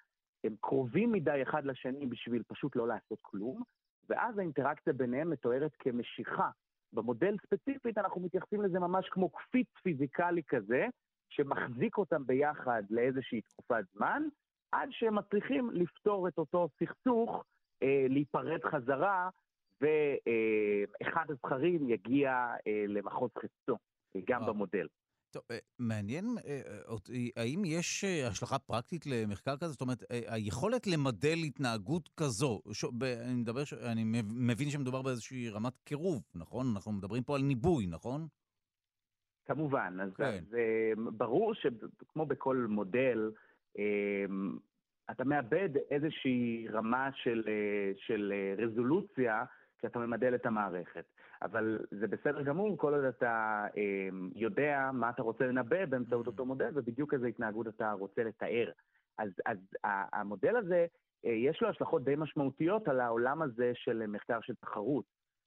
הם 0.44 0.56
קרובים 0.62 1.12
מדי 1.12 1.42
אחד 1.42 1.66
לשני 1.66 2.06
בשביל 2.06 2.44
פשוט 2.48 2.76
לא 2.76 2.88
לעשות 2.88 3.20
כלום, 3.22 3.64
ואז 4.10 4.38
האינטראקציה 4.38 4.94
ביניהם 4.94 5.30
מתוארת 5.30 5.72
כמשיכה. 5.80 6.50
במודל 6.94 7.36
ספציפית 7.46 7.98
אנחנו 7.98 8.22
מתייחסים 8.22 8.62
לזה 8.62 8.80
ממש 8.80 9.10
כמו 9.10 9.30
קפיץ 9.30 9.68
פיזיקלי 9.84 10.42
כזה, 10.48 10.86
שמחזיק 11.30 11.98
אותם 11.98 12.26
ביחד 12.26 12.84
לאיזושהי 12.90 13.42
תקופת 13.42 13.84
זמן, 13.94 14.24
עד 14.72 14.90
שהם 14.92 15.16
מצליחים 15.16 15.70
לפתור 15.72 16.28
את 16.28 16.38
אותו 16.38 16.70
סכסוך, 16.80 17.44
אה, 17.84 18.06
להיפרד 18.10 18.64
חזרה, 18.64 19.30
ואחד 19.82 21.26
אה, 21.30 21.34
הזכרים 21.34 21.90
יגיע 21.90 22.32
אה, 22.68 22.86
למחוז 22.88 23.32
חפצו, 23.38 23.78
גם 24.28 24.46
במודל. 24.46 24.88
טוב, 25.32 25.44
אה, 25.52 25.58
מעניין 25.80 26.26
אה, 26.48 26.62
אותי, 26.88 27.32
האם 27.36 27.62
יש 27.66 28.04
אה, 28.04 28.28
השלכה 28.28 28.60
פרקטית 28.60 29.06
למחקר 29.06 29.58
כזה? 29.58 29.72
זאת 29.72 29.82
אומרת, 29.82 30.04
היכולת 30.10 30.88
למדל 30.88 31.38
התנהגות 31.46 32.10
כזו, 32.18 32.62
ש... 32.72 32.84
אני 33.04 33.36
מדבר, 33.36 33.64
ש... 33.64 33.74
אני 33.74 34.04
מבין 34.24 34.70
שמדובר 34.70 35.02
באיזושהי 35.02 35.50
רמת 35.50 35.80
קירוב, 35.84 36.24
נכון? 36.36 36.66
אנחנו 36.76 36.92
מדברים 36.92 37.24
פה 37.24 37.36
על 37.36 37.42
ניבוי, 37.42 37.88
נכון? 37.88 38.28
כמובן, 39.46 39.98
אז 40.02 40.14
כן. 40.18 40.44
זה 40.50 40.64
ברור 40.96 41.54
שכמו 41.54 42.26
בכל 42.26 42.68
מודל, 42.70 43.32
אתה 45.12 45.24
מאבד 45.24 45.70
איזושהי 45.92 46.68
רמה 46.72 47.10
של, 47.14 47.44
של 47.98 48.34
רזולוציה 48.58 49.44
כשאתה 49.82 50.00
ממדל 50.00 50.36
את 50.36 50.46
המערכת. 50.46 51.06
אבל 51.42 51.80
זה 51.92 52.08
בסדר 52.08 52.42
גמור 52.42 52.78
כל 52.78 52.94
עוד 52.94 53.04
אתה 53.04 53.66
אה, 53.78 54.10
יודע 54.36 54.90
מה 54.94 55.10
אתה 55.10 55.22
רוצה 55.22 55.46
לנבא 55.46 55.86
באמצעות 55.86 56.28
אותו 56.28 56.46
מודל, 56.46 56.70
ובדיוק 56.74 57.14
איזה 57.14 57.28
התנהגות 57.28 57.68
אתה 57.68 57.92
רוצה 57.92 58.24
לתאר. 58.24 58.72
אז, 59.18 59.30
אז 59.46 59.58
המודל 60.14 60.56
הזה, 60.56 60.86
אה, 61.26 61.32
יש 61.32 61.62
לו 61.62 61.70
השלכות 61.70 62.04
די 62.04 62.16
משמעותיות 62.18 62.88
על 62.88 63.00
העולם 63.00 63.42
הזה 63.42 63.72
של 63.76 64.08
מחקר 64.08 64.40
של 64.42 64.56
תחרות. 64.56 65.06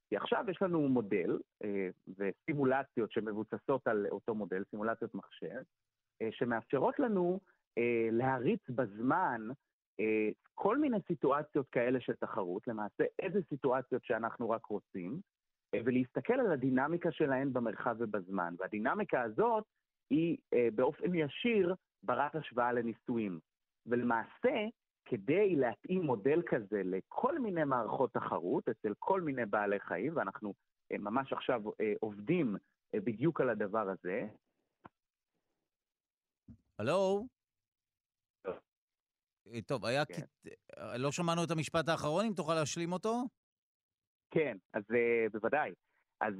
כי 0.08 0.16
עכשיו 0.16 0.44
יש 0.50 0.62
לנו 0.62 0.88
מודל 0.88 1.38
אה, 1.64 1.88
וסימולציות 2.18 3.12
שמבוססות 3.12 3.86
על 3.86 4.06
אותו 4.10 4.34
מודל, 4.34 4.62
סימולציות 4.70 5.14
מחשב, 5.14 5.62
אה, 6.22 6.28
שמאפשרות 6.32 6.98
לנו 6.98 7.40
אה, 7.78 8.08
להריץ 8.10 8.70
בזמן 8.70 9.40
כל 10.54 10.78
מיני 10.78 10.96
סיטואציות 11.06 11.68
כאלה 11.68 12.00
של 12.00 12.14
תחרות, 12.14 12.66
למעשה 12.66 13.04
איזה 13.18 13.40
סיטואציות 13.48 14.04
שאנחנו 14.04 14.50
רק 14.50 14.66
רוצים, 14.66 15.20
אה, 15.74 15.80
ולהסתכל 15.84 16.32
על 16.32 16.52
הדינמיקה 16.52 17.12
שלהן 17.12 17.52
במרחב 17.52 17.96
ובזמן. 17.98 18.54
והדינמיקה 18.58 19.22
הזאת 19.22 19.64
היא 20.10 20.36
אה, 20.54 20.68
באופן 20.74 21.14
ישיר 21.14 21.74
ברת 22.02 22.34
השוואה 22.34 22.72
לניסויים. 22.72 23.38
ולמעשה, 23.86 24.66
כדי 25.04 25.56
להתאים 25.56 26.02
מודל 26.02 26.42
כזה 26.46 26.82
לכל 26.84 27.38
מיני 27.38 27.64
מערכות 27.64 28.12
תחרות 28.12 28.68
אצל 28.68 28.92
כל 28.98 29.20
מיני 29.20 29.46
בעלי 29.46 29.80
חיים, 29.80 30.16
ואנחנו 30.16 30.54
ממש 30.92 31.32
עכשיו 31.32 31.62
עובדים 32.00 32.56
בדיוק 32.96 33.40
על 33.40 33.50
הדבר 33.50 33.88
הזה. 33.88 34.26
הלו? 36.78 37.26
אה, 39.52 39.60
טוב, 39.62 39.86
היה... 39.86 40.04
כן. 40.04 40.22
אה, 40.78 40.98
לא 40.98 41.12
שמענו 41.12 41.44
את 41.44 41.50
המשפט 41.50 41.88
האחרון, 41.88 42.26
אם 42.26 42.32
תוכל 42.32 42.54
להשלים 42.54 42.92
אותו? 42.92 43.22
כן, 44.30 44.56
אז 44.74 44.82
uh, 44.90 45.32
בוודאי. 45.32 45.72
אז 46.20 46.34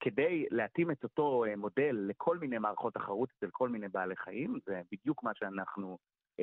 כדי 0.00 0.46
להתאים 0.50 0.90
את 0.90 1.04
אותו 1.04 1.44
מודל 1.56 1.96
לכל 2.08 2.38
מיני 2.38 2.58
מערכות 2.58 2.94
תחרות 2.94 3.28
אצל 3.38 3.50
כל 3.52 3.68
מיני 3.68 3.88
בעלי 3.88 4.16
חיים, 4.16 4.58
זה 4.66 4.80
בדיוק 4.92 5.22
מה 5.22 5.30
שאנחנו 5.34 5.98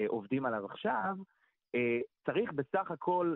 עובדים 0.08 0.46
עליו 0.46 0.66
עכשיו, 0.66 1.16
צריך 2.26 2.54
בסך 2.54 2.92
הכל 2.92 3.36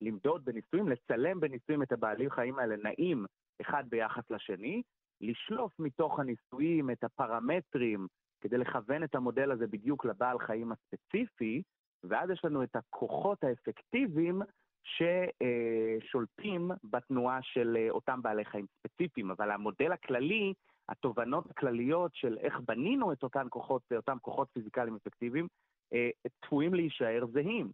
למדוד 0.00 0.44
בניסויים, 0.44 0.88
לצלם 0.88 1.40
בניסויים 1.40 1.82
את 1.82 1.92
הבעלי 1.92 2.30
חיים 2.30 2.58
האלה 2.58 2.76
נעים 2.76 3.26
אחד 3.60 3.84
ביחס 3.88 4.30
לשני, 4.30 4.82
לשלוף 5.20 5.72
מתוך 5.78 6.20
הניסויים 6.20 6.90
את 6.90 7.04
הפרמטרים 7.04 8.06
כדי 8.44 8.58
לכוון 8.58 9.04
את 9.04 9.14
המודל 9.14 9.50
הזה 9.50 9.66
בדיוק 9.66 10.04
לבעל 10.04 10.38
חיים 10.38 10.72
הספציפי, 10.72 11.62
ואז 12.04 12.30
יש 12.30 12.44
לנו 12.44 12.62
את 12.62 12.76
הכוחות 12.76 13.44
האפקטיביים 13.44 14.42
ששולטים 14.84 16.70
בתנועה 16.84 17.38
של 17.42 17.76
אה, 17.80 17.90
אותם 17.90 18.22
בעלי 18.22 18.44
חיים 18.44 18.66
ספציפיים. 18.78 19.30
אבל 19.30 19.50
המודל 19.50 19.92
הכללי, 19.92 20.54
התובנות 20.88 21.50
הכלליות 21.50 22.14
של 22.14 22.38
איך 22.38 22.60
בנינו 22.66 23.12
את 23.12 23.22
אותם 23.22 23.48
כוחות, 23.48 23.82
אותם 23.96 24.16
כוחות 24.20 24.48
פיזיקליים 24.52 24.96
אפקטיביים, 24.96 25.48
אה, 25.92 26.10
צפויים 26.44 26.74
להישאר 26.74 27.24
זהים. 27.32 27.72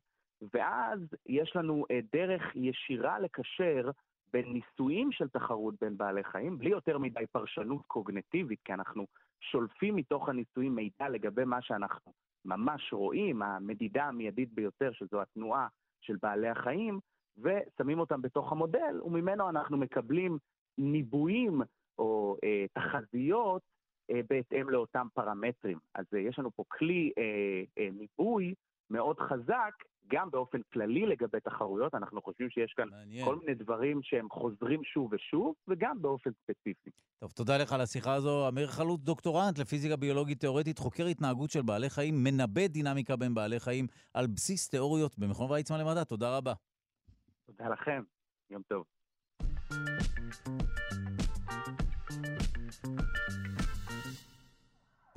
ואז 0.55 1.01
יש 1.27 1.57
לנו 1.57 1.85
אה, 1.91 2.01
דרך 2.13 2.43
ישירה 2.55 3.19
לקשר 3.19 3.91
בין 4.33 4.53
ניסויים 4.53 5.13
של 5.13 5.29
תחרות 5.29 5.75
בין 5.81 5.97
בעלי 5.97 6.25
חיים, 6.25 6.59
בלי 6.59 6.71
יותר 6.71 6.99
מדי 6.99 7.27
פרשנות 7.33 7.83
קוגנטיבית, 7.87 8.61
כי 8.65 8.73
אנחנו 8.73 9.07
שולפים 9.41 9.97
מתוך 9.97 10.29
הניסויים 10.29 10.75
מידע 10.75 11.09
לגבי 11.09 11.45
מה 11.45 11.63
שאנחנו 11.63 12.13
ממש 12.45 12.93
רואים, 12.93 13.43
המדידה 13.43 14.05
המיידית 14.05 14.53
ביותר, 14.55 14.93
שזו 14.93 15.23
התנועה 15.23 15.69
של 16.01 16.17
בעלי 16.23 16.49
החיים, 16.49 17.01
ושמים 17.39 18.01
אותם 18.01 18.23
בתוך 18.23 18.53
המודל, 18.53 19.01
וממנו 19.05 19.49
אנחנו 19.49 19.77
מקבלים 19.77 20.39
ניבויים 20.79 21.63
או 21.99 22.37
אה, 22.45 22.67
תחזיות 22.73 23.63
אה, 24.11 24.21
בהתאם 24.31 24.71
לאותם 24.71 25.07
פרמטרים. 25.15 25.79
אז 25.95 26.05
אה, 26.15 26.19
יש 26.19 26.39
לנו 26.39 26.51
פה 26.51 26.65
כלי 26.69 27.13
אה, 27.19 27.63
אה, 27.79 27.89
ניבוי 27.93 28.55
מאוד 28.91 29.19
חזק 29.21 29.75
גם 30.11 30.31
באופן 30.31 30.59
כללי 30.73 31.07
לגבי 31.07 31.41
תחרויות, 31.41 31.95
אנחנו 31.95 32.23
חושבים 32.23 32.51
שיש 32.51 32.73
כאן 32.77 32.89
מעניין. 32.91 33.25
כל 33.25 33.37
מיני 33.37 33.55
דברים 33.55 34.01
שהם 34.03 34.31
חוזרים 34.31 34.85
שוב 34.85 35.13
ושוב, 35.13 35.55
וגם 35.69 36.03
באופן 36.03 36.31
ספציפי. 36.43 36.91
טוב, 37.19 37.31
תודה 37.31 37.59
לך 37.59 37.73
על 37.73 37.81
השיחה 37.81 38.15
הזו. 38.15 38.49
אמיר 38.49 38.67
חלוץ, 38.67 39.01
דוקטורנט 39.01 39.59
לפיזיקה 39.59 39.97
ביולוגית 39.97 40.41
תאורטית, 40.41 40.79
חוקר 40.79 41.07
התנהגות 41.07 41.51
של 41.51 41.63
בעלי 41.63 41.91
חיים, 41.91 42.25
מנבא 42.25 42.67
דינמיקה 42.67 43.17
בין 43.17 43.35
בעלי 43.35 43.61
חיים 43.61 43.87
על 44.15 44.27
בסיס 44.27 44.69
תיאוריות 44.69 45.19
במכון 45.19 45.51
ויצמן 45.51 45.81
למדע. 45.81 46.05
תודה 46.05 46.37
רבה. 46.37 46.53
תודה 47.47 47.69
לכם, 47.69 48.03
יום 48.51 48.63
טוב. 48.69 48.85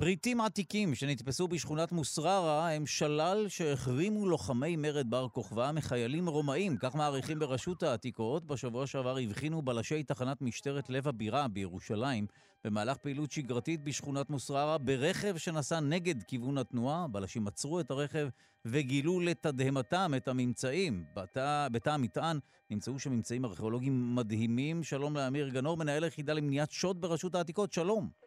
פריטים 0.04 0.40
עתיקים 0.40 0.94
שנתפסו 0.94 1.48
בשכונת 1.48 1.92
מוסררה 1.92 2.72
הם 2.72 2.86
שלל 2.86 3.48
שהחרימו 3.48 4.26
לוחמי 4.26 4.76
מרד 4.76 5.10
בר 5.10 5.28
כוכבא 5.28 5.70
מחיילים 5.74 6.28
רומאים, 6.28 6.76
כך 6.76 6.94
מעריכים 6.94 7.38
ברשות 7.38 7.82
העתיקות. 7.82 8.46
בשבוע 8.46 8.86
שעבר 8.86 9.18
הבחינו 9.18 9.62
בלשי 9.62 10.02
תחנת 10.02 10.42
משטרת 10.42 10.90
לב 10.90 11.08
הבירה 11.08 11.48
בירושלים 11.48 12.26
במהלך 12.64 12.96
פעילות 12.96 13.32
שגרתית 13.32 13.84
בשכונת 13.84 14.30
מוסררה 14.30 14.78
ברכב 14.78 15.36
שנסע 15.36 15.80
נגד 15.80 16.22
כיוון 16.22 16.58
התנועה. 16.58 17.06
בלשים 17.08 17.46
עצרו 17.46 17.80
את 17.80 17.90
הרכב 17.90 18.28
וגילו 18.64 19.20
לתדהמתם 19.20 20.12
את 20.16 20.28
הממצאים. 20.28 21.04
בתא, 21.16 21.68
בתא 21.72 21.90
המטען 21.90 22.38
נמצאו 22.70 22.98
שם 22.98 23.12
ממצאים 23.12 23.44
ארכיאולוגיים 23.44 24.14
מדהימים. 24.14 24.82
שלום 24.82 25.16
לאמיר 25.16 25.48
גנור, 25.48 25.76
מנהל 25.76 26.04
היחידה 26.04 26.32
למניעת 26.32 26.70
שוד 26.70 27.00
ברשות 27.00 27.34
העתיקות, 27.34 27.72
שלום. 27.72 28.23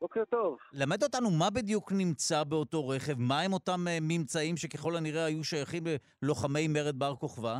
בוקר 0.00 0.24
טוב. 0.24 0.58
למד 0.72 1.02
אותנו 1.02 1.30
מה 1.30 1.50
בדיוק 1.54 1.92
נמצא 1.92 2.44
באותו 2.44 2.88
רכב, 2.88 3.14
מה 3.18 3.40
הם 3.40 3.52
אותם 3.52 3.80
uh, 3.86 3.90
ממצאים 4.02 4.56
שככל 4.56 4.96
הנראה 4.96 5.24
היו 5.24 5.44
שייכים 5.44 5.82
ללוחמי 6.22 6.68
מרד 6.68 6.98
בר 6.98 7.16
כוכבא? 7.16 7.56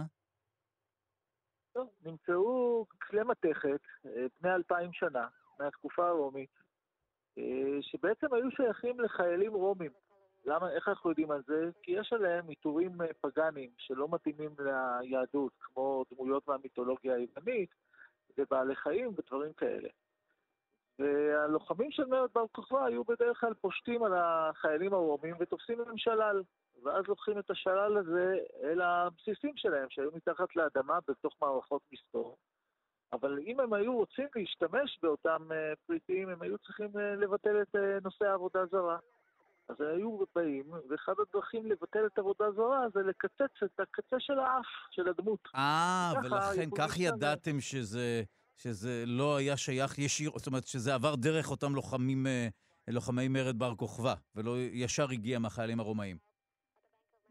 טוב, 1.73 1.89
נמצאו 2.05 2.87
כלי 3.03 3.23
מתכת 3.23 3.81
uh, 4.05 4.09
בני 4.41 4.55
אלפיים 4.55 4.93
שנה, 4.93 5.27
מהתקופה 5.61 6.09
הרומית, 6.09 6.51
uh, 7.39 7.43
שבעצם 7.81 8.35
היו 8.35 8.51
שייכים 8.51 9.01
לחיילים 9.01 9.53
רומים. 9.53 9.91
למה, 10.45 10.71
איך 10.71 10.89
אנחנו 10.89 11.11
יודעים 11.11 11.31
על 11.31 11.43
זה? 11.47 11.71
כי 11.83 11.93
יש 11.93 12.13
עליהם 12.13 12.49
עיטורים 12.49 12.99
פגאנים 13.21 13.71
שלא 13.79 14.09
מתאימים 14.11 14.51
ליהדות, 14.59 15.53
כמו 15.61 16.05
דמויות 16.11 16.49
מהמיתולוגיה 16.49 17.15
היוונית, 17.15 17.71
ובעלי 18.39 18.77
חיים 18.77 19.09
ודברים 19.09 19.53
כאלה. 19.53 19.89
והלוחמים 20.99 21.91
של 21.91 22.05
מרד 22.05 22.29
בר 22.35 22.45
כוכבא 22.53 22.85
היו 22.85 23.05
בדרך 23.05 23.41
כלל 23.41 23.55
פושטים 23.55 24.03
על 24.03 24.13
החיילים 24.17 24.93
הרומים 24.93 25.35
ותופסים 25.41 25.79
להם 25.79 25.99
שלל. 25.99 26.43
ואז 26.85 27.05
לוקחים 27.09 27.39
את 27.39 27.51
השלל 27.51 27.97
הזה 27.97 28.37
אל 28.63 28.81
הבסיסים 28.81 29.53
שלהם, 29.57 29.87
שהיו 29.91 30.11
מתחת 30.15 30.57
לאדמה 30.57 30.99
בתוך 31.09 31.35
מערכות 31.43 31.83
מסתור. 31.93 32.37
אבל 33.13 33.39
אם 33.47 33.61
הם 33.61 33.73
היו 33.73 33.97
רוצים 33.97 34.27
להשתמש 34.37 34.99
באותם 35.03 35.53
אה, 35.53 35.73
פריטים, 35.87 36.29
הם 36.29 36.43
היו 36.43 36.59
צריכים 36.59 36.91
אה, 36.99 37.15
לבטל 37.15 37.63
את 37.63 37.77
אה, 37.77 37.99
נושא 38.05 38.25
העבודה 38.25 38.67
זרה. 38.67 38.99
אז 39.69 39.81
היו 39.81 40.19
באים, 40.35 40.65
ואחד 40.89 41.13
הדרכים 41.19 41.67
לבטל 41.67 42.07
את 42.07 42.19
העבודה 42.19 42.51
זרה 42.53 42.87
זה 42.95 43.01
לקצץ 43.03 43.63
את 43.65 43.81
הקצה 43.81 44.17
של 44.21 44.39
האף, 44.39 44.67
של 44.91 45.09
הדמות. 45.09 45.49
אה, 45.55 46.13
ולכן 46.23 46.71
כך 46.79 46.99
ידעתם 46.99 47.61
שזה... 47.61 48.23
שזה 48.59 49.05
לא 49.07 49.37
היה 49.37 49.57
שייך 49.57 49.99
ישיר, 49.99 50.31
זאת 50.37 50.47
אומרת 50.47 50.67
שזה 50.67 50.95
עבר 50.95 51.15
דרך 51.15 51.51
אותם 51.51 51.75
לוחמים, 51.75 52.27
אה, 52.27 52.49
לוחמי 52.89 53.29
מרד 53.29 53.59
בר 53.59 53.75
כוכבא, 53.75 54.15
ולא 54.35 54.55
ישר 54.59 55.07
הגיע 55.13 55.39
מהחיילים 55.39 55.81
הרומאים. 55.81 56.17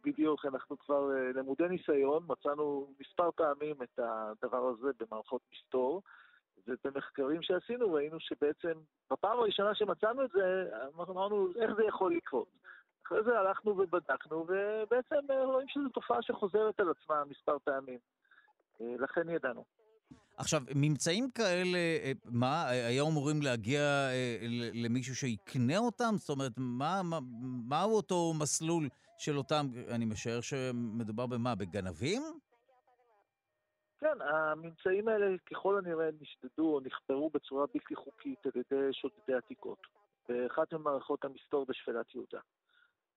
בדיוק, 0.05 0.45
אנחנו 0.45 0.77
כבר 0.77 1.11
אה, 1.11 1.31
למודי 1.33 1.67
ניסיון, 1.69 2.23
מצאנו 2.27 2.93
מספר 2.99 3.31
פעמים 3.31 3.75
את 3.83 3.99
הדבר 3.99 4.67
הזה 4.67 4.87
במערכות 4.99 5.41
מסתור, 5.53 6.01
ובמחקרים 6.67 7.41
שעשינו 7.41 7.93
ראינו 7.93 8.19
שבעצם 8.19 8.73
בפעם 9.11 9.39
הראשונה 9.39 9.75
שמצאנו 9.75 10.25
את 10.25 10.29
זה, 10.33 10.69
אמרנו 11.09 11.47
איך 11.55 11.71
זה 11.77 11.83
יכול 11.87 12.15
לקרות. 12.15 12.47
אחרי 13.05 13.23
זה 13.23 13.39
הלכנו 13.39 13.77
ובדקנו, 13.77 14.45
ובעצם 14.47 15.31
אה, 15.31 15.45
רואים 15.45 15.67
שזו 15.67 15.89
תופעה 15.89 16.21
שחוזרת 16.21 16.79
על 16.79 16.89
עצמה 16.89 17.23
מספר 17.25 17.57
פעמים. 17.63 17.99
לכן 18.79 19.29
ידענו. 19.29 19.65
עכשיו, 20.37 20.61
ממצאים 20.75 21.31
כאלה, 21.31 21.77
אה, 21.77 22.11
מה, 22.25 22.69
היו 22.69 23.07
אמורים 23.07 23.41
להגיע 23.41 23.81
אה, 23.81 24.37
למישהו 24.73 25.15
שיקנה 25.15 25.77
אותם? 25.77 26.13
זאת 26.15 26.29
אומרת, 26.29 26.51
מה, 26.57 27.01
מה, 27.03 27.19
מהו 27.69 27.95
אותו 27.95 28.33
מסלול 28.39 28.89
של 29.17 29.37
אותם, 29.37 29.65
אני 29.95 30.05
משער 30.05 30.41
שמדובר 30.41 31.25
במה, 31.25 31.55
בגנבים? 31.55 32.21
כן, 33.99 34.21
הממצאים 34.21 35.07
האלה 35.07 35.37
ככל 35.51 35.77
הנראה 35.77 36.09
נשדדו 36.21 36.75
או 36.75 36.79
נחפרו 36.79 37.29
בצורה 37.33 37.65
בלתי 37.73 37.95
חוקית 37.95 38.45
על 38.45 38.51
ידי 38.55 38.93
שודדי 38.93 39.33
עתיקות, 39.33 39.79
באחת 40.29 40.73
ממערכות 40.73 41.25
המסתור 41.25 41.65
בשפלת 41.65 42.15
יהודה. 42.15 42.39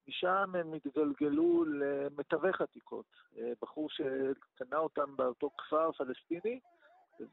משם 0.08 0.52
הם 0.54 0.72
התגלגלו 0.74 1.64
למתווך 1.64 2.60
עתיקות, 2.60 3.06
אה, 3.38 3.52
בחור 3.62 3.88
שקנה 3.90 4.78
אותם 4.78 5.16
באותו 5.16 5.50
כפר 5.58 5.92
פלסטיני, 5.92 6.60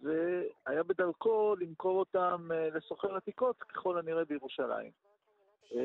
והיה 0.01 0.83
בדרכו 0.83 1.55
למכור 1.59 1.99
אותם 1.99 2.49
אה, 2.51 2.69
לסוחר 2.69 3.15
עתיקות, 3.15 3.63
ככל 3.63 3.99
הנראה 3.99 4.25
בירושלים. 4.25 4.91
אה, 5.75 5.79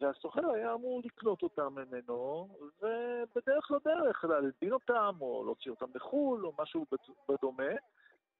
והסוחר 0.00 0.50
היה 0.50 0.74
אמור 0.74 1.02
לקנות 1.04 1.42
אותם 1.42 1.74
ממנו, 1.74 2.48
ובדרך 2.78 3.70
לא 3.70 3.78
דרך, 3.84 4.24
להלבין 4.24 4.72
אותם, 4.72 5.16
או 5.20 5.44
להוציא 5.44 5.70
אותם 5.70 5.86
לחו"ל, 5.94 6.46
או 6.46 6.52
משהו 6.58 6.86
בדומה, 7.28 7.72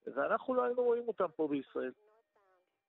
ואנחנו 0.06 0.54
לא 0.54 0.64
היינו 0.64 0.82
רואים 0.82 1.08
אותם 1.08 1.26
פה 1.36 1.48
בישראל. 1.48 1.92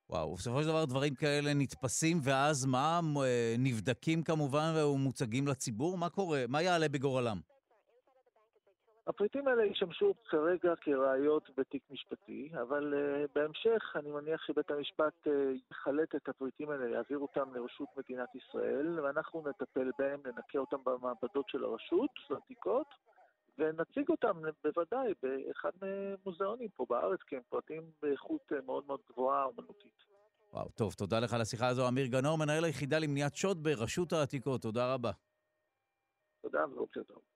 וואו, 0.10 0.36
בסופו 0.36 0.62
של 0.62 0.68
דבר 0.68 0.86
דברים 0.86 1.16
כאלה 1.16 1.54
נתפסים, 1.54 2.18
ואז 2.24 2.66
מה? 2.66 3.00
אה, 3.24 3.56
נבדקים 3.60 4.24
כמובן 4.24 4.74
ומוצגים 4.76 5.48
לציבור? 5.48 5.98
מה 5.98 6.10
קורה? 6.10 6.44
מה 6.48 6.62
יעלה 6.62 6.90
בגורלם? 6.90 7.55
הפריטים 9.08 9.48
האלה 9.48 9.66
ישמשו 9.66 10.14
כרגע 10.30 10.76
כראיות 10.82 11.50
בתיק 11.58 11.84
משפטי, 11.92 12.50
אבל 12.62 12.94
uh, 12.94 13.28
בהמשך 13.36 13.96
אני 13.96 14.12
מניח 14.12 14.42
שבית 14.48 14.72
המשפט 14.72 15.28
uh, 15.28 15.30
יחלט 15.72 16.16
את 16.16 16.30
הפריטים 16.30 16.70
האלה, 16.70 16.90
יעביר 16.90 17.20
אותם 17.20 17.54
לרשות 17.54 17.90
מדינת 17.98 18.30
ישראל, 18.36 19.00
ואנחנו 19.00 19.44
נטפל 19.50 19.92
בהם, 20.00 20.20
ננקה 20.26 20.60
אותם 20.60 20.78
במעבדות 20.84 21.50
של 21.50 21.64
הרשות, 21.64 22.10
לעתיקות, 22.30 22.88
ונציג 23.58 24.10
אותם 24.10 24.42
בוודאי 24.64 25.14
באחד 25.24 25.72
מהמוזיאונים 25.82 26.70
פה 26.70 26.86
בארץ, 26.90 27.20
כי 27.28 27.36
הם 27.36 27.42
פרטים 27.50 27.92
באיכות 28.02 28.52
uh, 28.52 28.66
מאוד 28.66 28.84
מאוד 28.88 29.00
גבוהה 29.12 29.44
אומנותית. 29.44 30.06
וואו, 30.54 30.70
טוב, 30.70 30.94
תודה 30.94 31.20
לך 31.20 31.34
על 31.34 31.42
השיחה 31.42 31.68
הזו. 31.68 31.88
אמיר 31.88 32.06
גנור, 32.06 32.38
מנהל 32.38 32.64
היחידה 32.64 33.00
למניעת 33.00 33.36
שוד 33.36 33.64
ברשות 33.64 34.14
העתיקות, 34.14 34.62
תודה 34.62 34.94
רבה. 34.94 35.12
תודה 36.42 36.66
ובוקר 36.66 37.04
טוב. 37.04 37.35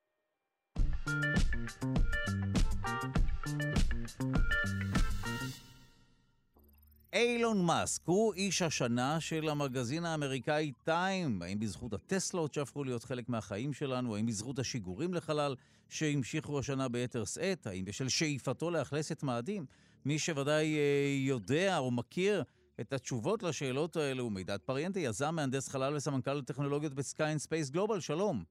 אילון 7.14 7.66
מאסק 7.66 8.02
הוא 8.06 8.34
איש 8.34 8.62
השנה 8.62 9.20
של 9.20 9.50
המגזין 9.50 10.06
האמריקאי 10.06 10.72
Time. 10.84 11.42
האם 11.42 11.60
בזכות 11.60 11.94
הטסלות 11.94 12.54
שהפכו 12.54 12.84
להיות 12.84 13.04
חלק 13.04 13.30
מהחיים 13.30 13.74
שלנו? 13.74 14.16
האם 14.16 14.26
בזכות 14.26 14.60
השיגורים 14.60 15.14
לחלל 15.14 15.56
שהמשיכו 15.90 16.60
השנה 16.60 16.88
ביתר 16.90 17.26
שאת? 17.26 17.68
האם 17.68 17.86
בשל 17.86 18.10
שאיפתו 18.10 18.72
לאכלס 18.72 19.12
את 19.12 19.24
מאדים? 19.24 19.66
מי 20.06 20.20
שוודאי 20.20 20.78
אה, 20.78 21.16
יודע 21.28 21.78
או 21.78 21.92
מכיר 21.92 22.44
את 22.82 22.94
התשובות 22.94 23.44
לשאלות 23.44 23.96
האלו 23.96 24.24
הוא 24.24 24.32
מידד 24.32 24.60
פריאנטי, 24.66 25.00
יזם, 25.00 25.36
מהנדס 25.36 25.70
חלל 25.70 25.96
וסמנכ"ל 25.96 26.34
לטכנולוגיות 26.34 26.94
ב 26.94 27.00
Sky 27.00 27.19
and 27.19 27.38
Space 27.38 27.70
Global. 27.70 28.00
שלום. 28.00 28.44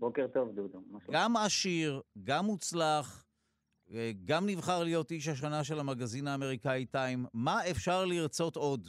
בוקר 0.00 0.26
טוב, 0.26 0.52
דודו. 0.54 0.82
גם 1.10 1.36
עשיר, 1.36 2.02
גם 2.24 2.44
מוצלח, 2.44 3.26
אה, 3.90 4.10
גם 4.24 4.46
נבחר 4.46 4.84
להיות 4.84 5.10
איש 5.10 5.28
השנה 5.28 5.64
של 5.64 5.80
המגזין 5.80 6.26
האמריקאי 6.26 6.86
טיים. 6.86 7.24
מה 7.34 7.60
אפשר 7.70 8.04
לרצות 8.04 8.56
עוד? 8.56 8.88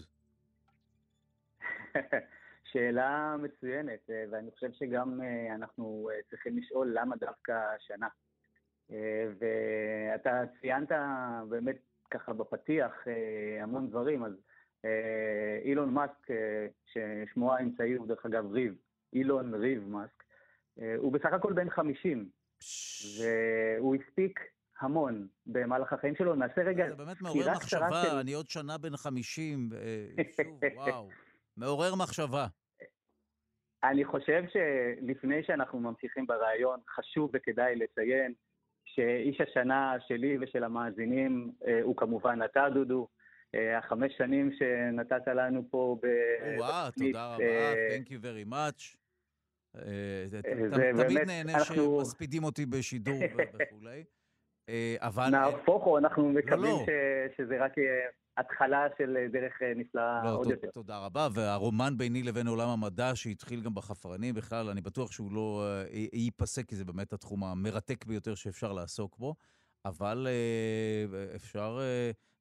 שאלה 2.72 3.36
מצוינת, 3.40 4.10
אה, 4.10 4.24
ואני 4.32 4.52
חושב 4.52 4.72
שגם 4.72 5.22
אה, 5.22 5.56
אנחנו 5.56 6.10
צריכים 6.30 6.58
לשאול 6.58 6.92
למה 6.94 7.16
דווקא 7.16 7.52
השנה. 7.76 8.08
ואתה 9.40 10.44
ציינת 10.62 10.92
באמת 11.50 11.78
ככה 12.12 12.34
בפתיח 12.34 12.94
המון 13.62 13.90
דברים, 13.90 14.24
אז 14.24 14.34
אילון 15.64 15.94
מאסק, 15.94 16.28
ששמו 16.86 17.54
האמצעי 17.54 17.94
הוא 17.94 18.08
דרך 18.08 18.26
אגב 18.26 18.52
ריב, 18.52 18.76
אילון 19.14 19.54
ריב 19.54 19.88
מאסק, 19.88 20.16
הוא 20.98 21.14
בסך 21.14 21.34
הכל 21.34 21.54
בן 21.54 21.70
50, 21.70 22.30
והוא 23.20 23.95
הספיק 23.95 24.40
המון 24.80 25.28
במהלך 25.45 25.94
החיים 25.94 26.16
שלו. 26.16 26.36
נעשה 26.36 26.62
רגע 26.62 26.90
זה 26.90 26.95
באמת 26.95 27.22
מעורר 27.22 27.52
מחשבה, 27.52 28.04
של... 28.04 28.18
אני 28.18 28.34
עוד 28.34 28.49
שנה 28.49 28.78
בן 28.78 28.98
50, 28.98 29.70
אה, 29.74 30.24
שוב, 30.44 30.60
וואו. 30.76 31.10
מעורר 31.58 31.95
מחשבה. 31.95 32.48
אני 33.84 34.06
חושב 34.06 34.44
שלפני 34.54 35.44
שאנחנו 35.44 35.80
ממשיכים 35.80 36.28
ברעיון, 36.28 36.80
חשוב 36.95 37.32
וכדאי 37.34 37.76
לציין 37.76 38.34
שאיש 38.86 39.41
השנה 39.41 39.95
שלי 40.08 40.38
ושל 40.41 40.64
המאזינים 40.64 41.52
אה, 41.68 41.80
הוא 41.84 41.98
כמובן 41.98 42.40
אתה, 42.45 42.68
דודו. 42.74 43.08
אה, 43.56 43.78
החמש 43.78 44.14
שנים 44.18 44.52
שנתת 44.60 45.28
לנו 45.28 45.64
פה 45.70 45.98
בתוכנית. 46.02 46.60
וואו, 46.60 46.91
תודה 46.91 47.36
רבה, 47.36 47.74
Thank 47.74 48.10
you 48.10 48.20
very 48.22 48.52
much. 48.52 49.07
תמיד 50.98 51.18
נהנה 51.27 51.64
שמספידים 51.64 52.44
אותי 52.44 52.65
בשידור 52.65 53.19
וכולי. 53.53 54.03
אבל... 54.98 55.30
נהפוך 55.30 55.84
הוא, 55.84 55.98
אנחנו 55.98 56.30
מקווים 56.30 56.76
שזה 57.38 57.65
רק 57.65 57.72
התחלה 58.38 58.88
של 58.98 59.18
דרך 59.31 59.53
נפלאה 59.76 60.22
לא, 60.23 60.38
עוד 60.38 60.49
יותר. 60.49 60.69
תודה 60.72 60.98
רבה, 60.98 61.27
והרומן 61.34 61.98
ביני 61.98 62.23
לבין 62.23 62.48
עולם 62.48 62.69
המדע, 62.69 63.11
שהתחיל 63.15 63.61
גם 63.61 63.76
בחפרנים, 63.76 64.35
בכלל, 64.35 64.69
אני 64.69 64.81
בטוח 64.81 65.11
שהוא 65.11 65.31
לא 65.31 65.64
ייפסק, 66.14 66.65
כי 66.65 66.76
זה 66.76 66.85
באמת 66.85 67.14
התחום 67.14 67.44
המרתק 67.44 68.06
ביותר 68.06 68.35
שאפשר 68.35 68.73
לעסוק 68.73 69.18
בו. 69.18 69.35
אבל 69.85 70.27
אפשר, 71.35 71.80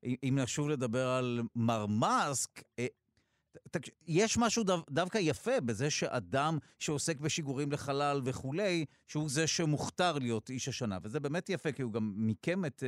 אם 0.05 0.39
נשוב 0.43 0.69
לדבר 0.69 1.07
על 1.07 1.41
מר 1.57 1.87
מאסק, 1.87 2.63
יש 4.07 4.39
משהו 4.39 4.65
דו, 4.65 4.77
דווקא 4.91 5.19
יפה 5.19 5.61
בזה 5.61 5.91
שאדם 5.91 6.59
שעוסק 6.79 7.21
בשיגורים 7.21 7.73
לחלל 7.73 8.21
וכולי, 8.25 8.85
שהוא 9.07 9.29
זה 9.29 9.47
שמוכתר 9.47 10.19
להיות 10.19 10.51
איש 10.51 10.69
השנה. 10.69 10.99
וזה 11.03 11.21
באמת 11.21 11.51
יפה, 11.51 11.73
כי 11.73 11.83
הוא 11.83 11.93
גם 11.93 12.13
מיקם 12.17 12.65
את, 12.65 12.83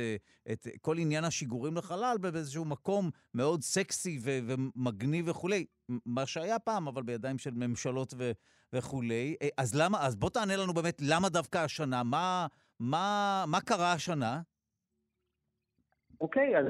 את 0.51 0.67
כל 0.81 0.97
עניין 0.97 1.23
השיגורים 1.23 1.77
לחלל 1.77 2.17
באיזשהו 2.21 2.65
מקום 2.65 3.09
מאוד 3.33 3.61
סקסי 3.61 4.19
ו- 4.21 4.39
ומגניב 4.45 5.27
וכולי. 5.27 5.65
מה 6.05 6.25
שהיה 6.25 6.59
פעם, 6.59 6.87
אבל 6.87 7.03
בידיים 7.03 7.37
של 7.37 7.51
ממשלות 7.53 8.13
ו- 8.17 8.31
וכולי. 8.73 9.35
אז 9.57 9.75
למה, 9.75 10.05
אז 10.05 10.15
בוא 10.15 10.29
תענה 10.29 10.57
לנו 10.57 10.73
באמת, 10.73 11.01
למה 11.01 11.29
דווקא 11.29 11.57
השנה? 11.57 12.03
מה, 12.03 12.47
מה, 12.79 13.45
מה 13.47 13.61
קרה 13.61 13.93
השנה? 13.93 14.41
אוקיי, 16.21 16.57
אז 16.57 16.65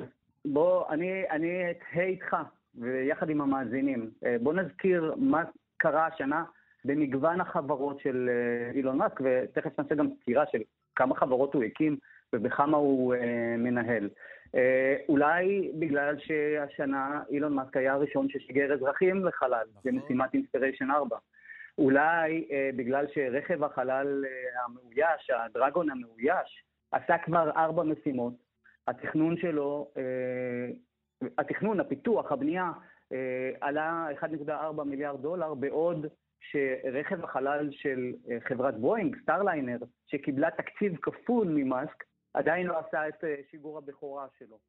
בוא, 0.45 0.89
אני 0.89 1.71
אתהה 1.71 2.05
איתך. 2.05 2.35
ויחד 2.79 3.29
עם 3.29 3.41
המאזינים. 3.41 4.09
בואו 4.41 4.55
נזכיר 4.55 5.15
מה 5.17 5.43
קרה 5.77 6.07
השנה 6.07 6.43
במגוון 6.85 7.41
החברות 7.41 7.99
של 7.99 8.29
אילון 8.73 8.97
מאסק, 8.97 9.19
ותכף 9.23 9.79
נעשה 9.79 9.95
גם 9.95 10.07
סקירה 10.21 10.43
של 10.51 10.59
כמה 10.95 11.15
חברות 11.15 11.53
הוא 11.53 11.63
הקים 11.63 11.97
ובכמה 12.33 12.77
הוא 12.77 13.15
מנהל. 13.57 14.09
אולי 15.09 15.71
בגלל 15.79 16.15
שהשנה 16.19 17.21
אילון 17.29 17.53
מאסק 17.53 17.77
היה 17.77 17.93
הראשון 17.93 18.29
ששיגר 18.29 18.73
אזרחים 18.73 19.25
לחלל, 19.25 19.65
נכון. 19.75 19.91
במשימת 19.91 20.33
אינספיריישן 20.33 20.91
4. 20.91 21.17
אולי 21.77 22.47
בגלל 22.75 23.05
שרכב 23.13 23.63
החלל 23.63 24.25
המאויש, 24.65 25.29
הדרגון 25.29 25.89
המאויש, 25.89 26.63
עשה 26.91 27.17
כבר 27.17 27.51
ארבע 27.55 27.83
משימות. 27.83 28.33
התכנון 28.87 29.37
שלו 29.37 29.91
התכנון, 31.37 31.79
הפיתוח, 31.79 32.31
הבנייה, 32.31 32.71
אה, 33.11 33.51
עלה 33.61 34.07
1.4 34.21 34.83
מיליארד 34.83 35.21
דולר, 35.21 35.53
בעוד 35.53 36.05
שרכב 36.39 37.23
החלל 37.23 37.71
של 37.71 38.13
אה, 38.29 38.37
חברת 38.41 38.77
בואינג, 38.77 39.17
Starliner, 39.21 39.77
שקיבלה 40.05 40.51
תקציב 40.51 40.97
כפול 41.01 41.47
ממאסק, 41.47 42.03
עדיין 42.33 42.67
לא 42.67 42.79
עשה 42.79 43.07
את 43.07 43.23
אה, 43.23 43.35
שיגור 43.51 43.77
הבכורה 43.77 44.27
שלו. 44.37 44.59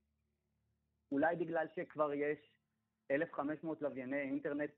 אולי 1.12 1.36
בגלל 1.36 1.66
שכבר 1.74 2.12
יש 2.14 2.38
1,500 3.10 3.82
לווייני 3.82 4.20
אינטרנט 4.20 4.70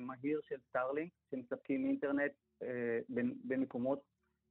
מהיר 0.00 0.40
של 0.42 0.56
Starlink, 0.68 1.12
שמספקים 1.30 1.86
אינטרנט 1.86 2.32
במקומות 3.44 4.02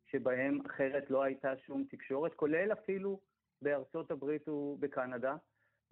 שבהם 0.06 0.66
אחרת 0.66 1.10
לא 1.10 1.24
הייתה 1.24 1.58
שום 1.58 1.86
תקשורת, 1.90 2.34
כולל 2.34 2.74
אפילו 2.74 3.20
בארצות 3.62 4.12
הברית 4.12 4.48
ובקנדה. 4.50 5.36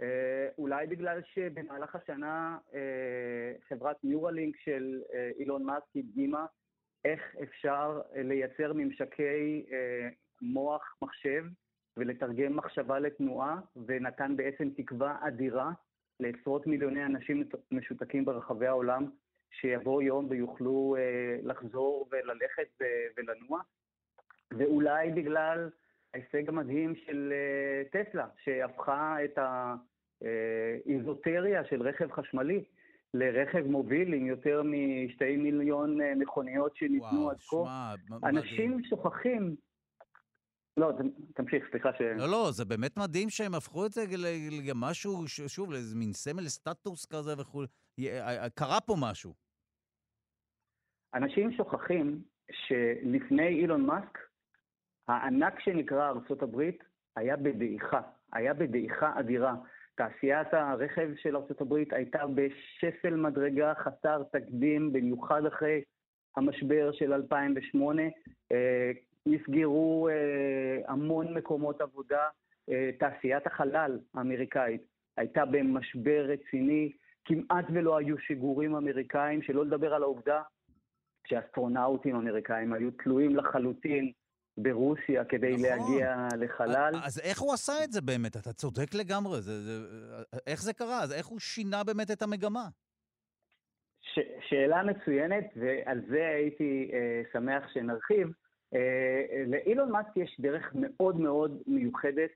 אה, 0.02 0.48
אולי 0.57 0.88
בגלל 0.88 1.22
שבמהלך 1.34 1.95
השנה 1.95 2.57
אה, 2.74 3.53
חברת 3.68 4.03
Neuralink 4.03 4.56
של 4.57 5.02
אה, 5.14 5.32
אילון 5.40 5.64
מאסק 5.64 5.95
הדגימה 5.95 6.45
איך 7.06 7.36
אפשר 7.44 8.02
לייצר 8.15 8.74
ממשקי 8.74 9.65
מוח 10.41 10.95
מחשב 11.02 11.45
ולתרגם 11.98 12.56
מחשבה 12.56 12.99
לתנועה, 12.99 13.60
ונתן 13.88 14.36
בעצם 14.36 14.70
תקווה 14.78 15.18
אדירה 15.28 15.72
לעשרות 16.20 16.68
מיליוני 16.68 17.06
אנשים 17.06 17.44
משותקים 17.72 18.26
ברחבי 18.26 18.68
העולם, 18.68 19.06
שיבוא 19.52 20.02
יום 20.02 20.28
ויוכלו 20.30 20.95
לחזור 21.44 22.10
וללכת 22.11 22.86
ולנוע. 23.18 23.61
ואולי 24.52 25.11
בגלל 25.11 25.70
ההישג 26.14 26.49
המדהים 26.49 26.95
של 26.95 27.34
טסלה, 27.91 28.27
שהפכה 28.44 29.23
את 29.23 29.38
ה... 29.38 29.76
איזוטריה 30.85 31.65
של 31.65 31.81
רכב 31.81 32.11
חשמלי 32.11 32.64
לרכב 33.14 33.68
מוביל 33.68 34.14
עם 34.14 34.26
יותר 34.26 34.61
משתי 34.64 35.38
מיליון 35.38 36.02
אה, 36.02 36.15
מכוניות 36.15 36.76
שניתנו 36.76 37.30
עד 37.30 37.38
כה. 37.40 37.94
אנשים 38.23 38.72
מדהים. 38.72 38.84
שוכחים 38.84 39.56
לא, 40.77 40.91
תמשיך, 41.35 41.64
סליחה 41.72 41.90
ש... 41.98 42.02
לא, 42.02 42.31
לא, 42.31 42.52
זה 42.52 42.65
באמת 42.65 42.98
מדהים 42.98 43.30
שהם 43.30 43.56
הפכו 43.56 43.85
את 43.85 43.91
זה 43.91 44.02
למשהו, 44.68 45.27
שוב, 45.27 45.72
לאיזה 45.72 45.95
מין 45.95 46.14
סמל 46.14 46.48
סטטוס 46.48 47.06
כזה 47.06 47.41
וכו'. 47.41 47.64
קרה 48.56 48.81
פה 48.81 48.95
משהו. 48.99 49.34
אנשים 51.14 51.52
שוכחים 51.57 52.22
שלפני 52.52 53.48
אילון 53.48 53.85
מאסק, 53.85 54.18
הענק 55.08 55.60
שנקרא 55.60 56.10
ארצות 56.10 56.44
הברית 56.44 56.84
היה 57.16 57.38
בדעיכה, 57.38 58.02
היה 58.34 58.54
בדעיכה 58.54 59.20
אדירה. 59.20 59.56
תעשיית 59.96 60.54
הרכב 60.54 61.10
של 61.16 61.38
ארה"ב 61.38 61.74
הייתה 61.92 62.20
בשפל 62.36 63.16
מדרגה 63.16 63.74
חסר 63.76 64.24
תקדים, 64.32 64.94
במיוחד 64.94 65.46
אחרי 65.46 65.82
המשבר 66.38 66.92
של 66.92 67.14
2008. 67.14 68.02
אה, 68.52 68.92
נסגרו 69.26 70.10
אה, 70.10 70.82
המון 70.88 71.34
מקומות 71.34 71.82
עבודה. 71.82 72.28
אה, 72.70 72.90
תעשיית 73.00 73.48
החלל 73.48 74.00
האמריקאית 74.14 74.82
הייתה 75.18 75.46
במשבר 75.46 76.26
רציני, 76.28 76.92
כמעט 77.26 77.66
ולא 77.74 77.98
היו 77.98 78.18
שיגורים 78.18 78.76
אמריקאים, 78.76 79.42
שלא 79.42 79.66
לדבר 79.66 79.94
על 79.94 80.04
העובדה 80.04 80.42
שאסטרונאוטים 81.28 82.16
אמריקאים 82.16 82.74
היו 82.74 82.92
תלויים 82.92 83.36
לחלוטין 83.36 84.12
ברוסיה 84.58 85.26
כדי 85.26 85.54
נכון. 85.54 85.64
להגיע 85.64 86.28
לחלל. 86.40 86.92
אז 87.04 87.20
איך 87.20 87.40
הוא 87.40 87.54
עשה 87.54 87.74
את 87.84 87.92
זה 87.92 88.02
באמת? 88.02 88.38
אתה 88.38 88.54
צודק 88.54 88.94
לגמרי. 88.94 89.42
זה, 89.42 89.62
זה, 89.62 89.88
איך 90.48 90.62
זה 90.62 90.74
קרה? 90.74 91.04
אז 91.04 91.14
איך 91.14 91.26
הוא 91.26 91.40
שינה 91.40 91.84
באמת 91.84 92.12
את 92.12 92.22
המגמה? 92.22 92.68
ש, 94.02 94.20
שאלה 94.50 94.84
מצוינת, 94.84 95.46
ועל 95.56 96.02
זה 96.10 96.28
הייתי 96.36 96.92
אה, 96.94 97.22
שמח 97.34 97.64
שנרחיב. 97.74 98.28
אה, 98.74 99.44
לאילון 99.48 99.92
מאסק 99.92 100.18
יש 100.18 100.38
דרך 100.40 100.72
מאוד 100.74 101.20
מאוד 101.20 101.62
מיוחדת 101.68 102.30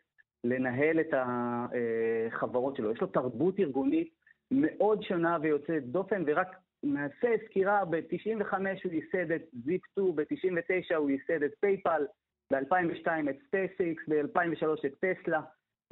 לנהל 0.43 0.99
את 0.99 1.13
החברות 1.13 2.75
שלו. 2.75 2.91
יש 2.91 3.01
לו 3.01 3.07
תרבות 3.07 3.59
ארגונית 3.59 4.13
מאוד 4.51 5.03
שונה 5.03 5.37
ויוצאת 5.41 5.83
דופן, 5.83 6.23
ורק 6.27 6.47
נעשה 6.83 7.27
סקירה, 7.45 7.85
ב-95 7.85 8.53
הוא 8.83 8.93
ייסד 8.93 9.31
את 9.31 9.41
Zip2, 9.65 10.01
ב-99 10.15 10.95
הוא 10.95 11.09
ייסד 11.09 11.43
את 11.43 11.51
PayPal, 11.59 12.05
ב-2002 12.53 13.07
את 13.29 13.35
SpaceX, 13.47 14.03
ב-2003 14.07 14.87
את 14.87 14.93
טסלה, 14.99 15.41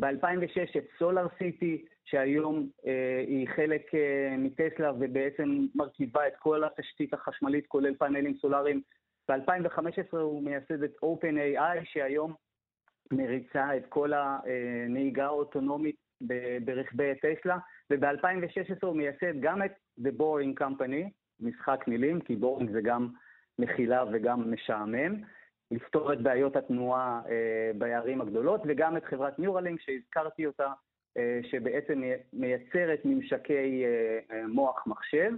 ב-2006 0.01 0.77
את 0.77 0.85
SolarCity, 0.99 1.85
שהיום 2.05 2.69
אה, 2.87 3.23
היא 3.27 3.47
חלק 3.55 3.95
אה, 3.95 4.35
מטסלה 4.37 4.91
ובעצם 4.99 5.65
מרכיבה 5.75 6.27
את 6.27 6.33
כל 6.39 6.63
התשתית 6.63 7.13
החשמלית, 7.13 7.67
כולל 7.67 7.95
פאנלים 7.95 8.35
סולאריים. 8.41 8.81
ב-2015 9.31 10.17
הוא 10.17 10.43
מייסד 10.43 10.83
את 10.83 10.93
OpenAI, 11.03 11.83
שהיום 11.83 12.33
מריצה 13.11 13.77
את 13.77 13.85
כל 13.89 14.11
הנהיגה 14.13 15.25
האוטונומית 15.25 15.95
ברכבי 16.65 17.13
טסלה, 17.15 17.57
וב-2016 17.89 18.77
הוא 18.81 18.95
מייסד 18.95 19.41
גם 19.41 19.63
את 19.63 19.71
The 19.99 20.11
Boring 20.19 20.63
Company, 20.63 21.09
משחק 21.39 21.83
מילים, 21.87 22.21
כי 22.21 22.35
בורינג 22.35 22.71
זה 22.71 22.81
גם 22.81 23.09
מכילה 23.59 24.03
וגם 24.13 24.53
משעמם, 24.53 25.21
לפתור 25.71 26.13
את 26.13 26.21
בעיות 26.21 26.55
התנועה 26.55 27.21
אה, 27.29 27.71
בערים 27.77 28.21
הגדולות, 28.21 28.61
וגם 28.67 28.97
את 28.97 29.05
חברת 29.05 29.39
ניורלינק 29.39 29.81
שהזכרתי 29.81 30.45
אותה, 30.45 30.67
אה, 31.17 31.39
שבעצם 31.51 32.01
מייצרת 32.33 32.99
ממשקי 33.05 33.83
אה, 33.85 34.19
אה, 34.31 34.47
מוח 34.47 34.83
מחשב. 34.87 35.31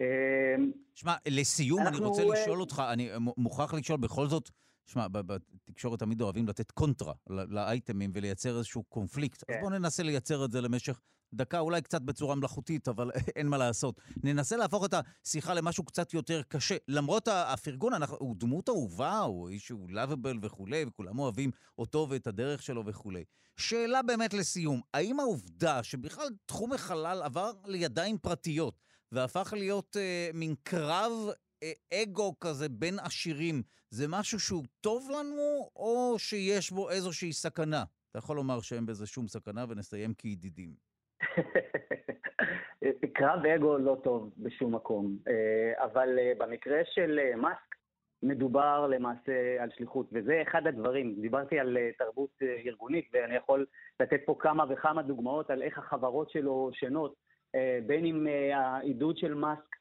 אה, 0.00 0.54
שמע, 0.94 1.12
לסיום 1.28 1.80
אנחנו... 1.80 1.98
אני 1.98 2.06
רוצה 2.06 2.22
אה, 2.22 2.28
לשאול 2.32 2.60
אותך, 2.60 2.82
אני 2.92 3.10
מוכרח 3.36 3.74
לשאול 3.74 3.98
בכל 4.00 4.26
זאת, 4.26 4.50
שמע, 4.86 5.06
בתקשורת 5.08 5.98
תמיד 5.98 6.20
אוהבים 6.20 6.48
לתת 6.48 6.70
קונטרה 6.70 7.14
לאייטמים 7.28 8.10
ולייצר 8.14 8.56
איזשהו 8.56 8.82
קונפליקט. 8.82 9.44
כן. 9.46 9.52
אז 9.52 9.60
בואו 9.60 9.70
ננסה 9.70 10.02
לייצר 10.02 10.44
את 10.44 10.50
זה 10.50 10.60
למשך 10.60 11.00
דקה, 11.34 11.58
אולי 11.58 11.82
קצת 11.82 12.02
בצורה 12.02 12.34
מלאכותית, 12.34 12.88
אבל 12.88 13.10
אין 13.36 13.46
מה 13.48 13.58
לעשות. 13.58 14.00
ננסה 14.24 14.56
להפוך 14.56 14.84
את 14.84 14.94
השיחה 14.94 15.54
למשהו 15.54 15.84
קצת 15.84 16.14
יותר 16.14 16.42
קשה. 16.48 16.76
למרות 16.88 17.28
הפרגון, 17.28 17.92
אנחנו, 17.92 18.16
הוא 18.20 18.36
דמות 18.38 18.68
אהובה, 18.68 19.18
הוא 19.18 19.48
איש 19.48 19.66
שהוא 19.66 19.90
לאביבל 19.90 20.38
וכולי, 20.42 20.84
וכולם 20.88 21.18
אוהבים 21.18 21.50
אותו 21.78 22.06
ואת 22.10 22.26
הדרך 22.26 22.62
שלו 22.62 22.86
וכולי. 22.86 23.24
שאלה 23.56 24.02
באמת 24.02 24.34
לסיום, 24.34 24.80
האם 24.94 25.20
העובדה 25.20 25.82
שבכלל 25.82 26.28
תחום 26.46 26.72
החלל 26.72 27.22
עבר 27.24 27.52
לידיים 27.64 28.18
פרטיות 28.18 28.80
והפך 29.12 29.54
להיות 29.56 29.96
אה, 29.96 30.30
מין 30.34 30.54
קרב 30.62 31.12
אה, 31.62 31.72
אגו 32.02 32.34
כזה 32.40 32.68
בין 32.68 32.98
עשירים, 32.98 33.62
זה 33.90 34.08
משהו 34.08 34.40
שהוא 34.40 34.64
טוב 34.80 35.08
לנו, 35.10 35.70
או 35.76 36.14
שיש 36.18 36.70
בו 36.70 36.90
איזושהי 36.90 37.32
סכנה? 37.32 37.84
אתה 38.10 38.18
יכול 38.18 38.36
לומר 38.36 38.60
שאין 38.60 38.86
בזה 38.86 39.06
שום 39.06 39.28
סכנה 39.28 39.64
ונסיים 39.68 40.14
כידידים. 40.14 40.87
קרב 43.14 43.46
אגו 43.46 43.78
לא 43.78 43.96
טוב 44.04 44.30
בשום 44.38 44.74
מקום, 44.74 45.16
אה, 45.28 45.84
אבל 45.84 46.18
אה, 46.18 46.32
במקרה 46.38 46.80
של 46.84 47.34
מאסק 47.36 47.74
מדובר 48.22 48.86
למעשה 48.86 49.62
על 49.62 49.70
שליחות, 49.76 50.06
וזה 50.12 50.42
אחד 50.42 50.66
הדברים. 50.66 51.14
דיברתי 51.20 51.58
על 51.58 51.76
תרבות 51.98 52.42
ארגונית, 52.66 53.08
ואני 53.12 53.34
יכול 53.34 53.66
לתת 54.00 54.20
פה 54.26 54.36
כמה 54.38 54.64
וכמה 54.68 55.02
דוגמאות 55.02 55.50
על 55.50 55.62
איך 55.62 55.78
החברות 55.78 56.30
שלו 56.30 56.70
שונות, 56.72 57.14
בין 57.86 58.04
אם 58.04 58.26
העידוד 58.52 59.16
של 59.16 59.34
מאסק 59.34 59.78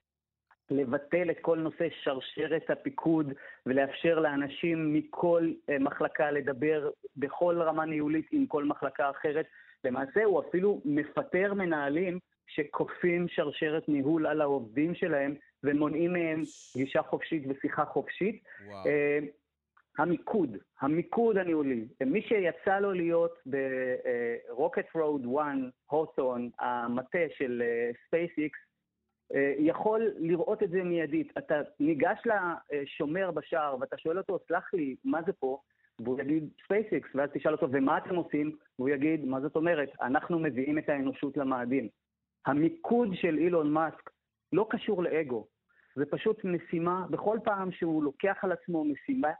לבטל 0.72 1.32
את 1.32 1.38
כל 1.42 1.58
נושא 1.58 1.88
שרשרת 2.04 2.70
הפיקוד 2.70 3.34
ולאפשר 3.66 4.20
לאנשים 4.20 4.94
מכל 4.94 5.52
אה, 5.70 5.80
מחלקה 5.80 6.32
לדבר 6.32 6.90
בכל 7.18 7.62
רמה 7.62 7.86
ניהולית 7.86 8.28
עם 8.32 8.46
כל 8.46 8.64
מחלקה 8.64 9.10
אחרת. 9.10 9.46
למעשה 9.84 10.24
הוא 10.24 10.41
אפילו 10.41 10.82
מפטר 10.86 11.54
מנהלים 11.54 12.20
שכופים 12.48 13.28
שרשרת 13.28 13.90
ניהול 13.90 14.28
על 14.28 14.41
העובדים 14.41 14.95
שלהם 14.95 15.36
ומונעים 15.64 16.14
מהם 16.14 16.44
גישה 16.78 17.02
חופשית 17.02 17.44
ושיחה 17.48 17.86
חופשית. 17.86 18.44
וואו. 18.68 18.84
Uh, 18.84 18.88
המיקוד, 19.98 20.58
המיקוד 20.82 21.38
הניהולי, 21.38 21.88
מי 22.06 22.22
שיצא 22.22 22.80
לו 22.80 22.91
להיות 22.91 23.40
ברוקט 23.45 24.86
רוד 24.95 25.26
1, 25.40 25.45
הות'ורן, 25.86 26.49
המטה 26.60 27.20
של 27.38 27.64
SpaceX, 28.08 28.60
אה, 29.36 29.54
יכול 29.58 30.12
לראות 30.18 30.64
את 30.64 30.70
זה 30.70 30.84
מיידית. 30.84 31.38
אתה 31.38 31.62
ניגש 31.80 32.20
לשומר 32.72 33.32
בשער 33.32 33.78
ואתה 33.80 33.98
שואל 33.98 34.18
אותו, 34.18 34.40
סלח 34.48 34.74
לי, 34.74 34.95
מה 35.04 35.20
זה 35.26 35.34
פה? 35.34 35.60
והוא 35.99 36.19
יגיד 36.19 36.49
SpaceX, 36.64 37.10
ואז 37.15 37.30
תשאל 37.34 37.52
אותו, 37.52 37.68
ומה 37.72 37.98
אתם 37.98 38.15
עושים? 38.15 38.56
והוא 38.80 38.90
יגיד, 38.90 39.26
מה 39.26 39.41
זאת 39.41 39.56
אומרת? 39.56 39.90
אנחנו 40.02 40.40
מביאים 40.40 40.78
את 40.78 40.90
האנושות 40.90 41.38
למאדים. 41.38 41.88
המיקוד 42.45 43.10
של 43.14 43.38
אילון 43.38 43.72
מאסק 43.72 44.10
לא 44.53 44.68
קשור 44.69 45.03
לאגו, 45.03 45.48
זה 45.95 46.06
פשוט 46.06 46.44
משימה, 46.44 47.06
בכל 47.10 47.38
פעם 47.44 47.72
שהוא 47.72 48.03
לוקח 48.03 48.38
על 48.41 48.52
עצמו 48.52 48.84
משימה, 48.84 49.32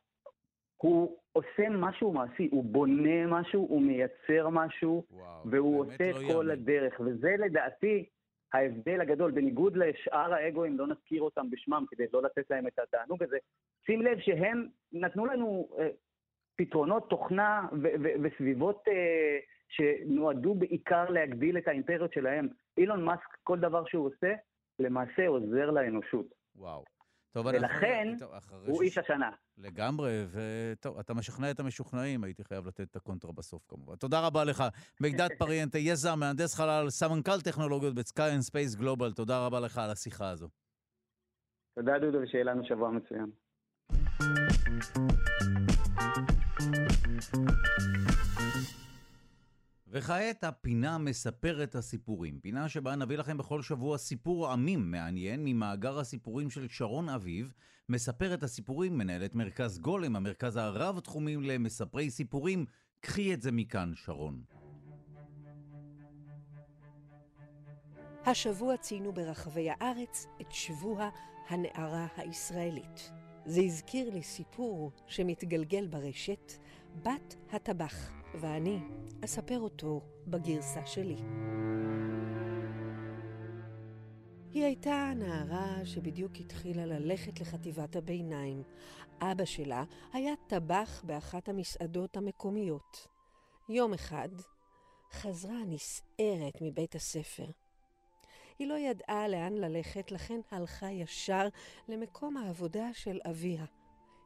הוא 0.78 1.18
עושה 1.34 1.70
משהו 1.70 2.14
מעשי, 2.14 2.48
הוא 2.52 2.64
בונה 2.64 3.28
משהו, 3.28 3.62
הוא 3.62 3.82
מייצר 3.82 4.50
משהו, 4.50 5.04
וואו, 5.12 5.50
והוא 5.50 5.80
עושה 5.80 6.12
לא 6.12 6.34
כל 6.34 6.52
הדרך, 6.52 7.00
וזה 7.00 7.36
לדעתי 7.40 8.06
ההבדל 8.54 9.02
הגדול, 9.02 9.32
בניגוד 9.32 9.78
לשאר 9.78 10.34
האגואים, 10.34 10.78
לא 10.78 10.88
נזכיר 10.88 11.22
אותם 11.22 11.50
בשמם 11.50 11.86
כדי 11.90 12.06
לא 12.14 12.22
לתת 12.24 12.50
להם 12.50 12.68
את 12.68 12.80
התענוג 12.80 13.24
הזה, 13.24 13.38
שים 13.86 14.02
לב 14.02 14.20
שהם 14.20 14.68
נתנו 14.92 15.26
לנו 15.26 15.70
אה, 15.80 15.90
פתרונות 16.58 17.10
תוכנה 17.10 17.68
ו- 17.72 17.96
ו- 18.04 18.24
וסביבות 18.24 18.84
אה, 18.88 19.38
שנועדו 19.70 20.56
בעיקר 20.56 21.10
להגדיל 21.10 21.58
את 21.58 21.68
האימפריות 21.68 22.14
שלהם. 22.14 22.48
אילון 22.78 23.04
מאסק, 23.04 23.38
כל 23.44 23.60
דבר 23.60 23.86
שהוא 23.86 24.06
עושה, 24.06 24.34
למעשה 24.80 25.28
עוזר 25.28 25.72
לאנושות. 25.72 26.26
וואו. 26.56 26.84
טוב, 27.32 27.46
ולכן 27.46 28.16
טוב, 28.20 28.32
הוא 28.66 28.78
ש... 28.78 28.82
איש 28.82 28.98
השנה. 28.98 29.30
לגמרי, 29.58 30.26
וטוב, 30.32 31.00
אתה 31.00 31.14
משכנע 31.14 31.52
את 31.52 31.60
המשוכנעים, 31.60 32.24
הייתי 32.24 32.44
חייב 32.44 32.68
לתת 32.68 32.82
את 32.82 32.96
הקונטרה 32.96 33.32
בסוף 33.32 33.66
כמובן. 33.68 33.96
תודה 33.96 34.28
רבה 34.28 34.44
לך. 34.44 34.64
מידד 35.02 35.30
פריינטה 35.40 35.78
יזע, 35.78 36.16
מהנדס 36.16 36.56
חלל, 36.56 36.90
סמנכ"ל 36.90 37.42
טכנולוגיות 37.44 37.96
בסקיי 37.96 38.34
אנד 38.34 38.42
ספייס 38.42 38.76
גלובל, 38.76 39.12
תודה 39.12 39.46
רבה 39.46 39.60
לך 39.60 39.78
על 39.78 39.90
השיחה 39.90 40.30
הזו. 40.30 40.48
תודה 41.76 42.00
דודו, 42.00 42.22
ושיהיה 42.22 42.44
לנו 42.44 42.66
שבוע 42.66 42.92
מצוין. 42.92 43.32
וכעת 49.88 50.44
הפינה 50.44 50.98
מספרת 50.98 51.76
הסיפורים. 51.76 52.40
פינה 52.40 52.70
שבה 52.70 52.96
נביא 52.96 53.18
לכם 53.18 53.38
בכל 53.38 53.62
שבוע 53.62 53.98
סיפור 53.98 54.52
עמים 54.52 54.92
מעניין 54.92 55.42
ממאגר 55.46 56.00
הסיפורים 56.00 56.50
של 56.50 56.68
שרון 56.68 57.10
אביב. 57.10 57.54
מספרת 57.90 58.44
הסיפורים 58.44 58.98
מנהלת 58.98 59.36
מרכז 59.36 59.80
גולם, 59.80 60.16
המרכז 60.16 60.56
הרב-תחומים 60.56 61.44
למספרי 61.44 62.10
סיפורים. 62.10 62.66
קחי 63.00 63.34
את 63.34 63.42
זה 63.42 63.52
מכאן, 63.52 63.92
שרון. 63.96 64.42
השבוע 68.26 68.78
ציינו 68.78 69.14
ברחבי 69.14 69.70
הארץ 69.70 70.28
את 70.42 70.52
שבוע 70.52 71.10
הנערה 71.50 72.08
הישראלית. 72.18 73.17
זה 73.48 73.62
הזכיר 73.62 74.10
לי 74.10 74.24
סיפור 74.24 74.92
שמתגלגל 75.08 75.88
ברשת, 75.88 76.54
בת 77.04 77.36
הטבח. 77.52 78.12
ואני 78.42 78.80
אספר 79.26 79.60
אותו 79.60 80.02
בגרסה 80.28 80.86
שלי. 80.86 81.16
היא 84.54 84.64
הייתה 84.64 85.12
נערה 85.16 85.86
שבדיוק 85.86 86.32
התחילה 86.40 86.86
ללכת 86.86 87.42
לחטיבת 87.42 87.96
הביניים. 87.96 88.64
אבא 89.22 89.46
שלה 89.46 89.84
היה 90.14 90.34
טבח 90.48 91.04
באחת 91.06 91.50
המסעדות 91.50 92.18
המקומיות. 92.18 93.08
יום 93.70 93.94
אחד 93.94 94.30
חזרה 95.12 95.66
נסערת 95.68 96.62
מבית 96.62 96.96
הספר. 96.96 97.46
היא 98.60 98.68
לא 98.68 98.74
ידעה 98.74 99.28
לאן 99.28 99.54
ללכת, 99.54 100.12
לכן 100.12 100.40
הלכה 100.52 100.92
ישר 100.92 101.48
למקום 101.88 102.38
העבודה 102.38 102.94
של 102.94 103.20
אביה. 103.30 103.66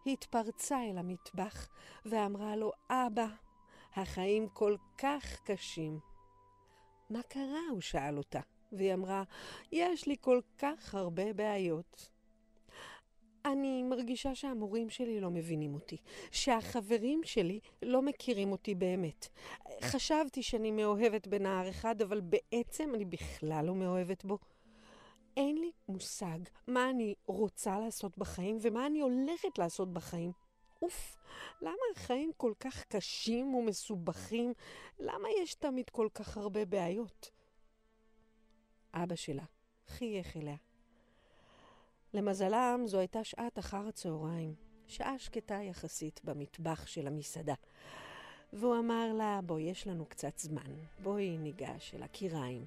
היא 0.05 0.13
התפרצה 0.13 0.83
אל 0.83 0.97
המטבח 0.97 1.69
ואמרה 2.05 2.55
לו, 2.55 2.71
אבא, 2.89 3.27
החיים 3.95 4.49
כל 4.49 4.75
כך 4.97 5.41
קשים. 5.43 5.99
מה 7.09 7.23
קרה? 7.23 7.59
הוא 7.71 7.81
שאל 7.81 8.17
אותה, 8.17 8.39
והיא 8.71 8.93
אמרה, 8.93 9.23
יש 9.71 10.07
לי 10.07 10.15
כל 10.21 10.39
כך 10.57 10.95
הרבה 10.95 11.33
בעיות. 11.33 12.10
אני 13.45 13.83
מרגישה 13.83 14.35
שהמורים 14.35 14.89
שלי 14.89 15.19
לא 15.19 15.29
מבינים 15.29 15.73
אותי, 15.73 15.97
שהחברים 16.31 17.21
שלי 17.23 17.59
לא 17.81 18.01
מכירים 18.01 18.51
אותי 18.51 18.75
באמת. 18.75 19.27
חשבתי 19.81 20.43
שאני 20.43 20.71
מאוהבת 20.71 21.27
בנער 21.27 21.69
אחד, 21.69 22.01
אבל 22.01 22.21
בעצם 22.21 22.91
אני 22.95 23.05
בכלל 23.05 23.65
לא 23.65 23.75
מאוהבת 23.75 24.25
בו. 24.25 24.37
אין 25.37 25.57
לי 25.57 25.71
מושג 25.87 26.39
מה 26.67 26.89
אני 26.89 27.15
רוצה 27.25 27.79
לעשות 27.79 28.17
בחיים 28.17 28.57
ומה 28.61 28.85
אני 28.85 28.99
הולכת 28.99 29.57
לעשות 29.57 29.93
בחיים. 29.93 30.31
אוף, 30.81 31.17
למה 31.61 31.83
החיים 31.95 32.31
כל 32.37 32.53
כך 32.59 32.83
קשים 32.83 33.55
ומסובכים? 33.55 34.53
למה 34.99 35.27
יש 35.41 35.55
תמיד 35.55 35.89
כל 35.89 36.07
כך 36.13 36.37
הרבה 36.37 36.65
בעיות? 36.65 37.31
אבא 38.93 39.15
שלה 39.15 39.43
חייך 39.87 40.37
אליה. 40.37 40.55
למזלם 42.13 42.83
זו 42.85 42.97
הייתה 42.97 43.23
שעת 43.23 43.59
אחר 43.59 43.87
הצהריים, 43.87 44.55
שעה 44.87 45.19
שקטה 45.19 45.55
יחסית 45.55 46.21
במטבח 46.23 46.87
של 46.87 47.07
המסעדה. 47.07 47.53
והוא 48.53 48.79
אמר 48.79 49.13
לה, 49.13 49.39
בואי, 49.45 49.63
יש 49.63 49.87
לנו 49.87 50.05
קצת 50.05 50.37
זמן, 50.37 50.71
בואי 51.03 51.37
ניגש 51.37 51.95
אל 51.95 52.03
הקיריים. 52.03 52.65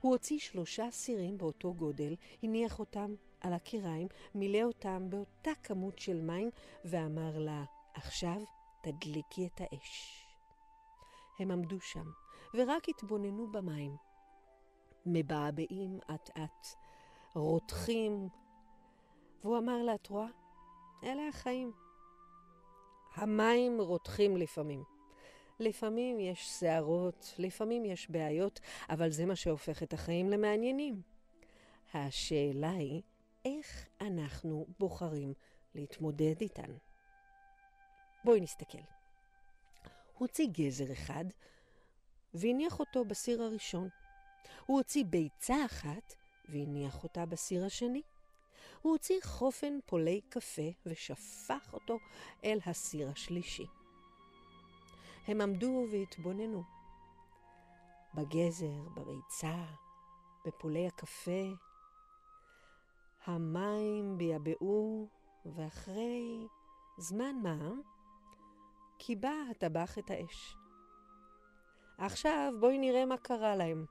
הוא 0.00 0.12
הוציא 0.12 0.38
שלושה 0.38 0.90
סירים 0.90 1.38
באותו 1.38 1.74
גודל, 1.74 2.16
הניח 2.42 2.78
אותם 2.78 3.14
על 3.40 3.52
הקיריים, 3.52 4.08
מילא 4.34 4.62
אותם 4.62 5.06
באותה 5.10 5.50
כמות 5.62 5.98
של 5.98 6.20
מים, 6.20 6.50
ואמר 6.84 7.38
לה, 7.38 7.64
עכשיו 7.94 8.42
תדליקי 8.82 9.46
את 9.46 9.60
האש. 9.60 10.26
הם 11.38 11.50
עמדו 11.50 11.80
שם, 11.80 12.10
ורק 12.54 12.88
התבוננו 12.88 13.52
במים. 13.52 13.96
מבעבעים 15.06 15.98
אט-אט, 16.14 16.66
רותחים, 17.34 18.28
והוא 19.44 19.58
אמר 19.58 19.82
לה, 19.82 19.94
את 19.94 20.06
רואה? 20.06 20.26
אלה 21.04 21.28
החיים. 21.28 21.72
המים 23.14 23.80
רותחים 23.80 24.36
לפעמים. 24.36 24.84
לפעמים 25.60 26.20
יש 26.20 26.60
שערות, 26.60 27.34
לפעמים 27.38 27.84
יש 27.84 28.10
בעיות, 28.10 28.60
אבל 28.90 29.10
זה 29.10 29.26
מה 29.26 29.36
שהופך 29.36 29.82
את 29.82 29.92
החיים 29.92 30.30
למעניינים. 30.30 31.02
השאלה 31.94 32.70
היא, 32.70 33.02
איך 33.44 33.88
אנחנו 34.00 34.66
בוחרים 34.78 35.34
להתמודד 35.74 36.34
איתן? 36.40 36.72
בואי 38.24 38.40
נסתכל. 38.40 38.78
הוציא 40.18 40.48
גזר 40.52 40.92
אחד 40.92 41.24
והניח 42.34 42.80
אותו 42.80 43.04
בסיר 43.04 43.42
הראשון. 43.42 43.88
הוא 44.66 44.78
הוציא 44.78 45.04
ביצה 45.04 45.64
אחת 45.64 46.14
והניח 46.48 47.02
אותה 47.02 47.26
בסיר 47.26 47.64
השני. 47.64 48.02
הוא 48.82 48.92
הוציא 48.92 49.20
חופן 49.22 49.78
פולי 49.86 50.20
קפה 50.28 50.70
ושפך 50.86 51.70
אותו 51.72 51.98
אל 52.44 52.58
הסיר 52.66 53.08
השלישי. 53.08 53.66
הם 55.26 55.40
עמדו 55.40 55.86
והתבוננו. 55.90 56.62
בגזר, 58.14 58.88
בביצה, 58.94 59.64
בפולי 60.46 60.86
הקפה. 60.86 61.54
המים 63.26 64.18
ביבעו, 64.18 65.08
ואחרי 65.46 66.46
זמן 66.98 67.36
מה, 67.42 67.70
קיבע 68.98 69.32
הטבח 69.50 69.98
את 69.98 70.10
האש. 70.10 70.56
עכשיו 71.98 72.52
בואי 72.60 72.78
נראה 72.78 73.06
מה 73.06 73.16
קרה 73.16 73.56
להם. 73.56 73.84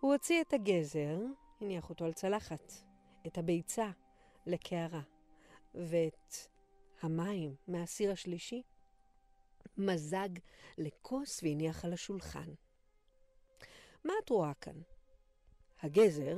הוא 0.00 0.12
הוציא 0.12 0.40
את 0.40 0.52
הגזר, 0.52 1.18
הניח 1.60 1.90
אותו 1.90 2.04
על 2.04 2.12
צלחת, 2.12 2.72
את 3.28 3.38
הביצה 3.38 3.90
לקערה, 4.46 5.00
ואת 5.74 6.34
המים 7.02 7.54
מהסיר 7.68 8.12
השלישי 8.12 8.62
מזג 9.76 10.28
לכוס 10.78 11.42
והניח 11.42 11.84
על 11.84 11.92
השולחן. 11.92 12.52
מה 14.04 14.12
את 14.24 14.30
רואה 14.30 14.54
כאן? 14.54 14.80
הגזר, 15.82 16.36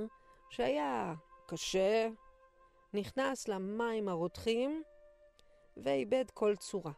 שהיה 0.50 1.14
קשה, 1.46 2.08
נכנס 2.94 3.48
למים 3.48 4.08
הרותחים 4.08 4.82
ואיבד 5.76 6.24
כל 6.34 6.56
צורה. 6.56 6.92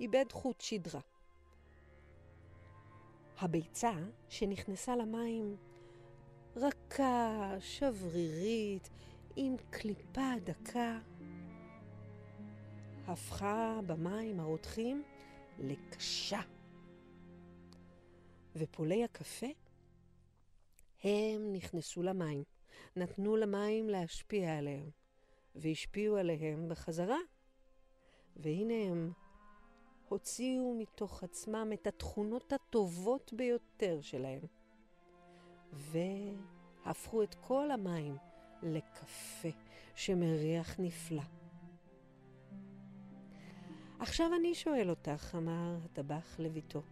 איבד 0.00 0.32
חוט 0.32 0.60
שדרה. 0.60 1.00
הביצה 3.38 3.92
שנכנסה 4.28 4.96
למים 4.96 5.56
רכה, 6.56 7.54
שברירית, 7.60 8.90
עם 9.36 9.56
קליפה 9.70 10.30
דקה, 10.44 10.98
הפכה 13.06 13.80
במים 13.86 14.40
הרותחים 14.40 15.02
לקשה. 15.58 16.40
ופולי 18.56 19.04
הקפה, 19.04 19.46
הם 21.04 21.52
נכנסו 21.52 22.02
למים, 22.02 22.42
נתנו 22.96 23.36
למים 23.36 23.88
להשפיע 23.88 24.58
עליהם, 24.58 24.90
והשפיעו 25.54 26.16
עליהם 26.16 26.68
בחזרה. 26.68 27.18
והנה 28.36 28.74
הם 28.74 29.12
הוציאו 30.08 30.74
מתוך 30.78 31.22
עצמם 31.22 31.70
את 31.74 31.86
התכונות 31.86 32.52
הטובות 32.52 33.32
ביותר 33.32 33.98
שלהם, 34.00 34.42
והפכו 35.72 37.22
את 37.22 37.34
כל 37.34 37.70
המים 37.70 38.16
לקפה 38.62 39.48
שמריח 39.94 40.80
נפלא. 40.80 41.22
עכשיו 43.98 44.30
אני 44.40 44.54
שואל 44.54 44.90
אותך, 44.90 45.34
אמר 45.38 45.78
הטבח 45.84 46.36
לביתו, 46.38 46.82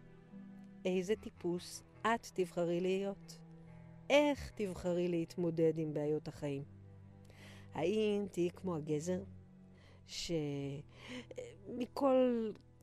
איזה 0.85 1.17
טיפוס 1.17 1.83
את 2.03 2.27
תבחרי 2.35 2.81
להיות? 2.81 3.39
איך 4.11 4.53
תבחרי 4.55 5.09
להתמודד 5.09 5.79
עם 5.79 5.95
בעיות 5.95 6.29
החיים? 6.29 6.65
האם 7.75 8.27
תהיי 8.31 8.51
כמו 8.51 8.77
הגזר, 8.77 9.23
שמכל 10.07 10.93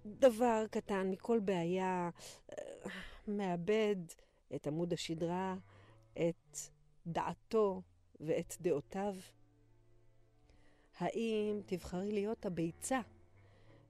דבר 0.06 0.66
קטן, 0.72 1.12
מכל 1.12 1.40
בעיה, 1.40 2.10
מאבד 3.28 3.96
את 4.56 4.68
עמוד 4.68 4.94
השדרה, 4.94 5.56
את 6.14 6.58
דעתו 7.08 7.82
ואת 8.20 8.56
דעותיו? 8.62 9.16
האם 11.00 11.62
תבחרי 11.66 12.12
להיות 12.12 12.46
הביצה 12.46 13.02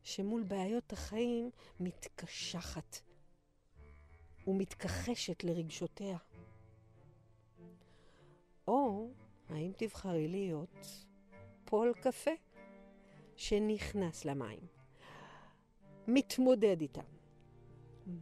שמול 0.03 0.43
בעיות 0.43 0.93
החיים 0.93 1.49
מתקשחת 1.80 2.98
ומתכחשת 4.48 5.43
לרגשותיה? 5.43 6.18
או 8.68 9.10
האם 9.49 9.72
תבחרי 9.77 10.27
להיות 10.27 11.06
פול 11.65 11.93
קפה 12.02 12.31
שנכנס 13.35 14.26
למים, 14.26 14.60
מתמודד 16.07 16.81
איתם, 16.81 17.02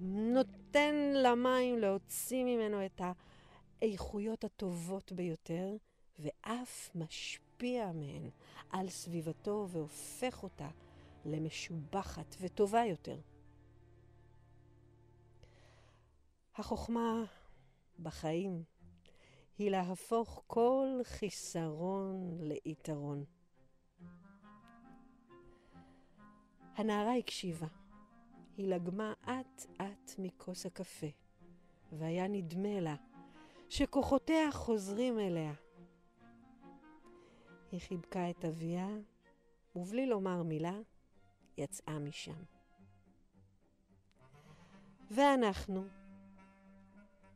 נותן 0.02 0.96
למים 1.14 1.80
להוציא 1.80 2.44
ממנו 2.44 2.86
את 2.86 3.02
האיכויות 3.82 4.44
הטובות 4.44 5.12
ביותר, 5.12 5.76
ואף 6.20 6.96
משפיע 6.96 7.92
מהן 7.92 8.30
על 8.70 8.90
סביבתו 8.90 9.68
והופך 9.70 10.44
אותה 10.44 10.70
למשובחת 11.26 12.36
וטובה 12.42 12.86
יותר. 12.86 13.20
החוכמה 16.56 17.24
בחיים 18.00 18.64
היא 19.58 19.72
להפוך 19.72 20.44
כל 20.48 20.88
חיסרון 21.04 22.38
ליתרון. 22.42 23.24
הנערה 26.76 27.16
הקשיבה. 27.16 27.68
היא 28.58 28.68
לגמה 28.68 29.14
אט-אט 29.24 30.12
מכוס 30.18 30.66
הקפה, 30.66 31.08
והיה 31.92 32.28
נדמה 32.28 32.80
לה 32.80 32.96
שכוחותיה 33.70 34.52
חוזרים 34.52 35.20
אליה. 35.20 35.54
היא 37.72 37.80
חיבקה 37.80 38.30
את 38.30 38.46
אביה, 38.46 38.88
ובלי 39.76 40.06
לומר 40.06 40.44
מילה, 40.44 40.78
יצאה 41.58 42.00
משם. 42.00 42.44
ואנחנו, 45.12 45.84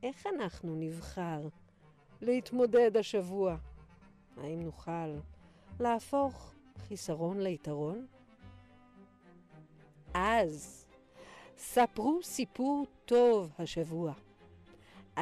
איך 0.04 0.28
אנחנו 0.36 0.76
נבחר 0.76 1.48
להתמודד 2.22 2.98
השבוע? 2.98 3.58
האם 4.38 4.62
נוכל 4.64 5.18
להפוך 5.80 6.54
חיסרון 6.78 7.40
ליתרון? 7.40 8.08
אז 10.14 10.86
ספרו 11.58 12.20
סיפור 12.24 12.86
טוב 13.06 13.52
השבוע. 13.60 14.14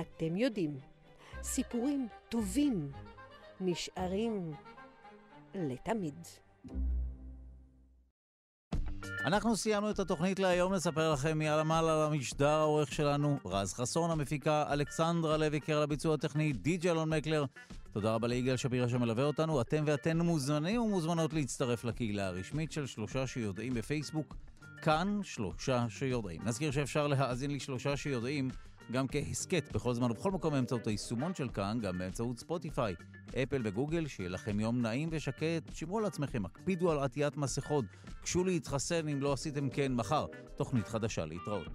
אתם 0.02 0.38
יודעים, 0.38 0.91
סיפורים 1.44 2.08
טובים 2.30 2.92
נשארים 3.60 4.54
לתמיד. 5.56 6.16
אנחנו 9.26 9.56
סיימנו 9.56 9.92
את 9.92 10.00
התוכנית 10.00 10.40
להיום, 10.40 10.74
נספר 10.74 11.14
לכם 11.14 11.38
מי 11.38 11.50
על 11.50 11.72
על 11.72 11.90
המשדר 11.90 12.48
העורך 12.48 12.92
שלנו, 12.94 13.40
רז 13.46 13.74
חסון, 13.74 14.12
המפיקה 14.12 14.74
אלכסנדרה 14.74 15.38
לוי, 15.38 15.60
קרל 15.60 15.84
הביצוע 15.84 16.14
הטכני, 16.14 16.54
די.ג'י 16.54 16.92
אלון 16.92 17.10
מקלר. 17.10 17.46
תודה 17.94 18.14
רבה 18.14 18.28
ליגאל 18.28 18.58
שפירא 18.58 18.88
שמלווה 18.88 19.24
אותנו. 19.24 19.62
אתם 19.62 19.84
ואתן 19.88 20.22
מוזמנים 20.22 20.82
ומוזמנות 20.82 21.34
להצטרף 21.34 21.84
לקהילה 21.84 22.28
הרשמית 22.28 22.72
של 22.72 22.86
שלושה 22.86 23.28
שיודעים 23.28 23.74
בפייסבוק, 23.74 24.36
כאן 24.82 25.20
שלושה 25.24 25.86
שיודעים. 25.90 26.42
נזכיר 26.44 26.72
שאפשר 26.72 27.08
להאזין 27.08 27.52
לשלושה 27.52 27.98
שיודעים 27.98 28.50
גם 28.92 29.08
כהסכת 29.08 29.72
בכל 29.74 29.94
זמן 29.94 30.12
ובכל 30.12 30.32
מקום 30.32 30.54
באמצעות 30.54 30.88
היישומון 30.88 31.36
של 31.36 31.50
כאן, 31.50 31.78
גם 31.82 31.98
באמצעות 31.98 32.40
ספוטיפיי, 32.40 32.96
אפל 33.44 33.62
וגוגל, 33.64 34.08
שיהיה 34.08 34.30
לכם 34.30 34.60
יום 34.60 34.82
נעים 34.82 35.10
ושקט, 35.12 35.74
שמרו 35.74 35.98
על 35.98 36.06
עצמכם, 36.06 36.46
הקפידו 36.46 36.92
על 36.92 37.00
עטיית 37.00 37.38
מסכות, 37.38 37.86
גשו 38.24 38.44
להתחסן 38.44 39.08
אם 39.08 39.22
לא 39.22 39.34
עשיתם 39.34 39.70
כן 39.70 39.94
מחר, 39.94 40.26
תוכנית 40.56 40.88
חדשה 40.88 41.26
להתראות. 41.26 41.68